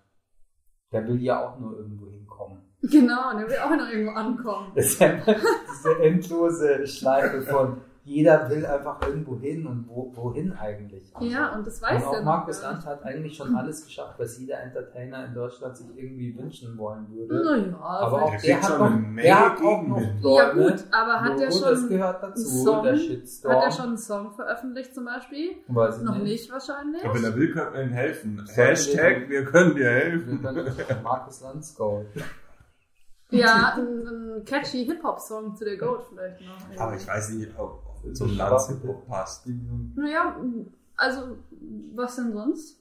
der 0.92 1.06
will 1.06 1.20
ja 1.22 1.44
auch 1.46 1.58
nur 1.58 1.76
irgendwo 1.78 2.08
hinkommen. 2.08 2.58
Genau, 2.82 3.36
der 3.36 3.48
will 3.48 3.56
auch 3.58 3.70
noch 3.70 3.88
irgendwo 3.88 4.12
ankommen. 4.12 4.72
Das 4.74 4.86
ist 4.86 5.02
einfach 5.02 5.34
diese 5.70 5.98
endlose 6.00 6.86
Schleife 6.86 7.42
von 7.42 7.80
jeder 8.06 8.48
will 8.48 8.64
einfach 8.64 9.02
irgendwo 9.02 9.36
hin 9.38 9.66
und 9.66 9.88
wo, 9.88 10.12
wohin 10.14 10.52
eigentlich. 10.52 11.12
Ja, 11.18 11.54
und 11.56 11.66
das 11.66 11.82
weiß 11.82 12.04
und 12.04 12.08
auch 12.08 12.22
Markus 12.22 12.58
nicht. 12.58 12.62
Lanz 12.70 12.86
hat 12.86 13.02
eigentlich 13.04 13.36
schon 13.36 13.54
alles 13.56 13.84
geschafft, 13.84 14.14
was 14.18 14.38
jeder 14.38 14.60
Entertainer 14.60 15.26
in 15.26 15.34
Deutschland 15.34 15.76
sich 15.76 15.88
irgendwie 15.96 16.38
wünschen 16.38 16.78
wollen 16.78 17.08
würde. 17.10 17.44
Naja, 17.44 17.76
Aber 17.80 18.22
auch 18.22 18.30
Der 18.30 18.40
der 18.40 18.62
hat 18.62 18.64
schon 18.70 19.14
noch, 19.16 19.22
der 19.22 19.40
hat 19.40 19.58
auch 19.58 19.82
noch 19.82 19.96
Gegenwind. 19.98 20.24
ja 20.24 20.52
gut, 20.52 20.84
aber 20.92 21.20
hat 21.20 21.38
der 21.40 21.48
Nur 21.48 21.58
schon, 21.58 21.68
das 21.70 21.88
gehört 21.88 22.22
dazu, 22.22 22.48
einen 22.48 22.64
Song? 22.64 22.84
der 22.84 22.96
Shitstorm. 22.96 23.54
hat 23.56 23.64
er 23.64 23.70
schon 23.72 23.86
einen 23.88 23.98
Song 23.98 24.30
veröffentlicht 24.32 24.94
zum 24.94 25.04
Beispiel? 25.06 25.50
Weiß 25.66 25.98
ich 25.98 26.04
Noch 26.04 26.18
nicht 26.18 26.52
wahrscheinlich. 26.52 27.04
aber 27.04 27.14
wenn 27.16 27.24
er 27.24 27.34
will, 27.34 27.52
können 27.52 27.74
wir 27.74 27.82
ihm 27.82 27.90
helfen. 27.90 28.36
Sollte 28.46 28.62
Hashtag, 28.62 29.28
wir- 29.28 29.44
können 29.46 29.74
dir 29.74 29.80
Wir 29.84 29.90
helfen. 29.90 30.46
Markus 31.02 31.40
Lanz 31.42 31.74
Gold. 31.74 32.06
Ja, 33.30 33.74
ein, 33.76 34.06
ein 34.38 34.44
catchy 34.44 34.84
Hip-Hop-Song 34.86 35.56
zu 35.56 35.64
der 35.64 35.76
Goat 35.76 36.04
vielleicht 36.08 36.40
noch. 36.42 36.80
Aber 36.80 36.94
ich 36.94 37.04
weiß 37.06 37.30
nicht, 37.30 37.50
ob 37.58 37.82
ob 38.06 38.16
zum 38.16 38.28
Ich 38.28 38.36
Lanz 38.36 38.52
warte. 38.52 38.72
Hip-Hop 38.74 39.06
passt. 39.06 39.46
Naja, 39.96 40.36
also, 40.96 41.36
was 41.94 42.16
denn 42.16 42.32
sonst? 42.32 42.80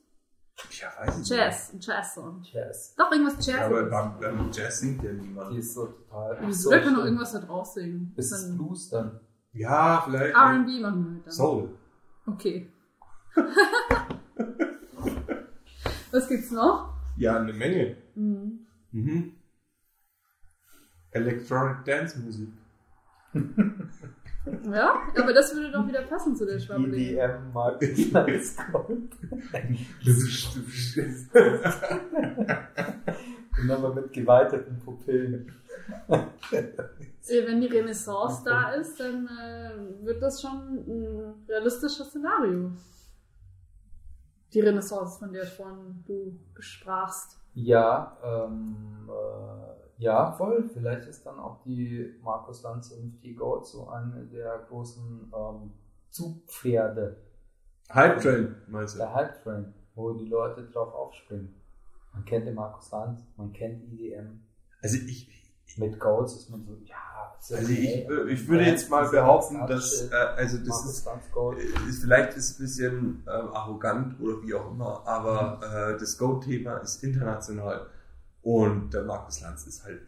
Ja, 0.71 0.87
weiß 1.05 1.19
ich 1.21 1.27
Jazz, 1.29 1.73
ein 1.73 1.79
Jazz-Song. 1.81 2.41
Jazz. 2.43 2.95
Doch, 2.97 3.11
irgendwas 3.11 3.35
nicht. 3.37 3.47
Ja, 3.49 3.65
aber 3.65 3.81
Jazz. 3.81 3.91
beim, 3.91 4.19
beim 4.37 4.51
Jazz 4.53 4.79
singt 4.79 5.03
ja 5.03 5.11
Die 5.11 5.19
niemand. 5.21 5.57
ist 5.57 5.73
so 5.73 5.85
total. 5.87 6.37
Wieso 6.41 6.69
so 6.69 6.79
kann 6.79 6.93
noch 6.93 7.03
irgendwas 7.03 7.33
da 7.33 7.39
draus 7.39 7.73
singen? 7.73 8.13
Ist 8.15 8.31
es 8.31 8.47
Dann 8.47 8.57
Blues 8.57 8.89
dann? 8.89 9.19
Ja, 9.51 10.01
vielleicht. 10.05 10.33
R&B 10.33 10.79
machen 10.79 11.03
wir 11.05 11.11
halt 11.15 11.25
dann. 11.25 11.33
Soul. 11.33 11.77
Okay. 12.27 12.71
Was 16.11 16.27
gibt's 16.29 16.51
noch? 16.51 16.93
Ja, 17.17 17.39
eine 17.39 17.53
Menge. 17.53 17.97
Mhm. 18.15 18.59
Mhm. 18.91 19.33
Electronic 21.11 21.85
Dance 21.85 22.19
Musik. 22.19 22.49
Ja, 24.71 25.01
aber 25.17 25.33
das 25.33 25.55
würde 25.55 25.71
doch 25.71 25.87
wieder 25.87 26.03
passen 26.03 26.35
zu 26.35 26.45
der 26.45 26.59
Schwabbeligen. 26.59 27.17
EDM 27.17 27.51
Markus 27.53 28.11
Lanz 28.11 28.57
Gold. 28.71 29.11
Und 33.61 33.71
aber 33.71 33.93
mit 33.93 34.13
geweiteten 34.13 34.79
Pupillen. 34.79 35.51
Wenn 36.07 37.61
die 37.61 37.67
Renaissance 37.67 38.43
da 38.45 38.73
ist, 38.73 38.99
dann 38.99 39.27
äh, 39.27 40.05
wird 40.05 40.21
das 40.21 40.41
schon 40.41 40.51
ein 40.51 41.45
realistisches 41.47 42.09
Szenario. 42.09 42.71
Die 44.53 44.59
Renaissance, 44.61 45.19
von 45.19 45.33
der 45.33 45.45
vorhin 45.45 46.03
du 46.05 46.39
sprachst. 46.59 47.39
Ja, 47.55 48.17
ähm, 48.23 49.09
äh, 49.09 49.74
ja, 49.97 50.31
voll. 50.33 50.69
Vielleicht 50.73 51.07
ist 51.07 51.25
dann 51.25 51.39
auch 51.39 51.61
die 51.63 52.13
Markus 52.23 52.63
Lanz 52.63 52.91
NFT 52.91 53.37
Gold 53.37 53.65
so 53.65 53.87
eine 53.89 54.25
der 54.25 54.65
großen 54.67 55.31
ähm, 55.35 55.71
Zugpferde, 56.09 57.17
Hype 57.93 58.21
Train, 58.21 58.55
meinst 58.67 58.95
du? 58.95 58.99
der 58.99 59.13
Hype-Train, 59.13 59.73
wo 59.93 60.13
die 60.13 60.25
Leute 60.25 60.63
drauf 60.63 60.93
aufspringen. 60.93 61.53
Man 62.13 62.25
kennt 62.25 62.47
den 62.47 62.55
Markus 62.55 62.91
Lanz, 62.91 63.21
man 63.37 63.53
kennt 63.53 63.83
EDM. 63.83 64.41
Also 64.81 64.97
ich, 64.97 65.29
Mit 65.77 65.99
Golds 65.99 66.35
ist 66.35 66.49
man 66.49 66.65
so, 66.65 66.77
ja, 66.85 67.35
also 67.37 67.55
ich, 67.71 68.05
okay. 68.05 68.31
ich 68.31 68.47
würde 68.47 68.63
jetzt 68.63 68.89
mal 68.89 69.07
behaupten, 69.09 69.67
dass, 69.67 70.09
äh, 70.09 70.15
also 70.15 70.57
das 70.57 70.67
Markus 70.67 70.97
ist, 70.97 71.05
Lanz 71.05 71.31
Gold. 71.31 71.59
ist 71.59 72.01
vielleicht 72.01 72.37
ist 72.37 72.51
es 72.51 72.59
ein 72.59 72.63
bisschen 72.63 73.23
ähm, 73.27 73.49
arrogant 73.53 74.19
oder 74.21 74.41
wie 74.41 74.53
auch 74.53 74.71
immer, 74.71 75.05
aber 75.05 75.59
äh, 75.61 75.99
das 75.99 76.17
Go-Thema 76.17 76.77
ist 76.77 77.03
international 77.03 77.87
und 78.45 78.93
der 78.93 79.03
Markus 79.03 79.41
Lanz 79.41 79.65
ist 79.65 79.83
halt 79.83 80.01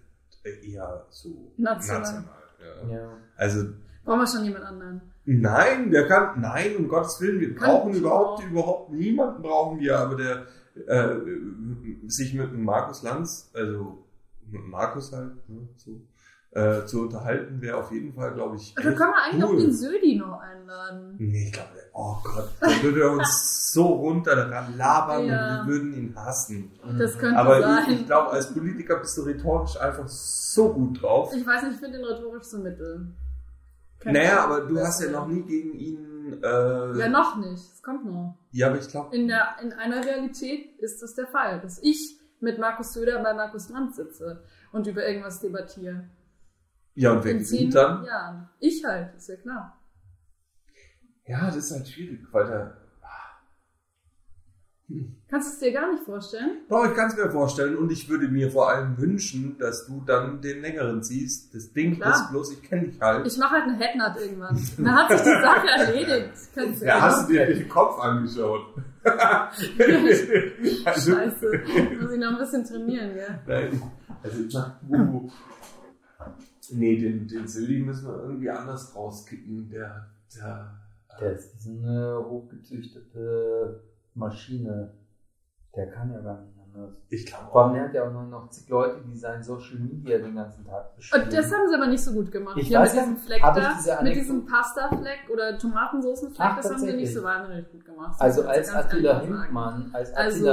eher 0.44 1.06
so 1.10 1.52
National. 1.58 2.02
national 2.02 2.24
ja. 2.60 2.96
Ja. 2.96 3.18
Also 3.36 3.70
Brauchen 4.06 4.20
wir 4.20 4.28
schon 4.28 4.46
jemand 4.46 4.64
anderen? 4.64 5.02
Nein, 5.26 5.92
der 5.92 6.08
kann, 6.08 6.40
nein, 6.40 6.78
um 6.78 6.88
Gottes 6.88 7.20
Willen, 7.20 7.42
wir 7.42 7.56
brauchen 7.56 7.94
überhaupt, 7.94 8.40
auch. 8.40 8.48
überhaupt 8.48 8.92
niemanden 8.92 9.42
brauchen 9.42 9.80
wir, 9.80 9.98
aber 9.98 10.16
der 10.16 10.46
äh, 10.86 11.16
sich 12.08 12.34
mit 12.36 12.52
dem 12.52 12.64
Markus 12.64 13.02
Lanz, 13.02 13.50
also 13.54 14.06
mit 14.50 14.66
Markus 14.68 15.12
halt, 15.12 15.50
ne, 15.50 15.68
so, 15.76 16.00
äh, 16.58 16.86
zu 16.86 17.02
unterhalten, 17.02 17.62
wäre 17.62 17.78
auf 17.78 17.92
jeden 17.92 18.14
Fall, 18.14 18.34
glaube 18.34 18.56
ich. 18.56 18.74
Da 18.76 18.82
können 18.82 18.98
wir 18.98 19.24
eigentlich 19.24 19.44
cool. 19.44 19.56
auch 19.58 19.60
den 19.62 19.74
Södi 19.74 20.16
noch 20.18 20.40
einladen. 20.42 21.16
Nee, 21.20 21.48
ich 21.48 21.54
glaube, 21.54 21.70
oh 21.94 22.16
Gott, 22.24 22.50
der 22.62 22.84
würde 22.84 23.10
uns 23.12 23.72
so 23.74 23.84
runter 23.86 24.36
daran 24.36 24.76
labern 24.76 25.26
Ja. 25.26 25.62
und 25.62 25.68
wir 25.68 25.74
würden 25.74 25.94
ihn 25.94 26.16
hassen. 26.16 26.72
Das 26.98 27.18
könnte 27.18 27.38
Aber 27.40 27.62
sein. 27.62 27.84
ich, 27.90 28.00
ich 28.02 28.06
glaube, 28.08 28.32
als 28.32 28.52
Politiker 28.54 28.98
bist 29.00 29.16
du 29.18 29.22
rhetorisch 29.24 29.80
einfach 29.80 30.08
so 30.08 30.74
gut 30.74 31.02
drauf. 31.02 31.32
Ich 31.36 31.46
weiß 31.46 31.64
nicht, 31.64 31.74
ich 31.76 31.80
finde 31.80 31.98
den 32.00 32.06
rhetorisch 32.08 32.44
so 32.46 32.58
mittel. 32.58 33.08
Keine 34.00 34.20
Naja, 34.20 34.44
aber 34.44 34.62
du 34.62 34.80
hast 34.80 35.02
ja 35.04 35.12
noch 35.12 35.28
nie 35.28 35.44
gegen 35.44 35.74
ihn. 35.74 36.40
Äh, 36.44 36.98
Ja, 37.00 37.08
noch 37.10 37.38
nicht. 37.38 37.64
Es 37.74 37.82
kommt 37.84 38.06
noch. 38.06 38.36
ja, 38.52 38.68
aber 38.68 38.78
ich 38.80 38.88
glaube. 38.90 39.16
In, 39.16 39.28
der, 39.28 39.56
in 39.62 39.74
einer 39.74 40.04
Realität 40.04 40.78
ist 40.80 41.02
das 41.02 41.14
der 41.16 41.28
Fall, 41.28 41.60
dass 41.62 41.80
ich 41.82 42.20
mit 42.40 42.60
Markus 42.60 42.94
Söder 42.94 43.22
bei 43.24 43.34
Markus 43.34 43.70
Land 43.70 43.96
sitze 43.96 44.44
und 44.72 44.86
über 44.88 45.08
irgendwas 45.08 45.40
debattiere. 45.40 46.04
Ja, 46.98 47.12
und 47.12 47.24
wer 47.24 47.34
In 47.34 47.44
gewinnt 47.44 47.76
dann? 47.76 48.04
Jahren. 48.06 48.50
Ich 48.60 48.84
halt, 48.84 49.14
ist 49.16 49.30
ja 49.30 49.36
klar. 49.36 49.80
Ja, 51.28 51.46
das 51.46 51.58
ist 51.58 51.72
halt 51.72 51.88
schwierig, 51.88 52.22
weil 52.32 52.48
der. 52.48 52.78
Kannst 55.30 55.50
du 55.50 55.54
es 55.54 55.60
dir 55.60 55.74
gar 55.74 55.92
nicht 55.92 56.04
vorstellen? 56.06 56.62
Doch, 56.70 56.86
ich 56.86 56.96
kann 56.96 57.10
es 57.10 57.16
mir 57.18 57.30
vorstellen 57.30 57.76
und 57.78 57.92
ich 57.92 58.08
würde 58.10 58.30
mir 58.30 58.50
vor 58.50 58.70
allem 58.72 58.98
wünschen, 58.98 59.58
dass 59.60 59.86
du 59.86 60.02
dann 60.08 60.42
den 60.42 60.62
längeren 60.62 61.04
ziehst. 61.04 61.54
Das 61.54 61.72
Ding 61.74 61.98
Klar. 61.98 62.16
ist 62.16 62.30
bloß, 62.32 62.54
ich 62.54 62.64
kenne 62.64 62.88
dich 62.88 63.00
halt. 63.00 63.28
Ich 63.28 63.38
mache 63.38 63.52
halt 63.56 63.64
eine 63.66 63.76
Headnut 63.78 64.16
irgendwann. 64.18 64.56
Dann 64.78 64.96
hat 64.96 65.12
sich 65.12 65.22
die 65.22 65.42
Sache 65.42 65.68
erledigt. 65.68 66.32
Kannst 66.56 66.82
du 66.82 66.86
Ja, 66.86 67.00
hast 67.02 67.30
du 67.30 67.34
dir 67.34 67.46
den 67.46 67.70
Kopf 67.70 68.00
angeschaut? 68.00 68.74
Scheiße. 69.04 71.12
Muss 72.02 72.12
ich 72.12 72.20
noch 72.20 72.32
ein 72.32 72.38
bisschen 72.40 72.64
trainieren, 72.64 73.14
gell? 73.14 73.40
Nein, 73.46 73.80
also 74.24 74.42
ich 74.42 74.52
sag, 74.52 74.80
nee, 76.72 76.98
den, 76.98 77.28
den 77.28 77.48
Sildi 77.48 77.80
müssen 77.80 78.08
wir 78.08 78.24
irgendwie 78.24 78.50
anders 78.50 78.96
rauskicken. 78.96 79.70
Der, 79.70 80.08
der, 80.36 80.72
Der 81.20 81.32
ist 81.34 81.54
diese 81.56 82.26
hochgezüchtete 82.30 83.82
Maschine. 84.14 84.94
Der 85.76 85.90
kann 85.92 86.12
ja 86.12 86.20
gar 86.22 86.42
nicht 86.42 86.54
anders. 86.60 86.96
ich 87.10 87.26
glaube 87.26 87.52
Vor 87.52 87.66
allem 87.66 87.74
der 87.76 87.84
hat 87.86 87.94
ja 87.94 88.08
auch 88.08 88.12
nur 88.12 88.24
noch 88.24 88.50
zig 88.50 88.68
Leute, 88.70 89.02
die 89.08 89.16
sein 89.16 89.44
Social 89.44 89.78
Media 89.80 90.18
den 90.18 90.36
ganzen 90.36 90.66
Tag 90.66 90.96
bespielen. 90.96 91.24
Und 91.26 91.34
das 91.34 91.46
haben 91.52 91.68
sie 91.70 91.76
aber 91.76 91.88
nicht 91.88 92.04
so 92.04 92.14
gut 92.14 92.32
gemacht. 92.32 92.58
Ich 92.58 92.68
Hier 92.68 92.80
weiß 92.80 92.94
mit 92.94 93.02
diesem 93.02 93.14
nicht, 93.14 93.26
Fleck 93.26 93.42
da, 93.42 93.74
diese 93.78 94.04
mit 94.04 94.16
diesem 94.16 94.46
Pasta-Fleck 94.46 95.20
oder 95.32 95.58
Tomatensoßenfleck, 95.58 96.56
das 96.58 96.70
haben 96.72 96.80
sie 96.80 96.94
nicht 96.94 97.14
so 97.14 97.24
wahnsinnig 97.24 97.72
gut 97.72 97.86
gemacht. 97.86 98.14
Das 98.14 98.22
Also 98.22 98.44
als 98.48 98.70
Attila. 98.74 99.22
Hindmann, 99.22 99.90
als 99.94 100.14
Also- 100.14 100.46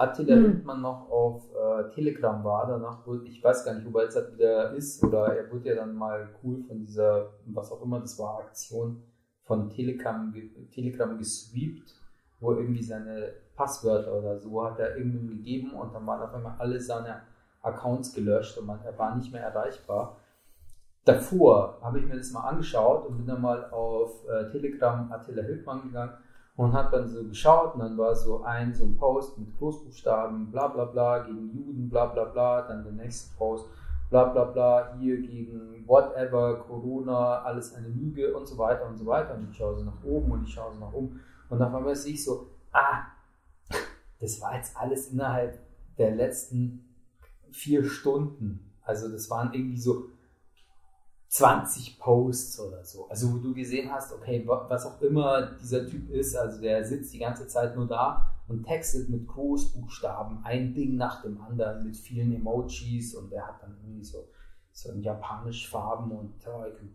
Attila, 0.00 0.34
Hm. 0.36 0.44
Hindmann 0.44 0.80
noch 0.80 1.10
auf 1.10 1.42
äh, 1.54 1.90
Telegram 1.90 2.42
war, 2.42 2.66
danach 2.66 3.06
wurde, 3.06 3.26
ich 3.26 3.44
weiß 3.44 3.66
gar 3.66 3.74
nicht, 3.74 3.86
ob 3.86 3.96
er 3.96 4.04
jetzt 4.04 4.16
halt 4.16 4.32
wieder 4.32 4.72
ist 4.72 5.04
oder 5.04 5.36
er 5.36 5.52
wurde 5.52 5.68
ja 5.68 5.74
dann 5.74 5.94
mal 5.94 6.26
cool 6.42 6.62
von 6.62 6.78
dieser, 6.78 7.34
was 7.44 7.70
auch 7.70 7.82
immer 7.82 8.00
das 8.00 8.18
war, 8.18 8.38
Aktion 8.38 9.02
von 9.42 9.68
Telegram, 9.68 10.32
Telegram 10.72 11.18
gesweept, 11.18 11.94
wo 12.40 12.52
irgendwie 12.54 12.82
seine 12.82 13.34
Passwörter 13.54 14.18
oder 14.18 14.38
so 14.38 14.64
hat 14.64 14.78
er 14.78 14.96
irgendwann 14.96 15.28
gegeben 15.28 15.74
und 15.74 15.94
dann 15.94 16.06
waren 16.06 16.22
auf 16.22 16.32
einmal 16.32 16.54
alle 16.58 16.80
seine 16.80 17.20
Accounts 17.60 18.14
gelöscht 18.14 18.56
und 18.56 18.64
man, 18.64 18.80
er 18.82 18.98
war 18.98 19.14
nicht 19.16 19.30
mehr 19.30 19.42
erreichbar. 19.42 20.16
Davor 21.04 21.78
habe 21.82 21.98
ich 21.98 22.06
mir 22.06 22.16
das 22.16 22.32
mal 22.32 22.48
angeschaut 22.48 23.06
und 23.06 23.18
bin 23.18 23.26
dann 23.26 23.42
mal 23.42 23.70
auf 23.70 24.26
äh, 24.28 24.50
Telegram 24.50 25.12
Attila 25.12 25.42
Hildmann 25.42 25.82
gegangen 25.82 26.14
und 26.60 26.74
habe 26.74 26.94
dann 26.94 27.08
so 27.08 27.24
geschaut 27.24 27.72
und 27.72 27.80
dann 27.80 27.96
war 27.96 28.14
so 28.14 28.42
ein 28.42 28.74
so 28.74 28.84
ein 28.84 28.94
Post 28.94 29.38
mit 29.38 29.58
Großbuchstaben, 29.58 30.50
bla 30.50 30.68
bla 30.68 30.84
bla, 30.84 31.20
gegen 31.20 31.50
Juden, 31.54 31.88
bla 31.88 32.04
bla 32.04 32.24
bla, 32.24 32.60
dann 32.60 32.84
der 32.84 32.92
nächste 32.92 33.34
Post, 33.38 33.64
bla 34.10 34.24
bla 34.24 34.44
bla, 34.44 34.94
hier 34.98 35.16
gegen 35.22 35.82
whatever, 35.86 36.56
Corona, 36.56 37.40
alles 37.44 37.74
eine 37.74 37.88
Lüge 37.88 38.36
und 38.36 38.46
so 38.46 38.58
weiter 38.58 38.86
und 38.86 38.98
so 38.98 39.06
weiter. 39.06 39.36
Und 39.36 39.48
ich 39.50 39.56
schaue 39.56 39.74
so 39.74 39.84
nach 39.84 40.04
oben 40.04 40.32
und 40.32 40.44
ich 40.44 40.52
schaue 40.52 40.74
so 40.74 40.80
nach 40.80 40.92
oben 40.92 41.18
und 41.48 41.62
auf 41.62 41.74
einmal 41.74 41.96
sehe 41.96 42.12
ich 42.12 42.22
so, 42.22 42.48
ah, 42.72 43.04
das 44.20 44.38
war 44.42 44.54
jetzt 44.54 44.76
alles 44.76 45.12
innerhalb 45.12 45.58
der 45.96 46.14
letzten 46.14 46.84
vier 47.52 47.86
Stunden. 47.86 48.70
Also 48.82 49.08
das 49.08 49.30
waren 49.30 49.54
irgendwie 49.54 49.80
so 49.80 50.10
20 51.30 51.98
Posts 52.00 52.58
oder 52.60 52.84
so. 52.84 53.08
Also 53.08 53.32
wo 53.32 53.36
du 53.38 53.54
gesehen 53.54 53.90
hast, 53.92 54.12
okay, 54.12 54.42
wa- 54.46 54.66
was 54.68 54.84
auch 54.84 55.00
immer 55.00 55.52
dieser 55.62 55.86
Typ 55.86 56.10
ist, 56.10 56.34
also 56.36 56.60
der 56.60 56.84
sitzt 56.84 57.14
die 57.14 57.20
ganze 57.20 57.46
Zeit 57.46 57.76
nur 57.76 57.86
da 57.86 58.30
und 58.48 58.64
textet 58.64 59.08
mit 59.08 59.28
Großbuchstaben 59.28 60.44
ein 60.44 60.74
Ding 60.74 60.96
nach 60.96 61.22
dem 61.22 61.40
anderen 61.40 61.84
mit 61.84 61.96
vielen 61.96 62.34
Emojis 62.34 63.14
und 63.14 63.30
der 63.30 63.46
hat 63.46 63.62
dann 63.62 63.76
irgendwie 63.80 64.02
so, 64.04 64.26
so 64.72 64.90
in 64.90 65.02
japanisch 65.02 65.68
Farben 65.68 66.10
und 66.10 66.32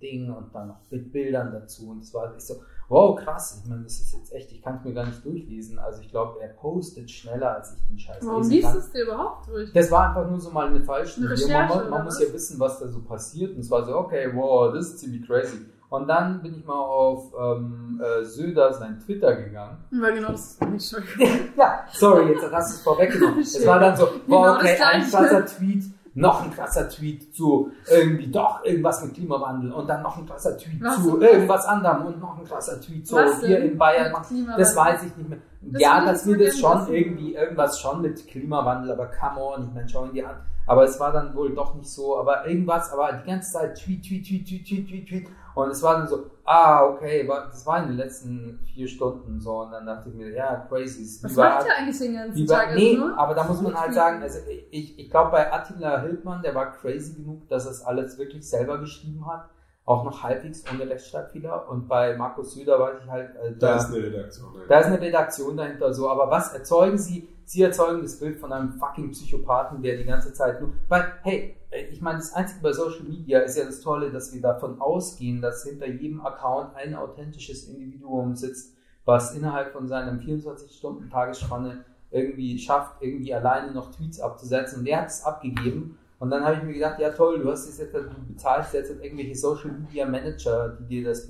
Ding 0.01 0.29
und 0.29 0.53
dann 0.53 0.67
noch 0.67 0.79
mit 0.91 1.13
Bildern 1.13 1.53
dazu 1.53 1.91
und 1.91 2.01
das 2.01 2.13
war 2.13 2.33
echt 2.35 2.41
so, 2.41 2.55
wow, 2.87 3.15
krass, 3.15 3.61
ich 3.63 3.69
meine, 3.69 3.83
das 3.83 3.99
ist 3.99 4.13
jetzt 4.13 4.33
echt, 4.33 4.51
ich 4.51 4.61
kann 4.61 4.75
es 4.75 4.83
mir 4.83 4.93
gar 4.93 5.05
nicht 5.05 5.25
durchlesen, 5.25 5.79
also 5.79 6.01
ich 6.01 6.09
glaube, 6.09 6.39
er 6.41 6.49
postet 6.49 7.09
schneller, 7.09 7.55
als 7.55 7.73
ich 7.73 7.87
den 7.87 7.97
Scheiß 7.97 8.17
Warum 8.21 8.41
lesen 8.43 8.51
liest 8.51 8.75
es 8.75 8.91
dir 8.91 9.03
überhaupt 9.03 9.47
durch? 9.47 9.73
Das 9.73 9.89
war 9.91 10.09
einfach 10.09 10.29
nur 10.29 10.39
so 10.39 10.51
mal 10.51 10.67
eine 10.67 10.81
Fallstudie. 10.81 11.27
Eine 11.27 11.35
man, 11.35 11.43
Recherche, 11.43 11.77
man 11.77 11.87
oder 11.87 12.03
muss 12.03 12.19
ja 12.19 12.33
wissen, 12.33 12.59
was 12.59 12.79
da 12.79 12.87
so 12.87 13.01
passiert. 13.01 13.53
Und 13.55 13.59
es 13.59 13.71
war 13.71 13.83
so, 13.83 13.95
okay, 13.95 14.29
wow, 14.33 14.73
das 14.73 14.87
ist 14.87 14.99
ziemlich 14.99 15.25
crazy. 15.25 15.65
Und 15.89 16.07
dann 16.07 16.41
bin 16.41 16.55
ich 16.55 16.65
mal 16.65 16.73
auf 16.73 17.31
ähm, 17.39 18.01
äh, 18.03 18.23
Söder 18.23 18.73
sein 18.73 18.99
Twitter 18.99 19.35
gegangen. 19.35 19.77
Weil 19.91 20.15
genau 20.15 20.31
das. 20.31 20.57
Ja, 21.57 21.85
sorry, 21.91 22.31
jetzt 22.31 22.51
hast 22.51 22.71
du 22.71 22.75
es 22.75 22.81
vorweggenommen. 22.81 23.39
es 23.41 23.65
war 23.65 23.79
dann 23.79 23.95
so, 23.95 24.07
Genau 24.07 24.41
wow, 24.41 24.57
okay, 24.57 24.77
ein 24.81 25.01
krasser 25.01 25.45
Tweet, 25.45 25.83
noch 26.15 26.43
ein 26.43 26.51
krasser 26.51 26.89
Tweet 26.89 27.35
zu 27.35 27.71
irgendwie 27.91 28.27
doch 28.27 28.63
irgendwas 28.63 29.03
mit 29.03 29.13
Klimawandel 29.15 29.71
und 29.73 29.87
dann 29.87 30.01
noch 30.01 30.17
ein 30.17 30.25
krasser 30.25 30.57
Tweet 30.57 30.81
Was 30.81 31.03
zu 31.03 31.21
irgendwas 31.21 31.65
anderem 31.65 32.05
und 32.05 32.19
noch 32.21 32.37
ein 32.37 32.45
krasser 32.45 32.79
Tweet 32.79 33.05
so 33.05 33.17
Was 33.17 33.41
hier 33.41 33.59
in 33.59 33.77
Bayern. 33.77 34.13
Das 34.57 34.75
weiß 34.75 35.03
ich 35.03 35.15
nicht 35.17 35.29
mehr. 35.29 35.39
Das 35.61 35.81
ja, 35.81 35.97
will 35.97 36.03
ich 36.03 36.09
dass 36.11 36.27
wir 36.27 36.37
jetzt 36.37 36.63
das 36.63 36.85
schon 36.87 36.93
irgendwie, 36.93 37.35
irgendwas 37.35 37.79
schon 37.79 38.01
mit 38.01 38.27
Klimawandel, 38.27 38.93
aber 38.93 39.07
come 39.07 39.41
on, 39.41 39.67
ich 39.67 39.73
meine, 39.73 39.89
schau 39.89 40.05
ihn 40.05 40.13
dir 40.13 40.29
an. 40.29 40.37
Aber 40.67 40.83
es 40.83 40.99
war 40.99 41.11
dann 41.11 41.35
wohl 41.35 41.53
doch 41.53 41.75
nicht 41.75 41.89
so, 41.89 42.17
aber 42.17 42.47
irgendwas, 42.47 42.91
aber 42.91 43.11
die 43.13 43.29
ganze 43.29 43.51
Zeit 43.51 43.77
Tweet, 43.77 44.03
Tweet, 44.03 44.25
Tweet, 44.25 44.47
Tweet, 44.47 44.65
Tweet, 44.65 44.87
Tweet, 44.87 45.07
Tweet. 45.07 45.27
Und 45.55 45.69
es 45.69 45.81
war 45.81 45.97
dann 45.99 46.07
so, 46.07 46.29
ah, 46.43 46.83
okay, 46.85 47.25
das 47.27 47.65
war 47.65 47.81
in 47.81 47.87
den 47.87 47.97
letzten 47.97 48.59
vier 48.73 48.87
Stunden 48.87 49.39
so. 49.39 49.61
Und 49.61 49.71
dann 49.71 49.85
dachte 49.85 50.09
ich 50.09 50.15
mir, 50.15 50.29
ja, 50.31 50.65
crazy. 50.69 51.03
ist 51.03 51.23
Was 51.23 51.31
lieber- 51.31 51.43
macht 51.43 51.65
ihr 51.65 51.75
eigentlich 51.77 51.97
den 51.97 52.13
ganzen 52.13 52.35
Lieber, 52.37 52.53
Tag? 52.53 52.75
Nee, 52.75 52.97
nur 52.97 53.17
aber 53.17 53.33
da 53.33 53.43
muss 53.45 53.61
man 53.61 53.73
halt 53.73 53.93
sagen, 53.93 54.21
also 54.21 54.39
ich, 54.69 54.99
ich 54.99 55.09
glaube 55.09 55.31
bei 55.31 55.51
Attila 55.51 56.01
Hildmann, 56.01 56.41
der 56.41 56.53
war 56.53 56.73
crazy 56.73 57.13
genug, 57.15 57.47
dass 57.47 57.65
er 57.65 57.71
es 57.71 57.83
alles 57.85 58.17
wirklich 58.17 58.47
selber 58.47 58.77
geschrieben 58.79 59.25
hat. 59.25 59.49
Auch 59.85 60.03
noch 60.03 60.23
halbwegs 60.23 60.63
ohne 60.71 60.89
Rechtschreibfehler. 60.89 61.69
Und 61.69 61.87
bei 61.87 62.17
Markus 62.17 62.55
Söder 62.55 62.79
weiß 62.79 62.95
ich 63.03 63.09
halt, 63.09 63.35
äh, 63.35 63.55
Da 63.57 63.77
ist 63.77 63.85
eine 63.93 63.97
Redaktion. 64.03 64.53
ne? 64.53 64.59
da 64.67 64.79
ist 64.79 64.85
eine 64.87 64.99
Redaktion 64.99 65.57
dahinter 65.57 65.93
so, 65.93 66.09
aber 66.09 66.29
was 66.31 66.53
erzeugen 66.53 66.97
sie? 66.97 67.29
Sie 67.43 67.61
erzeugen 67.61 68.01
das 68.01 68.19
Bild 68.19 68.39
von 68.39 68.51
einem 68.51 68.73
fucking 68.73 69.11
Psychopathen, 69.11 69.83
der 69.83 69.97
die 69.97 70.05
ganze 70.05 70.33
Zeit 70.33 70.59
nur. 70.59 70.71
Weil, 70.89 71.13
hey, 71.21 71.55
ich 71.91 72.01
meine, 72.01 72.17
das 72.17 72.33
Einzige 72.33 72.61
bei 72.61 72.73
Social 72.73 73.03
Media 73.03 73.39
ist 73.41 73.55
ja 73.57 73.65
das 73.65 73.81
Tolle, 73.81 74.11
dass 74.11 74.33
wir 74.33 74.41
davon 74.41 74.81
ausgehen, 74.81 75.41
dass 75.41 75.63
hinter 75.63 75.85
jedem 75.87 76.25
Account 76.25 76.75
ein 76.75 76.95
authentisches 76.95 77.67
Individuum 77.67 78.35
sitzt, 78.35 78.73
was 79.05 79.35
innerhalb 79.35 79.71
von 79.73 79.87
seinem 79.87 80.17
24-Stunden-Tagesspanne 80.19 81.85
irgendwie 82.11 82.57
schafft, 82.57 83.01
irgendwie 83.01 83.33
alleine 83.33 83.71
noch 83.71 83.91
Tweets 83.91 84.19
abzusetzen. 84.19 84.79
Und 84.79 84.85
der 84.85 85.01
hat 85.01 85.07
es 85.07 85.23
abgegeben. 85.23 85.97
Und 86.19 86.29
dann 86.29 86.43
habe 86.43 86.55
ich 86.55 86.63
mir 86.63 86.73
gedacht, 86.73 86.99
ja 86.99 87.11
toll, 87.11 87.39
du 87.39 87.51
hast 87.51 87.67
jetzt, 87.67 87.93
du 87.93 88.09
bezahlst 88.27 88.73
jetzt 88.73 88.91
irgendwelche 89.01 89.35
Social 89.35 89.71
Media 89.71 90.05
Manager, 90.05 90.77
die 90.79 90.87
dir 90.87 91.09
das 91.09 91.27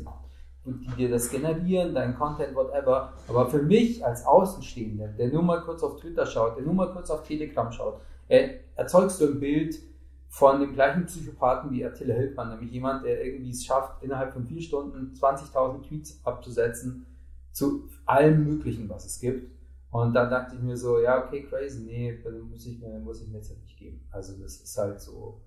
die 0.68 0.88
dir 0.98 1.10
das 1.10 1.30
generieren, 1.30 1.94
dein 1.94 2.16
Content, 2.16 2.56
whatever. 2.56 3.14
Aber 3.28 3.48
für 3.48 3.62
mich 3.62 4.04
als 4.04 4.26
Außenstehender, 4.26 5.10
der 5.10 5.30
nur 5.30 5.44
mal 5.44 5.62
kurz 5.62 5.84
auf 5.84 6.00
Twitter 6.00 6.26
schaut, 6.26 6.58
der 6.58 6.64
nur 6.64 6.74
mal 6.74 6.92
kurz 6.92 7.10
auf 7.12 7.24
Telegram 7.24 7.72
schaut, 7.72 8.02
äh, 8.28 8.50
erzeugst 8.76 9.22
du 9.22 9.26
ein 9.26 9.40
Bild 9.40 9.76
von 10.28 10.60
dem 10.60 10.74
gleichen 10.74 11.06
Psychopathen 11.06 11.72
wie 11.72 11.86
Attila 11.86 12.16
Hildmann, 12.16 12.50
nämlich 12.50 12.72
jemand, 12.72 13.06
der 13.06 13.24
irgendwie 13.24 13.52
es 13.52 13.64
schafft, 13.64 14.04
innerhalb 14.04 14.34
von 14.34 14.46
vier 14.46 14.62
Stunden 14.62 15.14
20.000 15.14 15.88
Tweets 15.88 16.20
abzusetzen 16.24 17.06
zu 17.52 17.88
allem 18.06 18.44
Möglichen, 18.44 18.90
was 18.90 19.06
es 19.06 19.20
gibt. 19.20 19.55
Und 19.96 20.14
dann 20.14 20.30
dachte 20.30 20.58
ich 20.58 20.62
mir 20.62 20.76
so, 20.76 21.00
ja, 21.00 21.24
okay, 21.24 21.48
crazy, 21.50 21.86
nee, 21.86 22.20
dann 22.22 22.42
muss 22.50 22.66
ich 22.66 22.82
mir, 22.82 23.00
muss 23.00 23.22
ich 23.22 23.30
mir 23.30 23.38
jetzt 23.38 23.50
halt 23.50 23.62
nicht 23.62 23.80
geben. 23.80 24.06
Also 24.12 24.34
das 24.44 24.58
ist 24.58 24.78
halt 24.78 25.00
so, 25.00 25.40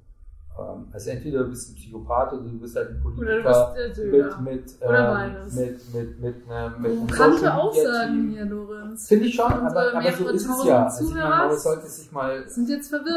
ähm, 0.59 0.87
also 0.91 1.11
entweder 1.11 1.45
du 1.45 1.51
bist 1.51 1.71
ein 1.71 1.75
Psychopath 1.75 2.33
oder 2.33 2.45
du 2.45 2.59
bist 2.59 2.75
halt 2.75 2.89
ein 2.89 3.03
Politiker 3.03 4.41
mit, 4.41 4.65
mit, 4.65 4.75
ähm, 4.81 4.89
beides. 4.89 5.55
mit, 5.55 5.95
mit, 5.95 6.21
mit, 6.21 6.37
ähm, 6.51 6.73
mit 6.81 7.11
Social 7.11 7.31
Media 7.35 7.57
Aussagen 7.59 8.31
hier, 8.31 8.45
Lorenz. 8.47 9.09
Finde 9.09 9.27
ich 9.27 9.35
schon, 9.35 9.53
aber, 9.53 9.67
Unsere 9.67 9.97
aber 9.99 10.13
so 10.13 10.29
ist 10.29 10.49
es 10.49 10.65
ja. 10.65 10.85
Also 10.85 11.05
ich 11.05 11.15
meine, 11.15 11.29
man 11.29 11.59
sollte 11.59 11.87
sich 11.87 12.13
mal 12.13 12.47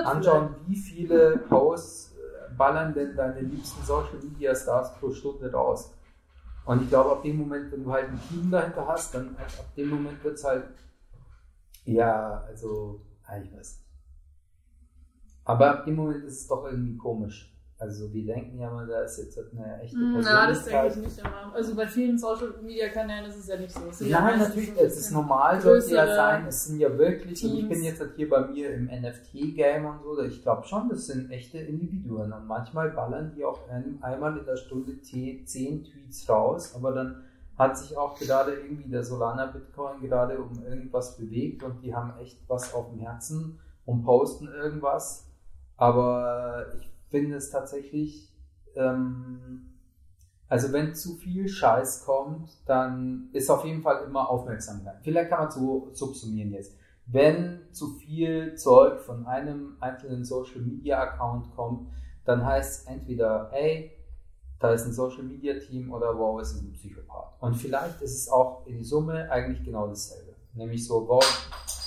anschauen, 0.04 0.56
wie 0.68 0.76
viele 0.76 1.38
Posts 1.48 2.12
äh, 2.12 2.54
ballern 2.58 2.94
denn 2.94 3.16
deine 3.16 3.40
liebsten 3.40 3.82
Social 3.86 4.20
Media 4.22 4.54
Stars 4.54 4.94
pro 5.00 5.12
Stunde 5.12 5.50
raus. 5.50 5.94
Und 6.66 6.82
ich 6.82 6.90
glaube, 6.90 7.12
ab 7.14 7.24
dem 7.24 7.38
Moment, 7.38 7.72
wenn 7.72 7.86
du 7.86 7.92
halt 7.94 8.10
ein 8.10 8.20
Team 8.28 8.52
dahinter 8.52 8.86
hast, 8.86 9.16
dann 9.16 9.34
halt 9.38 9.58
ab 9.58 9.74
dem 9.78 9.92
Moment 9.92 10.22
wird 10.26 10.36
es 10.36 10.44
halt, 10.44 10.66
ja, 11.86 12.44
also, 12.48 13.02
ich 13.44 13.52
weiß 13.52 13.78
nicht. 13.78 13.78
Aber 15.46 15.72
ab 15.72 15.86
dem 15.86 15.96
Moment 15.96 16.24
ist 16.26 16.42
es 16.42 16.48
doch 16.48 16.66
irgendwie 16.66 16.98
komisch. 16.98 17.48
Also 17.80 18.14
wir 18.14 18.24
denken 18.24 18.60
ja 18.60 18.70
mal, 18.70 18.86
da 18.86 19.02
ist 19.02 19.18
jetzt 19.18 19.40
eine 19.40 19.82
echte 19.82 19.98
Mm, 19.98 20.22
Ja, 20.22 20.46
das 20.46 20.66
denke 20.66 20.70
ich 20.70 20.94
Persönlichkeit. 20.94 21.04
nicht 21.04 21.18
immer. 21.26 21.56
Also 21.56 21.76
bei 21.76 21.88
vielen 21.88 22.16
Social 22.20 22.54
Media 22.62 22.90
Kanälen 22.90 23.26
ist 23.26 23.38
es 23.38 23.48
ja 23.48 23.58
nicht 23.58 23.72
so. 23.72 23.80
Es 23.90 24.02
meistens 24.02 24.48
natürlich, 24.50 24.74
so 24.76 24.82
es 24.84 24.98
ist 24.98 25.12
normal, 25.12 25.60
sollte 25.60 25.96
ja 25.96 26.06
sein. 26.16 26.46
Es 26.46 26.66
sind 26.66 26.80
ja 26.80 26.96
wirklich, 26.96 27.44
und 27.44 27.58
ich 27.58 27.68
bin 27.68 27.84
jetzt 27.84 28.00
halt 28.00 28.12
hier 28.16 28.30
bei 28.30 28.46
mir 28.46 28.70
im 28.76 28.86
NFT-Game 28.86 29.84
und 29.86 30.04
so, 30.04 30.22
ich 30.22 30.44
glaube 30.44 30.64
schon, 30.68 30.90
das 30.90 31.08
sind 31.08 31.32
echte 31.32 31.58
Individuen. 31.58 32.32
Und 32.32 32.46
manchmal 32.46 32.92
ballern 32.92 33.34
die 33.36 33.44
auch 33.44 33.68
ein, 33.68 33.98
einmal 34.04 34.38
in 34.38 34.46
der 34.46 34.58
Stunde 34.58 35.02
T- 35.02 35.44
10 35.44 35.84
Tweets 35.84 36.30
raus, 36.30 36.76
aber 36.76 36.92
dann 36.92 37.24
hat 37.62 37.78
sich 37.78 37.96
auch 37.96 38.18
gerade 38.18 38.54
irgendwie 38.54 38.90
der 38.90 39.04
Solana 39.04 39.46
Bitcoin 39.46 40.02
gerade 40.02 40.42
um 40.42 40.64
irgendwas 40.64 41.16
bewegt 41.16 41.62
und 41.62 41.84
die 41.84 41.94
haben 41.94 42.18
echt 42.18 42.40
was 42.48 42.74
auf 42.74 42.90
dem 42.90 43.00
Herzen 43.00 43.60
und 43.86 44.04
posten 44.04 44.48
irgendwas. 44.48 45.28
Aber 45.78 46.66
ich 46.80 46.92
finde 47.10 47.36
es 47.36 47.52
tatsächlich, 47.52 48.34
ähm, 48.76 49.78
also 50.48 50.74
wenn 50.74 50.96
zu 50.96 51.18
viel 51.18 51.48
Scheiß 51.48 52.04
kommt, 52.04 52.50
dann 52.66 53.30
ist 53.32 53.50
auf 53.52 53.64
jeden 53.64 53.84
Fall 53.84 54.06
immer 54.06 54.28
Aufmerksamkeit. 54.28 54.96
Vielleicht 55.04 55.30
kann 55.30 55.44
man 55.44 55.52
so 55.52 55.90
subsumieren 55.94 56.52
jetzt. 56.52 56.76
Wenn 57.06 57.60
zu 57.72 57.90
viel 57.90 58.56
Zeug 58.56 59.02
von 59.02 59.28
einem 59.28 59.78
einzelnen 59.80 60.26
Social 60.26 60.62
Media 60.62 61.00
Account 61.00 61.56
kommt, 61.56 61.92
dann 62.26 62.44
heißt 62.44 62.82
es 62.82 62.88
entweder, 62.88 63.50
hey, 63.52 63.92
da 64.62 64.74
ist 64.74 64.86
ein 64.86 64.94
Social 64.94 65.24
Media 65.24 65.56
Team 65.60 65.92
oder 65.92 66.18
wow, 66.18 66.40
es 66.40 66.52
ist 66.52 66.62
ein 66.62 66.72
Psychopath. 66.74 67.34
Und 67.40 67.56
vielleicht 67.56 68.02
ist 68.02 68.16
es 68.16 68.30
auch 68.30 68.66
in 68.68 68.84
Summe 68.84 69.30
eigentlich 69.32 69.64
genau 69.66 69.88
dasselbe. 69.88 70.34
Nämlich 70.54 70.86
so, 70.86 71.08
wow, 71.08 71.24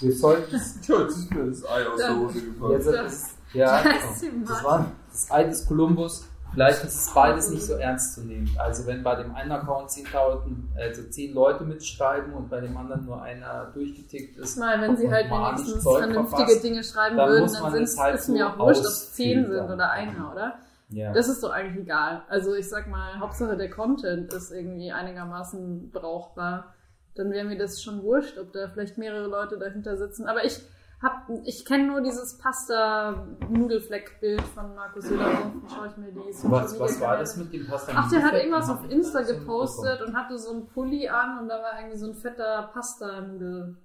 wir 0.00 0.16
sollten 0.16 0.50
Tja, 0.82 1.00
jetzt 1.02 1.16
ist 1.18 1.30
mir 1.34 1.46
das 1.46 1.64
Ei 1.68 1.86
aus 1.86 1.98
der 1.98 2.18
Hose 2.18 2.40
gefallen. 2.42 2.72
Jetzt 2.72 2.86
Das- 2.88 3.12
ist, 3.12 3.26
ja, 3.52 3.82
das 3.84 4.24
das 4.46 4.64
war 4.64 4.86
das 5.10 5.30
Ei 5.30 5.44
des 5.44 5.66
Kolumbus. 5.66 6.24
Vielleicht 6.52 6.84
ist 6.84 6.94
es 7.08 7.12
beides 7.14 7.50
nicht 7.50 7.64
so 7.64 7.74
ernst 7.74 8.14
zu 8.14 8.20
nehmen. 8.22 8.48
Also 8.58 8.86
wenn 8.86 9.02
bei 9.02 9.16
dem 9.16 9.34
einen 9.34 9.50
Account 9.50 9.90
10.000, 9.90 10.76
also 10.76 11.02
10 11.02 11.34
Leute 11.34 11.64
mitschreiben 11.64 12.32
und 12.32 12.48
bei 12.48 12.60
dem 12.60 12.76
anderen 12.76 13.04
nur 13.04 13.20
einer 13.20 13.72
durchgetickt 13.74 14.38
ist, 14.38 14.56
Mal, 14.56 14.80
wenn 14.80 14.96
sie 14.96 15.10
halt 15.10 15.28
wenigstens 15.30 15.82
Zeug 15.82 15.98
vernünftige 15.98 16.36
verfasst, 16.36 16.64
Dinge 16.64 16.84
schreiben 16.84 17.16
dann 17.16 17.28
würden, 17.28 17.52
dann 17.52 17.72
sind 17.72 17.82
es 17.82 17.98
halt 17.98 18.14
ist 18.16 18.28
mir 18.28 18.44
so 18.46 18.50
auch 18.52 18.58
wurscht, 18.58 18.80
ob 18.82 18.86
es 18.86 19.12
10 19.14 19.46
sind 19.46 19.70
oder 19.70 19.90
einer, 19.90 20.32
oder? 20.32 20.54
Ja. 20.94 21.12
Das 21.12 21.28
ist 21.28 21.42
doch 21.42 21.50
eigentlich 21.50 21.82
egal. 21.82 22.22
Also 22.28 22.54
ich 22.54 22.68
sag 22.68 22.88
mal, 22.88 23.18
Hauptsache 23.18 23.56
der 23.56 23.70
Content 23.70 24.32
ist 24.32 24.52
irgendwie 24.52 24.92
einigermaßen 24.92 25.90
brauchbar. 25.90 26.74
Dann 27.14 27.30
wäre 27.30 27.44
mir 27.44 27.58
das 27.58 27.82
schon 27.82 28.02
wurscht, 28.02 28.38
ob 28.38 28.52
da 28.52 28.68
vielleicht 28.68 28.98
mehrere 28.98 29.28
Leute 29.28 29.58
dahinter 29.58 29.96
sitzen. 29.96 30.26
Aber 30.26 30.44
ich 30.44 30.60
hab, 31.02 31.28
ich 31.44 31.64
kenne 31.64 31.88
nur 31.88 32.00
dieses 32.00 32.38
Pasta-Nudelfleck-Bild 32.38 34.42
von 34.42 34.74
Markus 34.74 35.04
Söder. 35.04 35.26
Ansonsten 35.26 35.68
schaue 35.68 35.88
ich 35.88 35.96
mir 35.96 36.12
die 36.12 36.32
Social 36.32 36.50
was, 36.50 36.80
was 36.80 37.00
war 37.00 37.08
Kanäle 37.08 37.20
das 37.20 37.36
mit 37.36 37.52
dem 37.52 37.66
Pasta? 37.66 37.92
Ach, 37.94 38.10
der 38.10 38.22
hat 38.22 38.34
irgendwas 38.34 38.70
auf 38.70 38.90
Insta 38.90 39.22
gepostet 39.22 40.02
und 40.02 40.16
hatte 40.16 40.38
so 40.38 40.52
einen 40.52 40.66
Pulli 40.68 41.08
an 41.08 41.40
und 41.40 41.48
da 41.48 41.60
war 41.60 41.78
irgendwie 41.78 41.98
so 41.98 42.06
ein 42.06 42.14
fetter 42.14 42.70
Pasta-Nudel. 42.72 43.76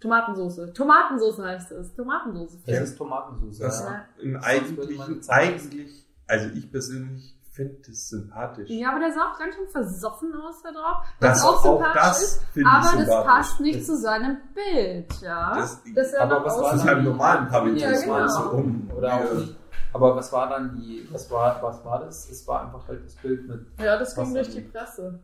Tomatensoße. 0.00 0.72
Tomatensoße 0.72 1.44
heißt 1.44 1.72
es. 1.72 1.94
Tomatensoße. 1.94 2.58
Das 2.66 2.80
ist 2.80 2.96
Tomatensauce. 2.96 3.58
Das 3.58 3.80
ja. 3.80 4.04
im 4.22 4.36
eigentlichen, 4.36 5.20
eigentlich, 5.28 6.05
also 6.26 6.48
ich 6.54 6.70
persönlich 6.70 7.34
finde 7.52 7.76
das 7.86 8.08
sympathisch. 8.08 8.68
Ja, 8.68 8.90
aber 8.90 9.00
der 9.00 9.12
sah 9.12 9.32
auch 9.32 9.38
ganz 9.38 9.54
schön 9.54 9.68
versoffen 9.68 10.34
aus 10.34 10.62
da 10.62 10.72
drauf. 10.72 11.06
Das 11.20 11.38
Was 11.38 11.44
auch 11.44 11.54
auch 11.56 11.62
sympathisch 11.62 12.02
das 12.02 12.22
ist, 12.22 12.66
aber 12.66 12.96
das 13.04 13.24
passt 13.24 13.60
nicht 13.60 13.78
Das- 13.80 13.86
zu 13.86 13.96
seinem 13.96 14.36
Bild, 14.54 15.20
ja. 15.22 15.54
Das- 15.54 15.80
Dass 15.94 16.12
er 16.12 16.22
aber 16.22 16.44
was 16.44 16.60
war 16.60 16.72
Das 16.72 16.84
halt 16.84 16.98
im 16.98 17.04
normalen 17.04 17.50
Habitus 17.50 17.80
Ja, 17.82 17.92
genau. 18.00 18.26
so 18.28 18.40
rum. 18.50 18.90
Oder 18.94 19.14
auch 19.14 19.24
Ja. 19.24 19.34
nicht. 19.34 19.56
Aber 19.94 20.14
was 20.16 20.30
war 20.32 20.50
dann 20.50 20.74
die, 20.76 21.08
was 21.10 21.30
war, 21.30 21.62
was 21.62 21.82
war 21.82 22.00
das? 22.00 22.28
Es 22.28 22.46
war 22.46 22.64
einfach 22.66 22.86
halt 22.86 23.02
das 23.06 23.14
Bild 23.14 23.48
mit. 23.48 23.66
Ja, 23.80 23.98
das 23.98 24.14
ging 24.14 24.34
durch 24.34 24.50
die 24.50 24.60
Presse. 24.60 25.18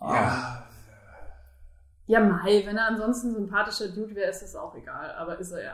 Ja, 0.00 0.64
Ja, 2.06 2.20
Mai, 2.20 2.62
wenn 2.66 2.76
er 2.76 2.88
ansonsten 2.88 3.28
ein 3.28 3.34
sympathischer 3.36 3.88
Dude 3.88 4.14
wäre, 4.16 4.30
ist 4.30 4.42
das 4.42 4.56
auch 4.56 4.74
egal. 4.74 5.12
Aber 5.14 5.38
ist 5.38 5.52
er 5.52 5.62
ja 5.62 5.72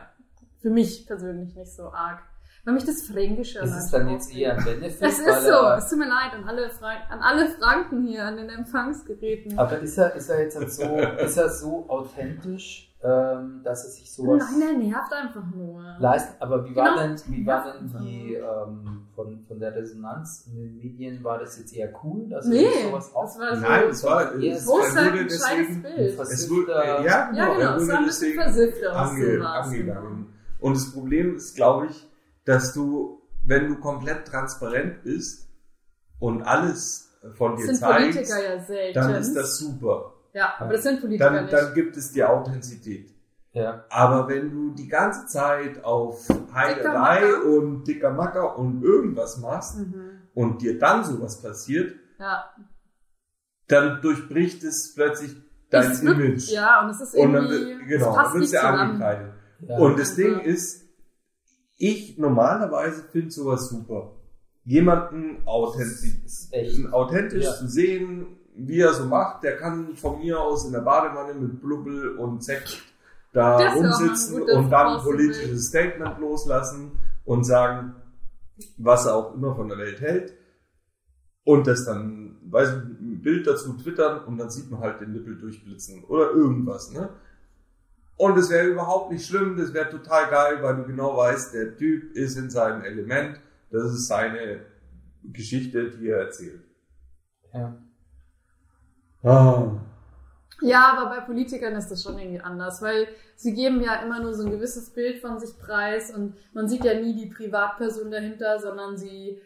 für 0.61 0.69
mich 0.69 1.05
persönlich 1.07 1.55
nicht 1.55 1.75
so 1.75 1.91
arg. 1.91 2.19
Weil 2.67 2.73
mich 2.73 2.83
das 2.83 3.03
Fränkische 3.03 3.59
Ist 3.59 3.71
allein 3.71 3.79
es 3.85 3.91
dann 3.91 4.09
jetzt 4.09 4.35
eher 4.35 4.57
ein 4.57 4.61
Benefit? 4.65 5.01
Es 5.01 5.19
ist 5.19 5.25
so. 5.43 5.51
er- 5.51 5.77
Es 5.77 5.89
tut 5.89 5.99
mir 5.99 6.09
leid 6.09 6.33
an 6.33 6.43
alle, 6.49 6.69
Frank 6.69 6.99
an 7.09 7.19
alle 7.21 7.47
Franken 7.47 8.05
hier, 8.05 8.25
an 8.25 8.35
den 8.35 8.49
Empfangsgeräten. 8.49 9.57
Aber 9.57 9.79
ist 9.79 9.97
er, 9.97 10.13
ist 10.15 10.29
er 10.29 10.41
jetzt 10.41 10.57
halt 10.57 10.69
so, 10.73 10.83
ist 11.23 11.37
er 11.37 11.47
so 11.49 11.85
authentisch, 11.87 12.93
ähm, 13.01 13.61
dass 13.63 13.85
er 13.85 13.91
sich 13.91 14.11
sowas 14.11 14.43
Nein, 14.51 14.59
der 14.59 14.85
nervt 14.85 15.13
einfach 15.13 15.43
nur. 15.55 15.81
leistet? 15.99 16.35
Aber 16.41 16.65
wie 16.65 16.75
war 16.75 16.89
Genau. 16.95 17.07
denn, 17.07 17.21
wie 17.27 17.45
war 17.45 17.71
denn 17.71 17.89
die 18.01 18.33
ähm, 18.33 19.07
von, 19.15 19.45
von 19.47 19.59
der 19.61 19.73
Resonanz 19.73 20.45
in 20.47 20.57
den 20.57 20.75
Medien? 20.75 21.23
War 21.23 21.39
das 21.39 21.57
jetzt 21.57 21.73
eher 21.73 21.93
cool, 22.03 22.27
dass 22.27 22.47
Nee, 22.47 22.65
er 22.65 22.71
sich 22.73 22.83
sowas 22.83 23.05
das 23.05 23.15
auf? 23.15 23.39
war. 23.39 23.55
Nein, 23.55 23.83
es 23.91 24.03
war, 24.03 24.35
es 24.35 24.43
ist 24.43 24.67
wurde 24.67 24.99
ein 24.99 25.27
deswegen, 25.29 25.81
Bild. 25.83 26.19
es 26.19 26.49
wurde, 26.49 26.71
ja, 26.73 26.97
genau, 26.97 27.05
Ja, 27.05 27.31
genau, 27.31 27.53
er 27.59 27.69
es 27.69 27.75
wurde 27.75 27.85
sah 27.85 27.97
ein 27.99 28.05
bisschen 28.05 28.35
deswegen 28.35 28.41
versifft 28.43 28.87
aus, 28.87 28.95
ange, 29.09 29.47
angegangen. 29.49 30.33
Und 30.59 30.75
das 30.75 30.91
Problem 30.91 31.35
ist, 31.37 31.55
glaube 31.55 31.85
ich, 31.87 32.03
dass 32.47 32.73
du, 32.73 33.21
wenn 33.45 33.67
du 33.67 33.79
komplett 33.79 34.25
transparent 34.27 35.03
bist 35.03 35.47
und 36.19 36.41
alles 36.43 37.15
von 37.35 37.51
Das 37.53 37.61
dir 37.61 37.67
sind 37.67 37.77
zeigst, 37.79 38.17
Politiker 38.17 38.43
ja 38.43 38.63
selten. 38.63 38.93
dann 38.99 39.15
ist 39.15 39.33
das 39.35 39.57
super. 39.57 40.13
ja, 40.33 40.53
aber 40.59 40.73
das 40.73 40.83
sind 40.83 41.01
Politiker 41.01 41.29
Dann, 41.31 41.43
nicht. 41.45 41.53
dann 41.53 41.73
gibt 41.73 41.97
es 41.97 42.11
die 42.11 42.23
Authentizität. 42.23 43.13
Ja. 43.53 43.85
Aber 43.89 44.27
wenn 44.27 44.51
du 44.51 44.73
die 44.75 44.87
ganze 44.87 45.25
Zeit 45.25 45.83
auf 45.83 46.27
Macker. 46.53 47.43
und 47.45 47.83
dicker 47.87 48.11
Macker 48.11 48.57
und 48.57 48.83
irgendwas 48.83 49.37
machst 49.39 49.77
mhm. 49.79 50.21
und 50.35 50.61
dir 50.61 50.77
dann 50.79 51.03
sowas 51.03 51.41
passiert, 51.41 51.95
Ja, 52.19 52.53
dann 53.67 54.01
durchbricht 54.01 54.63
es 54.63 54.93
plötzlich 54.95 55.35
dein 55.69 55.91
Es 55.91 56.03
wird- 56.03 56.17
Image. 56.19 56.49
ja, 56.51 56.81
und 56.83 56.89
es 56.91 57.01
ist 57.01 57.15
und 57.15 57.33
dann 57.33 57.45
irgendwie, 57.47 57.77
wird, 57.79 57.87
genau, 57.87 58.09
es 58.09 58.15
dann 58.15 58.15
passt 58.15 58.33
wird 58.33 58.41
nicht 58.41 58.47
es 58.47 58.53
ja 58.53 58.61
zusammen. 58.71 58.89
angekreidet. 58.91 59.33
ja. 59.67 59.77
Und 59.77 59.99
das 59.99 60.09
Also- 60.09 60.21
Ding 60.21 60.39
ist, 60.39 60.86
ich 61.77 62.17
normalerweise 62.17 63.03
finde 63.11 63.31
sowas 63.31 63.69
super. 63.69 64.11
Jemanden 64.65 65.45
authentisch, 65.45 66.19
authentisch 66.91 67.45
Ja. 67.45 67.53
zu 67.53 67.67
sehen, 67.67 68.25
wie 68.55 68.79
er 68.81 68.93
so 68.93 69.05
macht, 69.05 69.43
der 69.43 69.57
kann 69.57 69.95
von 69.95 70.19
mir 70.19 70.39
aus 70.39 70.65
in 70.65 70.73
der 70.73 70.81
Badewanne 70.81 71.35
mit 71.35 71.61
Blubbel 71.61 72.17
und 72.17 72.43
Sekt 72.43 72.83
da 73.31 73.57
Das 73.59 73.75
rumsitzen 73.75 74.41
und 74.41 74.69
dann 74.71 74.97
ein 74.97 75.03
politisches 75.03 75.67
Statement 75.67 76.17
loslassen 76.19 76.91
und 77.23 77.43
sagen, 77.45 77.95
was 78.77 79.05
er 79.05 79.15
auch 79.15 79.35
immer 79.35 79.55
von 79.55 79.69
der 79.69 79.77
Welt 79.77 80.01
hält. 80.01 80.33
Und 81.43 81.67
das 81.67 81.85
dann, 81.85 82.37
weiß 82.49 82.69
ich, 82.69 82.75
ein 82.99 83.21
Bild 83.21 83.45
dazu 83.47 83.73
twittern 83.73 84.23
und 84.25 84.37
dann 84.37 84.49
sieht 84.49 84.69
man 84.71 84.81
halt 84.81 84.99
den 84.99 85.13
Nippel 85.13 85.37
durchblitzen 85.37 86.03
oder 86.05 86.31
irgendwas, 86.31 86.91
ne? 86.91 87.09
Und 88.17 88.35
es 88.37 88.49
wäre 88.49 88.67
überhaupt 88.67 89.11
nicht 89.11 89.25
schlimm, 89.27 89.57
das 89.57 89.73
wäre 89.73 89.89
total 89.89 90.29
geil, 90.29 90.63
weil 90.63 90.75
du 90.77 90.83
genau 90.85 91.15
weißt, 91.15 91.53
der 91.53 91.77
Typ 91.77 92.15
ist 92.15 92.35
in 92.35 92.49
seinem 92.49 92.83
Element, 92.83 93.39
das 93.71 93.93
ist 93.93 94.07
seine 94.07 94.65
Geschichte, 95.23 95.91
die 95.91 96.09
er 96.09 96.21
erzählt. 96.21 96.63
Ja. 97.53 97.77
Ah. 99.23 99.71
Ja, 100.61 100.93
aber 100.97 101.09
bei 101.09 101.21
Politikern 101.21 101.75
ist 101.75 101.89
das 101.89 102.01
schon 102.01 102.17
irgendwie 102.17 102.41
anders, 102.41 102.81
weil 102.81 103.07
sie 103.35 103.53
geben 103.53 103.81
ja 103.81 104.01
immer 104.01 104.19
nur 104.19 104.33
so 104.33 104.43
ein 104.43 104.51
gewisses 104.51 104.91
Bild 104.91 105.19
von 105.19 105.39
sich 105.39 105.59
preis 105.59 106.09
und 106.09 106.35
man 106.53 106.67
sieht 106.67 106.83
ja 106.83 106.99
nie 106.99 107.15
die 107.15 107.27
Privatperson 107.27 108.09
dahinter, 108.09 108.59
sondern 108.59 108.97
sie, 108.97 109.39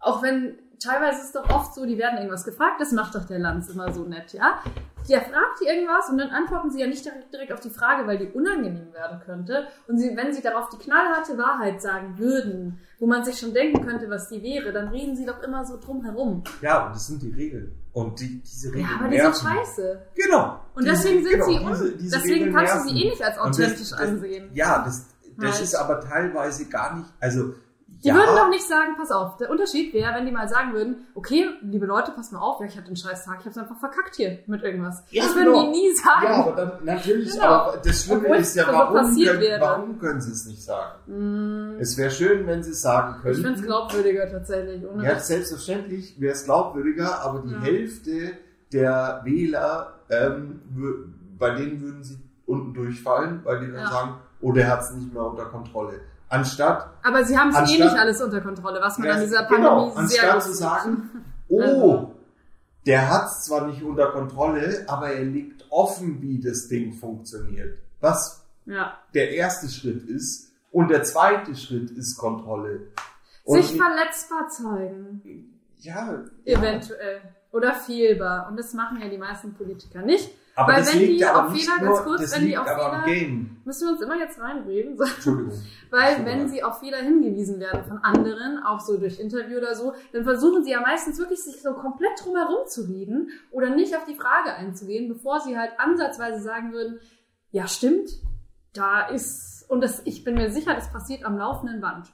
auch 0.00 0.22
wenn, 0.22 0.58
teilweise 0.78 1.20
ist 1.20 1.26
es 1.26 1.32
doch 1.32 1.48
oft 1.48 1.74
so, 1.74 1.86
die 1.86 1.96
werden 1.96 2.18
irgendwas 2.18 2.44
gefragt, 2.44 2.80
das 2.80 2.92
macht 2.92 3.14
doch 3.14 3.24
der 3.24 3.38
Lanz 3.38 3.70
immer 3.70 3.90
so 3.92 4.04
nett, 4.04 4.34
ja? 4.34 4.62
Der 5.08 5.20
fragt 5.20 5.60
die 5.60 5.66
irgendwas 5.66 6.08
und 6.08 6.18
dann 6.18 6.30
antworten 6.30 6.70
sie 6.70 6.80
ja 6.80 6.86
nicht 6.86 7.04
direkt, 7.32 7.52
auf 7.52 7.60
die 7.60 7.70
Frage, 7.70 8.06
weil 8.06 8.18
die 8.18 8.28
unangenehm 8.28 8.92
werden 8.92 9.20
könnte. 9.24 9.66
Und 9.86 9.98
sie, 9.98 10.16
wenn 10.16 10.32
sie 10.32 10.40
darauf 10.42 10.68
die 10.70 10.78
knallharte 10.78 11.36
Wahrheit 11.36 11.82
sagen 11.82 12.18
würden, 12.18 12.78
wo 12.98 13.06
man 13.06 13.24
sich 13.24 13.38
schon 13.38 13.52
denken 13.52 13.84
könnte, 13.86 14.08
was 14.08 14.28
die 14.28 14.42
wäre, 14.42 14.72
dann 14.72 14.88
reden 14.88 15.14
sie 15.16 15.26
doch 15.26 15.42
immer 15.42 15.64
so 15.64 15.78
drum 15.78 16.02
herum. 16.04 16.42
Ja, 16.62 16.86
und 16.86 16.94
das 16.94 17.06
sind 17.06 17.22
die 17.22 17.30
Regeln. 17.32 17.74
Und 17.92 18.18
die, 18.18 18.40
diese 18.40 18.68
Regeln 18.72 18.88
Ja, 18.90 18.96
aber 18.98 19.08
die 19.08 19.20
sind 19.20 19.36
scheiße. 19.36 20.02
Genau. 20.14 20.60
Und 20.74 20.86
deswegen 20.86 21.22
sind 21.22 21.32
genau, 21.32 21.46
sie 21.46 21.54
un 21.58 21.68
diese- 21.68 21.96
diese 21.96 22.16
deswegen 22.18 22.52
kannst 22.52 22.74
du 22.76 22.80
sie 22.88 23.02
eh 23.02 23.10
nicht 23.10 23.22
als 23.22 23.38
Und 23.38 23.48
das- 23.50 23.58
authentisch 23.60 23.90
das- 23.90 24.00
ansehen. 24.00 24.50
Ja, 24.54 24.82
das, 24.84 25.06
das 25.38 25.52
Halt. 25.52 25.62
ist 25.62 25.74
aber 25.74 26.00
teilweise 26.00 26.64
gar 26.68 26.96
nicht, 26.96 27.08
also, 27.20 27.54
Die 28.04 28.08
ja, 28.08 28.14
würden 28.16 28.36
doch 28.36 28.50
nicht 28.50 28.68
sagen, 28.68 28.96
pass 28.98 29.10
auf, 29.10 29.38
der 29.38 29.48
Unterschied 29.50 29.94
wäre, 29.94 30.14
wenn 30.14 30.26
die 30.26 30.30
mal 30.32 30.46
sagen 30.46 30.74
würden, 30.74 31.06
okay, 31.14 31.46
liebe 31.62 31.86
Leute, 31.86 32.12
pass 32.14 32.32
mal 32.32 32.38
auf, 32.40 32.60
ja, 32.60 32.66
ich 32.66 32.76
hatte 32.76 32.88
einen 32.88 32.96
scheiß 32.96 33.24
Tag, 33.24 33.38
ich 33.40 33.46
hab's 33.46 33.56
einfach 33.56 33.78
verkackt 33.78 34.14
hier 34.16 34.40
mit 34.46 34.62
irgendwas. 34.62 35.02
Ja, 35.10 35.22
das 35.24 35.34
würden 35.34 35.52
genau. 35.54 35.62
die 35.62 35.70
nie 35.70 35.94
sagen. 35.94 36.24
Ja, 36.26 36.34
aber 36.44 36.52
dann 36.52 36.84
natürlich, 36.84 37.32
Genau. 37.32 37.46
aber 37.46 37.76
das 37.82 38.04
Schlimme 38.04 38.20
Obwohl 38.24 38.36
ist 38.36 38.56
ja, 38.56 38.62
es 38.64 38.68
warum, 38.74 38.94
können, 39.16 39.60
warum 39.60 39.98
können 39.98 40.20
sie 40.20 40.32
es 40.32 40.44
nicht 40.46 40.62
sagen? 40.62 40.98
Mm, 41.06 41.80
Es 41.80 41.96
wäre 41.96 42.10
schön, 42.10 42.46
wenn 42.46 42.62
sie 42.62 42.72
es 42.72 42.82
sagen 42.82 43.14
ich 43.16 43.22
könnten. 43.22 43.42
find's 43.42 43.62
glaubwürdiger 43.62 44.30
tatsächlich. 44.30 44.86
Ohne 44.86 45.02
Ja, 45.02 45.18
selbstverständlich 45.18 46.20
wäre 46.20 46.34
es 46.34 46.44
glaubwürdiger, 46.44 47.20
aber 47.22 47.40
die 47.40 47.52
Ja. 47.52 47.60
Hälfte 47.62 48.32
der 48.72 49.22
Wähler, 49.24 49.94
ähm, 50.10 50.60
bei 51.38 51.50
denen 51.54 51.80
würden 51.80 52.02
sie 52.04 52.18
unten 52.46 52.74
durchfallen, 52.74 53.40
weil 53.44 53.60
die 53.60 53.66
dann 53.72 53.80
Ja. 53.80 53.90
sagen, 53.90 54.14
oh, 54.42 54.52
der 54.52 54.68
hat 54.70 54.82
es 54.82 54.92
nicht 54.92 55.10
mehr 55.12 55.22
unter 55.24 55.46
Kontrolle. 55.46 56.00
Anstatt, 56.34 56.90
Aber 57.02 57.24
sie 57.24 57.38
haben 57.38 57.50
es 57.50 57.70
eh 57.70 57.78
nicht 57.78 57.96
alles 57.96 58.20
unter 58.20 58.40
Kontrolle, 58.40 58.80
was 58.80 58.98
man 58.98 59.08
Ja, 59.08 59.14
an 59.14 59.20
dieser 59.20 59.42
Pandemie 59.44 59.90
genau, 59.90 60.06
sehr 60.06 60.22
anstatt 60.34 60.42
zu 60.42 60.52
sagen, 60.54 61.10
oh, 61.48 61.60
Also. 61.60 62.14
der 62.86 63.10
hat 63.10 63.26
es 63.26 63.44
zwar 63.44 63.66
nicht 63.66 63.82
unter 63.82 64.10
Kontrolle, 64.12 64.84
aber 64.88 65.10
er 65.12 65.24
legt 65.24 65.64
offen, 65.70 66.20
wie 66.22 66.40
das 66.40 66.68
Ding 66.68 66.92
funktioniert. 66.92 67.78
Was 68.00 68.44
Ja. 68.66 68.98
der 69.14 69.30
erste 69.32 69.68
Schritt 69.68 70.08
ist. 70.08 70.50
Und 70.70 70.88
der 70.88 71.02
zweite 71.04 71.54
Schritt 71.54 71.90
ist 71.92 72.16
Kontrolle. 72.18 72.88
Und 73.44 73.62
Sich 73.62 73.76
verletzbar 73.80 74.48
zeigen, 74.48 75.60
ja, 75.76 76.24
ja, 76.44 76.56
eventuell. 76.58 77.20
Oder 77.52 77.74
fehlbar. 77.74 78.48
Und 78.48 78.56
das 78.58 78.72
machen 78.74 79.00
ja 79.00 79.08
die 79.08 79.18
meisten 79.18 79.54
Politiker 79.54 80.02
nicht. 80.02 80.30
Aber 80.56 80.72
weil 80.72 80.80
das 80.80 80.92
wenn 80.92 81.00
liegt 81.00 81.20
die 81.20 81.24
aber 81.24 81.46
auf 81.46 81.52
Fehler, 81.52 81.76
nur, 81.80 81.88
ganz 81.88 82.04
kurz, 82.04 82.20
das 82.20 82.36
wenn 82.36 82.46
die 82.46 82.56
auf 82.56 82.68
aber 82.68 83.02
Fehler-. 83.04 83.46
Müssen 83.64 83.86
wir 83.86 83.92
uns 83.92 84.02
immer 84.02 84.18
jetzt 84.18 84.40
reinreden? 84.40 85.00
Entschuldigung. 85.00 85.52
Weil 85.90 86.24
wenn 86.24 86.48
sie 86.48 86.62
auf 86.62 86.80
Fehler 86.80 86.98
hingewiesen 86.98 87.60
werden 87.60 87.84
von 87.84 87.98
anderen, 87.98 88.62
auch 88.62 88.80
so 88.80 88.96
durch 88.96 89.18
Interview 89.18 89.58
oder 89.58 89.74
so, 89.74 89.94
dann 90.12 90.24
versuchen 90.24 90.64
sie 90.64 90.70
ja 90.70 90.80
meistens 90.80 91.18
wirklich 91.18 91.42
sich 91.42 91.60
so 91.60 91.72
komplett 91.72 92.12
drumherum 92.22 92.66
zu 92.66 92.82
reden 92.82 93.30
oder 93.50 93.70
nicht 93.70 93.96
auf 93.96 94.04
die 94.04 94.14
Frage 94.14 94.54
einzugehen, 94.54 95.08
bevor 95.08 95.40
sie 95.40 95.58
halt 95.58 95.72
ansatzweise 95.78 96.40
sagen 96.40 96.72
würden, 96.72 97.00
ja 97.50 97.66
stimmt, 97.66 98.10
da 98.72 99.08
ist, 99.08 99.64
und 99.68 99.80
das, 99.80 100.02
ich 100.04 100.24
bin 100.24 100.34
mir 100.34 100.50
sicher, 100.50 100.74
das 100.74 100.92
passiert 100.92 101.24
am 101.24 101.36
laufenden 101.36 101.80
Band. 101.80 102.12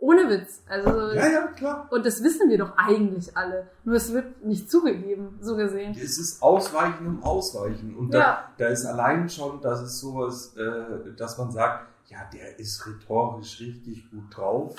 Ohne 0.00 0.28
Witz. 0.30 0.62
Also, 0.66 1.12
Ja, 1.12 1.28
ja, 1.28 1.46
klar. 1.48 1.86
und 1.90 2.06
das 2.06 2.22
wissen 2.22 2.48
wir 2.48 2.56
doch 2.58 2.72
eigentlich 2.78 3.36
alle. 3.36 3.68
Nur 3.84 3.96
es 3.96 4.12
wird 4.12 4.42
nicht 4.44 4.70
zugegeben, 4.70 5.38
so 5.42 5.56
gesehen. 5.56 5.92
Es 5.92 6.18
ist 6.18 6.42
Ausweichen 6.42 7.06
um 7.06 7.22
Ausweichen. 7.22 7.94
Und 7.94 8.14
Ja. 8.14 8.20
da, 8.58 8.64
da 8.64 8.66
ist 8.72 8.86
allein 8.86 9.28
schon, 9.28 9.60
dass 9.60 9.80
es 9.82 10.00
sowas, 10.00 10.56
äh, 10.56 11.12
dass 11.16 11.36
man 11.36 11.50
sagt, 11.52 11.86
ja, 12.06 12.18
der 12.32 12.58
ist 12.58 12.84
rhetorisch 12.86 13.60
richtig 13.60 14.10
gut 14.10 14.34
drauf. 14.36 14.74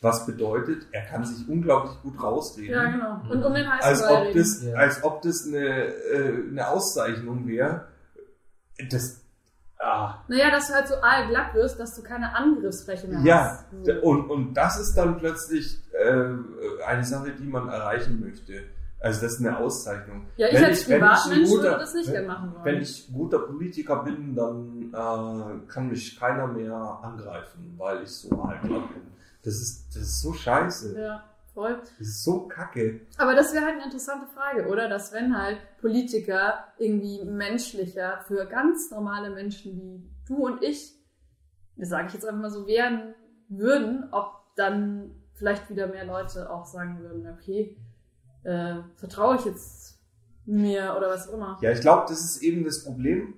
Was 0.00 0.26
bedeutet, 0.26 0.86
er 0.92 1.06
kann 1.06 1.24
sich 1.24 1.48
unglaublich 1.48 2.00
gut 2.02 2.22
rausreden. 2.22 2.70
Ja, 2.72 2.84
genau. 2.90 3.20
Und 3.32 3.42
um 3.42 3.52
den 3.54 3.68
heißen 3.68 3.82
als, 4.04 4.04
ob 4.08 4.32
das, 4.34 4.62
Ja. 4.62 4.74
als 4.76 5.02
ob 5.04 5.22
das 5.22 5.46
eine, 5.46 5.66
äh, 5.86 6.48
eine 6.50 6.68
Auszeichnung 6.68 7.48
wäre. 7.48 7.86
Das, 8.90 9.22
ah, 9.78 10.14
Naja, 10.28 10.50
dass 10.50 10.68
du 10.68 10.74
halt 10.74 10.88
so 10.88 10.94
allglatt 10.96 11.54
wirst, 11.54 11.78
dass 11.80 11.94
du 11.94 12.02
keine 12.02 12.34
Angriffsfläche 12.34 13.06
mehr 13.08 13.20
Ja, 13.20 13.44
hast. 13.50 13.70
So. 13.70 13.82
D- 13.84 13.98
Und, 14.00 14.30
und 14.30 14.54
das 14.54 14.78
ist 14.80 14.94
dann 14.96 15.16
plötzlich 15.18 15.80
äh, 15.92 16.24
eine 16.86 17.04
Sache, 17.04 17.32
die 17.32 17.46
man 17.46 17.68
erreichen 17.68 18.20
möchte. 18.20 18.64
Also 19.00 19.20
das 19.22 19.34
ist 19.34 19.40
eine 19.46 19.56
Auszeichnung. 19.56 20.26
Ja, 20.36 20.48
ich 20.48 20.54
Wenn 20.54 20.64
als 20.64 20.80
ich- 20.80 20.86
Privatmensch 20.88 21.48
guter- 21.48 21.62
würde 21.62 21.78
das 21.78 21.94
nicht 21.94 22.12
wenn- 22.12 22.26
machen 22.26 22.52
wollen. 22.52 22.64
Wenn 22.64 22.82
ich 22.82 23.08
guter 23.12 23.38
Politiker 23.38 24.02
bin, 24.02 24.34
dann 24.34 24.92
äh, 24.92 25.66
kann 25.68 25.88
mich 25.88 26.18
keiner 26.18 26.48
mehr 26.48 26.74
angreifen, 27.02 27.74
weil 27.76 28.02
ich 28.02 28.10
so 28.10 28.30
alt 28.42 28.60
bin. 28.62 28.82
Das 29.44 29.54
ist, 29.54 29.86
das 29.94 30.02
ist 30.02 30.20
so 30.20 30.32
scheiße. 30.32 30.98
ja, 31.00 31.22
voll. 31.58 31.80
Das 31.98 32.06
ist 32.06 32.22
so 32.22 32.46
kacke. 32.46 33.00
Aber 33.16 33.34
das 33.34 33.52
wäre 33.52 33.64
halt 33.64 33.74
eine 33.74 33.84
interessante 33.86 34.28
Frage, 34.28 34.68
oder? 34.68 34.88
Dass 34.88 35.12
wenn 35.12 35.36
halt 35.36 35.58
Politiker 35.80 36.68
irgendwie 36.78 37.24
menschlicher 37.24 38.20
für 38.28 38.46
ganz 38.46 38.92
normale 38.92 39.30
Menschen 39.30 39.76
wie 39.76 40.08
du 40.28 40.46
und 40.46 40.62
ich, 40.62 40.94
das 41.76 41.88
sage 41.88 42.06
ich 42.06 42.14
jetzt 42.14 42.24
einfach 42.24 42.40
mal 42.40 42.50
so, 42.50 42.66
wären 42.68 43.14
würden, 43.48 44.08
ob 44.12 44.54
dann 44.54 45.10
vielleicht 45.34 45.68
wieder 45.68 45.88
mehr 45.88 46.04
Leute 46.04 46.48
auch 46.48 46.64
sagen 46.64 47.00
würden, 47.00 47.28
okay, 47.28 47.76
äh, 48.44 48.76
vertraue 48.94 49.36
ich 49.36 49.44
jetzt 49.44 49.98
mir 50.46 50.94
oder 50.96 51.10
was 51.10 51.28
auch 51.28 51.34
immer. 51.34 51.58
Ja, 51.60 51.72
ich 51.72 51.80
glaube, 51.80 52.04
das 52.08 52.20
ist 52.20 52.42
eben 52.42 52.64
das 52.64 52.84
Problem, 52.84 53.34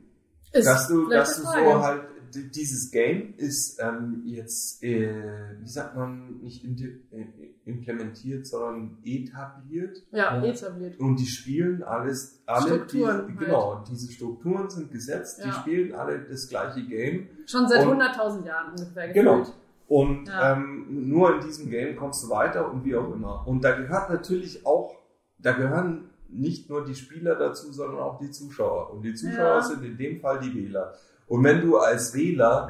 Ist 0.52 0.66
dass 0.66 0.88
du, 0.88 1.08
dass 1.08 1.36
du 1.36 1.42
so 1.42 1.82
halt, 1.82 2.02
dieses 2.34 2.90
Game 2.90 3.34
ist 3.36 3.78
ähm, 3.82 4.22
jetzt, 4.24 4.82
äh, 4.82 5.56
wie 5.60 5.68
sagt 5.68 5.96
man, 5.96 6.38
nicht 6.40 6.64
äh, 6.64 7.26
implementiert, 7.64 8.46
sondern 8.46 8.98
etabliert. 9.04 10.02
Ja, 10.12 10.36
Ja. 10.42 10.44
etabliert. 10.44 10.98
Und 10.98 11.16
die 11.16 11.26
spielen 11.26 11.82
alles, 11.82 12.42
alle, 12.46 12.66
Strukturen 12.66 13.26
die, 13.26 13.32
halt. 13.32 13.38
genau, 13.38 13.84
diese 13.90 14.12
Strukturen 14.12 14.68
sind 14.70 14.90
gesetzt, 14.90 15.40
die 15.42 15.48
Ja. 15.48 15.54
spielen 15.54 15.94
alle 15.94 16.20
das 16.20 16.48
gleiche 16.48 16.82
Game. 16.86 17.28
Schon 17.46 17.68
seit 17.68 17.86
Und- 17.86 17.92
100.000 17.94 18.46
Jahren 18.46 18.70
ungefähr 18.72 19.08
Genau. 19.12 19.38
gefühlt. 19.40 19.56
Und 19.88 20.28
Ja. 20.28 20.52
ähm, 20.56 21.08
nur 21.08 21.34
in 21.36 21.40
diesem 21.46 21.68
Game 21.70 21.96
kommst 21.96 22.22
du 22.24 22.30
weiter 22.30 22.70
und 22.72 22.84
wie 22.84 22.94
auch 22.94 23.12
immer. 23.12 23.46
Und 23.46 23.64
da 23.64 23.76
gehört 23.76 24.08
natürlich 24.08 24.64
auch, 24.64 24.94
da 25.38 25.52
gehören 25.52 26.10
nicht 26.28 26.70
nur 26.70 26.84
die 26.84 26.94
Spieler 26.94 27.34
dazu, 27.34 27.72
sondern 27.72 27.98
auch 28.00 28.20
die 28.20 28.30
Zuschauer. 28.30 28.92
Und 28.92 29.02
die 29.02 29.14
Zuschauer 29.14 29.56
Ja. 29.56 29.60
sind 29.62 29.84
in 29.84 29.96
dem 29.96 30.20
Fall 30.20 30.38
die 30.38 30.54
Wähler. 30.54 30.94
Und 31.30 31.44
wenn 31.44 31.60
du 31.60 31.78
als 31.78 32.12
Wähler 32.12 32.68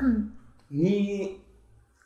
nie 0.68 1.40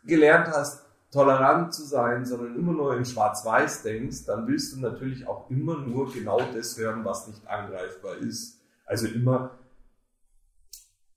gelernt 0.07 0.47
hast, 0.47 0.85
tolerant 1.11 1.75
zu 1.75 1.83
sein, 1.83 2.25
sondern 2.25 2.55
immer 2.55 2.73
nur 2.73 2.97
in 2.97 3.05
Schwarz-Weiß 3.05 3.83
denkst, 3.83 4.25
dann 4.27 4.47
willst 4.47 4.73
du 4.73 4.81
natürlich 4.81 5.27
auch 5.27 5.51
immer 5.51 5.79
nur 5.79 6.13
genau 6.13 6.39
das 6.55 6.79
hören, 6.79 7.05
was 7.05 7.27
nicht 7.27 7.45
angreifbar 7.49 8.19
ist. 8.19 8.61
Also 8.87 9.09
immer 9.09 9.59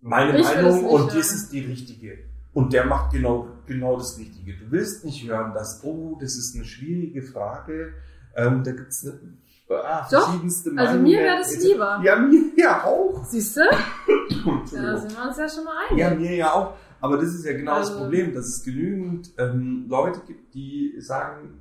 meine 0.01 0.39
Ich 0.39 0.43
Meinung 0.43 0.85
und 0.85 1.01
hören. 1.01 1.17
das 1.17 1.31
ist 1.31 1.51
die 1.53 1.59
richtige. 1.59 2.17
Und 2.53 2.73
der 2.73 2.85
macht 2.88 3.11
genau, 3.11 3.47
genau 3.67 3.95
das 3.97 4.17
Richtige. 4.17 4.53
Du 4.57 4.71
willst 4.71 5.05
nicht 5.05 5.23
hören, 5.27 5.53
dass, 5.53 5.83
oh, 5.83 6.17
das 6.19 6.35
ist 6.35 6.55
eine 6.55 6.65
schwierige 6.65 7.21
Frage, 7.21 7.93
ähm, 8.35 8.63
da 8.63 8.71
gibt 8.71 8.89
es 8.89 9.07
ah, 9.69 10.07
Doch, 10.09 10.29
verschiedenste 10.29 10.71
also 10.71 10.93
Meinungen. 10.93 11.03
mir 11.03 11.19
wäre 11.19 11.38
das 11.38 11.63
lieber. 11.63 12.01
Ja, 12.03 12.15
mir 12.15 12.41
ja 12.55 12.83
auch. 12.83 13.23
Siehst 13.25 13.57
du? 13.57 13.61
Da 14.30 14.97
sind 14.97 15.15
wir 15.17 15.28
uns 15.28 15.38
ja 15.38 15.49
schon 15.49 15.63
mal 15.65 15.75
einig. 15.89 15.99
Ja, 15.99 16.09
mir 16.13 16.36
ja 16.36 16.53
auch. 16.53 16.73
Aber 16.99 17.17
das 17.17 17.34
ist 17.34 17.45
ja 17.45 17.53
genau 17.55 17.78
das 17.78 17.89
Also- 17.89 17.99
Problem, 18.01 18.34
dass 18.34 18.47
es 18.47 18.63
genügend 18.63 19.32
ähm, 19.38 19.86
Leute 19.88 20.21
gibt, 20.25 20.53
die 20.55 20.95
sagen, 20.99 21.59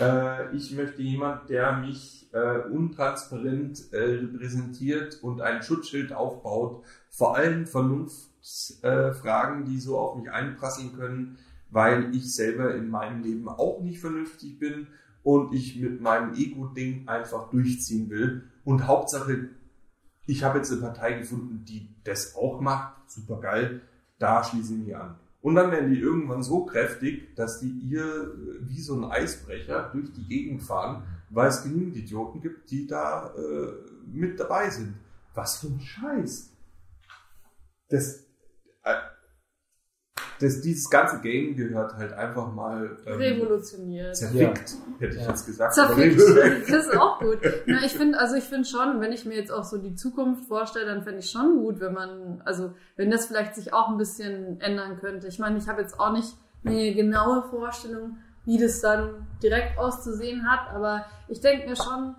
äh, 0.00 0.54
ich 0.54 0.74
möchte 0.76 1.00
jemand, 1.02 1.48
der 1.48 1.76
mich 1.78 2.28
äh, 2.32 2.58
untransparent 2.70 3.92
äh, 3.92 3.98
repräsentiert 3.98 5.22
und 5.22 5.40
ein 5.40 5.62
Schutzschild 5.62 6.12
aufbaut, 6.12 6.84
vor 7.10 7.36
allem 7.36 7.66
Vernunftsfragen, 7.66 9.14
Fragen, 9.14 9.64
die 9.66 9.78
so 9.78 9.98
auf 9.98 10.16
mich 10.16 10.30
einprasseln 10.30 10.94
können, 10.96 11.38
weil 11.70 12.14
ich 12.14 12.34
selber 12.34 12.74
in 12.74 12.88
meinem 12.88 13.22
Leben 13.22 13.48
auch 13.48 13.80
nicht 13.80 14.00
vernünftig 14.00 14.58
bin 14.58 14.88
und 15.22 15.54
ich 15.54 15.76
mit 15.80 16.00
meinem 16.00 16.34
Ego-Ding 16.34 17.06
einfach 17.08 17.50
durchziehen 17.50 18.10
will. 18.10 18.42
Und 18.64 18.86
Hauptsache, 18.86 19.48
ich 20.32 20.42
habe 20.44 20.58
jetzt 20.58 20.72
eine 20.72 20.80
Partei 20.80 21.12
gefunden, 21.12 21.64
die 21.66 21.88
das 22.04 22.34
auch 22.34 22.60
macht, 22.60 23.10
super 23.10 23.38
geil, 23.40 23.82
da 24.18 24.42
schließe 24.42 24.74
ich 24.74 24.80
mich 24.80 24.96
an. 24.96 25.16
Und 25.42 25.56
dann 25.56 25.70
werden 25.70 25.90
die 25.92 25.98
irgendwann 25.98 26.42
so 26.42 26.64
kräftig, 26.64 27.34
dass 27.36 27.60
die 27.60 27.68
ihr 27.68 28.04
äh, 28.04 28.68
wie 28.68 28.80
so 28.80 28.94
ein 28.96 29.10
Eisbrecher 29.10 29.90
durch 29.92 30.12
die 30.12 30.26
Gegend 30.26 30.62
fahren, 30.62 31.02
weil 31.30 31.48
es 31.48 31.62
genügend 31.62 31.96
Idioten 31.96 32.40
gibt, 32.40 32.70
die 32.70 32.86
da 32.86 33.34
äh, 33.36 33.72
mit 34.06 34.40
dabei 34.40 34.70
sind. 34.70 34.94
Was 35.34 35.58
für 35.58 35.66
ein 35.66 35.80
Scheiß. 35.80 36.50
Das, 37.88 38.24
äh, 38.84 38.94
das, 40.42 40.60
dieses 40.60 40.90
ganze 40.90 41.20
Game 41.20 41.56
gehört 41.56 41.94
halt 41.94 42.12
einfach 42.12 42.52
mal 42.52 42.96
ähm, 43.06 43.14
Revolutioniert. 43.14 44.16
zerfickt, 44.16 44.74
hätte 44.98 45.16
ich 45.16 45.22
Ja. 45.22 45.28
jetzt 45.28 45.46
gesagt. 45.46 45.74
Zerfickt. 45.74 46.20
Aber- 46.20 46.50
Das 46.68 46.86
ist 46.86 46.96
auch 46.96 47.18
gut. 47.20 47.38
Na, 47.66 47.78
ich 47.84 47.92
finde, 47.92 48.18
also 48.18 48.34
ich 48.34 48.44
finde 48.44 48.68
schon, 48.68 49.00
wenn 49.00 49.12
ich 49.12 49.24
mir 49.24 49.36
jetzt 49.36 49.52
auch 49.52 49.64
so 49.64 49.78
die 49.78 49.94
Zukunft 49.94 50.46
vorstelle, 50.48 50.86
dann 50.86 51.02
fände 51.02 51.20
ich 51.20 51.30
schon 51.30 51.58
gut, 51.58 51.80
wenn 51.80 51.94
man, 51.94 52.42
also 52.44 52.72
wenn 52.96 53.10
das 53.10 53.26
vielleicht 53.26 53.54
sich 53.54 53.72
auch 53.72 53.88
ein 53.88 53.98
bisschen 53.98 54.60
ändern 54.60 54.98
könnte. 55.00 55.26
Ich 55.28 55.38
meine, 55.38 55.58
ich 55.58 55.68
habe 55.68 55.80
jetzt 55.82 55.98
auch 55.98 56.12
nicht 56.12 56.36
eine 56.64 56.94
genaue 56.94 57.42
Vorstellung, 57.50 58.18
wie 58.44 58.58
das 58.58 58.80
dann 58.80 59.26
direkt 59.42 59.78
auszusehen 59.78 60.50
hat, 60.50 60.74
aber 60.74 61.04
ich 61.28 61.40
denke 61.40 61.68
mir 61.68 61.76
schon, 61.76 62.14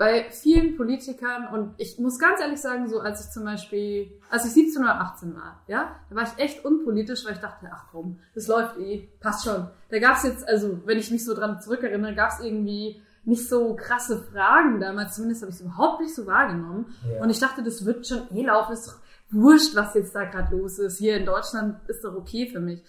bei 0.00 0.30
vielen 0.30 0.78
Politikern 0.78 1.48
und 1.48 1.74
ich 1.76 1.98
muss 1.98 2.18
ganz 2.18 2.40
ehrlich 2.40 2.58
sagen, 2.58 2.88
so 2.88 3.00
als 3.00 3.22
ich 3.22 3.32
zum 3.32 3.44
Beispiel, 3.44 4.10
als 4.30 4.46
ich 4.46 4.52
17 4.52 4.82
oder 4.82 4.98
18 4.98 5.34
war, 5.34 5.62
ja, 5.66 5.94
da 6.08 6.16
war 6.16 6.22
ich 6.22 6.42
echt 6.42 6.64
unpolitisch, 6.64 7.26
weil 7.26 7.34
ich 7.34 7.40
dachte, 7.40 7.68
ach 7.70 7.84
komm, 7.92 8.18
das 8.34 8.46
läuft 8.46 8.78
eh, 8.78 9.10
passt 9.20 9.44
schon. 9.44 9.68
Da 9.90 9.98
gab's 9.98 10.22
jetzt, 10.22 10.48
also 10.48 10.80
wenn 10.86 10.96
ich 10.96 11.10
mich 11.10 11.22
so 11.22 11.34
dran 11.34 11.60
zurückerinnere, 11.60 12.14
gab's 12.14 12.40
irgendwie 12.40 13.02
nicht 13.24 13.46
so 13.46 13.76
krasse 13.76 14.22
Fragen 14.32 14.80
damals, 14.80 15.16
zumindest 15.16 15.42
habe 15.42 15.50
ich 15.50 15.56
es 15.56 15.66
überhaupt 15.66 16.00
nicht 16.00 16.14
so 16.14 16.26
wahrgenommen. 16.26 16.86
Ja. 17.06 17.22
Und 17.22 17.28
ich 17.28 17.38
dachte, 17.38 17.62
das 17.62 17.84
wird 17.84 18.06
schon 18.06 18.34
eh 18.34 18.42
laufen, 18.42 18.72
ist 18.72 18.88
doch 18.88 19.00
wurscht, 19.30 19.76
was 19.76 19.92
jetzt 19.92 20.14
da 20.14 20.24
gerade 20.24 20.56
los 20.56 20.78
ist. 20.78 20.96
Hier 20.96 21.18
in 21.18 21.26
Deutschland 21.26 21.76
ist 21.90 22.02
doch 22.04 22.14
okay 22.14 22.48
für 22.50 22.60
mich. 22.60 22.82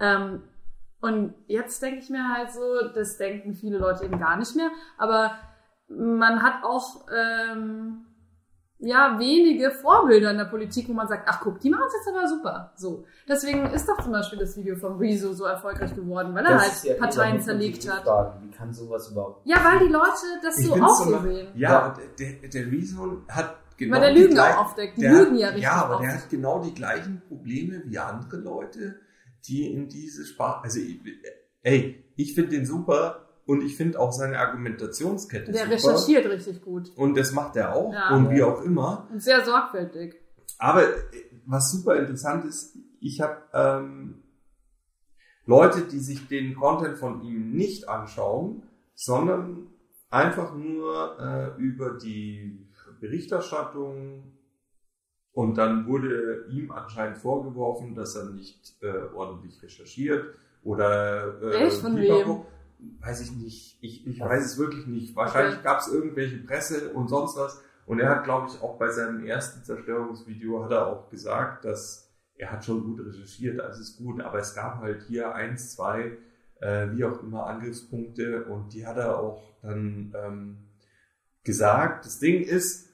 Ähm, 0.00 0.42
und 1.00 1.32
jetzt 1.46 1.80
denke 1.80 2.00
ich 2.00 2.10
mir 2.10 2.28
halt 2.28 2.50
so, 2.50 2.88
das 2.92 3.18
denken 3.18 3.54
viele 3.54 3.78
Leute 3.78 4.04
eben 4.04 4.18
gar 4.18 4.36
nicht 4.36 4.56
mehr, 4.56 4.72
aber 4.98 5.38
man 5.88 6.42
hat 6.42 6.64
auch 6.64 7.06
ähm, 7.16 8.04
ja 8.78 9.16
wenige 9.18 9.70
Vorbilder 9.70 10.30
in 10.32 10.38
der 10.38 10.44
Politik, 10.46 10.88
wo 10.88 10.92
man 10.92 11.08
sagt, 11.08 11.26
ach 11.28 11.40
guck, 11.40 11.60
die 11.60 11.70
machen 11.70 11.84
es 11.86 11.94
jetzt 11.94 12.14
aber 12.14 12.28
super. 12.28 12.72
So, 12.76 13.04
deswegen 13.28 13.66
ist 13.66 13.88
doch 13.88 14.02
zum 14.02 14.12
Beispiel 14.12 14.38
das 14.38 14.56
Video 14.56 14.76
von 14.76 14.98
Rezo 14.98 15.32
so 15.32 15.44
erfolgreich 15.44 15.94
geworden, 15.94 16.34
weil 16.34 16.44
er 16.44 16.60
halt 16.60 16.84
ja 16.84 16.94
Parteien 16.94 17.40
zerlegt 17.40 17.88
hat. 17.90 18.04
fragen, 18.04 18.46
Wie 18.46 18.50
kann 18.50 18.72
sowas 18.72 19.10
überhaupt? 19.10 19.46
Ja, 19.46 19.56
weil 19.64 19.86
die 19.86 19.92
Leute 19.92 20.10
das 20.42 20.58
Ich 20.58 20.66
so 20.66 20.74
auch 20.74 21.04
so. 21.04 21.26
Ja, 21.54 21.80
aber 21.82 22.00
der, 22.18 22.48
der, 22.48 22.66
Rezo 22.70 23.22
hat 23.28 23.56
genau 23.76 23.94
weil 23.94 24.00
der 24.02 24.12
die 24.14 24.20
Lügen 24.20 24.34
gleich- 24.34 24.56
auch 24.56 24.64
aufdeckt. 24.66 24.96
Die 24.98 25.02
der 25.02 25.12
lügen 25.12 25.36
ja 25.36 25.46
richtig 25.48 25.62
Ja, 25.64 25.72
aber 25.84 26.00
der 26.02 26.14
hat 26.14 26.28
genau 26.28 26.62
die 26.62 26.74
gleichen 26.74 27.22
Probleme 27.28 27.82
wie 27.86 27.98
andere 27.98 28.36
Leute, 28.38 28.96
die 29.46 29.72
in 29.72 29.88
diese 29.88 30.24
Sprache, 30.26 30.64
also 30.64 30.80
ey, 31.62 32.04
ich 32.16 32.34
finde 32.34 32.50
den 32.56 32.66
super 32.66 33.25
und 33.46 33.62
ich 33.62 33.76
finde 33.76 33.98
auch 34.00 34.12
seine 34.12 34.38
Argumentationskette 34.38 35.52
Der 35.52 35.62
super. 35.62 35.74
recherchiert 35.74 36.26
richtig 36.26 36.62
gut. 36.62 36.90
Und 36.96 37.16
das 37.16 37.32
macht 37.32 37.56
er 37.56 37.74
auch 37.74 37.92
Ja. 37.92 38.14
und 38.14 38.30
wie 38.30 38.42
auch 38.42 38.62
immer. 38.62 39.08
Und 39.10 39.22
sehr 39.22 39.44
sorgfältig. 39.44 40.16
Aber 40.58 40.82
äh, 40.82 40.94
was 41.46 41.70
super 41.70 41.96
interessant 41.96 42.44
ist, 42.44 42.76
ich 43.00 43.20
habe 43.20 43.36
ähm, 43.52 44.22
Leute, 45.44 45.82
die 45.82 46.00
sich 46.00 46.26
den 46.26 46.56
Content 46.56 46.98
von 46.98 47.22
ihm 47.22 47.52
nicht 47.52 47.88
anschauen, 47.88 48.62
sondern 48.94 49.68
einfach 50.10 50.54
nur 50.54 51.16
äh, 51.56 51.60
über 51.60 51.90
die 51.98 52.66
Berichterstattung 53.00 54.32
und 55.32 55.58
dann 55.58 55.86
wurde 55.86 56.46
ihm 56.50 56.72
anscheinend 56.72 57.18
vorgeworfen, 57.18 57.94
dass 57.94 58.16
er 58.16 58.30
nicht 58.30 58.74
äh, 58.82 59.14
ordentlich 59.14 59.62
recherchiert 59.62 60.34
oder 60.64 61.40
äh, 61.42 61.66
Echt? 61.66 61.76
Von 61.78 61.94
pipapo. 61.94 62.46
Weiß 63.00 63.20
ich 63.20 63.32
nicht. 63.32 63.78
Ich, 63.80 64.06
ich 64.06 64.20
weiß 64.20 64.44
es 64.44 64.58
wirklich 64.58 64.86
nicht. 64.86 65.14
Wahrscheinlich 65.16 65.54
Okay. 65.54 65.64
gab 65.64 65.80
es 65.80 65.88
irgendwelche 65.88 66.38
Presse 66.38 66.92
und 66.92 67.08
sonst 67.08 67.36
was. 67.36 67.60
Und 67.86 68.00
er 68.00 68.10
hat, 68.10 68.24
glaube 68.24 68.48
ich, 68.50 68.60
auch 68.60 68.78
bei 68.78 68.90
seinem 68.90 69.24
ersten 69.24 69.62
Zerstörungsvideo 69.64 70.64
hat 70.64 70.72
er 70.72 70.86
auch 70.88 71.08
gesagt, 71.08 71.64
dass 71.64 72.10
er 72.36 72.52
hat 72.52 72.64
schon 72.64 72.82
gut 72.84 73.06
recherchiert, 73.06 73.60
alles 73.60 73.78
ist 73.78 73.96
gut, 73.96 74.20
aber 74.20 74.38
es 74.38 74.54
gab 74.54 74.80
halt 74.80 75.02
hier 75.08 75.34
eins, 75.34 75.74
zwei, 75.74 76.18
äh, 76.60 76.88
wie 76.92 77.04
auch 77.04 77.22
immer, 77.22 77.46
Angriffspunkte 77.46 78.44
und 78.44 78.74
die 78.74 78.86
hat 78.86 78.96
er 78.98 79.18
auch 79.18 79.56
dann 79.62 80.12
ähm, 80.22 80.58
gesagt. 81.44 82.04
Das 82.04 82.18
Ding 82.18 82.42
ist, 82.42 82.90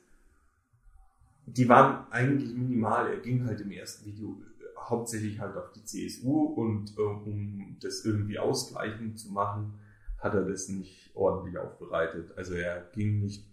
die 1.47 1.69
waren 1.69 2.07
eigentlich 2.11 2.55
minimal. 2.55 3.11
Er 3.11 3.19
ging 3.19 3.47
halt 3.47 3.61
im 3.61 3.73
ersten 3.73 4.07
Video 4.07 4.41
äh, 4.61 4.79
hauptsächlich 4.79 5.41
halt 5.41 5.57
auf 5.57 5.73
die 5.73 5.85
CSU 5.85 6.45
und 6.45 6.97
äh, 6.97 7.01
um 7.01 7.77
das 7.81 8.05
irgendwie 8.05 8.39
ausgleichend 8.39 9.19
zu 9.19 9.33
machen, 9.33 9.75
hat 10.23 10.35
er 10.35 10.43
das 10.43 10.69
nicht 10.69 11.11
ordentlich 11.15 11.59
aufbereitet. 11.59 12.33
Also 12.37 12.55
er 12.55 12.89
ging 12.93 13.21
nicht. 13.21 13.45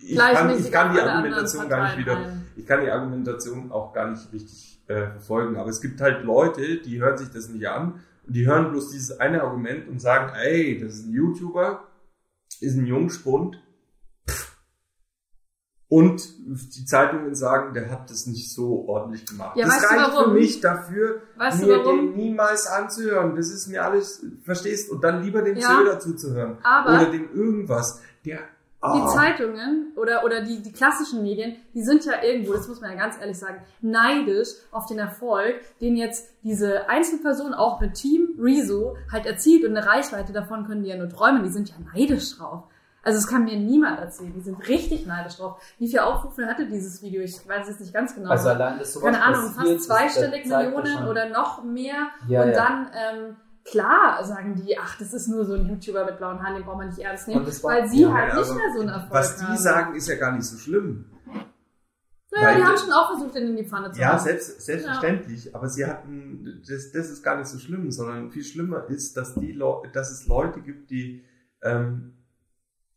Ich 0.00 0.18
kann, 0.18 0.58
ich 0.58 0.72
kann 0.72 0.92
die 0.92 1.00
Argumentation 1.00 1.68
gar 1.68 1.86
nicht 1.86 1.98
wieder 1.98 2.16
ein. 2.16 2.46
ich 2.56 2.66
kann 2.66 2.80
die 2.80 2.90
Argumentation 2.90 3.70
auch 3.70 3.92
gar 3.92 4.10
nicht 4.10 4.32
richtig 4.32 4.82
äh, 4.88 5.06
verfolgen. 5.12 5.56
Aber 5.56 5.70
es 5.70 5.80
gibt 5.80 6.00
halt 6.00 6.24
Leute, 6.24 6.78
die 6.78 7.00
hören 7.00 7.16
sich 7.16 7.30
das 7.30 7.48
nicht 7.48 7.68
an 7.68 8.00
und 8.26 8.34
die 8.34 8.46
hören 8.46 8.70
bloß 8.70 8.90
dieses 8.90 9.20
eine 9.20 9.42
Argument 9.42 9.88
und 9.88 10.00
sagen, 10.00 10.32
ey, 10.34 10.78
das 10.80 10.94
ist 10.94 11.06
ein 11.06 11.12
YouTuber, 11.12 11.84
ist 12.60 12.76
ein 12.76 12.86
Jungspund. 12.86 13.62
Und 15.92 16.22
die 16.46 16.86
Zeitungen 16.86 17.34
sagen, 17.34 17.74
der 17.74 17.90
hat 17.90 18.08
das 18.08 18.26
nicht 18.26 18.50
so 18.50 18.88
ordentlich 18.88 19.26
gemacht. 19.26 19.58
Ja, 19.58 19.66
das 19.66 19.90
reicht 19.90 20.16
für 20.16 20.30
mich 20.30 20.58
dafür, 20.62 21.20
Weißt 21.36 21.66
mir 21.66 21.82
den 21.82 22.16
niemals 22.16 22.66
anzuhören. 22.66 23.36
Das 23.36 23.50
ist 23.50 23.66
mir 23.66 23.84
alles, 23.84 24.24
verstehst? 24.42 24.90
Und 24.90 25.04
dann 25.04 25.22
lieber 25.22 25.42
dem 25.42 25.58
Ja. 25.58 25.68
Söder 25.68 26.00
zuzuhören. 26.00 26.56
Aber- 26.62 26.94
oder 26.94 27.10
dem 27.10 27.28
irgendwas. 27.34 28.00
Der, 28.24 28.38
Die 28.38 29.00
ah. 29.02 29.06
Zeitungen 29.08 29.92
oder, 29.94 30.24
oder 30.24 30.40
die, 30.40 30.62
die 30.62 30.72
klassischen 30.72 31.22
Medien, 31.22 31.56
die 31.74 31.82
sind 31.82 32.06
ja 32.06 32.22
irgendwo, 32.22 32.54
das 32.54 32.66
muss 32.68 32.80
man 32.80 32.92
ja 32.92 32.96
ganz 32.96 33.18
ehrlich 33.20 33.38
sagen, 33.38 33.62
neidisch 33.82 34.48
auf 34.70 34.86
den 34.86 34.98
Erfolg, 34.98 35.56
den 35.82 35.96
jetzt 35.96 36.30
diese 36.42 36.88
Einzelperson 36.88 37.52
auch 37.52 37.82
mit 37.82 37.94
Team 37.94 38.34
Rezo 38.40 38.96
halt 39.12 39.26
erzielt 39.26 39.64
und 39.64 39.76
eine 39.76 39.86
Reichweite 39.86 40.32
davon 40.32 40.66
können 40.66 40.84
die 40.84 40.88
ja 40.88 40.96
nur 40.96 41.10
träumen, 41.10 41.44
die 41.44 41.50
sind 41.50 41.68
ja 41.68 41.76
neidisch 41.94 42.38
drauf. 42.38 42.64
Also 43.04 43.18
es 43.18 43.26
kann 43.26 43.44
mir 43.44 43.56
niemand 43.56 43.98
erzählen, 43.98 44.32
die 44.32 44.40
sind 44.40 44.56
richtig 44.68 45.06
neidisch 45.06 45.36
drauf. 45.36 45.60
Wie 45.78 45.88
viele 45.88 46.04
Aufrufe 46.06 46.46
hatte 46.46 46.66
dieses 46.68 47.02
Video? 47.02 47.20
Ich 47.22 47.36
weiß 47.48 47.66
jetzt 47.68 47.80
nicht 47.80 47.92
ganz 47.92 48.14
genau. 48.14 48.30
Also 48.30 48.50
allein, 48.50 48.78
dass 48.78 48.92
sowas 48.92 49.12
keine 49.12 49.24
Ahnung, 49.24 49.50
fast 49.52 49.82
zweistellig 49.84 50.46
ja 50.46 50.58
Millionen 50.62 51.08
oder 51.08 51.28
noch 51.28 51.64
mehr. 51.64 52.10
Ja, 52.28 52.42
und 52.42 52.48
ja. 52.50 52.54
dann, 52.54 52.90
ähm, 52.94 53.36
klar, 53.64 54.24
sagen 54.24 54.54
die, 54.54 54.78
ach, 54.78 54.96
das 54.98 55.12
ist 55.12 55.26
nur 55.28 55.44
so 55.44 55.54
ein 55.54 55.66
YouTuber 55.68 56.04
mit 56.04 56.18
blauen 56.18 56.40
Haaren, 56.42 56.54
den 56.54 56.64
braucht 56.64 56.78
man 56.78 56.88
nicht 56.88 56.98
ernst 57.00 57.26
nehmen, 57.26 57.44
war- 57.44 57.70
weil 57.72 57.88
sie 57.88 58.02
Ja, 58.02 58.12
halt 58.14 58.34
nicht 58.34 58.44
aber 58.50 58.54
mehr 58.54 58.72
so 58.74 58.80
einen 58.80 58.88
Erfolg 58.90 59.12
Was 59.12 59.36
die 59.36 59.44
haben. 59.46 59.56
sagen, 59.58 59.94
ist 59.96 60.08
ja 60.08 60.14
gar 60.16 60.32
nicht 60.32 60.44
so 60.44 60.56
schlimm. 60.56 61.06
Naja, 62.34 62.46
weil- 62.48 62.56
die 62.56 62.62
haben 62.64 62.78
schon 62.78 62.92
auch 62.92 63.08
versucht, 63.10 63.34
den 63.34 63.48
in 63.48 63.56
die 63.56 63.64
Pfanne 63.64 63.90
zu 63.92 64.00
Ja, 64.00 64.12
hauen. 64.12 64.20
selbst, 64.20 64.62
selbstverständlich. 64.62 65.54
Aber 65.54 65.68
sie 65.68 65.84
hatten, 65.86 66.62
das, 66.66 66.90
das 66.92 67.10
ist 67.10 67.22
gar 67.22 67.36
nicht 67.36 67.48
so 67.48 67.58
schlimm, 67.58 67.90
sondern 67.90 68.30
viel 68.30 68.44
schlimmer 68.44 68.88
ist, 68.88 69.16
dass 69.16 69.34
die 69.34 69.58
dass 69.92 70.10
es 70.10 70.26
Leute 70.26 70.60
gibt, 70.60 70.90
die 70.90 71.24
ähm, 71.62 72.14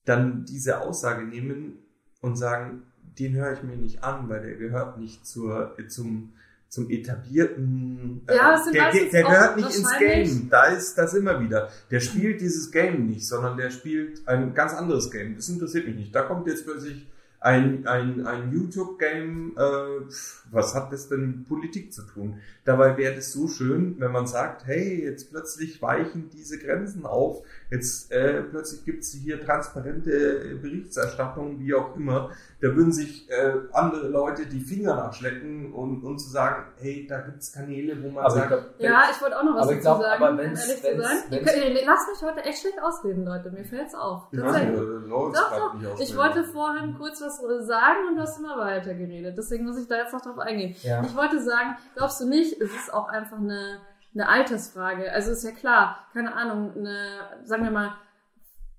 dann 0.06 0.46
diese 0.46 0.82
Aussage 0.82 1.26
nehmen 1.26 1.80
und 2.22 2.38
sagen, 2.38 2.84
den 3.20 3.36
höre 3.36 3.54
ich 3.54 3.64
mir 3.64 3.76
nicht 3.76 4.04
an, 4.04 4.30
weil 4.30 4.42
der 4.42 4.56
gehört 4.56 4.98
nicht 5.00 5.26
zur, 5.26 5.76
zum, 5.88 6.34
zum 6.70 6.90
etablierten, 6.90 8.22
äh, 8.28 8.36
Ja, 8.36 8.62
sind 8.64 8.76
der, 8.76 8.92
der, 8.92 9.24
gehört 9.24 9.58
nicht 9.58 9.76
ins 9.76 9.98
Game. 9.98 10.50
Da 10.50 10.66
ist 10.66 10.96
das 10.96 11.14
immer 11.14 11.40
wieder. 11.40 11.70
Der 11.92 12.00
spielt 12.00 12.42
dieses 12.42 12.72
Game 12.72 13.08
nicht, 13.08 13.28
sondern 13.28 13.58
der 13.58 13.70
spielt 13.70 14.28
ein 14.28 14.54
ganz 14.54 14.74
anderes 14.74 15.12
Game. 15.12 15.36
Das 15.36 15.50
interessiert 15.50 15.86
mich 15.88 15.96
nicht. 15.96 16.16
Da 16.16 16.24
kommt 16.24 16.48
jetzt 16.48 16.66
plötzlich 16.66 17.08
ein, 17.46 17.86
ein, 17.86 18.26
ein 18.26 18.52
YouTube-Game, 18.52 19.56
äh, 19.56 20.12
was 20.50 20.74
hat 20.74 20.92
das 20.92 21.10
denn 21.10 21.28
mit 21.28 21.48
Politik 21.48 21.94
zu 21.94 22.02
tun? 22.02 22.40
Dabei 22.64 22.98
wäre 22.98 23.14
das 23.14 23.32
so 23.32 23.48
schön, 23.48 23.96
wenn 24.00 24.12
man 24.12 24.26
sagt, 24.26 24.66
hey, 24.66 25.04
jetzt 25.04 25.30
plötzlich 25.30 25.80
weichen 25.80 26.32
diese 26.32 26.58
Grenzen 26.58 27.06
auf, 27.06 27.44
jetzt 27.70 28.12
äh, 28.12 28.42
plötzlich 28.42 28.84
gibt's 28.84 29.12
hier 29.12 29.40
transparente 29.40 30.58
Berichterstattung, 30.60 31.60
wie 31.60 31.76
auch 31.76 31.96
immer. 31.96 32.32
Da 32.66 32.76
würden 32.76 32.92
sich 32.92 33.30
äh, 33.30 33.54
andere 33.74 34.08
Leute 34.08 34.48
die 34.48 34.60
Finger 34.60 34.96
nachschlecken 34.96 35.72
und, 35.74 36.04
und 36.04 36.18
zu 36.18 36.30
sagen, 36.32 36.66
hey, 36.78 37.06
da 37.08 37.20
gibt's 37.22 37.54
Kanäle, 37.54 38.02
wo 38.02 38.10
man 38.10 38.26
Aber 38.26 38.34
ich 38.34 38.40
sagt, 38.42 38.48
glaub, 38.50 38.64
Ja, 38.80 39.04
ich 39.12 39.22
wollte 39.22 39.38
auch 39.40 39.44
noch 39.44 39.56
was 39.56 39.64
Aber 39.64 39.72
ich 39.74 39.78
dazu 39.84 40.00
glaub, 40.00 40.02
sagen, 40.02 40.24
aber 40.24 40.32
um 40.32 40.38
wenn's- 40.40 40.62
ehrlich 40.68 40.82
zu 40.82 40.88
wenn's- 40.88 41.04
sein. 41.04 41.18
Ihr 41.30 41.38
wenn's- 41.46 41.54
könnt, 41.54 41.66
ihr 41.80 41.86
lasst 41.86 42.08
mich 42.10 42.30
heute 42.32 42.44
echt 42.44 42.60
schlecht 42.62 42.82
ausreden, 42.82 43.26
Leute. 43.26 43.52
Mir 43.52 43.66
fällt's 43.66 43.94
auf. 43.94 44.34
äh, 44.34 44.38
läuft's 44.38 45.40
Doch, 45.40 45.52
doch. 45.58 45.82
Ich 45.82 45.88
ausreden. 45.88 46.18
wollte 46.18 46.44
vorhin 46.46 46.96
kurz 46.98 47.22
was 47.22 47.38
sagen 47.68 47.98
und 48.10 48.16
du 48.16 48.22
hast 48.22 48.40
immer 48.40 48.58
weiter 48.58 48.94
geredet. 48.96 49.38
Deswegen 49.38 49.66
muss 49.66 49.78
ich 49.78 49.88
da 49.88 49.98
jetzt 49.98 50.14
noch 50.14 50.22
drauf 50.22 50.40
eingehen. 50.40 50.76
Ja. 50.82 51.04
Ich 51.04 51.16
wollte 51.16 51.42
sagen, 51.44 51.76
glaubst 51.96 52.20
du 52.22 52.28
nicht, 52.28 52.60
es 52.60 52.72
ist 52.74 52.92
auch 52.94 53.08
einfach 53.10 53.38
eine, 53.38 53.78
eine 54.14 54.28
Altersfrage. 54.28 55.12
Also 55.12 55.32
ist 55.32 55.44
ja 55.44 55.52
klar, 55.52 56.00
keine 56.14 56.34
Ahnung, 56.34 56.72
eine, 56.76 56.98
sagen 57.44 57.64
wir 57.64 57.72
mal, 57.72 57.92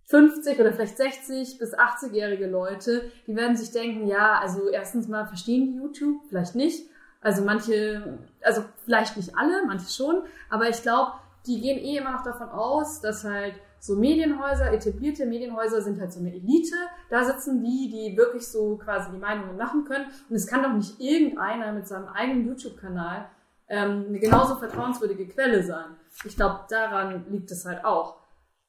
50 0.07 0.59
oder 0.61 0.73
vielleicht 0.73 0.97
60 0.97 1.59
bis 1.59 1.77
80-jährige 1.77 2.47
Leute, 2.47 3.11
die 3.27 3.37
werden 3.37 3.57
sich 3.57 3.73
denken, 3.73 4.07
ja, 4.07 4.39
also 4.41 4.69
erstens 4.69 5.09
mal 5.09 5.27
verstehen 5.27 5.73
die 5.73 5.77
YouTube, 5.79 6.23
vielleicht 6.29 6.55
nicht. 6.55 6.89
Also 7.21 7.43
manche, 7.43 8.19
also 8.43 8.63
vielleicht 8.85 9.17
nicht 9.17 9.37
alle, 9.37 9.67
manche 9.67 9.91
schon, 9.91 10.23
aber 10.49 10.69
ich 10.69 10.83
glaube, 10.83 11.13
die 11.47 11.61
gehen 11.61 11.79
eh 11.79 11.99
immer 11.99 12.13
noch 12.13 12.23
davon 12.23 12.49
aus, 12.49 13.01
dass 13.01 13.25
halt 13.25 13.55
so 13.79 13.95
Medienhäuser, 13.95 14.73
etablierte 14.73 15.27
Medienhäuser 15.27 15.83
sind 15.83 16.01
halt 16.01 16.13
so 16.13 16.21
eine 16.21 16.35
Elite. 16.35 16.75
Da 17.11 17.25
sitzen 17.25 17.63
die, 17.63 17.89
die 17.89 18.17
wirklich 18.17 18.47
so 18.47 18.77
quasi 18.77 19.11
die 19.13 19.19
Meinungen 19.19 19.57
machen 19.57 19.85
können. 19.85 20.07
Und 20.29 20.37
es 20.37 20.47
kann 20.47 20.63
doch 20.63 20.73
nicht 20.73 20.99
irgendeiner 21.01 21.73
mit 21.73 21.87
seinem 21.87 22.09
eigenen 22.09 22.47
YouTube-Kanal 22.47 23.29
ähm, 23.69 24.07
eine 24.09 24.19
genauso 24.19 24.57
vertrauenswürdige 24.57 25.29
Quelle 25.29 25.63
sein. 25.63 25.97
Ich 26.25 26.37
glaube, 26.37 26.61
daran 26.69 27.27
liegt 27.31 27.51
es 27.51 27.65
halt 27.65 27.85
auch. 27.85 28.17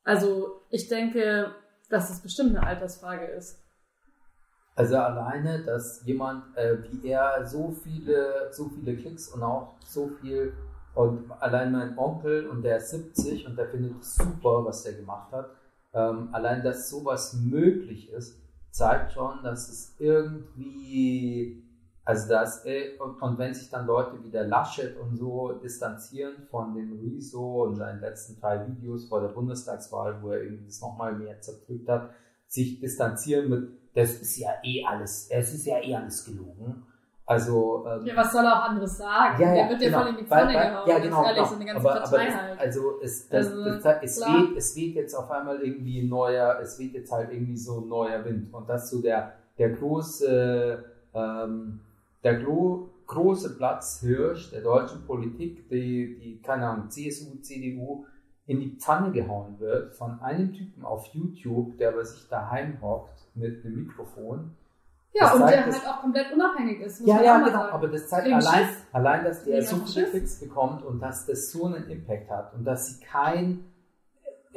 Also 0.07 0.61
ich 0.69 0.87
denke, 0.87 1.53
dass 1.89 2.09
es 2.09 2.21
bestimmt 2.21 2.55
eine 2.55 2.65
Altersfrage 2.65 3.25
ist. 3.25 3.61
Also 4.73 4.95
alleine, 4.95 5.65
dass 5.65 6.01
jemand 6.05 6.55
äh, 6.55 6.77
wie 6.83 7.09
er 7.09 7.45
so 7.45 7.71
viele, 7.83 8.47
so 8.51 8.69
viele 8.69 8.95
Klicks 8.95 9.27
und 9.27 9.43
auch 9.43 9.75
so 9.85 10.07
viel 10.21 10.53
und 10.95 11.29
allein 11.41 11.73
mein 11.73 11.97
Onkel 11.97 12.47
und 12.47 12.63
der 12.63 12.77
ist 12.77 12.91
70 12.91 13.47
und 13.47 13.57
der 13.57 13.67
findet 13.67 14.01
es 14.01 14.15
super, 14.15 14.63
was 14.63 14.83
der 14.83 14.93
gemacht 14.93 15.29
hat. 15.33 15.49
Ähm, 15.93 16.29
allein, 16.31 16.63
dass 16.63 16.89
sowas 16.89 17.33
möglich 17.33 18.09
ist, 18.09 18.39
zeigt 18.71 19.11
schon, 19.11 19.43
dass 19.43 19.67
es 19.67 19.93
irgendwie, 19.99 21.66
also 22.07 22.29
das, 22.29 22.63
äh, 22.65 22.97
und, 22.99 23.37
wenn 23.37 23.53
sich 23.53 23.69
dann 23.69 23.85
Leute 23.85 24.23
wie 24.23 24.29
der 24.29 24.45
Laschet 24.45 24.95
und 24.97 25.17
so 25.17 25.51
distanzieren 25.61 26.47
von 26.49 26.73
dem 26.73 26.97
Rezo 27.01 27.63
und 27.63 27.75
seinen 27.75 27.99
letzten 27.99 28.39
drei 28.39 28.65
Videos 28.65 29.09
vor 29.09 29.19
der 29.19 29.27
Bundestagswahl, 29.27 30.23
wo 30.23 30.31
er 30.31 30.41
irgendwie 30.41 30.67
das 30.67 30.79
nochmal 30.79 31.11
mehr 31.11 31.41
zerdrückt 31.41 31.89
hat, 31.89 32.11
sich 32.47 32.79
distanzieren 32.79 33.49
mit, 33.49 33.69
das 33.93 34.21
ist 34.21 34.37
ja 34.37 34.51
eh 34.63 34.85
alles, 34.85 35.27
es 35.29 35.53
ist 35.53 35.65
ja 35.65 35.83
eh 35.83 35.95
alles 35.95 36.23
gelogen. 36.23 36.81
Also, 37.25 37.85
ähm, 37.85 38.05
Ja, 38.05 38.15
was 38.15 38.31
soll 38.31 38.45
er 38.45 38.53
auch 38.53 38.69
anderes 38.69 38.97
sagen? 38.97 39.41
ja, 39.41 39.49
ja, 39.49 39.55
Der 39.63 39.69
wird 39.71 39.81
genau. 39.81 39.99
voll 39.99 40.07
in 40.07 40.15
die 40.15 40.23
Pfanne 40.23 40.53
gehauen. 40.53 40.87
Ja, 40.89 40.99
genau. 40.99 41.23
ehrlich, 41.23 41.35
genau. 41.35 41.49
so 41.49 41.55
eine 41.55 41.65
ganze 41.65 41.79
aber, 41.81 41.91
aber 41.91 42.09
Partei 42.09 42.25
das, 42.25 42.35
halt. 42.35 42.59
Also, 42.61 43.01
es, 43.01 43.27
das, 43.27 43.47
Also, 43.47 43.65
das, 43.65 43.83
das, 43.83 43.97
es, 44.01 44.21
weht, 44.21 44.57
es 44.57 44.75
weht 44.77 44.95
jetzt 44.95 45.13
auf 45.13 45.29
einmal 45.29 45.59
irgendwie 45.59 45.99
ein 46.03 46.07
neuer, 46.07 46.57
es 46.61 46.79
weht 46.79 46.93
jetzt 46.93 47.11
halt 47.11 47.33
irgendwie 47.33 47.57
so 47.57 47.81
ein 47.81 47.89
neuer 47.89 48.23
Wind. 48.23 48.53
Und 48.53 48.69
das 48.69 48.89
so 48.89 49.01
der, 49.01 49.33
der 49.57 49.71
große, 49.71 50.85
ähm, 51.13 51.81
der 52.27 52.43
gro 52.43 52.89
große 53.05 53.55
Platzhirsch 53.55 54.51
der 54.51 54.61
deutschen 54.61 55.05
Politik, 55.05 55.69
die, 55.69 56.19
die, 56.19 56.41
keine 56.41 56.67
Ahnung, 56.67 56.89
CSU, 56.89 57.37
CDU, 57.41 58.05
in 58.47 58.59
die 58.59 58.75
Pfanne 58.77 59.11
gehauen 59.13 59.57
wird 59.59 59.95
von 59.95 60.19
einem 60.19 60.51
Typen 60.53 60.83
auf 60.83 61.05
YouTube, 61.13 61.77
der 61.77 61.91
bei 61.91 62.03
sich 62.03 62.27
daheim 62.27 62.81
hockt 62.81 63.29
mit 63.33 63.63
einem 63.63 63.85
Mikrofon. 63.85 64.51
Ja, 65.13 65.23
Das 65.23 65.35
und 65.35 65.41
zeigt, 65.41 65.53
der 65.67 65.73
halt 65.73 65.87
auch 65.87 66.01
komplett 66.01 66.33
unabhängig 66.33 66.81
ist, 66.81 66.99
Ja, 67.07 67.21
ja, 67.21 67.37
genau. 67.39 67.51
sagen. 67.51 67.71
Aber 67.71 67.87
das 67.87 68.09
zeigt 68.09 68.27
allein, 68.27 68.69
allein, 68.91 69.23
dass 69.23 69.43
der 69.45 69.63
so 69.63 69.77
Schiss. 69.85 70.11
Klicks 70.11 70.39
bekommt 70.41 70.83
und 70.83 70.99
dass 70.99 71.25
das 71.25 71.49
so 71.49 71.65
einen 71.65 71.89
Impact 71.89 72.29
hat 72.29 72.53
und 72.55 72.65
dass 72.65 72.87
sie 72.87 73.05
kein 73.05 73.63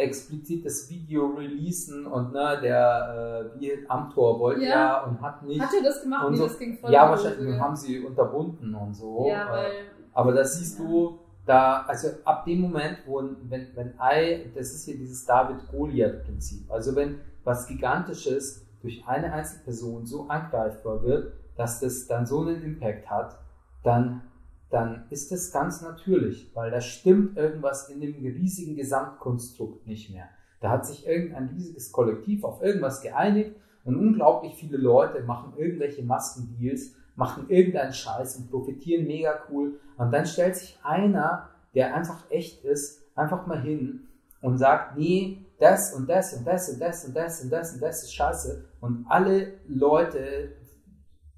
explizites 0.01 0.89
Video 0.91 1.27
releasen 1.29 2.07
und 2.07 2.33
ne, 2.33 2.59
der 2.63 3.51
äh, 3.61 3.87
Amtor 3.89 4.39
wollte 4.41 4.63
Ja. 4.63 4.69
ja. 4.69 5.05
und 5.05 5.21
hat 5.21 5.43
nicht. 5.43 5.61
Hat 5.61 5.71
er 5.77 5.83
das 5.85 6.03
gemacht? 6.03 6.27
Und 6.27 6.33
Nee, 6.33 6.39
so- 6.39 6.45
das 6.49 6.59
ging 6.59 6.79
voll 6.79 6.93
ja, 6.93 7.09
wahrscheinlich 7.09 7.59
haben 7.59 7.77
sie 7.77 8.01
unterbunden 8.05 8.75
und 8.75 8.95
so. 8.95 9.27
Ja, 9.29 9.49
Äh, 9.49 9.53
weil. 9.53 9.71
Aber 10.13 10.33
da 10.33 10.45
siehst 10.45 10.79
du, 10.79 11.19
da, 11.47 11.83
also 11.87 12.09
ab 12.25 12.45
dem 12.45 12.61
Moment, 12.61 12.99
wo, 13.07 13.23
wenn, 13.49 13.69
wenn 13.75 13.95
Ei, 13.99 14.51
das 14.55 14.73
ist 14.73 14.85
hier 14.85 14.97
dieses 14.99 15.25
David-Goliath-Prinzip. 15.25 16.71
Also 16.71 16.95
wenn 16.97 17.21
was 17.45 17.67
Gigantisches 17.67 18.67
durch 18.83 19.03
eine 19.07 19.33
Einzelperson 19.33 20.07
so 20.07 20.27
angreifbar 20.29 21.03
wird, 21.03 21.33
dass 21.57 21.81
das 21.81 22.07
dann 22.07 22.27
so 22.27 22.41
einen 22.41 22.63
Impact 22.63 23.09
hat, 23.11 23.39
dann, 23.83 24.23
dann 24.71 25.05
ist 25.11 25.33
das 25.33 25.51
ganz 25.51 25.83
natürlich, 25.83 26.51
weil 26.55 26.71
da 26.71 26.81
stimmt 26.81 27.37
irgendwas 27.37 27.89
in 27.89 28.01
dem 28.01 28.15
riesigen 28.15 28.77
Gesamtkonstrukt 28.77 29.87
nicht 29.87 30.11
mehr. 30.11 30.29
Da 30.61 30.71
hat 30.71 30.87
sich 30.87 31.07
irgendein 31.07 31.49
riesiges 31.49 31.91
Kollektiv 31.91 32.45
auf 32.45 32.63
irgendwas 32.63 33.03
geeinigt 33.03 33.57
und 33.85 33.97
unglaublich 33.97 34.55
viele 34.55 34.77
Leute 34.77 35.23
machen 35.23 35.55
irgendwelche 35.57 36.05
Maskendeals, 36.05 36.95
machen 37.17 37.47
irgendeinen 37.49 37.93
Scheiß 37.93 38.37
und 38.37 38.51
profitieren 38.51 39.07
mega 39.07 39.41
cool. 39.51 39.81
Und 39.97 40.13
dann 40.13 40.27
stellt 40.27 40.57
sich 40.57 40.79
einer, 40.85 41.49
der 41.75 41.95
einfach 41.95 42.31
echt 42.31 42.65
ist, 42.65 43.03
einfach 43.17 43.47
mal 43.47 43.61
hin 43.61 44.07
und 44.41 44.59
sagt, 44.59 44.97
nee, 44.97 45.47
das 45.59 45.95
und 45.95 46.09
das 46.09 46.35
und 46.35 46.47
das 46.47 46.71
und 46.71 46.81
das 46.81 47.05
und 47.05 47.15
das 47.15 47.43
und 47.43 47.51
das 47.51 47.75
und 47.75 47.83
das 47.83 48.03
ist 48.05 48.15
scheiße. 48.15 48.65
Und 48.81 49.07
alle 49.09 49.55
Leute 49.67 50.53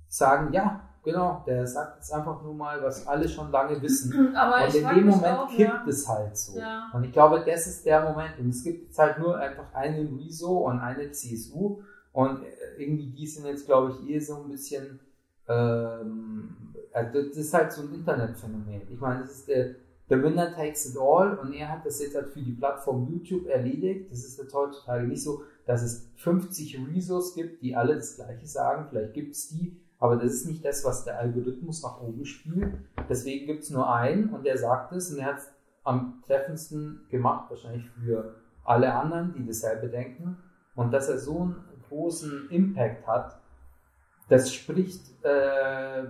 sagen, 0.09 0.53
ja, 0.53 0.89
genau, 1.03 1.43
der 1.47 1.67
sagt 1.67 1.97
jetzt 1.97 2.13
einfach 2.13 2.43
nur 2.43 2.55
mal, 2.55 2.83
was 2.83 3.07
alle 3.07 3.29
schon 3.29 3.51
lange 3.51 3.81
wissen. 3.83 4.35
Aber 4.37 4.65
Und 4.67 4.75
in 4.75 4.89
dem 4.89 5.07
Moment 5.07 5.39
auch, 5.39 5.49
kippt 5.49 5.71
ja. 5.71 5.85
es 5.87 6.09
halt 6.09 6.37
so. 6.37 6.59
Ja. 6.59 6.91
Und 6.93 7.05
ich 7.05 7.13
glaube, 7.13 7.43
das 7.45 7.67
ist 7.67 7.85
der 7.85 8.03
Moment. 8.03 8.39
Und 8.39 8.51
es 8.51 8.63
gibt 8.63 8.87
jetzt 8.87 8.99
halt 8.99 9.19
nur 9.19 9.37
einfach 9.37 9.73
eine 9.75 10.09
Rezo 10.19 10.69
und 10.69 10.79
eine 10.79 11.11
CSU. 11.11 11.81
Und 12.13 12.43
äh, 12.43 12.83
irgendwie 12.83 13.11
die 13.11 13.27
sind 13.27 13.47
jetzt, 13.47 13.67
glaube 13.67 13.93
ich, 13.93 14.11
eh 14.11 14.19
so 14.19 14.43
ein 14.43 14.49
bisschen. 14.49 15.01
Ähm, 15.49 16.57
also 16.93 17.23
das 17.23 17.37
ist 17.37 17.55
halt 17.55 17.73
so 17.73 17.83
ein 17.83 17.95
Internetphänomen. 17.95 18.83
Ich 18.91 19.01
meine, 19.01 19.23
das 19.23 19.33
ist 19.33 19.49
der, 19.49 19.75
der 20.11 20.23
Winner 20.23 20.55
takes 20.55 20.91
it 20.91 21.01
all 21.01 21.39
und 21.39 21.55
er 21.55 21.71
hat 21.71 21.87
das 21.87 22.01
jetzt 22.01 22.15
halt 22.15 22.29
für 22.29 22.43
die 22.43 22.53
Plattform 22.53 23.09
YouTube 23.11 23.47
erledigt. 23.47 24.11
Das 24.11 24.19
ist 24.19 24.39
jetzt 24.39 24.53
heutzutage 24.53 25.07
nicht 25.07 25.23
so, 25.23 25.43
dass 25.65 25.83
es 25.83 26.11
50 26.17 26.79
Rezos 26.87 27.35
gibt, 27.35 27.63
die 27.63 27.75
alle 27.75 27.95
das 27.95 28.17
Gleiche 28.17 28.47
sagen. 28.47 28.87
Vielleicht 28.91 29.15
gibt 29.15 29.35
es 29.35 29.49
die, 29.49 29.81
aber 30.03 30.17
das 30.17 30.33
ist 30.33 30.47
nicht 30.47 30.65
das, 30.65 30.85
was 30.85 31.05
der 31.05 31.21
Algorithmus 31.21 31.85
nach 31.85 32.01
oben 32.01 32.25
spielt. 32.25 32.75
Deswegen 33.09 33.47
gibt 33.47 33.63
es 33.63 33.71
nur 33.71 33.89
einen 33.89 34.31
und 34.31 34.45
der 34.45 34.59
sagt 34.59 34.91
es 34.91 35.13
und 35.13 35.21
er 35.21 35.27
hat 35.27 35.39
es 35.39 35.53
am 35.85 36.21
treffendsten 36.27 37.07
gemacht, 37.09 37.49
wahrscheinlich 37.49 37.89
für 37.91 38.35
alle 38.65 38.93
anderen, 38.93 39.33
die 39.33 39.47
dasselbe 39.47 39.89
denken. 39.89 40.39
Und 40.75 40.91
dass 40.93 41.09
er 41.09 41.19
so 41.19 41.43
einen 41.43 41.65
großen 41.89 42.51
Impact 42.51 43.07
hat, 43.07 43.39
das 44.29 44.53
spricht, 44.53 45.25
äh, 45.25 46.03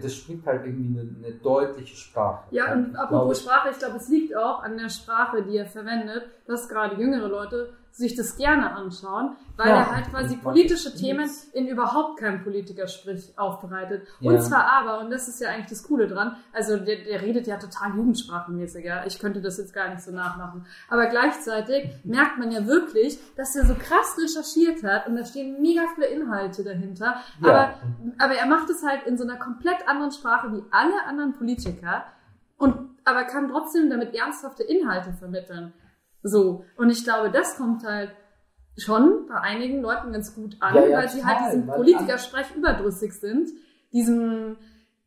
das 0.00 0.14
spricht 0.14 0.46
halt 0.46 0.64
irgendwie 0.64 1.00
eine, 1.00 1.16
eine 1.16 1.34
deutliche 1.40 1.96
Sprache. 1.96 2.44
Ja, 2.52 2.74
und 2.74 2.94
apropos 2.94 3.42
Sprache, 3.42 3.70
ich 3.72 3.78
glaube, 3.80 3.96
es 3.96 4.08
liegt 4.08 4.36
auch 4.36 4.62
an 4.62 4.78
der 4.78 4.88
Sprache, 4.88 5.42
die 5.42 5.56
er 5.56 5.66
verwendet, 5.66 6.28
dass 6.46 6.68
gerade 6.68 6.94
jüngere 6.94 7.26
Leute 7.26 7.72
sich 7.94 8.16
das 8.16 8.36
gerne 8.36 8.72
anschauen, 8.74 9.36
weil 9.56 9.68
Ja, 9.68 9.76
er 9.76 9.96
halt 9.96 10.10
quasi 10.10 10.36
politische. 10.36 10.92
Themen 10.94 11.30
in 11.52 11.68
überhaupt 11.68 12.18
keinem 12.18 12.42
Politiker 12.42 12.88
sprich 12.88 13.32
aufbereitet. 13.36 14.06
Ja. 14.18 14.32
Und 14.32 14.42
zwar 14.42 14.66
aber, 14.66 14.98
und 15.00 15.10
das 15.10 15.28
ist 15.28 15.40
ja 15.40 15.50
eigentlich 15.50 15.68
das 15.68 15.84
Coole 15.84 16.08
dran, 16.08 16.36
also 16.52 16.76
der, 16.76 17.04
der 17.04 17.22
redet 17.22 17.46
ja 17.46 17.56
total 17.56 17.94
jugendsprachenmäßig, 17.94 18.84
ja. 18.84 19.06
Ich 19.06 19.20
könnte 19.20 19.40
das 19.40 19.58
jetzt 19.58 19.72
gar 19.72 19.90
nicht 19.90 20.02
so 20.02 20.10
nachmachen. 20.10 20.66
Aber 20.88 21.06
gleichzeitig 21.06 21.90
merkt 22.02 22.36
man 22.38 22.50
ja 22.50 22.66
wirklich, 22.66 23.18
dass 23.36 23.54
er 23.54 23.64
so 23.64 23.74
krass 23.74 24.16
recherchiert 24.18 24.82
hat 24.82 25.06
und 25.06 25.14
da 25.14 25.24
stehen 25.24 25.62
mega 25.62 25.82
viele 25.94 26.08
Inhalte 26.08 26.64
dahinter. 26.64 27.16
Ja. 27.40 27.48
Aber 27.48 27.74
aber 28.18 28.34
er 28.34 28.46
macht 28.46 28.70
es 28.70 28.82
halt 28.84 29.06
in 29.06 29.16
so 29.16 29.24
einer 29.24 29.36
komplett 29.36 29.86
anderen 29.86 30.10
Sprache 30.10 30.52
wie 30.52 30.62
alle 30.72 31.04
anderen 31.06 31.32
Politiker 31.32 32.04
und 32.56 32.76
aber 33.04 33.24
kann 33.24 33.48
trotzdem 33.48 33.90
damit 33.90 34.14
ernsthafte 34.14 34.62
Inhalte 34.62 35.12
vermitteln. 35.12 35.72
So. 36.24 36.64
Und 36.76 36.90
ich 36.90 37.04
glaube, 37.04 37.30
das 37.30 37.56
kommt 37.56 37.84
halt 37.84 38.10
schon 38.76 39.26
bei 39.28 39.36
einigen 39.36 39.82
Leuten 39.82 40.12
ganz 40.12 40.34
gut 40.34 40.56
an, 40.60 40.74
Ja, 40.74 40.86
ja, 40.86 40.98
weil 40.98 41.08
sie 41.08 41.24
halt 41.24 41.52
diesem 41.52 41.66
Politikersprech 41.66 42.56
überdrüssig 42.56 43.12
sind, 43.12 43.50
diesem 43.92 44.56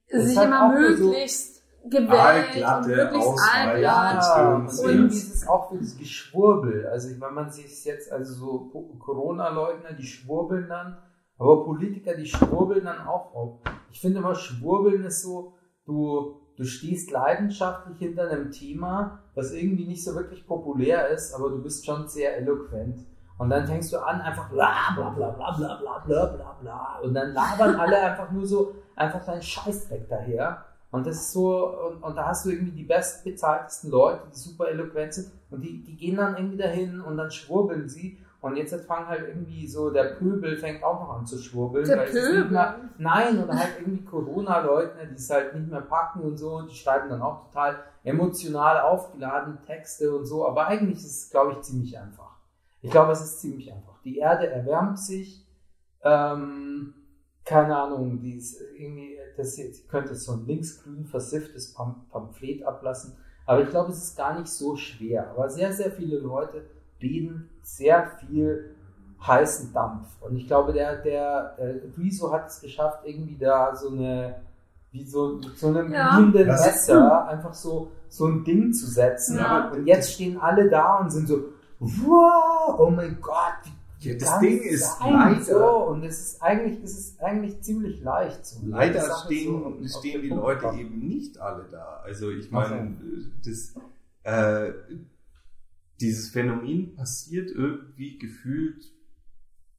sich 0.08 0.38
halt 0.38 0.48
immer 0.48 0.72
nur 0.72 0.96
so 0.96 1.06
möglichst 1.08 1.64
gewählt 1.90 2.56
und 2.56 2.88
möglichst. 2.88 3.40
Ja, 3.82 4.56
und 4.56 4.66
Gedöns, 4.66 4.84
irgendwie 4.84 5.16
ja. 5.16 5.24
ist 5.24 5.36
es 5.36 5.48
auch 5.48 5.70
für 5.70 5.78
das 5.78 5.98
Geschwurbel. 5.98 6.86
Also, 6.88 7.10
wenn 7.20 7.34
man 7.34 7.50
sich 7.50 7.84
jetzt, 7.84 8.12
also 8.12 8.34
so 8.34 8.98
Corona-Leugner, 9.00 9.94
die 9.94 10.06
schwurbeln 10.06 10.70
dann, 10.70 10.98
aber 11.38 11.66
Politiker, 11.66 12.16
die 12.16 12.26
schwurbeln 12.26 12.86
dann 12.86 13.06
auch 13.08 13.34
auf. 13.34 13.60
Ich 13.92 14.00
finde 14.00 14.20
immer, 14.20 14.36
schwurbeln 14.36 15.04
ist 15.04 15.24
so, 15.24 15.56
du, 15.86 16.40
du 16.58 16.66
stehst 16.66 17.12
leidenschaftlich 17.12 17.98
hinter 18.00 18.30
einem 18.30 18.52
Thema, 18.52 19.20
was 19.36 19.54
irgendwie 19.54 19.86
nicht 19.86 20.04
so 20.04 20.16
wirklich 20.16 20.46
populär 20.46 21.08
ist, 21.10 21.34
aber 21.34 21.50
du 21.50 21.62
bist 21.62 21.86
schon 21.86 22.08
sehr 22.08 22.38
eloquent. 22.38 23.06
Und 23.38 23.52
dann 23.52 23.68
fängst 23.68 23.94
du 23.94 24.00
an, 24.00 24.20
einfach 24.20 24.50
bla 24.50 24.94
bla 24.96 25.10
bla 25.12 25.30
bla 25.30 25.52
bla 25.52 25.76
bla 25.80 26.00
bla 26.06 26.26
bla 26.26 26.58
bla. 26.60 27.00
Und 27.04 27.14
dann 27.14 27.34
labern 27.34 27.76
alle 27.80 28.02
einfach 28.02 28.32
nur 28.32 28.46
so, 28.46 28.74
einfach 28.96 29.24
deinen 29.24 29.44
Scheißdreck 29.44 30.10
daher. 30.10 30.66
Und 30.90 31.06
das 31.06 31.18
ist 31.18 31.34
so, 31.34 31.68
und, 31.88 32.02
und 32.02 32.16
da 32.16 32.28
hast 32.28 32.46
du 32.46 32.50
irgendwie 32.50 32.72
die 32.72 32.86
bestbezahltesten 32.86 33.92
Leute, 33.92 34.24
die 34.32 34.38
super 34.38 34.70
eloquent 34.70 35.14
sind, 35.14 35.32
und 35.52 35.62
die, 35.62 35.84
die 35.84 35.96
gehen 35.96 36.16
dann 36.16 36.36
irgendwie 36.36 36.58
dahin 36.58 37.02
und 37.02 37.18
dann 37.18 37.30
schwurbeln 37.30 37.88
sie. 37.88 38.18
Und 38.40 38.56
jetzt 38.56 38.74
fangen 38.86 39.08
halt 39.08 39.28
irgendwie 39.28 39.68
so, 39.68 39.90
der 39.90 40.16
Pöbel 40.16 40.58
fängt 40.58 40.84
auch 40.84 41.00
noch 41.00 41.18
an 41.18 41.26
zu 41.26 41.40
schwurbeln. 41.40 41.88
Der 41.88 41.98
Pöbel. 41.98 42.46
mehr, 42.46 42.76
Nein, 42.98 43.44
oder 43.44 43.58
halt 43.58 43.80
irgendwie 43.80 44.06
Corona-Leugner, 44.06 45.06
die 45.06 45.16
es 45.16 45.30
halt 45.30 45.56
nicht 45.56 45.70
mehr 45.70 45.82
packen 45.82 46.22
und 46.22 46.38
so, 46.38 46.58
und 46.58 46.70
die 46.70 46.76
schreiben 46.76 47.10
dann 47.10 47.22
auch 47.22 47.48
total 47.48 47.80
emotional 48.04 48.82
aufgeladene 48.82 49.60
Texte 49.66 50.16
und 50.16 50.26
so, 50.26 50.48
aber 50.48 50.68
eigentlich 50.68 51.00
ist 51.00 51.24
es, 51.24 51.30
glaube 51.32 51.54
ich, 51.54 51.62
ziemlich 51.62 51.98
einfach. 51.98 52.38
Ich 52.82 52.92
glaube, 52.92 53.12
es 53.12 53.22
ist 53.22 53.42
ziemlich 53.42 53.74
einfach. 53.74 54.00
Die 54.04 54.18
Erde 54.18 54.48
erwärmt 54.48 55.00
sich, 55.00 55.46
ähm, 56.04 56.94
keine 57.44 57.76
Ahnung, 57.76 58.20
die 58.20 58.36
ist 58.36 58.62
irgendwie, 58.78 59.18
das 59.36 59.58
ich 59.58 59.88
könnte 59.88 60.14
so 60.16 60.34
ein 60.34 60.46
linksgrün 60.46 61.06
versifftes 61.06 61.74
Pam 61.74 62.06
Pamphlet 62.12 62.64
ablassen, 62.64 63.18
aber 63.48 63.64
ich 63.64 63.70
glaube, 63.70 63.92
es 63.92 64.04
ist 64.04 64.18
gar 64.18 64.38
nicht 64.38 64.50
so 64.50 64.76
schwer. 64.76 65.30
Aber 65.32 65.50
sehr, 65.50 65.72
sehr 65.72 65.90
viele 65.90 66.20
Leute 66.20 66.66
reden 67.02 67.50
sehr 67.64 68.12
viel 68.20 68.76
heißen 69.26 69.74
Dampf. 69.74 70.08
Und 70.22 70.38
ich 70.38 70.48
glaube, 70.48 70.74
der, 70.74 70.98
der, 70.98 71.56
der 71.58 71.76
Rezo 71.98 72.32
hat 72.32 72.48
es 72.48 72.62
geschafft, 72.62 73.00
irgendwie 73.06 73.36
da 73.38 73.76
so 73.76 73.90
eine, 73.90 74.36
wie 74.92 75.04
so, 75.04 75.40
mit 75.44 75.58
so 75.58 75.68
einem 75.70 75.92
Ja. 75.92 76.20
Messer 76.20 77.28
einfach 77.28 77.54
so, 77.54 77.92
so 78.10 78.28
ein 78.28 78.44
Ding 78.44 78.72
zu 78.74 78.86
setzen. 78.88 79.38
Ja. 79.38 79.70
Und 79.72 79.86
jetzt 79.88 80.14
stehen 80.14 80.40
alle 80.40 80.70
da 80.70 80.98
und 81.00 81.10
sind 81.12 81.28
so, 81.28 81.46
wow, 81.80 82.76
oh 82.80 82.90
mein 82.90 83.18
Gott, 83.22 83.36
Ja, 84.00 84.14
das 84.16 84.40
Ding 84.40 84.62
ist 84.62 84.98
leider- 85.02 85.42
So, 85.44 85.78
und 85.90 86.04
es 86.04 86.20
ist 86.34 86.42
eigentlich, 86.44 86.84
es 86.84 86.98
ist 86.98 87.22
eigentlich 87.22 87.60
ziemlich 87.62 88.02
leicht. 88.04 88.46
So. 88.46 88.60
Leider 88.68 89.02
Sache 89.02 89.26
stehen, 89.26 89.84
so 89.88 90.00
stehen 90.00 90.22
die 90.22 90.30
Punkt 90.30 90.44
Leute 90.44 90.62
kommen. 90.68 90.80
eben 90.80 91.00
nicht 91.08 91.40
alle 91.40 91.66
da. 91.72 92.02
Also 92.06 92.30
ich 92.30 92.52
meine, 92.52 92.96
das, 93.44 93.74
äh, 94.24 94.72
dieses 96.00 96.30
Phänomen 96.30 96.96
passiert 96.96 97.50
irgendwie 97.52 98.18
gefühlt 98.18 98.84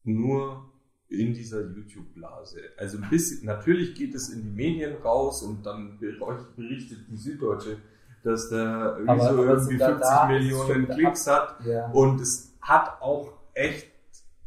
nur 0.05 0.73
in 1.09 1.33
dieser 1.33 1.63
YouTube-Blase. 1.71 2.61
Also 2.77 2.99
ein 2.99 3.09
bisschen, 3.09 3.47
natürlich 3.47 3.95
geht 3.95 4.15
es 4.15 4.29
in 4.29 4.43
die 4.43 4.51
Medien 4.51 4.97
raus 5.03 5.43
und 5.43 5.65
dann 5.65 5.99
berichtet 5.99 6.99
die 7.09 7.17
Süddeutsche, 7.17 7.79
dass 8.25 8.51
der 8.51 8.99
Aber- 9.07 9.31
aber 9.31 9.45
irgendwie 9.47 9.75
sogar 9.75 9.89
50 9.91 10.01
da 10.01 10.31
ist 10.31 10.43
Millionen 10.43 10.89
Klicks 10.89 11.27
hat 11.27 11.65
Ja. 11.65 11.91
und 11.93 12.21
es 12.21 12.57
hat 12.61 13.01
auch 13.01 13.33
echt 13.55 13.91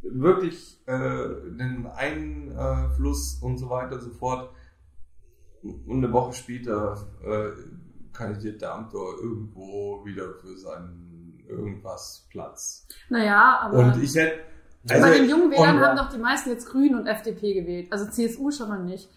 wirklich 0.04 0.82
äh, 0.88 0.92
einen 0.92 1.88
Einfluss 1.88 3.40
und 3.42 3.58
so 3.58 3.70
weiter 3.70 3.96
und 3.96 4.02
so 4.02 4.10
fort. 4.12 4.54
Und 5.64 6.04
eine 6.04 6.12
Woche 6.12 6.34
später 6.34 7.08
äh, 7.24 7.52
kandidiert 8.14 8.62
der 8.62 8.74
Amtor 8.76 9.20
irgendwo 9.22 10.04
wieder 10.06 10.34
für 10.34 10.58
seinen 10.58 11.11
irgendwas 11.52 12.26
Platz. 12.30 12.88
Naja, 13.10 13.60
aber 13.62 13.78
Und 13.80 14.02
ich 14.04 14.16
hätte. 14.16 14.40
also, 14.90 15.04
bei 15.04 15.18
den 15.18 15.30
jungen 15.30 15.52
Wählern 15.52 15.80
haben 15.80 15.98
doch 15.98 16.10
die 16.10 16.18
meisten 16.18 16.50
jetzt 16.50 16.68
Grün 16.68 16.96
und 16.96 17.08
FDP 17.08 17.54
gewählt. 17.54 17.88
Also 17.92 18.06
CSU 18.10 18.52
schon 18.52 18.70
mal 18.70 18.84
nicht. 18.84 19.10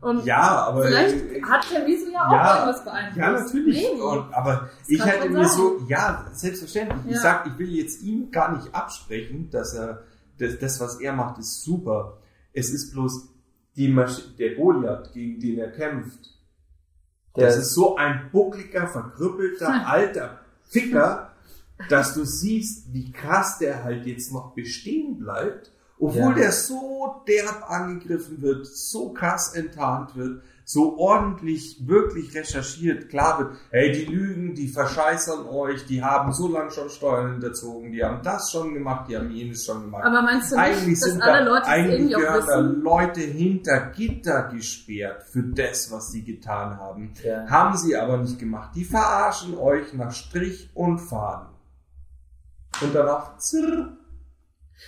Und 0.00 0.24
Ja, 0.24 0.64
aber. 0.68 0.84
vielleicht 0.84 1.16
äh, 1.30 1.42
hat 1.42 1.66
der 1.70 1.86
Wieso 1.86 2.10
ja 2.10 2.26
auch 2.26 2.32
ja, 2.32 2.54
irgendwas 2.60 2.84
beeinflusst. 2.84 3.16
Ja, 3.18 3.30
natürlich. 3.32 3.82
Maybe. 3.90 4.02
Und, 4.02 4.32
aber 4.34 4.70
Das 4.78 4.88
ich 4.88 5.04
hätte 5.04 5.28
mir 5.28 5.46
so, 5.48 5.78
ja, 5.88 6.26
selbstverständlich. 6.32 7.00
Ich 7.06 7.12
Ja. 7.16 7.20
sag, 7.20 7.46
ich 7.46 7.58
will 7.58 7.74
jetzt 7.74 8.02
ihm 8.02 8.30
gar 8.30 8.56
nicht 8.56 8.74
absprechen, 8.74 9.50
dass 9.50 9.74
er, 9.74 10.04
das, 10.38 10.58
das, 10.58 10.80
was 10.80 11.00
er 11.00 11.12
macht, 11.12 11.38
ist 11.38 11.62
super. 11.64 12.16
Es 12.54 12.70
ist 12.70 12.92
bloß 12.92 13.28
die 13.76 13.88
Masch 13.88 14.34
der 14.38 14.54
Goliath, 14.54 15.12
gegen 15.12 15.38
den 15.38 15.58
er 15.58 15.70
kämpft. 15.70 16.30
Der 17.36 17.46
das 17.46 17.58
ist 17.58 17.74
so 17.74 17.96
ein 17.96 18.30
buckliger, 18.32 18.88
verkrüppelter, 18.88 19.86
alter 19.86 20.40
Ficker, 20.64 21.29
dass 21.88 22.14
du 22.14 22.24
siehst, 22.24 22.92
wie 22.92 23.10
krass 23.12 23.58
der 23.58 23.84
halt 23.84 24.06
jetzt 24.06 24.32
noch 24.32 24.52
bestehen 24.54 25.18
bleibt, 25.18 25.72
obwohl 25.98 26.32
Ja. 26.32 26.32
der 26.32 26.52
so 26.52 27.22
derb 27.28 27.70
angegriffen 27.70 28.40
wird, 28.42 28.66
so 28.66 29.12
krass 29.12 29.54
enttarnt 29.54 30.16
wird, 30.16 30.42
so 30.64 30.96
ordentlich, 30.98 31.84
wirklich 31.88 32.32
recherchiert, 32.32 33.08
klar 33.08 33.40
wird, 33.40 33.56
hey, 33.70 33.90
die 33.90 34.04
lügen, 34.04 34.54
die 34.54 34.68
verscheißern 34.68 35.46
euch, 35.46 35.84
die 35.86 36.02
haben 36.02 36.32
so 36.32 36.46
lange 36.46 36.70
schon 36.70 36.88
Steuern 36.88 37.32
hinterzogen, 37.32 37.90
die 37.90 38.04
haben 38.04 38.22
das 38.22 38.52
schon 38.52 38.72
gemacht, 38.72 39.08
die 39.10 39.16
haben 39.16 39.30
jenes 39.32 39.64
schon 39.66 39.82
gemacht. 39.82 40.04
Aber 40.04 40.22
meinst 40.22 40.52
du 40.52 40.56
nicht, 40.56 40.64
Eigentlich 40.64 41.00
dass 41.00 41.10
sind 41.10 41.22
alle 41.22 41.44
da, 41.44 41.50
Leute 41.50 41.66
eigentlich 41.66 42.00
irgendwie 42.12 42.16
auch 42.16 42.20
gehören 42.46 42.74
da? 42.84 42.90
Leute 42.90 43.20
hinter 43.20 43.80
Gitter 43.96 44.42
gesperrt 44.44 45.24
für 45.24 45.42
das, 45.42 45.90
was 45.90 46.12
sie 46.12 46.22
getan 46.22 46.78
haben. 46.78 47.12
Ja. 47.24 47.46
Haben 47.48 47.76
sie 47.76 47.96
aber 47.96 48.18
nicht 48.18 48.38
gemacht. 48.38 48.70
Die 48.76 48.84
verarschen 48.84 49.58
euch 49.58 49.92
nach 49.92 50.12
Strich 50.12 50.70
und 50.74 50.98
Faden. 51.00 51.49
Und 52.80 52.94
danach 52.94 53.36
zirr. 53.38 53.96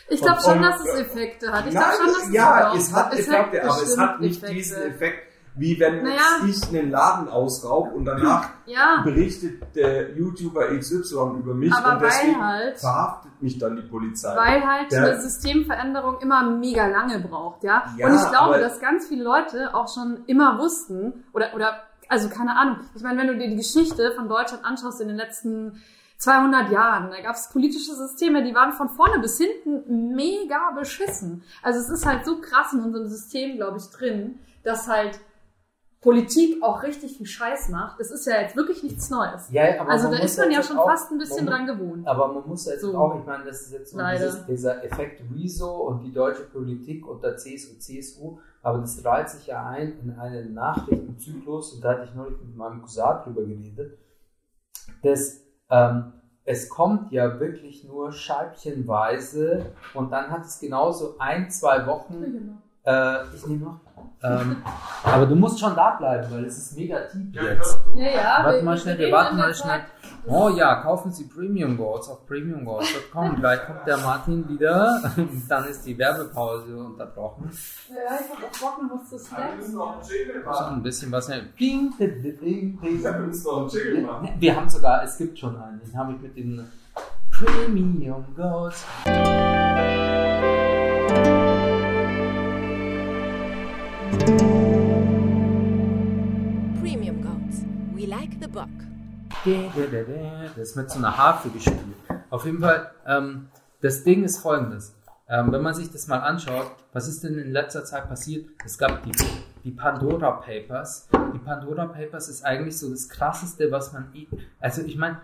Ich 0.08 0.20
glaube 0.20 0.40
schon, 0.42 0.62
dass 0.62 0.80
es 0.80 1.00
Effekte 1.00 1.52
hat. 1.52 1.66
Ich 1.66 1.72
glaube 1.72 1.92
schon, 1.98 2.06
dass 2.06 2.26
es 2.28 2.32
ja, 2.32 2.74
es 2.74 2.92
hat 2.94 3.12
Effekte, 3.14 3.62
aber 3.64 3.82
es 3.82 3.98
hat 3.98 4.20
nicht 4.20 4.36
Effekte. 4.42 4.54
diesen 4.54 4.82
Effekt, 4.82 5.28
wie 5.54 5.78
wenn 5.78 6.02
Naja. 6.02 6.20
ich 6.48 6.66
einen 6.68 6.90
Laden 6.90 7.28
ausraub 7.28 7.92
und 7.92 8.06
danach 8.06 8.48
Ja, 8.66 9.02
berichtet 9.04 9.62
der 9.74 10.12
YouTuber 10.16 10.68
XY 10.78 11.36
über 11.40 11.52
mich 11.52 11.72
aber 11.74 11.96
und 11.96 12.02
deswegen 12.02 12.42
halt, 12.42 12.78
verhaftet 12.78 13.32
mich 13.42 13.58
dann 13.58 13.76
die 13.76 13.82
Polizei. 13.82 14.34
weil 14.34 14.66
halt 14.66 14.90
Der- 14.92 15.04
eine 15.12 15.20
Systemveränderung 15.20 16.20
immer 16.20 16.42
mega 16.50 16.86
lange 16.86 17.18
braucht, 17.20 17.62
ja. 17.64 17.84
Ja, 17.98 18.06
Und 18.08 18.14
ich 18.14 18.30
glaube, 18.30 18.58
dass 18.60 18.80
ganz 18.80 19.08
viele 19.08 19.24
Leute 19.24 19.74
auch 19.74 19.92
schon 19.92 20.24
immer 20.26 20.58
wussten 20.58 21.24
oder 21.34 21.54
oder 21.54 21.82
also 22.08 22.30
keine 22.30 22.56
Ahnung. 22.56 22.78
Ich 22.94 23.02
meine, 23.02 23.18
wenn 23.20 23.26
du 23.28 23.36
dir 23.38 23.48
die 23.48 23.56
Geschichte 23.56 24.12
von 24.16 24.28
Deutschland 24.28 24.64
anschaust 24.64 25.00
in 25.02 25.08
den 25.08 25.16
letzten 25.18 25.82
200 26.22 26.70
Jahren, 26.70 27.10
da 27.10 27.20
gab 27.20 27.34
es 27.34 27.48
politische 27.50 27.94
Systeme, 27.96 28.44
die 28.44 28.54
waren 28.54 28.72
von 28.72 28.88
vorne 28.88 29.18
bis 29.18 29.38
hinten 29.38 30.14
mega 30.14 30.70
beschissen. 30.78 31.42
Also 31.62 31.80
es 31.80 31.88
ist 31.88 32.06
halt 32.06 32.24
so 32.24 32.40
krass 32.40 32.72
in 32.72 32.80
unserem 32.80 33.08
System, 33.08 33.56
glaube 33.56 33.78
ich, 33.78 33.86
drin, 33.90 34.38
dass 34.62 34.86
halt 34.86 35.18
Politik 36.00 36.62
auch 36.62 36.82
richtig 36.84 37.16
viel 37.16 37.26
Scheiß 37.26 37.68
macht. 37.70 37.98
Es 38.00 38.10
ist 38.12 38.24
ja 38.26 38.40
jetzt 38.40 38.54
wirklich 38.56 38.82
nichts 38.84 39.10
Neues. 39.10 39.50
Ja, 39.50 39.80
aber 39.80 39.90
Also 39.90 40.10
da 40.10 40.18
ist 40.18 40.38
man 40.38 40.50
ja 40.50 40.58
jetzt 40.58 40.68
schon 40.68 40.76
auch- 40.78 40.86
fast 40.88 41.10
ein 41.10 41.18
bisschen 41.18 41.44
man- 41.44 41.54
dran 41.54 41.66
gewohnt. 41.66 42.06
Aber 42.06 42.28
man 42.32 42.46
muss 42.48 42.66
jetzt 42.66 42.82
So. 42.82 42.96
auch, 42.96 43.18
ich 43.18 43.26
meine, 43.26 43.44
das 43.44 43.62
ist 43.62 43.72
jetzt 43.72 43.90
so 43.92 43.98
dieses, 44.12 44.46
dieser 44.46 44.84
Effekt 44.84 45.22
Rezo 45.34 45.72
und 45.88 46.02
die 46.04 46.12
deutsche 46.12 46.42
Politik 46.44 47.04
unter 47.06 47.36
CSU, 47.36 47.78
CSU, 47.78 48.38
aber 48.62 48.78
das 48.78 49.04
reiht 49.04 49.28
sich 49.30 49.46
ja 49.48 49.64
ein 49.68 49.98
in 50.02 50.18
einen 50.18 50.54
Nachrichtenzyklus, 50.54 51.74
und 51.74 51.84
da 51.84 51.90
hatte 51.90 52.04
ich 52.04 52.14
neulich 52.14 52.38
mit 52.40 52.56
meinem 52.56 52.80
Cousin 52.82 53.22
drüber 53.24 53.42
geredet, 53.42 53.98
dass 55.02 55.41
ähm, 55.72 56.12
es 56.44 56.68
kommt 56.68 57.12
ja 57.12 57.40
wirklich 57.40 57.84
nur 57.84 58.12
scheibchenweise 58.12 59.66
und 59.94 60.10
dann 60.10 60.30
hat 60.30 60.44
es 60.44 60.60
genauso 60.60 61.16
ein, 61.18 61.50
zwei 61.50 61.86
Wochen, 61.86 62.58
äh, 62.84 63.34
ich 63.34 63.46
nehme 63.46 63.64
noch, 63.64 63.80
ähm, 64.22 64.62
aber 65.04 65.26
du 65.26 65.34
musst 65.34 65.58
schon 65.58 65.74
da 65.74 65.96
bleiben, 65.96 66.26
weil 66.30 66.44
es 66.44 66.58
ist 66.58 66.76
mega 66.76 66.98
deep 67.12 67.34
jetzt. 67.34 67.78
Ja, 67.94 68.04
ja. 68.04 68.40
Warte 68.44 68.62
mal 68.64 68.76
schnell, 68.76 68.98
wir 68.98 69.10
warten 69.12 69.36
mal 69.36 69.54
schnell. 69.54 69.80
Oh 70.24 70.48
ja, 70.50 70.76
kaufen 70.76 71.10
Sie 71.10 71.24
Premium 71.24 71.76
Goals 71.76 72.08
auf 72.08 72.24
premiumgoals.com. 72.26 73.36
Gleich 73.36 73.66
kommt 73.66 73.86
der 73.86 73.96
Martin 73.98 74.48
wieder. 74.48 75.12
Dann 75.48 75.64
ist 75.66 75.84
die 75.84 75.98
Werbepause 75.98 76.76
unterbrochen. 76.76 77.50
Ja, 77.88 77.94
ich 78.20 78.30
hab 78.30 78.44
auch 78.44 78.60
Bock 78.78 78.88
noch 78.88 79.04
zu 79.04 79.18
snacken. 79.18 79.58
Ein 80.76 80.82
bisschen 80.82 81.10
was. 81.10 81.28
ne? 81.28 81.42
Ping, 81.56 81.92
ping, 81.96 82.20
ping, 82.38 82.78
ping. 82.78 83.02
Wir 83.02 83.12
müssen 83.18 83.44
noch 83.44 83.58
einen 83.62 83.68
Jingle 83.68 84.02
machen. 84.02 84.28
Wir 84.38 84.56
haben 84.56 84.70
sogar, 84.70 85.02
es 85.02 85.18
gibt 85.18 85.38
schon 85.38 85.56
einen. 85.60 85.80
Den 85.80 85.96
habe 85.98 86.12
ich 86.12 86.20
mit 86.20 86.36
den 86.36 86.68
Premium 87.30 88.24
Goals. 88.36 88.84
Premium 96.80 97.20
Goats. 97.22 97.64
We 97.94 98.06
like 98.06 98.30
the 98.40 98.46
book. 98.46 98.68
Das 100.54 100.68
ist 100.68 100.76
mit 100.76 100.88
so 100.88 100.98
einer 100.98 101.16
Harfe 101.16 101.50
gespielt. 101.50 101.78
Auf 102.30 102.44
jeden 102.44 102.60
Fall, 102.60 102.92
ähm, 103.06 103.48
das 103.80 104.04
Ding 104.04 104.22
ist 104.22 104.38
folgendes. 104.38 104.94
Ähm, 105.28 105.50
wenn 105.50 105.62
man 105.62 105.74
sich 105.74 105.90
das 105.90 106.06
mal 106.06 106.18
anschaut, 106.18 106.70
was 106.92 107.08
ist 107.08 107.24
denn 107.24 107.36
in 107.38 107.50
letzter 107.50 107.84
Zeit 107.84 108.08
passiert? 108.08 108.46
Es 108.64 108.78
gab 108.78 109.02
die, 109.02 109.10
die 109.64 109.72
Pandora 109.72 110.30
Papers. 110.32 111.08
Die 111.34 111.38
Pandora 111.38 111.86
Papers 111.86 112.28
ist 112.28 112.44
eigentlich 112.44 112.78
so 112.78 112.88
das 112.90 113.08
krasseste, 113.08 113.72
was 113.72 113.92
man. 113.92 114.12
Also, 114.60 114.82
ich 114.82 114.96
meine, 114.96 115.18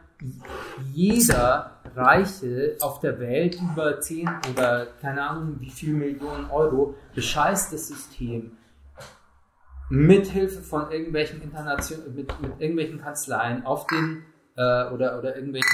jeder 0.93 1.79
Reiche 1.95 2.77
auf 2.81 2.99
der 2.99 3.21
Welt 3.21 3.57
über 3.61 4.01
10 4.01 4.29
oder 4.51 4.87
keine 5.01 5.23
Ahnung 5.23 5.57
wie 5.61 5.71
viel 5.71 5.95
Millionen 5.95 6.51
Euro 6.51 6.97
bescheißt 7.15 7.73
das 7.73 7.87
System 7.87 8.57
mithilfe 9.91 10.63
von 10.63 10.91
irgendwelchen 10.91 11.43
Internation 11.43 12.01
mit, 12.15 12.41
mit 12.41 12.53
irgendwelchen 12.59 13.01
Kanzleien 13.01 13.65
auf 13.65 13.87
den 13.87 14.25
äh, 14.57 14.91
oder 14.93 15.19
oder 15.19 15.37
irgendwelchen 15.37 15.71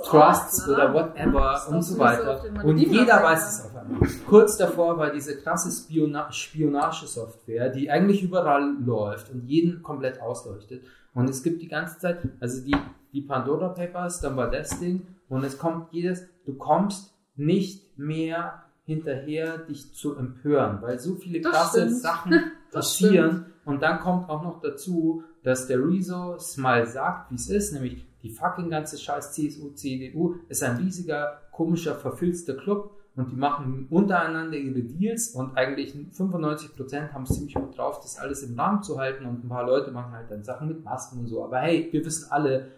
auch. 0.00 0.10
Trusts 0.10 0.68
oder 0.68 0.92
whatever 0.92 1.54
ist 1.54 1.68
und 1.68 1.82
so 1.82 1.98
weiter. 1.98 2.42
und 2.64 2.78
jeder 2.78 3.22
weiß 3.22 3.48
es 3.48 3.64
auf 3.66 3.76
einmal. 3.76 4.08
Kurz 4.26 4.56
davor 4.56 4.98
war 4.98 5.10
diese 5.10 5.36
krasse 5.36 5.70
Spiona 5.70 6.30
Spionagesoftware, 6.32 7.68
die 7.70 7.90
eigentlich 7.90 8.22
überall 8.22 8.74
läuft 8.84 9.30
und 9.30 9.46
jeden 9.46 9.82
komplett 9.82 10.20
ausleuchtet. 10.20 10.84
Und 11.14 11.30
es 11.30 11.42
gibt 11.42 11.62
die 11.62 11.68
ganze 11.68 11.98
Zeit, 11.98 12.18
also 12.40 12.64
die, 12.64 12.76
die 13.12 13.20
Pandora 13.20 13.68
Papers, 13.68 14.20
dann 14.20 14.36
war 14.36 14.50
das 14.50 14.80
Ding 14.80 15.06
und 15.28 15.44
es 15.44 15.58
kommt 15.58 15.92
jedes, 15.92 16.26
du 16.44 16.54
kommst 16.54 17.14
nicht 17.36 17.96
mehr 17.96 18.64
hinterher, 18.84 19.58
dich 19.58 19.94
zu 19.94 20.16
empören, 20.16 20.78
weil 20.82 20.98
so 20.98 21.14
viele 21.14 21.40
Das 21.40 21.52
krasse 21.52 21.82
stimmt. 21.82 22.00
Sachen 22.00 22.40
passieren. 22.72 23.46
Und 23.64 23.82
dann 23.82 24.00
kommt 24.00 24.28
auch 24.28 24.42
noch 24.42 24.60
dazu, 24.60 25.24
dass 25.42 25.66
der 25.66 25.78
Rezo 25.78 26.34
es 26.34 26.56
mal 26.56 26.86
sagt, 26.86 27.30
wie 27.30 27.36
es 27.36 27.48
ist, 27.48 27.72
nämlich 27.72 28.04
die 28.22 28.30
fucking 28.30 28.70
ganze 28.70 28.98
scheiß 28.98 29.32
CSU, 29.32 29.70
CDU 29.70 30.36
ist 30.48 30.62
ein 30.62 30.76
riesiger, 30.76 31.40
komischer, 31.52 31.94
verfilzter 31.94 32.54
Club 32.54 32.90
und 33.16 33.30
die 33.30 33.36
machen 33.36 33.86
untereinander 33.90 34.56
ihre 34.56 34.82
Deals 34.82 35.28
und 35.28 35.56
eigentlich 35.56 35.94
95% 35.94 37.12
haben 37.12 37.22
es 37.24 37.34
ziemlich 37.34 37.54
gut 37.54 37.76
drauf, 37.76 38.00
das 38.00 38.18
alles 38.18 38.42
im 38.42 38.58
Rahmen 38.58 38.82
zu 38.82 38.98
halten 38.98 39.24
und 39.26 39.44
ein 39.44 39.48
paar 39.48 39.66
Leute 39.66 39.92
machen 39.92 40.12
halt 40.12 40.30
dann 40.30 40.42
Sachen 40.42 40.68
mit 40.68 40.82
Masken 40.84 41.20
und 41.20 41.26
so. 41.28 41.44
Aber 41.44 41.58
hey, 41.58 41.88
wir 41.92 42.04
wissen 42.04 42.30
alle, 42.30 42.68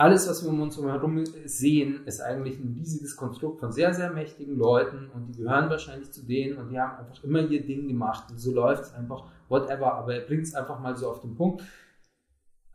alles, 0.00 0.26
was 0.26 0.42
wir 0.42 0.48
um 0.48 0.62
uns 0.62 0.78
herum 0.78 1.22
sehen, 1.44 2.00
ist 2.06 2.22
eigentlich 2.22 2.58
ein 2.58 2.74
riesiges 2.78 3.14
Konstrukt 3.16 3.60
von 3.60 3.70
sehr, 3.70 3.92
sehr 3.92 4.10
mächtigen 4.10 4.56
Leuten 4.56 5.10
und 5.14 5.26
die 5.26 5.42
gehören 5.42 5.68
wahrscheinlich 5.68 6.10
zu 6.10 6.24
denen 6.24 6.56
und 6.56 6.70
die 6.70 6.80
haben 6.80 6.96
einfach 6.96 7.22
immer 7.22 7.40
ihr 7.40 7.66
Ding 7.66 7.86
gemacht 7.86 8.24
und 8.30 8.38
so 8.38 8.50
läuft 8.50 8.84
es 8.84 8.94
einfach, 8.94 9.24
whatever, 9.50 9.92
aber 9.92 10.14
er 10.14 10.22
bringt 10.22 10.44
es 10.44 10.54
einfach 10.54 10.80
mal 10.80 10.96
so 10.96 11.10
auf 11.10 11.20
den 11.20 11.34
Punkt. 11.34 11.62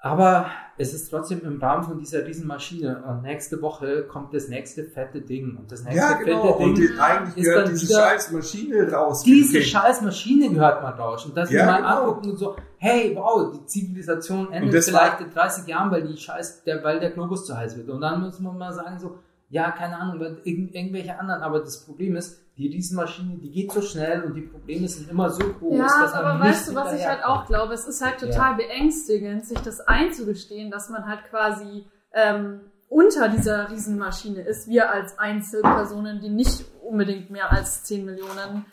Aber 0.05 0.45
es 0.77 0.93
ist 0.93 1.09
trotzdem 1.09 1.41
im 1.41 1.59
Rahmen 1.59 1.83
von 1.83 1.97
dieser 1.97 2.27
Riesenmaschine 2.27 3.03
und 3.07 3.23
nächste 3.23 3.59
Woche 3.59 4.03
kommt 4.03 4.35
das 4.35 4.49
nächste 4.49 4.83
fette 4.83 5.19
Ding 5.19 5.57
und 5.57 5.71
das 5.71 5.83
nächste 5.83 5.99
Ja, 5.99 6.09
fette 6.09 6.25
genau. 6.25 6.51
Und 6.51 6.77
Ding 6.77 6.89
die, 6.93 6.99
eigentlich 6.99 7.37
ist 7.37 7.43
gehört 7.45 7.67
dann 7.67 7.73
diese 7.73 7.93
scheiß 7.95 8.31
Maschine 8.31 8.91
raus. 8.91 9.23
diese 9.23 9.63
scheiß 9.63 10.03
Maschine 10.03 10.49
gehört 10.53 10.83
mal 10.83 10.91
raus. 10.91 11.25
Und 11.25 11.35
dass 11.35 11.49
Ja, 11.49 11.65
mal 11.65 11.77
genau. 11.77 12.01
angucken 12.01 12.29
und 12.29 12.37
so, 12.37 12.55
hey, 12.77 13.15
wow, 13.15 13.51
die 13.51 13.65
Zivilisation 13.65 14.51
endet 14.51 14.75
das 14.75 14.85
vielleicht 14.89 15.21
in 15.21 15.31
30 15.31 15.65
Jahren, 15.65 15.89
weil 15.89 16.03
die 16.03 16.15
scheiß, 16.15 16.63
der, 16.65 16.83
weil 16.83 16.99
der 16.99 17.09
Globus 17.09 17.43
zu 17.47 17.57
heiß 17.57 17.75
wird. 17.75 17.89
Und 17.89 18.01
dann 18.01 18.21
muss 18.21 18.39
man 18.39 18.55
mal 18.55 18.73
sagen 18.73 18.99
so, 18.99 19.17
ja, 19.49 19.71
keine 19.71 19.97
Ahnung, 19.97 20.19
irgend, 20.43 20.73
irgendwelche 20.73 21.19
anderen, 21.19 21.41
aber 21.41 21.59
das 21.59 21.85
Problem 21.85 22.15
ist, 22.15 22.41
die 22.57 22.67
Riesenmaschine, 22.67 23.37
die 23.37 23.51
geht 23.51 23.71
so 23.71 23.81
schnell 23.81 24.23
und 24.23 24.33
die 24.33 24.41
Probleme 24.41 24.87
sind 24.87 25.09
immer 25.09 25.29
so 25.29 25.45
groß, 25.45 25.77
Ja, 25.77 25.83
dass 25.85 26.13
man 26.13 26.23
aber 26.23 26.33
nicht 26.45 26.53
weißt 26.53 26.69
du, 26.69 26.75
was 26.75 26.93
ich 26.93 27.05
halt 27.05 27.23
auch 27.23 27.45
glaube? 27.45 27.73
Es 27.73 27.85
ist 27.85 28.03
halt 28.03 28.19
total 28.19 28.55
beängstigend, 28.55 29.45
sich 29.45 29.59
das 29.59 29.81
einzugestehen, 29.81 30.71
dass 30.71 30.89
man 30.89 31.05
halt 31.05 31.25
quasi 31.29 31.85
ähm, 32.13 32.61
unter 32.87 33.27
dieser 33.27 33.69
Riesenmaschine 33.69 34.41
ist. 34.41 34.69
Wir 34.69 34.89
als 34.89 35.19
Einzelpersonen, 35.19 36.21
die 36.21 36.29
nicht 36.29 36.65
unbedingt 36.81 37.29
mehr 37.29 37.51
als 37.51 37.83
10 37.83 38.05
Millionen 38.05 38.65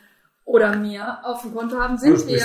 oder 0.44 0.74
mehr 0.76 1.20
auf 1.22 1.42
dem 1.42 1.54
Konto 1.54 1.78
haben, 1.80 1.96
sind 1.96 2.26
wir. 2.26 2.36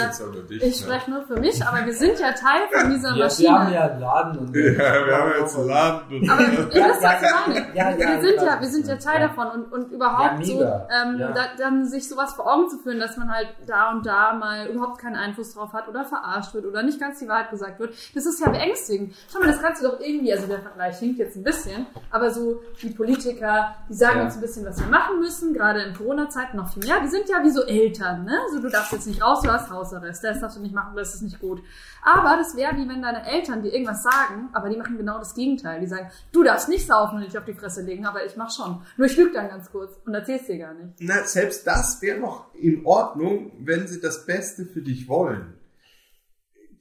dich, 0.49 0.61
Ich 0.63 0.77
spreche 0.81 1.09
nur 1.09 1.23
für 1.23 1.39
mich, 1.39 1.65
aber 1.65 1.83
wir 1.83 1.93
sind 1.93 2.19
ja 2.19 2.31
Teil 2.31 2.61
von 2.71 2.91
dieser 2.91 3.15
Ja, 3.15 3.23
Maschine. 3.25 3.47
wir 3.49 3.59
haben 3.59 3.73
ja 3.73 3.81
einen 3.89 3.99
Laden 4.01 4.37
und 4.37 4.55
Ja, 4.55 5.05
wir 5.07 5.17
haben 5.17 5.31
jetzt 5.39 5.57
einen 5.57 5.67
Laden. 5.67 6.21
Und 6.21 6.29
Aber 6.29 6.41
ihr 6.43 6.51
wisst, 6.51 7.03
was 7.03 7.21
ich 7.23 7.47
meine. 7.47 7.67
Ja, 7.75 7.89
ja, 7.91 7.97
wir 7.97 8.21
sind 8.21 8.41
ja, 8.45 8.61
wir 8.61 8.67
sind 8.67 8.87
ja 8.87 8.95
Teil 8.97 9.19
davon 9.19 9.47
und, 9.47 9.73
und 9.73 9.91
überhaupt 9.91 10.39
Ja, 10.39 10.45
so, 10.45 10.61
ähm, 10.61 11.19
Ja. 11.19 11.31
da, 11.31 11.41
dann 11.57 11.85
sich 11.87 12.07
sowas 12.07 12.33
vor 12.33 12.45
Augen 12.53 12.69
zu 12.69 12.77
führen, 12.77 12.99
dass 12.99 13.17
man 13.17 13.31
halt 13.33 13.47
da 13.65 13.89
und 13.91 14.05
da 14.05 14.33
mal 14.33 14.67
überhaupt 14.67 14.99
keinen 15.01 15.15
Einfluss 15.15 15.55
drauf 15.55 15.73
hat 15.73 15.87
oder 15.87 16.05
verarscht 16.05 16.53
wird 16.53 16.65
oder 16.65 16.83
nicht 16.83 16.99
ganz 16.99 17.17
die 17.19 17.27
Wahrheit 17.27 17.49
gesagt 17.49 17.79
wird. 17.79 17.93
Das 18.13 18.25
ist 18.27 18.39
ja 18.39 18.49
beängstigend. 18.51 19.15
Schau 19.33 19.39
mal, 19.39 19.47
das 19.47 19.59
kannst 19.61 19.83
du 19.83 19.87
doch 19.87 19.99
irgendwie, 19.99 20.31
also 20.31 20.45
der 20.45 20.59
Vergleich 20.59 20.97
hinkt 20.99 21.17
jetzt 21.17 21.35
ein 21.35 21.43
bisschen, 21.43 21.87
aber 22.11 22.29
so 22.29 22.61
die 22.81 22.91
Politiker, 22.91 23.75
die 23.89 23.95
sagen 23.95 24.19
Ja. 24.19 24.25
uns 24.25 24.35
ein 24.35 24.41
bisschen, 24.41 24.65
was 24.65 24.79
wir 24.79 24.87
machen 24.87 25.19
müssen, 25.19 25.53
gerade 25.53 25.81
in 25.81 25.95
Corona-Zeiten 25.95 26.57
noch 26.57 26.69
viel 26.71 26.83
mehr. 26.85 26.99
Die 27.03 27.07
sind 27.09 27.27
ja 27.27 27.43
wie 27.43 27.49
so 27.49 27.65
Eltern, 27.87 28.25
ne? 28.25 28.37
So, 28.51 28.59
du 28.61 28.69
darfst 28.69 28.91
jetzt 28.91 29.07
nicht 29.07 29.21
raus, 29.21 29.41
du 29.43 29.51
hast 29.51 29.69
Hausarrest, 29.69 30.23
das 30.23 30.39
darfst 30.39 30.57
du 30.57 30.61
nicht 30.61 30.73
machen, 30.75 30.95
das 30.95 31.15
ist 31.15 31.21
nicht 31.21 31.39
gut. 31.39 31.61
Aber 32.03 32.37
das 32.37 32.55
wäre 32.55 32.75
wie 32.77 32.87
wenn 32.87 33.01
deine 33.01 33.25
Eltern 33.27 33.61
dir 33.63 33.71
irgendwas 33.73 34.03
sagen, 34.03 34.49
aber 34.53 34.69
die 34.69 34.77
machen 34.77 34.97
genau 34.97 35.19
das 35.19 35.33
Gegenteil. 35.33 35.79
Die 35.79 35.87
sagen, 35.87 36.09
du 36.31 36.43
darfst 36.43 36.69
nicht 36.69 36.85
saufen 36.87 37.17
und 37.17 37.23
dich 37.25 37.37
auf 37.37 37.45
die 37.45 37.53
Fresse 37.53 37.81
legen, 37.81 38.05
aber 38.05 38.25
ich 38.25 38.35
mach 38.37 38.51
schon. 38.51 38.81
Nur 38.97 39.07
ich 39.07 39.17
lüge 39.17 39.33
dann 39.33 39.49
ganz 39.49 39.71
kurz 39.71 39.91
und 40.05 40.13
erzähl's 40.13 40.45
dir 40.45 40.57
gar 40.57 40.73
nicht. 40.73 40.95
Na, 40.99 41.23
selbst 41.23 41.65
das 41.67 42.01
wäre 42.01 42.19
noch 42.19 42.53
in 42.55 42.85
Ordnung, 42.85 43.51
wenn 43.59 43.87
sie 43.87 43.99
das 44.01 44.25
Beste 44.25 44.65
für 44.65 44.81
dich 44.81 45.07
wollen. 45.07 45.53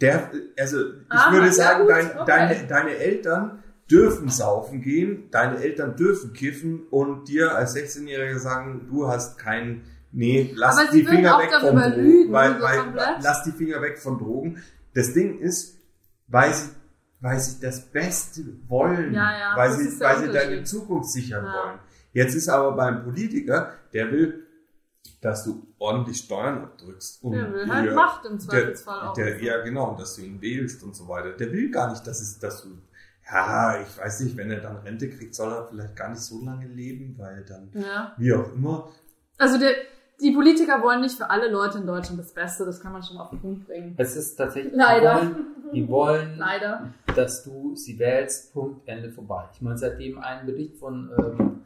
Der, 0.00 0.30
also 0.58 0.78
ich 0.90 0.94
Ah, 1.08 1.32
würde 1.32 1.46
ja 1.46 1.52
sagen, 1.52 1.80
gut, 1.82 1.90
dein, 1.90 2.10
okay. 2.18 2.24
deine, 2.26 2.66
deine 2.66 2.96
Eltern 2.96 3.62
dürfen 3.90 4.28
saufen 4.28 4.82
gehen, 4.82 5.30
deine 5.30 5.58
Eltern 5.58 5.96
dürfen 5.96 6.32
kiffen 6.32 6.86
und 6.90 7.28
dir 7.28 7.54
als 7.54 7.76
16-Jähriger 7.76 8.38
sagen, 8.38 8.86
du 8.90 9.06
hast 9.08 9.38
keinen, 9.38 9.84
nee, 10.16 10.52
lass 10.56 10.76
Aber 10.78 10.90
die 10.90 11.04
Finger 11.04 11.38
weg 11.38 11.52
von 11.52 11.76
Drogen, 11.76 11.94
lügen, 11.94 12.32
weil, 12.32 12.60
weil, 12.60 13.18
lass 13.22 13.42
die 13.44 13.52
Finger 13.52 13.80
weg 13.82 13.98
von 13.98 14.18
Drogen. 14.18 14.62
Das 14.94 15.12
Ding 15.12 15.38
ist, 15.38 15.78
weil 16.26 16.52
sie, 16.52 16.70
weil 17.20 17.38
sie 17.38 17.60
das 17.60 17.80
Beste 17.92 18.42
wollen, 18.66 19.14
Ja, 19.14 19.38
ja, 19.38 19.52
weil 19.56 19.70
sie, 19.72 19.98
der 19.98 20.08
weil 20.08 20.18
sie 20.26 20.32
deine. 20.32 20.64
Zukunft 20.64 21.10
sichern 21.10 21.44
Ja. 21.44 21.52
wollen. 21.52 21.78
Jetzt 22.12 22.34
ist 22.34 22.48
aber 22.48 22.72
beim 22.72 23.04
Politiker, 23.04 23.74
der 23.92 24.10
will, 24.10 24.42
dass 25.20 25.44
du 25.44 25.66
ordentlich 25.78 26.16
Steuern 26.18 26.62
abdrückst. 26.62 27.22
um 27.22 27.32
Der 27.32 27.52
will 27.52 27.68
halt 27.68 27.94
Macht 27.94 28.24
im 28.24 28.32
der, 28.32 28.40
Zweifelsfall 28.40 29.00
auch. 29.08 29.12
der, 29.14 29.42
ja, 29.42 29.62
genau, 29.62 29.94
dass 29.96 30.16
du 30.16 30.22
ihn 30.22 30.40
wählst 30.40 30.82
und 30.82 30.94
so 30.96 31.08
weiter. 31.08 31.32
Der 31.32 31.52
will 31.52 31.70
gar 31.70 31.90
nicht, 31.90 32.06
dass, 32.06 32.20
es, 32.20 32.38
dass 32.38 32.62
du, 32.62 32.68
ja, 33.30 33.80
ich 33.80 33.98
weiß 33.98 34.20
nicht, 34.20 34.36
wenn 34.36 34.50
er 34.50 34.60
dann 34.60 34.76
Rente 34.78 35.10
kriegt, 35.10 35.34
soll 35.34 35.52
er 35.52 35.66
vielleicht 35.68 35.94
gar 35.96 36.08
nicht 36.10 36.22
so 36.22 36.42
lange 36.44 36.66
leben, 36.68 37.14
weil 37.18 37.44
dann, 37.44 37.70
Ja. 37.74 38.14
wie 38.18 38.32
auch 38.32 38.52
immer. 38.54 38.88
Also 39.38 39.58
der, 39.58 39.74
die 40.20 40.30
Politiker 40.32 40.82
wollen 40.82 41.00
nicht 41.02 41.16
für 41.16 41.28
alle 41.28 41.50
Leute 41.50 41.78
in 41.78 41.86
Deutschland 41.86 42.18
das 42.18 42.32
Beste, 42.32 42.64
das 42.64 42.80
kann 42.80 42.92
man 42.92 43.02
schon 43.02 43.18
auf 43.18 43.30
den 43.30 43.40
Punkt 43.40 43.66
bringen. 43.66 43.94
Es 43.96 44.16
ist 44.16 44.36
tatsächlich, 44.36 44.72
Leider. 44.74 45.20
die 45.20 45.26
wollen, 45.28 45.46
die 45.72 45.88
wollen 45.88 46.38
Leider. 46.38 46.94
dass 47.14 47.44
du 47.44 47.74
sie 47.74 47.98
wählst, 47.98 48.52
Punkt, 48.52 48.86
Ende 48.88 49.10
vorbei. 49.10 49.44
Ich 49.52 49.60
meine, 49.60 49.76
seitdem 49.76 50.18
ein 50.18 50.46
Bericht 50.46 50.76
von 50.76 51.10
ähm, 51.18 51.60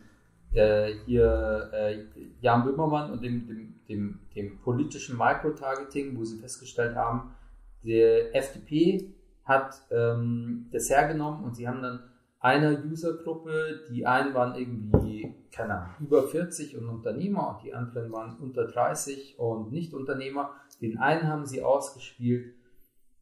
äh, 0.52 0.94
hier 1.06 1.70
äh, 1.72 2.04
Jan 2.40 2.64
Böhmermann 2.64 3.12
und 3.12 3.22
dem, 3.22 3.46
dem, 3.46 3.74
dem, 3.88 4.18
dem 4.34 4.58
politischen 4.60 5.16
Microtargeting, 5.16 6.16
wo 6.18 6.24
sie 6.24 6.38
festgestellt 6.38 6.96
haben, 6.96 7.34
die 7.82 8.00
FDP 8.32 9.14
hat 9.44 9.80
ähm, 9.90 10.66
das 10.72 10.90
hergenommen 10.90 11.44
und 11.44 11.56
sie 11.56 11.66
haben 11.66 11.82
dann 11.82 12.00
einer 12.40 12.82
Usergruppe, 12.84 13.84
die 13.90 14.06
einen 14.06 14.34
waren 14.34 14.54
irgendwie, 14.54 15.34
keine 15.52 15.74
Ahnung, 15.74 15.94
über 16.00 16.26
40 16.26 16.76
und 16.78 16.88
Unternehmer 16.88 17.50
und 17.50 17.62
die 17.64 17.74
anderen 17.74 18.10
waren 18.10 18.38
unter 18.38 18.66
30 18.66 19.38
und 19.38 19.70
Nicht-Unternehmer. 19.70 20.54
Den 20.80 20.98
einen 20.98 21.28
haben 21.28 21.44
sie 21.44 21.62
ausgespielt, 21.62 22.54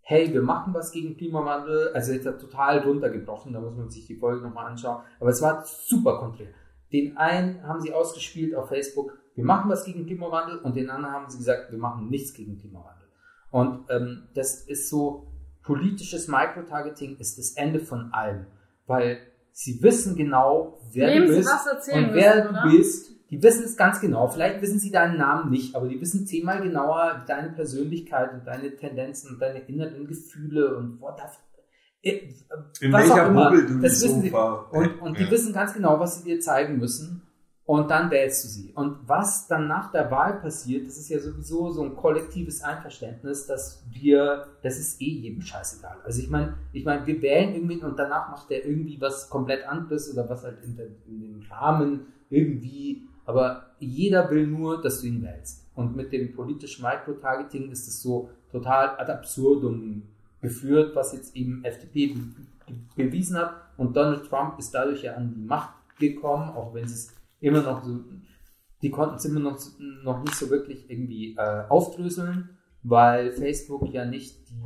hey, 0.01 0.33
wir 0.33 0.43
machen 0.43 0.73
was 0.73 0.93
gegen 0.93 1.17
Klimawandel. 1.17 1.93
Also 1.95 2.13
jetzt 2.13 2.25
total 2.25 2.79
runtergebrochen, 2.79 3.53
da 3.53 3.61
muss 3.61 3.77
man 3.77 3.91
sich 3.91 4.07
die 4.07 4.15
Folge 4.15 4.47
nochmal 4.47 4.67
anschauen. 4.67 5.03
Aber 5.19 5.31
es 5.31 5.43
war 5.43 5.65
super 5.67 6.19
konträr. 6.19 6.49
Den 6.93 7.17
einen 7.17 7.63
haben 7.65 7.81
sie 7.81 7.93
ausgespielt 7.93 8.55
auf 8.55 8.69
Facebook, 8.69 9.19
wir 9.35 9.45
machen 9.45 9.71
was 9.71 9.85
gegen 9.85 10.07
Klimawandel 10.07 10.59
und 10.59 10.75
den 10.75 10.91
anderen 10.91 11.15
haben 11.15 11.31
sie 11.31 11.39
gesagt, 11.39 11.71
wir 11.71 11.79
machen 11.79 12.09
nichts 12.09 12.33
gegen 12.33 12.59
Klimawandel. 12.59 13.07
Und 13.51 13.85
ähm, 13.91 14.29
das 14.35 14.63
ist 14.63 14.89
so, 14.89 15.27
politisches 15.63 16.29
Microtargeting 16.29 17.19
ist 17.19 17.39
das 17.39 17.53
Ende 17.53 17.79
von 17.79 18.13
allem, 18.13 18.47
weil 18.89 19.19
sie 19.53 19.81
wissen 19.83 20.17
genau, 20.17 20.81
wer 20.93 21.09
Wem 21.09 21.27
du 21.27 21.37
bist 21.37 21.49
was 21.49 21.67
erzählen 21.67 22.09
und 22.09 22.15
wer 22.15 22.51
müssen, 22.51 22.55
du 22.55 22.77
bist. 22.77 23.11
Die 23.31 23.43
wissen 23.43 23.65
es 23.65 23.77
ganz 23.77 24.01
genau. 24.01 24.27
Vielleicht 24.29 24.63
wissen 24.63 24.79
sie 24.79 24.91
deinen 24.91 25.19
Namen 25.19 25.51
nicht, 25.51 25.77
aber 25.77 25.87
die 25.87 26.01
wissen 26.01 26.27
zehnmal 26.27 26.63
genauer 26.63 27.25
deine 27.27 27.51
Persönlichkeit 27.51 28.33
und 28.33 28.47
deine 28.47 28.75
Tendenzen 28.75 29.35
und 29.35 29.41
deine 29.41 29.61
inneren 29.61 30.07
Gefühle 30.07 30.77
und 30.77 31.01
what 31.01 31.19
the 32.03 32.09
äh, 32.09 32.31
In 32.81 32.93
was 32.93 33.03
welcher 33.03 33.27
auch 33.27 33.31
immer. 33.31 33.51
Bubble 33.51 33.67
du 33.67 33.81
Das 33.81 34.03
wissen 34.03 34.23
sie. 34.23 34.31
Und, 34.33 35.01
und 35.01 35.19
die 35.19 35.25
ja. 35.25 35.31
wissen 35.31 35.53
ganz 35.53 35.75
genau, 35.75 36.01
was 36.01 36.19
sie 36.19 36.25
dir 36.25 36.41
zeigen 36.41 36.79
müssen. 36.79 37.23
Und 37.69 37.91
dann 37.91 38.11
wählst 38.11 38.45
du 38.45 38.49
sie. 38.49 38.73
Und 38.75 38.97
was 39.07 39.47
dann 39.47 39.69
nach 39.69 39.93
der 39.93 40.11
Wahl 40.11 40.41
passiert, 40.41 40.87
das 40.87 40.97
ist 40.97 41.11
ja 41.11 41.19
sowieso 41.19 41.69
so 41.69 41.83
ein 41.83 41.95
kollektives 41.95 42.63
Einverständnis, 42.63 43.47
dass 43.47 43.85
wir, 43.91 44.47
das 44.63 44.79
ist 44.79 45.03
eh 45.03 45.11
jedem 45.11 45.43
scheißegal. 45.43 45.99
Also 46.03 46.23
ich 46.23 46.31
meine, 46.31 46.55
ich 46.73 46.87
meine, 46.87 47.07
wir 47.07 47.21
wählen 47.21 47.55
irgendwie 47.55 47.83
und 47.83 47.99
danach 47.99 48.31
macht 48.31 48.49
der 48.49 48.65
irgendwie 48.65 48.99
was 48.99 49.29
komplett 49.29 49.69
anderes 49.69 50.11
oder 50.11 50.27
was 50.31 50.45
halt 50.45 50.65
in, 50.65 50.77
der, 50.79 50.87
in 51.07 51.21
dem 51.21 51.43
Rahmen 51.51 52.07
irgendwie, 52.31 53.03
aber 53.27 53.67
jeder 53.79 54.31
will 54.31 54.47
nur, 54.47 54.81
dass 54.81 55.03
du 55.03 55.09
ihn 55.09 55.23
wählst. 55.23 55.67
Und 55.75 55.95
mit 55.95 56.11
dem 56.11 56.35
politischen 56.35 56.83
Microtargeting 56.83 57.71
ist 57.71 57.87
es 57.87 58.01
so 58.01 58.31
total 58.51 58.99
ad 58.99 59.13
absurdum 59.13 60.05
geführt, 60.41 60.97
was 60.97 61.13
jetzt 61.13 61.37
eben 61.37 61.63
FDP 61.67 62.15
be 62.15 62.21
be 62.97 63.05
bewiesen 63.11 63.37
hat. 63.37 63.57
Und 63.77 63.95
Donald 63.95 64.27
Trump 64.27 64.59
ist 64.59 64.73
dadurch 64.73 65.03
ja 65.03 65.17
an 65.17 65.35
die 65.35 65.45
Macht 65.45 65.75
gekommen, 65.99 66.49
auch 66.49 66.73
wenn 66.73 66.89
sie 66.89 66.95
es 66.95 67.18
immer 67.41 67.63
noch 67.63 67.85
so, 67.85 68.01
die 68.83 68.91
konnten 68.91 69.17
es 69.17 69.25
immer 69.25 69.41
noch, 69.41 69.59
noch 70.03 70.23
nicht 70.23 70.35
so 70.35 70.51
wirklich 70.51 70.89
irgendwie 70.91 71.37
äh, 71.37 71.65
aufdröseln, 71.69 72.51
weil 72.83 73.33
Facebook 73.33 73.89
ja 73.93 74.05
nicht 74.05 74.49
die, 74.51 74.63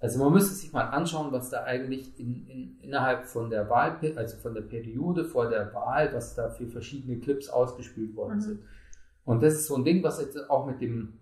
also 0.00 0.18
man 0.18 0.32
müsste 0.32 0.54
sich 0.54 0.72
mal 0.72 0.86
anschauen, 0.88 1.30
was 1.30 1.50
da 1.50 1.62
eigentlich 1.64 2.18
in, 2.18 2.46
in, 2.48 2.78
innerhalb 2.80 3.24
von 3.26 3.50
der 3.50 3.70
Wahl, 3.70 3.98
also 4.16 4.36
von 4.36 4.54
der 4.54 4.62
Periode 4.62 5.24
vor 5.24 5.48
der 5.48 5.72
Wahl, 5.74 6.12
was 6.12 6.34
da 6.34 6.48
für 6.50 6.66
verschiedene 6.66 7.18
Clips 7.20 7.48
ausgespielt 7.48 8.16
worden 8.16 8.36
Mhm. 8.36 8.40
sind. 8.40 8.60
Und 9.24 9.42
das 9.42 9.54
ist 9.54 9.66
so 9.66 9.76
ein 9.76 9.84
Ding, 9.84 10.02
was 10.02 10.20
jetzt 10.20 10.50
auch 10.50 10.66
mit 10.66 10.80
dem 10.80 11.14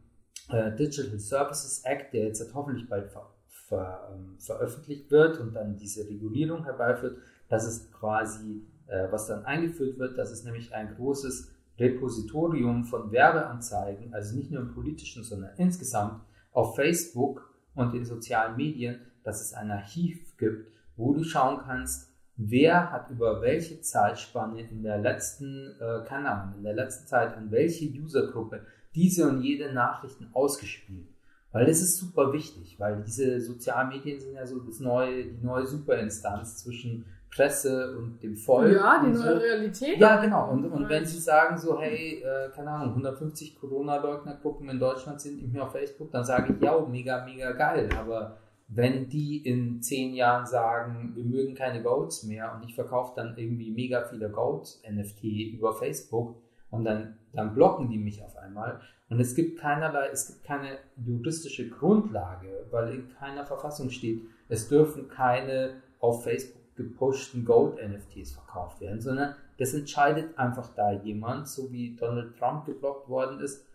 äh, 0.48 0.74
Digital 0.74 1.18
Services 1.18 1.82
Act, 1.84 2.14
der 2.14 2.24
jetzt 2.24 2.54
hoffentlich 2.54 2.88
bald 2.88 3.10
ver, 3.10 3.30
ver, 3.46 4.10
ähm, 4.14 4.36
veröffentlicht 4.38 5.10
wird 5.10 5.38
und 5.38 5.54
dann 5.54 5.76
diese 5.76 6.08
Regulierung 6.08 6.64
herbeiführt, 6.64 7.18
dass 7.50 7.66
es 7.66 7.90
quasi, 7.92 8.62
äh, 8.90 9.10
was 9.10 9.26
dann 9.26 9.44
eingeführt 9.44 9.98
wird, 9.98 10.18
dass 10.18 10.30
es 10.30 10.44
nämlich 10.44 10.74
ein 10.74 10.94
großes 10.96 11.50
Repositorium 11.78 12.84
von 12.84 13.10
Werbeanzeigen, 13.10 14.12
also 14.12 14.36
nicht 14.36 14.50
nur 14.50 14.62
im 14.62 14.74
politischen, 14.74 15.22
sondern 15.22 15.50
insgesamt 15.56 16.22
auf 16.52 16.76
Facebook 16.76 17.54
und 17.74 17.94
in 17.94 18.04
sozialen 18.04 18.56
Medien, 18.56 19.00
dass 19.22 19.40
es 19.40 19.54
ein 19.54 19.70
Archiv 19.70 20.36
gibt, 20.36 20.70
wo 20.96 21.14
du 21.14 21.24
schauen 21.24 21.60
kannst, 21.64 22.10
wer 22.36 22.90
hat 22.90 23.10
über 23.10 23.40
welche 23.40 23.80
Zeitspanne 23.80 24.68
in 24.68 24.82
der 24.82 24.98
letzten, 24.98 25.76
äh, 25.80 26.04
keine 26.06 26.30
Ahnung, 26.30 26.58
in 26.58 26.64
der 26.64 26.74
letzten 26.74 27.06
Zeit 27.06 27.36
an 27.36 27.50
welche 27.50 27.86
Usergruppe 27.86 28.66
diese 28.94 29.28
und 29.28 29.42
jede 29.42 29.72
Nachrichten 29.72 30.28
ausgespielt. 30.32 31.08
Weil 31.52 31.66
das 31.66 31.80
ist 31.80 31.96
super 31.96 32.32
wichtig, 32.32 32.78
weil 32.78 33.02
diese 33.02 33.40
sozialen 33.40 33.88
Medien 33.88 34.20
sind 34.20 34.34
ja 34.34 34.46
so 34.46 34.60
das 34.60 34.80
neue, 34.80 35.24
die 35.24 35.44
neue 35.44 35.66
Superinstanz 35.66 36.58
zwischen 36.58 37.06
Presse 37.34 37.96
und 37.96 38.22
dem 38.22 38.36
Volk. 38.36 38.72
Ja, 38.72 39.00
die 39.02 39.10
und 39.10 39.14
so. 39.14 39.24
neue 39.24 39.40
Realität. 39.40 39.98
Ja, 39.98 40.20
genau. 40.20 40.50
Und, 40.50 40.64
und 40.66 40.88
wenn 40.88 41.06
sie 41.06 41.18
sagen 41.18 41.56
so, 41.56 41.80
hey, 41.80 42.22
äh, 42.22 42.50
keine 42.50 42.70
Ahnung, 42.70 42.90
150 42.90 43.58
Corona-Leugnergruppen 43.60 44.68
in 44.68 44.80
Deutschland 44.80 45.20
sind 45.20 45.36
nicht 45.36 45.52
mehr 45.52 45.64
auf 45.64 45.72
Facebook, 45.72 46.10
dann 46.10 46.24
sage 46.24 46.54
ich, 46.54 46.62
ja, 46.62 46.78
mega, 46.80 47.24
mega 47.24 47.52
geil. 47.52 47.88
Aber 47.96 48.38
wenn 48.66 49.08
die 49.08 49.38
in 49.38 49.80
zehn 49.80 50.14
Jahren 50.14 50.46
sagen, 50.46 51.12
wir 51.14 51.24
mögen 51.24 51.54
keine 51.54 51.82
Goats 51.82 52.24
mehr 52.24 52.52
und 52.54 52.68
ich 52.68 52.74
verkaufe 52.74 53.12
dann 53.14 53.36
irgendwie 53.36 53.70
mega 53.70 54.02
viele 54.02 54.28
Goats-NFT 54.30 55.24
über 55.52 55.74
Facebook 55.74 56.36
und 56.70 56.84
dann, 56.84 57.16
dann 57.32 57.54
blocken 57.54 57.88
die 57.90 57.98
mich 57.98 58.22
auf 58.24 58.36
einmal. 58.36 58.80
Und 59.08 59.20
es 59.20 59.34
gibt 59.34 59.58
keinerlei, 59.58 60.08
es 60.12 60.28
gibt 60.28 60.44
keine 60.44 60.78
juristische 60.96 61.68
Grundlage, 61.68 62.66
weil 62.70 62.94
in 62.94 63.08
keiner 63.08 63.44
Verfassung 63.44 63.90
steht, 63.90 64.22
es 64.48 64.68
dürfen 64.68 65.08
keine 65.08 65.82
auf 65.98 66.22
Facebook 66.22 66.59
gepushten 66.76 67.44
Gold-NFTs 67.44 68.32
verkauft 68.32 68.80
werden, 68.80 69.00
sondern 69.00 69.34
das 69.58 69.74
entscheidet 69.74 70.38
einfach 70.38 70.74
da 70.74 70.92
jemand, 70.92 71.48
so 71.48 71.70
wie 71.70 71.96
Donald 71.96 72.36
Trump 72.38 72.64
geblockt 72.66 73.08
worden 73.08 73.40
ist 73.40 73.66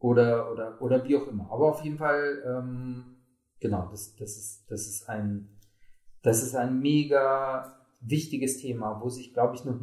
oder, 0.00 0.50
oder, 0.50 0.80
oder 0.82 1.04
wie 1.04 1.16
auch 1.16 1.28
immer. 1.28 1.50
Aber 1.50 1.70
auf 1.70 1.82
jeden 1.82 1.98
Fall, 1.98 2.42
ähm, 2.46 3.16
genau, 3.60 3.88
das, 3.90 4.16
das, 4.16 4.36
ist, 4.36 4.70
das, 4.70 4.86
ist 4.86 5.08
ein, 5.08 5.48
das 6.22 6.42
ist 6.42 6.54
ein 6.54 6.80
mega 6.80 7.78
wichtiges 8.00 8.58
Thema, 8.58 9.00
wo 9.00 9.08
sich, 9.08 9.32
glaube 9.32 9.54
ich, 9.54 9.64
noch 9.64 9.80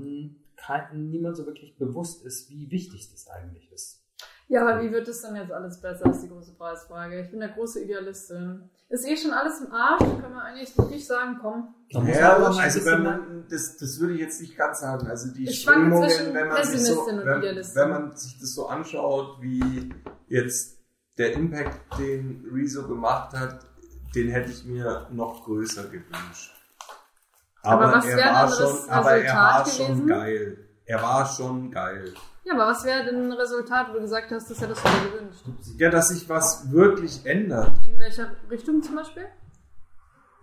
kein, 0.55 1.09
niemand 1.09 1.38
so 1.38 1.45
wirklich 1.45 1.76
bewusst 1.77 2.23
ist, 2.26 2.49
wie 2.49 2.69
wichtig 2.69 3.09
das 3.11 3.27
eigentlich 3.27 3.72
ist. 3.72 4.01
Ja, 4.52 4.68
aber 4.68 4.82
wie 4.82 4.91
wird 4.91 5.07
es 5.07 5.22
dann 5.22 5.38
jetzt 5.38 5.49
alles 5.53 5.80
besser, 5.80 6.11
ist 6.11 6.23
die 6.23 6.28
große 6.28 6.52
Preisfrage. 6.57 7.22
Ich 7.22 7.32
bin 7.32 7.40
der 7.40 7.49
große 7.49 7.86
Idealistin. 7.86 8.69
Ist 8.90 9.07
eh 9.07 9.15
schon 9.15 9.32
alles 9.32 9.61
im 9.61 9.72
Arsch, 9.72 10.02
können 10.02 10.34
wir 10.34 10.44
eigentlich 10.44 10.78
wirklich 10.78 11.07
sagen, 11.07 11.38
komm. 11.41 11.73
Ja, 11.88 12.38
man 12.38 12.60
also 12.60 12.86
wenn 12.86 13.02
man, 13.02 13.45
das, 13.49 13.78
das 13.78 13.98
würde 14.02 14.15
ich 14.15 14.19
jetzt 14.19 14.41
nicht 14.41 14.57
ganz 14.57 14.82
sagen. 14.82 15.07
Also 15.07 15.34
die 15.34 15.45
Ich 15.45 15.61
Strömungen, 15.61 16.10
zwischen 16.10 16.34
wenn 16.34 16.49
man, 16.49 16.64
sich 16.65 16.82
so, 16.82 16.95
Pessimistin 16.95 17.19
und 17.19 17.26
wenn, 17.28 17.40
Idealistin. 17.40 17.82
wenn 17.82 17.90
man 17.91 18.18
sich 18.18 18.40
das 18.41 18.53
so 18.53 18.68
anschaut, 18.68 19.38
wie 19.40 19.94
jetzt 20.28 20.80
der 21.18 21.32
Impact, 21.32 21.98
den 21.98 22.45
Rezo 22.53 22.86
gemacht 22.86 23.34
hat, 23.34 23.65
den 24.14 24.32
hätte 24.32 24.52
ich 24.52 24.65
mir 24.65 25.07
noch 25.11 25.45
größer 25.45 25.86
gewünscht. 25.86 26.53
Aber 27.64 27.86
Aber, 27.86 27.98
was 27.99 28.06
er 28.06 28.18
wäre 28.18 28.34
war 28.34 28.52
schon, 28.52 28.90
aber 28.90 29.11
er 29.15 29.34
war 29.34 29.65
schon 29.65 30.07
geil. 30.07 30.57
Er 30.84 31.02
war 31.02 31.26
schon 31.26 31.72
geil. 31.72 32.14
Ja, 32.43 32.53
aber 32.53 32.68
was 32.68 32.84
wäre 32.84 33.05
denn 33.05 33.27
ein 33.27 33.31
Resultat, 33.34 33.89
wo 33.89 33.93
du 33.93 34.01
gesagt 34.01 34.31
hast, 34.31 34.49
das 34.49 34.61
hättest 34.61 34.84
du 34.84 34.89
dir 34.89 35.11
gewünscht? 35.11 35.43
Ja, 35.77 35.89
dass 35.89 36.09
sich 36.09 36.27
was 36.27 36.72
wirklich 36.72 37.26
ändert. 37.26 37.80
In 37.85 37.99
welcher 37.99 38.31
Richtung 38.49 38.81
zum 38.81 38.95
Beispiel? 38.95 39.26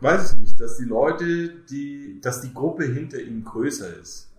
Weiß 0.01 0.33
ich 0.33 0.39
nicht, 0.39 0.61
dass 0.61 0.77
die 0.77 0.85
Leute, 0.85 1.49
die, 1.71 2.21
dass 2.21 2.41
die 2.41 2.55
Gruppe 2.55 2.85
hinter 2.85 3.21
ihm 3.21 3.45
größer 3.45 3.97
ist. 3.97 4.33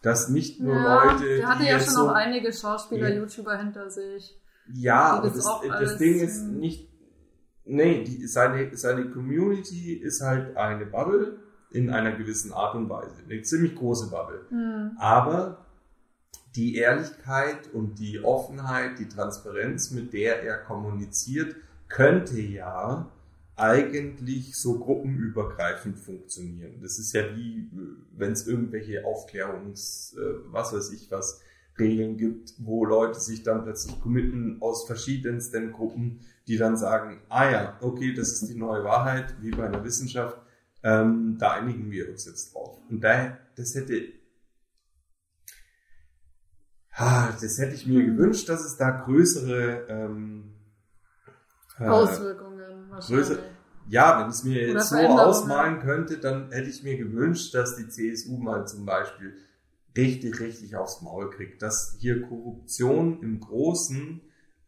Dass 0.00 0.30
nicht 0.30 0.60
nur 0.60 0.74
Leute, 0.74 1.36
der 1.36 1.46
hatte 1.46 1.64
ja 1.64 1.78
schon 1.78 1.94
so, 1.94 2.08
auch 2.08 2.14
einige 2.14 2.52
Schauspieler, 2.52 3.10
Ja. 3.10 3.16
YouTuber 3.16 3.56
hinter 3.56 3.90
sich. 3.90 4.40
Ja, 4.72 5.18
aber 5.18 5.28
das 5.28 5.44
das, 5.68 5.98
Ding 5.98 6.20
ist 6.20 6.42
nicht, 6.44 6.88
nee, 7.64 8.02
die, 8.02 8.26
seine, 8.26 8.74
seine 8.76 9.10
Community 9.10 9.92
ist 9.92 10.22
halt 10.22 10.56
eine 10.56 10.86
Bubble 10.86 11.38
in 11.70 11.90
einer 11.90 12.12
gewissen 12.12 12.52
Art 12.52 12.74
und 12.74 12.88
Weise. 12.88 13.14
Eine 13.28 13.42
ziemlich 13.42 13.74
große 13.74 14.10
Bubble. 14.10 14.46
Hm. 14.48 14.92
Aber 14.98 15.61
die 16.54 16.76
Ehrlichkeit 16.76 17.72
und 17.72 17.98
die 17.98 18.22
Offenheit, 18.22 18.98
die 18.98 19.08
Transparenz, 19.08 19.90
mit 19.90 20.12
der 20.12 20.42
er 20.42 20.58
kommuniziert, 20.58 21.56
könnte 21.88 22.40
ja 22.40 23.10
eigentlich 23.56 24.56
so 24.56 24.78
gruppenübergreifend 24.78 25.98
funktionieren. 25.98 26.80
Das 26.80 26.98
ist 26.98 27.12
ja 27.12 27.36
wie, 27.36 27.68
wenn 28.16 28.32
es 28.32 28.46
irgendwelche 28.46 29.04
Aufklärungs, 29.04 30.16
äh, 30.18 30.52
was 30.52 30.72
weiß 30.72 30.92
ich 30.92 31.10
was, 31.10 31.40
Regeln 31.78 32.16
gibt, 32.16 32.54
wo 32.58 32.84
Leute 32.84 33.18
sich 33.18 33.42
dann 33.42 33.64
plötzlich 33.64 33.98
committen 34.00 34.58
aus 34.60 34.86
verschiedensten 34.86 35.72
Gruppen, 35.72 36.20
die 36.46 36.58
dann 36.58 36.76
sagen, 36.76 37.20
ah 37.28 37.50
ja, 37.50 37.78
okay, 37.80 38.12
das 38.12 38.32
ist 38.32 38.48
die 38.48 38.58
neue 38.58 38.84
Wahrheit, 38.84 39.34
wie 39.40 39.50
bei 39.50 39.66
einer 39.66 39.82
Wissenschaft, 39.84 40.36
ähm, 40.82 41.36
da 41.38 41.52
einigen 41.52 41.90
wir 41.90 42.10
uns 42.10 42.26
jetzt 42.26 42.54
drauf. 42.54 42.78
Und 42.90 43.02
da, 43.02 43.38
das 43.56 43.74
hätte 43.74 44.02
Ah, 46.94 47.30
das 47.40 47.58
hätte 47.58 47.74
ich 47.74 47.86
mir 47.86 48.04
gewünscht, 48.04 48.48
dass 48.48 48.64
es 48.64 48.76
da 48.76 48.90
größere 48.90 49.86
ähm, 49.88 50.52
äh, 51.78 51.84
Auswirkungen 51.84 52.90
größer- 52.98 53.38
Ja, 53.88 54.20
wenn 54.20 54.28
ich 54.28 54.36
es 54.36 54.44
mir 54.44 54.62
Oder 54.62 54.72
jetzt 54.74 54.90
so 54.90 54.96
ausmalen 54.96 55.80
könnte, 55.80 56.18
dann 56.18 56.50
hätte 56.52 56.68
ich 56.68 56.82
mir 56.82 56.96
gewünscht, 56.96 57.54
dass 57.54 57.76
die 57.76 57.88
CSU 57.88 58.36
mal 58.36 58.66
zum 58.66 58.84
Beispiel 58.86 59.34
richtig, 59.96 60.38
richtig 60.40 60.76
aufs 60.76 61.02
Maul 61.02 61.30
kriegt, 61.30 61.62
dass 61.62 61.96
hier 61.98 62.22
Korruption 62.22 63.22
im 63.22 63.40
Großen 63.40 64.20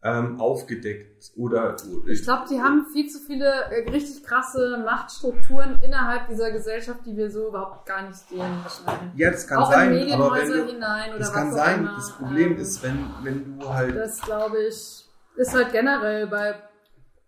ähm, 0.07 0.39
aufgedeckt 0.39 1.31
oder, 1.35 1.75
Ich 2.05 2.21
glaube, 2.21 2.43
die 2.47 2.61
haben 2.61 2.85
viel 2.93 3.09
zu 3.09 3.17
viele 3.25 3.45
äh, 3.71 3.89
richtig 3.89 4.23
krasse 4.23 4.77
Machtstrukturen 4.85 5.79
innerhalb 5.81 6.27
dieser 6.27 6.51
Gesellschaft, 6.51 6.99
die 7.07 7.17
wir 7.17 7.31
so 7.31 7.47
überhaupt 7.47 7.87
gar 7.87 8.03
nicht 8.03 8.15
sehen 8.29 8.59
wahrscheinlich. 8.61 9.15
ja, 9.19 9.31
das 9.31 9.47
kann 9.47 9.57
auch 9.57 9.71
sein, 9.71 9.91
in 9.95 10.13
aber 10.13 10.31
wenn 10.35 10.47
du, 10.51 10.65
hinein 10.67 11.09
oder 11.09 11.17
das 11.19 11.33
kann 11.33 11.51
sein. 11.51 11.79
immer. 11.79 11.95
Das 11.95 12.11
Problem 12.17 12.51
Ähm, 12.53 12.57
ist, 12.59 12.83
wenn 12.83 13.09
wenn 13.23 13.59
du 13.59 13.67
halt 13.73 13.95
Das 13.95 14.21
glaube 14.21 14.57
ich, 14.67 15.05
ist 15.37 15.53
halt 15.55 15.71
generell 15.71 16.27
bei, 16.27 16.53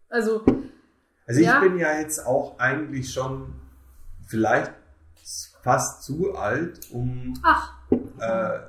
also, 0.09 0.43
Also 1.25 1.39
ich 1.41 1.47
Ja. 1.47 1.59
bin 1.59 1.79
ja 1.79 1.97
jetzt 1.99 2.23
auch 2.27 2.59
eigentlich 2.59 3.11
schon 3.11 3.55
vielleicht 4.27 4.71
fast 5.63 6.03
zu 6.03 6.35
alt, 6.35 6.91
um 6.91 7.33
ach, 7.43 7.73
äh, 8.19 8.59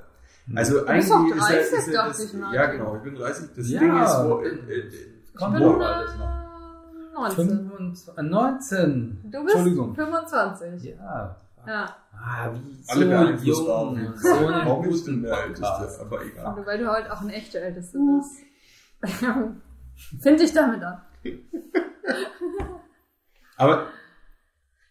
also 0.56 0.78
Du 0.80 0.86
bist 0.86 0.88
eigentlich 0.90 1.04
ist 1.04 1.10
ja, 1.10 1.46
30, 1.48 1.72
ist 1.78 1.86
ja 1.88 1.92
dachte 1.92 2.08
das, 2.08 2.24
ich 2.24 2.32
mal. 2.34 2.54
ja 2.54 2.66
genau, 2.66 2.96
ich 2.96 3.02
bin 3.02 3.14
30. 3.14 3.48
Das 3.56 3.68
Ja. 3.70 3.80
Ding 3.80 4.02
ist, 4.02 4.16
wo, 4.24 4.40
äh, 4.40 4.48
äh, 4.48 4.90
Kommt 5.36 5.54
ich 5.58 5.64
wo, 5.64 5.72
bin 5.72 5.82
alles 5.82 6.16
noch. 6.16 6.24
äh, 6.24 7.14
19. 7.14 7.46
25, 7.68 8.18
äh, 8.18 8.22
19. 8.22 9.20
Du 9.30 9.42
bist 9.44 9.54
Entschuldigung. 9.56 9.94
25. 9.94 10.84
Ja. 10.84 11.36
Ja. 11.66 11.96
Ah, 12.20 12.50
wie 12.52 12.84
Alle 12.88 13.04
so 13.04 13.10
beeinflussbar. 13.10 13.92
jung. 13.94 14.14
So 14.16 14.28
einen 14.32 14.48
warum 14.66 14.88
ist 14.88 15.06
denn 15.06 15.22
der. 15.22 15.44
Älteste? 15.44 16.00
Aber 16.00 16.24
egal. 16.24 16.58
Und 16.58 16.66
weil 16.66 16.78
du 16.78 16.88
halt 16.90 17.10
auch 17.10 17.20
ein 17.20 17.30
echter 17.30 17.60
Ältester 17.60 17.98
bist. 17.98 18.38
Find 20.22 20.40
dich 20.40 20.52
damit 20.52 20.82
an. 20.82 21.00
Aber 23.56 23.86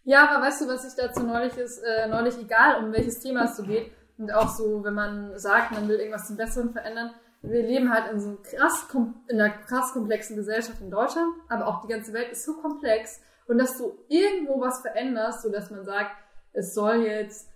Ja, 0.04 0.30
aber 0.30 0.46
weißt 0.46 0.62
du, 0.62 0.68
was 0.68 0.86
ich 0.86 0.94
dazu 1.02 1.24
neulich 1.24 1.58
ist, 1.58 1.80
äh, 1.80 2.08
neulich 2.08 2.38
egal, 2.40 2.84
um 2.84 2.92
welches 2.94 3.20
Thema 3.20 3.46
es 3.46 3.58
so 3.58 3.64
geht, 3.64 3.92
und 4.18 4.34
auch 4.34 4.50
so, 4.50 4.84
wenn 4.84 4.94
man 4.94 5.38
sagt, 5.38 5.72
man 5.72 5.88
will 5.88 5.98
irgendwas 5.98 6.28
zum 6.28 6.38
Besseren 6.38 6.72
verändern, 6.72 7.12
wir 7.42 7.62
leben 7.62 7.94
halt 7.94 8.12
in 8.12 8.20
so 8.20 8.38
krass, 8.42 8.88
in 9.28 9.40
einer 9.40 9.54
krass 9.54 9.94
komplexen 9.94 10.36
Gesellschaft 10.36 10.82
in 10.82 10.90
Deutschland, 10.90 11.34
aber 11.50 11.68
auch 11.68 11.82
die 11.82 11.88
ganze 11.88 12.14
Welt 12.14 12.32
ist 12.32 12.44
so 12.44 12.56
komplex 12.56 13.22
und 13.48 13.58
dass 13.58 13.78
du 13.78 13.98
irgendwo 14.08 14.60
was 14.60 14.82
veränderst, 14.82 15.44
so 15.44 15.52
dass 15.52 15.72
man 15.72 15.86
sagt, 15.86 16.12
es 16.54 16.74
soll 16.74 17.04
jetzt 17.04 17.50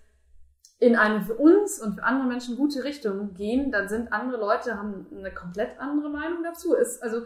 in 0.78 0.96
eine 0.96 1.22
für 1.22 1.34
uns 1.34 1.80
und 1.80 1.94
für 1.94 2.02
andere 2.02 2.26
Menschen 2.26 2.56
gute 2.56 2.82
Richtung 2.82 3.34
gehen, 3.34 3.70
dann 3.70 3.88
sind 3.88 4.12
andere 4.12 4.40
Leute, 4.40 4.76
haben 4.76 5.06
eine 5.16 5.32
komplett 5.32 5.78
andere 5.78 6.10
Meinung 6.10 6.42
dazu. 6.42 6.74
Ist, 6.74 7.02
also, 7.02 7.22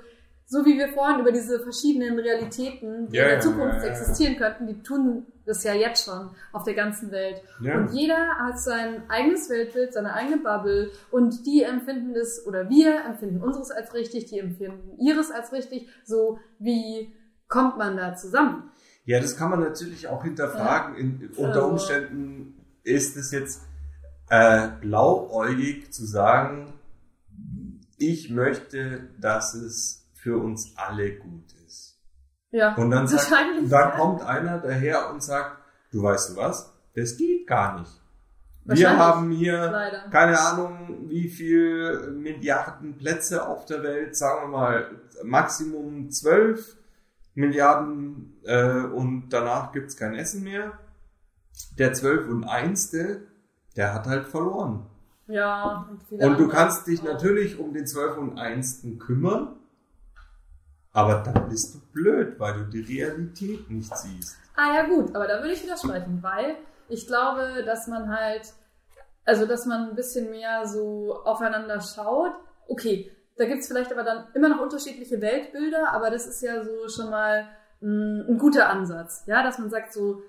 so 0.49 0.65
wie 0.65 0.79
wir 0.79 0.89
vorhin 0.91 1.21
über 1.21 1.33
diese 1.33 1.59
verschiedenen 1.61 2.19
Realitäten, 2.19 3.09
die 3.09 3.17
Ja, 3.17 3.23
in 3.25 3.29
der 3.29 3.35
ja, 3.37 3.41
Zukunft 3.41 3.77
ja, 3.79 3.81
ja, 3.81 3.87
ja. 3.87 3.91
existieren 3.91 4.37
könnten, 4.37 4.67
die 4.69 4.81
tun 4.83 5.27
das 5.45 5.63
ja 5.65 5.75
jetzt 5.75 6.05
schon 6.05 6.31
auf 6.53 6.65
der 6.65 6.75
ganzen 6.75 7.11
Welt. 7.13 7.41
ja, 7.61 7.79
Und 7.79 7.93
jeder 7.93 8.17
hat 8.39 8.59
sein 8.61 9.09
eigenes 9.09 9.49
Weltbild, 9.51 9.93
seine 9.93 10.13
eigene 10.13 10.39
Bubble 10.39 10.91
und 11.11 11.47
die 11.47 11.63
empfinden 11.63 12.15
das, 12.15 12.45
oder 12.47 12.69
wir 12.69 13.05
empfinden 13.05 13.43
unseres 13.43 13.71
als 13.71 13.93
richtig, 13.95 14.27
die 14.27 14.39
empfinden 14.41 14.99
ihres 14.99 15.31
als 15.31 15.53
richtig. 15.53 15.89
So, 16.05 16.39
wie 16.59 17.13
kommt 17.49 17.77
man 17.79 17.97
da 17.97 18.15
zusammen? 18.17 18.71
ja, 19.05 19.21
das 19.21 19.37
kann 19.37 19.51
man 19.51 19.61
natürlich 19.61 20.09
auch 20.09 20.25
hinterfragen. 20.25 20.97
In, 20.97 21.31
unter 21.37 21.63
Also- 21.63 21.69
Umständen 21.69 22.55
ist 22.83 23.17
es 23.17 23.31
jetzt 23.31 23.63
äh, 24.31 24.67
blauäugig 24.81 25.93
zu 25.93 26.05
sagen, 26.07 26.73
ich 27.99 28.31
möchte, 28.31 29.09
dass 29.21 29.55
es 29.55 30.06
für 30.27 30.39
uns 30.39 30.73
alle 30.77 31.15
gut 31.19 31.53
ist. 31.65 32.01
Ja, 32.51 32.75
Und 32.75 32.91
dann, 32.91 33.07
sagt, 33.07 33.31
wahrscheinlich. 33.31 33.71
dann 33.71 33.93
kommt 33.93 34.23
einer 34.23 34.59
daher 34.59 35.09
und 35.13 35.23
sagt, 35.23 35.59
du 35.93 36.03
weißt 36.03 36.31
du 36.31 36.37
was, 36.37 36.73
das 36.97 37.17
geht 37.17 37.47
gar 37.47 37.79
nicht. 37.79 37.93
Wir 38.65 38.99
haben 38.99 39.31
hier, 39.31 39.71
Leider. 39.71 40.09
keine 40.11 40.37
Ahnung, 40.41 41.05
wie 41.09 41.29
viel 41.29 42.11
Milliarden 42.11 42.99
Plätze 42.99 43.47
auf 43.47 43.67
der 43.67 43.85
Welt, 43.85 44.17
sagen 44.17 44.51
wir 44.51 44.59
mal 44.59 44.91
Maximum 45.23 46.11
12 46.11 46.77
Milliarden 47.37 48.35
äh, 48.45 48.81
und 48.81 49.29
danach 49.29 49.71
gibt's 49.71 49.97
kein 49.97 50.17
Essen 50.17 50.43
mehr. 50.43 50.73
Der 51.79 51.93
12 51.93 52.29
und 52.29 52.43
1. 52.43 52.91
der 53.77 53.95
hat 53.95 54.07
halt 54.09 54.27
verloren. 54.27 54.87
Ja, 55.29 55.89
und, 56.11 56.21
Und 56.21 56.39
du 56.41 56.49
kannst 56.49 56.87
dich 56.89 57.01
auch. 57.03 57.13
natürlich 57.13 57.59
um 57.61 57.73
den 57.75 57.87
12 57.87 58.17
und 58.19 58.39
1. 58.39 58.87
kümmern, 58.99 59.57
aber 60.97 61.23
dann 61.23 61.49
bist 61.51 61.75
du 61.75 61.81
blöd, 61.93 62.41
weil 62.41 62.55
du 62.55 62.65
die 62.65 62.81
Realität 62.81 63.71
nicht 63.71 63.95
siehst. 63.95 64.39
Ah 64.57 64.75
ja 64.75 64.87
gut, 64.87 65.15
aber 65.15 65.29
da 65.29 65.41
würde 65.41 65.53
ich 65.53 65.63
widersprechen, 65.63 66.23
weil 66.23 66.57
ich 66.89 67.07
glaube, 67.07 67.63
dass 67.67 67.87
man 67.87 68.09
halt, 68.09 68.55
also 69.27 69.45
dass 69.45 69.67
man 69.67 69.91
ein 69.91 69.95
bisschen 69.95 70.31
mehr 70.31 70.67
so 70.67 71.21
aufeinander 71.25 71.83
schaut. 71.83 72.33
Okay, 72.67 73.13
da 73.37 73.45
gibt's 73.45 73.69
vielleicht 73.69 73.93
aber 73.93 74.05
dann 74.05 74.29
immer 74.33 74.49
noch 74.49 74.61
unterschiedliche 74.63 75.21
Weltbilder, 75.21 75.93
aber 75.93 76.09
das 76.09 76.27
ist 76.27 76.41
ja 76.41 76.65
so 76.65 76.89
schon 76.89 77.11
mal 77.11 77.47
mh, 77.83 78.29
ein 78.31 78.39
guter 78.39 78.71
Ansatz, 78.71 79.25
ja, 79.27 79.43
dass 79.43 79.59
man 79.59 79.69
sagt 79.69 79.93
so, 79.93 80.23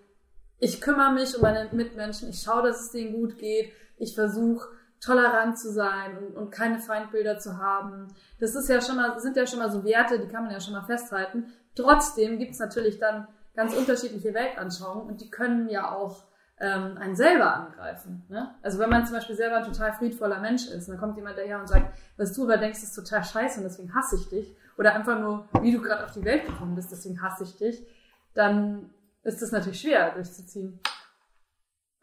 ich 0.59 0.81
kümmere 0.81 1.13
mich 1.13 1.33
um 1.33 1.43
meine 1.43 1.69
Mitmenschen, 1.71 2.29
ich 2.29 2.41
schaue, 2.41 2.63
dass 2.63 2.81
es 2.81 2.91
denen 2.91 3.13
gut 3.13 3.37
geht, 3.37 3.71
ich 3.97 4.15
versuche 4.15 4.67
tolerant 4.99 5.57
zu 5.57 5.71
sein 5.71 6.17
und, 6.17 6.35
und 6.35 6.51
keine 6.51 6.79
Feindbilder 6.79 7.39
zu 7.39 7.57
haben. 7.57 8.07
Das 8.39 8.55
ist 8.55 8.69
ja 8.69 8.81
schon 8.81 8.95
mal, 8.95 9.19
sind 9.19 9.37
ja 9.37 9.45
schon 9.45 9.59
mal 9.59 9.71
so 9.71 9.83
Werte, 9.83 10.19
die 10.19 10.27
kann 10.27 10.43
man 10.43 10.51
ja 10.51 10.59
schon 10.59 10.73
mal 10.73 10.83
festhalten. 10.83 11.45
Trotzdem 11.75 12.39
gibt's 12.39 12.59
natürlich 12.59 12.99
dann 12.99 13.27
ganz 13.55 13.75
unterschiedliche 13.75 14.33
Weltanschauungen 14.33 15.07
und 15.07 15.21
die 15.21 15.29
können 15.29 15.69
ja 15.69 15.91
auch 15.91 16.23
ähm, 16.59 16.97
einen 16.97 17.15
selber 17.15 17.53
angreifen. 17.53 18.25
Ne? 18.29 18.55
Also 18.61 18.79
wenn 18.79 18.89
man 18.89 19.05
zum 19.05 19.15
Beispiel 19.15 19.35
selber 19.35 19.57
ein 19.57 19.65
total 19.65 19.93
friedvoller 19.93 20.39
Mensch 20.39 20.67
ist, 20.67 20.89
dann 20.89 20.97
kommt 20.97 21.15
jemand 21.17 21.37
daher 21.37 21.59
und 21.59 21.67
sagt, 21.67 21.97
was 22.17 22.33
du 22.33 22.43
aber 22.43 22.57
denkst, 22.57 22.81
ist 22.81 22.95
total 22.95 23.23
scheiße 23.23 23.59
und 23.59 23.63
deswegen 23.63 23.93
hasse 23.93 24.15
ich 24.15 24.29
dich, 24.29 24.55
oder 24.77 24.93
einfach 24.93 25.19
nur, 25.19 25.47
wie 25.61 25.71
du 25.71 25.81
gerade 25.81 26.05
auf 26.05 26.11
die 26.11 26.23
Welt 26.23 26.45
gekommen 26.45 26.75
bist, 26.75 26.91
deswegen 26.91 27.21
hasse 27.21 27.43
ich 27.43 27.57
dich, 27.57 27.85
dann 28.33 28.91
ist 29.23 29.41
das 29.41 29.51
natürlich 29.51 29.81
schwer 29.81 30.11
durchzuziehen. 30.13 30.79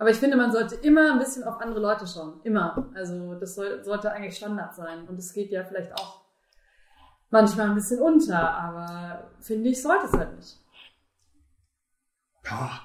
Aber 0.05 0.11
ich 0.11 0.19
finde, 0.19 0.37
man 0.37 0.53
sollte 0.53 0.75
immer 0.75 1.15
ein 1.15 1.19
bisschen 1.19 1.45
auf 1.45 1.63
andere 1.63 1.81
Leute 1.81 2.07
schauen. 2.07 2.39
Immer. 2.43 2.91
Also 2.93 3.37
das 3.37 3.55
soll, 3.55 3.83
sollte 3.83 4.13
eigentlich 4.13 4.37
Standard 4.37 4.75
sein. 4.75 5.09
Und 5.09 5.19
es 5.19 5.33
geht 5.33 5.51
ja 5.51 5.65
vielleicht 5.65 5.95
auch 5.95 6.27
manchmal 7.31 7.71
ein 7.71 7.75
bisschen 7.75 8.03
unter, 8.03 8.39
aber 8.39 9.31
finde 9.41 9.71
ich, 9.71 9.81
sollte 9.81 10.05
es 10.05 10.13
halt 10.13 10.37
nicht. 10.37 10.59
Bah. 12.43 12.81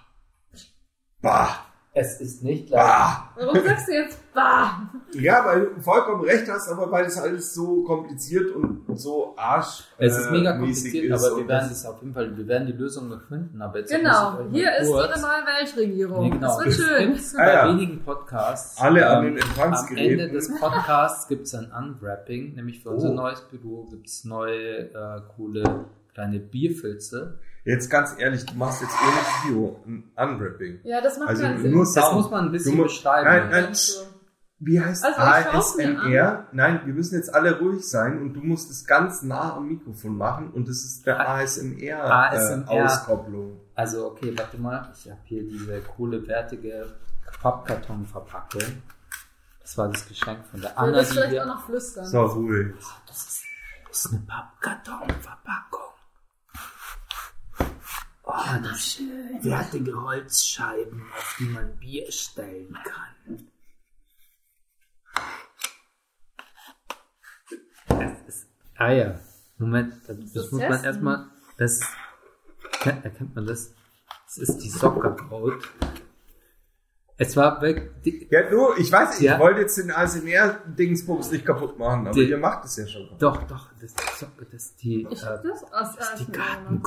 Bah. 1.21 1.65
Es 1.91 2.21
ist 2.21 2.43
nicht 2.43 2.69
leicht. 2.69 2.83
Bah! 2.85 3.31
Warum 3.35 3.63
sagst 3.65 3.87
du 3.87 3.93
jetzt 3.93 4.19
bah? 4.33 4.89
Ja, 5.13 5.43
weil 5.43 5.61
du 5.75 5.81
vollkommen 5.81 6.23
recht 6.23 6.47
hast, 6.47 6.69
aber 6.69 6.89
weil 6.91 7.05
das 7.05 7.17
alles 7.17 7.51
so 7.55 7.83
kompliziert 7.83 8.51
und 8.55 8.83
so 8.97 9.33
arsch 9.35 9.85
Es 9.97 10.15
ist 10.15 10.29
mega 10.29 10.51
äh, 10.53 10.57
kompliziert, 10.59 11.05
ist 11.05 11.23
aber 11.25 11.37
wir 11.37 11.47
werden 11.47 11.69
das- 11.69 11.79
es 11.79 11.85
auf 11.87 11.99
jeden 12.01 12.13
Fall, 12.13 12.37
wir 12.37 12.47
werden 12.47 12.67
die 12.67 12.73
Lösung 12.73 13.09
noch 13.09 13.23
finden. 13.23 13.59
Aber 13.59 13.79
jetzt 13.79 13.89
Genau, 13.91 14.37
hier 14.51 14.77
ist 14.77 14.87
kurz- 14.91 15.09
ihre 15.09 15.19
neue 15.19 15.45
Weltregierung. 15.57 16.23
Nee, 16.25 16.29
genau. 16.29 16.57
Das 16.63 16.65
wird 16.65 16.73
schön. 16.87 17.07
Gibt's 17.13 17.35
Ah, 17.35 17.43
bei 17.45 17.53
ja. 17.53 17.67
wenigen 17.69 18.03
Podcasts. 18.03 18.79
Alle 18.79 19.07
an 19.09 19.25
ähm, 19.25 19.33
den 19.35 19.43
Am 19.43 19.49
Empfangsgeräten. 19.49 20.19
Ende 20.19 20.33
des 20.33 20.59
Podcasts 20.59 21.27
gibt 21.27 21.47
es 21.47 21.55
ein 21.55 21.71
Unwrapping, 21.71 22.53
nämlich 22.53 22.83
für 22.83 22.91
unser 22.91 23.09
Oh. 23.09 23.13
neues 23.15 23.41
Büro 23.41 23.85
gibt 23.89 24.07
es 24.07 24.25
neue, 24.25 24.91
äh, 24.93 25.21
coole 25.35 25.85
kleine 26.13 26.39
Bierfilze. 26.39 27.39
Jetzt 27.65 27.90
ganz 27.90 28.15
ehrlich, 28.18 28.45
du 28.45 28.53
machst 28.56 28.81
jetzt 28.81 28.94
ohne 29.02 29.52
Video 29.53 29.84
ein 29.86 30.11
Unwrapping. 30.15 30.80
Ja, 30.84 31.02
das 31.02 31.18
macht 31.19 31.30
Also 31.30 31.44
keinen 31.44 31.61
Sinn. 31.61 31.72
nur 31.72 31.84
Das 31.86 31.94
Sound. 31.94 32.15
muss 32.15 32.31
man 32.31 32.45
ein 32.45 32.52
bisschen 32.52 32.72
Du 32.72 32.77
mu- 32.77 32.84
beschreiben. 32.84 33.27
Nein, 33.27 33.49
nein. 33.49 33.64
Meinst 33.65 33.98
du? 33.99 34.06
Wie 34.61 34.80
heißt 34.81 35.06
Also, 35.06 35.22
ASMR? 35.22 36.48
Nein, 36.52 36.81
wir 36.84 36.94
müssen 36.94 37.15
jetzt 37.15 37.34
alle 37.34 37.60
ruhig 37.60 37.88
sein 37.88 38.22
und 38.22 38.34
du 38.34 38.41
musst 38.41 38.69
es 38.69 38.86
ganz 38.86 39.22
nah 39.23 39.56
am 39.56 39.68
Mikrofon 39.69 40.18
machen 40.18 40.52
und 40.52 40.68
das 40.68 40.84
ist 40.84 41.06
der 41.06 41.18
ASMR. 41.30 42.03
ASMR-Auskopplung. 42.03 43.60
Also, 43.76 44.07
okay, 44.07 44.34
warte 44.38 44.57
mal. 44.57 44.91
Ich 44.98 45.10
habe 45.10 45.22
hier 45.23 45.44
diese 45.48 45.80
coole, 45.81 46.27
wertige 46.27 46.88
Pappkartonverpackung. 47.41 48.61
Das 49.61 49.77
war 49.77 49.88
das 49.90 50.07
Geschenk 50.07 50.45
von 50.52 50.60
der 50.61 50.72
Du 50.72 50.77
Anna, 50.77 50.99
die 50.99 51.06
vielleicht 51.06 51.40
auch 51.40 51.45
noch 51.45 51.65
flüstern. 51.65 52.06
so, 52.06 52.22
ruhig. 52.26 52.73
Das 53.07 53.18
ist, 53.18 53.44
das 53.88 54.06
ist 54.06 54.11
eine 54.14 54.22
Pappkartonverpackung. 54.27 55.88
Oh, 58.41 58.57
das 58.63 58.93
schön. 58.93 59.43
Wertige 59.43 60.01
Holzscheiben, 60.01 61.01
auf 61.17 61.35
die 61.39 61.45
man 61.45 61.75
Bier 61.77 62.09
stellen 62.11 62.77
kann. 62.85 63.49
Das 67.87 68.21
ist, 68.27 68.47
ah 68.77 68.91
ja, 68.91 69.19
Moment, 69.57 69.93
das, 70.07 70.17
das 70.33 70.51
muss 70.51 70.61
man 70.61 70.83
erstmal, 70.83 71.25
das, 71.57 71.81
kennt, 72.79 73.03
erkennt 73.03 73.35
man 73.35 73.45
das? 73.45 73.73
Das 74.27 74.37
ist 74.37 74.57
die 74.59 74.69
Soccerbraut. 74.69 75.67
Es 77.17 77.35
war 77.35 77.61
wirklich, 77.61 78.29
Ja, 78.31 78.43
du, 78.49 78.73
ich 78.77 78.89
weiß 78.91 79.09
nicht, 79.19 79.21
Ja. 79.21 79.33
ich 79.33 79.39
wollte 79.39 79.61
jetzt 79.61 79.77
den 79.77 79.91
ASMR-Dingsbums 79.91 81.31
nicht 81.31 81.45
kaputt 81.45 81.77
machen, 81.77 82.07
aber 82.07 82.13
Die- 82.15 82.29
ihr 82.29 82.37
macht 82.37 82.63
es 82.63 82.77
ja 82.77 82.87
schon. 82.87 83.09
doch, 83.19 83.43
doch, 83.43 83.67
das 83.73 83.83
ist, 83.91 83.99
die 83.99 84.15
Soccer, 84.17 84.45
das 84.45 84.63
ist 84.63 84.81
die, 84.83 85.07
Ich 85.09 85.23
äh, 85.23 85.39
das 85.43 85.65
das 85.69 85.95
ist 86.21 86.29
die 86.29 86.39
ASMR. 86.39 86.77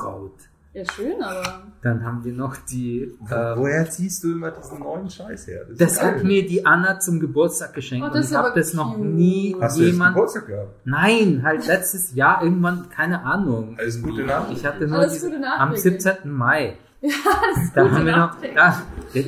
Ja, 0.73 0.83
schön, 0.91 1.21
aber. 1.21 1.63
Dann 1.83 2.03
haben 2.03 2.23
wir 2.25 2.33
noch 2.33 2.55
die. 2.57 3.01
Ähm, 3.03 3.53
Woher 3.57 3.87
ziehst 3.89 4.23
du 4.23 4.31
immer 4.31 4.49
diesen 4.51 4.79
neuen 4.79 5.07
Scheiß 5.09 5.45
her? 5.47 5.65
das 5.77 5.99
geil. 5.99 6.15
hat 6.15 6.23
mir 6.23 6.47
die 6.47 6.65
Anna 6.65 6.99
zum 6.99 7.19
Geburtstag 7.19 7.73
geschenkt 7.75 8.03
Oh, 8.03 8.07
und 8.07 8.15
das 8.15 8.31
ich 8.31 8.35
habe 8.37 8.51
das 8.59 8.73
noch 8.73 8.97
nie 8.97 9.55
Hast 9.61 9.77
du 9.77 9.83
jetzt 9.83 9.91
jemand. 9.93 10.15
Geburtstag 10.15 10.47
gehabt? 10.47 10.71
Nein, 10.85 11.41
halt 11.43 11.67
letztes 11.67 12.15
Jahr 12.15 12.41
irgendwann, 12.43 12.89
keine 12.89 13.21
Ahnung. 13.23 13.75
Alles 13.77 14.01
Gute 14.01 14.23
Nacht. 14.23 14.51
Ich 14.51 14.65
hatte 14.65 14.87
nur 14.87 14.97
Alles 14.99 15.13
diese, 15.13 15.27
Gute 15.29 15.37
am 15.37 15.69
nachträglich. 15.71 16.01
17. 16.03 16.31
Mai. 16.31 16.77
Ja, 17.03 17.09
das 17.53 17.73
Da 17.73 17.91
haben 17.91 18.05
wir 18.05 18.15
noch, 18.15 18.37
da, 18.41 18.81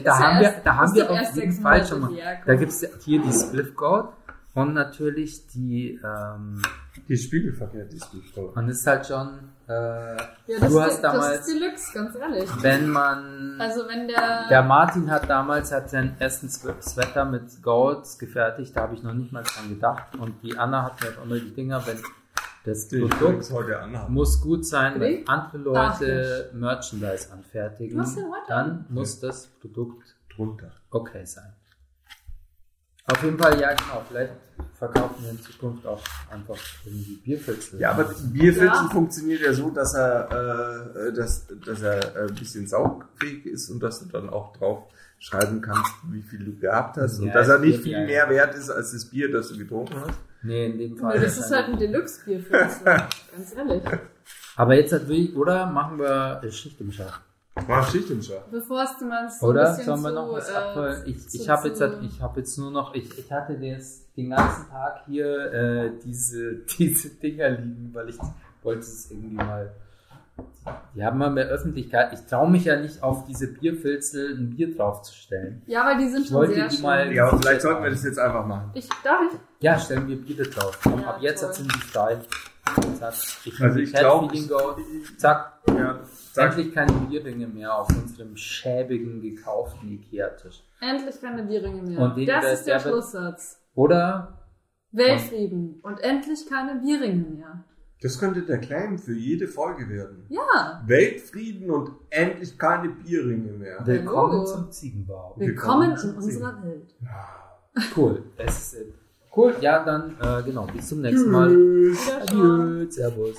da, 0.05 0.17
haben 0.19 0.39
wir, 0.39 0.53
da 0.63 0.75
haben 0.77 0.95
wir 0.95 1.03
doch 1.03 1.19
auf 1.19 1.35
jeden 1.35 1.51
Fall 1.51 1.85
schon 1.85 1.99
mal. 1.99 2.11
Da 2.45 2.55
gibt's 2.55 2.85
hier 3.03 3.21
die 3.21 3.33
Spliff 3.33 3.75
Goat 3.75 4.13
und 4.53 4.73
natürlich 4.73 5.45
die, 5.47 5.99
ähm, 6.01 6.61
Die 7.07 7.17
spiegelverkehrt 7.17 7.93
ist 7.93 8.09
gut. 8.11 8.25
voll. 8.33 8.51
und 8.55 8.67
das 8.67 8.77
ist 8.77 8.87
halt 8.87 9.05
schon, 9.05 9.27
äh, 9.67 9.71
Ja, 9.73 10.15
das, 10.15 10.59
du 10.59 10.65
ist, 10.65 10.79
hast 10.79 10.91
das 10.91 11.01
damals, 11.01 11.39
ist 11.47 11.53
Deluxe, 11.59 11.93
ganz 11.93 12.15
ehrlich. 12.15 12.49
wenn 12.61 12.89
man, 12.89 13.59
Also 13.59 13.87
wenn 13.87 14.07
der. 14.07 14.47
Der 14.49 14.63
Martin 14.63 15.09
hat 15.11 15.29
damals 15.29 15.71
hat 15.71 15.89
seinen 15.89 16.15
ersten 16.19 16.47
Swe- 16.49 16.81
Sweater 16.81 17.25
mit 17.25 17.61
Golds 17.61 18.17
gefertigt, 18.17 18.75
da 18.75 18.81
habe 18.81 18.95
ich 18.95 19.03
noch 19.03 19.13
nicht 19.13 19.31
mal 19.31 19.43
dran 19.43 19.69
gedacht. 19.69 20.15
Und 20.15 20.41
die 20.43 20.57
Anna 20.57 20.83
hat 20.83 21.01
mir 21.01 21.09
auch 21.19 21.25
immer 21.25 21.35
die 21.35 21.53
Dinger, 21.53 21.85
wenn 21.85 21.97
das 22.63 22.91
ich 22.91 22.99
Produkt 23.01 23.51
muss 24.09 24.41
gut 24.41 24.65
sein, 24.65 24.99
wenn 24.99 25.27
andere 25.27 25.57
Leute 25.59 26.49
Merchandise 26.53 27.31
anfertigen, 27.31 27.99
heute 27.99 28.15
dann 28.47 28.85
muss 28.89 29.19
das 29.19 29.47
Produkt 29.47 30.15
Drunter. 30.35 30.71
okay 30.89 31.25
sein. 31.25 31.53
Auf 33.07 33.23
jeden 33.23 33.37
Fall, 33.37 33.59
ja 33.59 33.69
genau, 33.73 34.03
vielleicht 34.07 34.33
verkaufen 34.79 35.23
wir 35.23 35.29
in 35.31 35.41
Zukunft 35.41 35.85
auch 35.85 36.01
einfach 36.31 36.57
irgendwie 36.85 37.15
Bierfilze. 37.23 37.77
Ja, 37.77 37.91
aber 37.91 38.05
Bierfilzen 38.33 38.85
Ja. 38.85 38.89
funktioniert 38.91 39.41
ja 39.41 39.53
so, 39.53 39.69
dass 39.69 39.93
er, 39.93 40.29
äh, 41.07 41.13
dass, 41.13 41.45
dass 41.65 41.81
er 41.81 42.15
äh, 42.15 42.27
ein 42.29 42.35
bisschen 42.35 42.67
saugfähig 42.67 43.45
ist 43.45 43.69
und 43.69 43.81
dass 43.83 43.99
du 43.99 44.05
dann 44.07 44.29
auch 44.29 44.57
drauf 44.57 44.83
schreiben 45.19 45.61
kannst, 45.61 45.91
wie 46.11 46.21
viel 46.23 46.43
du 46.43 46.55
gehabt 46.55 46.97
hast 46.97 47.19
und 47.19 47.27
Ja, 47.27 47.33
dass 47.33 47.47
er 47.47 47.59
nicht 47.59 47.81
viel 47.83 47.93
ja. 47.93 48.05
mehr 48.05 48.29
wert 48.29 48.55
ist 48.55 48.69
als 48.69 48.91
das 48.91 49.05
Bier, 49.05 49.31
das 49.31 49.49
du 49.49 49.57
getrunken 49.57 49.95
hast. 50.01 50.17
Nee, 50.43 50.65
in 50.67 50.77
dem 50.77 50.97
Fall. 50.97 51.17
Nö, 51.17 51.23
das 51.25 51.37
ist 51.37 51.51
halt 51.51 51.67
ein 51.69 51.77
Deluxe-Bier 51.77 52.39
für 52.41 52.59
uns. 52.63 52.83
ganz 52.83 53.55
ehrlich. 53.55 53.83
aber 54.55 54.75
jetzt 54.75 54.93
hat 54.93 55.07
wirklich, 55.07 55.35
oder 55.35 55.67
machen 55.67 55.99
wir 55.99 56.41
äh, 56.43 56.51
Schicht 56.51 56.81
im 56.81 56.91
Schacht? 56.91 57.21
Mach 57.67 57.89
Schicht 57.89 58.09
im 58.11 58.21
Schacht. 58.21 58.51
Bevor 58.51 58.83
es 58.83 58.99
man 59.01 59.29
so 59.29 59.45
ein 59.45 59.49
Oder 59.51 59.73
sollen 59.75 60.01
wir 60.01 60.11
noch 60.11 60.31
was 60.33 60.49
äh, 60.49 60.53
abholen? 60.53 61.03
Ich, 61.05 61.29
zu- 61.29 61.37
ich 61.37 61.49
habe 61.49 61.67
jetzt, 61.69 61.79
halt- 61.81 61.99
ich 62.03 62.21
habe 62.21 62.39
jetzt 62.41 62.57
nur 62.57 62.69
noch, 62.69 62.93
ich, 62.93 63.17
ich 63.17 63.31
hatte 63.31 63.57
das, 63.57 64.01
den 64.15 64.29
ganzen 64.31 64.69
Tag 64.69 65.03
hier 65.07 65.53
äh, 65.53 65.91
diese, 66.03 66.55
diese 66.77 67.09
Dinger 67.09 67.49
liegen, 67.51 67.89
weil 67.93 68.09
ich 68.09 68.17
wollte 68.61 68.81
es 68.81 69.09
irgendwie 69.09 69.35
mal. 69.35 69.71
Die 70.95 71.03
haben 71.03 71.17
mal 71.17 71.29
mehr 71.29 71.45
Öffentlichkeit. 71.45 72.11
Ich 72.11 72.25
traue 72.25 72.49
mich 72.49 72.65
ja 72.65 72.75
nicht 72.75 73.01
auf 73.01 73.25
diese 73.25 73.47
Bierfilzel 73.53 74.35
ein 74.37 74.49
Bier 74.49 74.75
draufzustellen. 74.75 75.61
Ja, 75.67 75.85
weil 75.85 75.97
die 75.97 76.09
sind 76.09 76.23
Ich 76.23 76.27
schon 76.27 76.37
wollte 76.37 76.55
sehr 76.55 76.67
die 76.67 76.75
schön. 76.75 76.83
mal- 76.83 77.13
Ja, 77.13 77.27
aber 77.29 77.39
vielleicht 77.39 77.61
sollten 77.61 77.83
wir 77.83 77.89
das 77.91 78.03
jetzt 78.03 78.19
einfach 78.19 78.45
machen. 78.45 78.71
Ich, 78.73 78.89
darf 79.03 79.21
ich? 79.31 79.39
Ja, 79.61 79.79
stellen 79.79 80.07
wir 80.07 80.17
Bier 80.21 80.43
drauf. 80.49 80.77
Komm, 80.83 80.99
Ja, 81.01 81.07
ab 81.11 81.17
jetzt 81.21 81.41
toll. 81.41 81.53
sind 81.53 81.73
die 81.73 81.79
frei. 81.79 82.17
Zack. 82.99 83.13
Ich 83.45 83.61
Also 83.61 83.79
ich 83.79 83.93
glaube. 83.93 84.33
Zack. 85.17 85.53
ja, 85.69 85.99
Endlich 86.37 86.73
keine 86.73 86.91
Bierringe 87.09 87.47
mehr 87.47 87.73
auf 87.75 87.89
unserem 87.89 88.35
schäbigen 88.35 89.21
gekauften 89.21 89.89
Ikea-Tisch. 89.89 90.63
Endlich 90.81 91.21
keine 91.21 91.43
Bierringe 91.43 91.81
mehr. 91.81 91.99
Und 91.99 92.27
das 92.27 92.53
ist 92.53 92.67
der, 92.67 92.79
der 92.79 92.89
Schlusssatz. 92.89 93.61
Oder 93.73 94.39
Weltfrieden. 94.91 95.79
Und 95.81 95.99
endlich 96.01 96.47
keine 96.49 96.79
Bierringe 96.79 97.25
mehr. 97.29 97.63
das 98.01 98.19
könnte 98.19 98.41
der 98.43 98.59
Claim 98.59 98.97
für 98.97 99.13
jede 99.13 99.47
Folge 99.47 99.89
werden. 99.89 100.25
Ja. 100.29 100.83
Weltfrieden 100.85 101.69
und 101.69 101.91
endlich 102.09 102.57
keine 102.57 102.89
Bierringe 102.89 103.51
mehr. 103.51 103.85
Willkommen 103.85 104.33
Hallo. 104.33 104.45
zum 104.45 104.71
Ziegenbau. 104.71 105.33
Willkommen 105.37 105.91
Willkommen 105.91 106.11
in 106.11 106.23
unserer 106.23 106.63
Welt. 106.63 106.95
Cool. 107.95 108.23
Es 108.37 108.73
ist, 108.73 108.93
cool. 109.35 109.53
Ja, 109.59 109.83
dann, 109.83 110.15
äh, 110.21 110.43
genau. 110.43 110.65
Bis 110.67 110.87
zum 110.87 111.01
nächsten 111.01 111.29
Mal. 111.29 111.49
Tschüss. 111.49 112.11
Adieu. 112.21 112.89
Servus. 112.89 113.35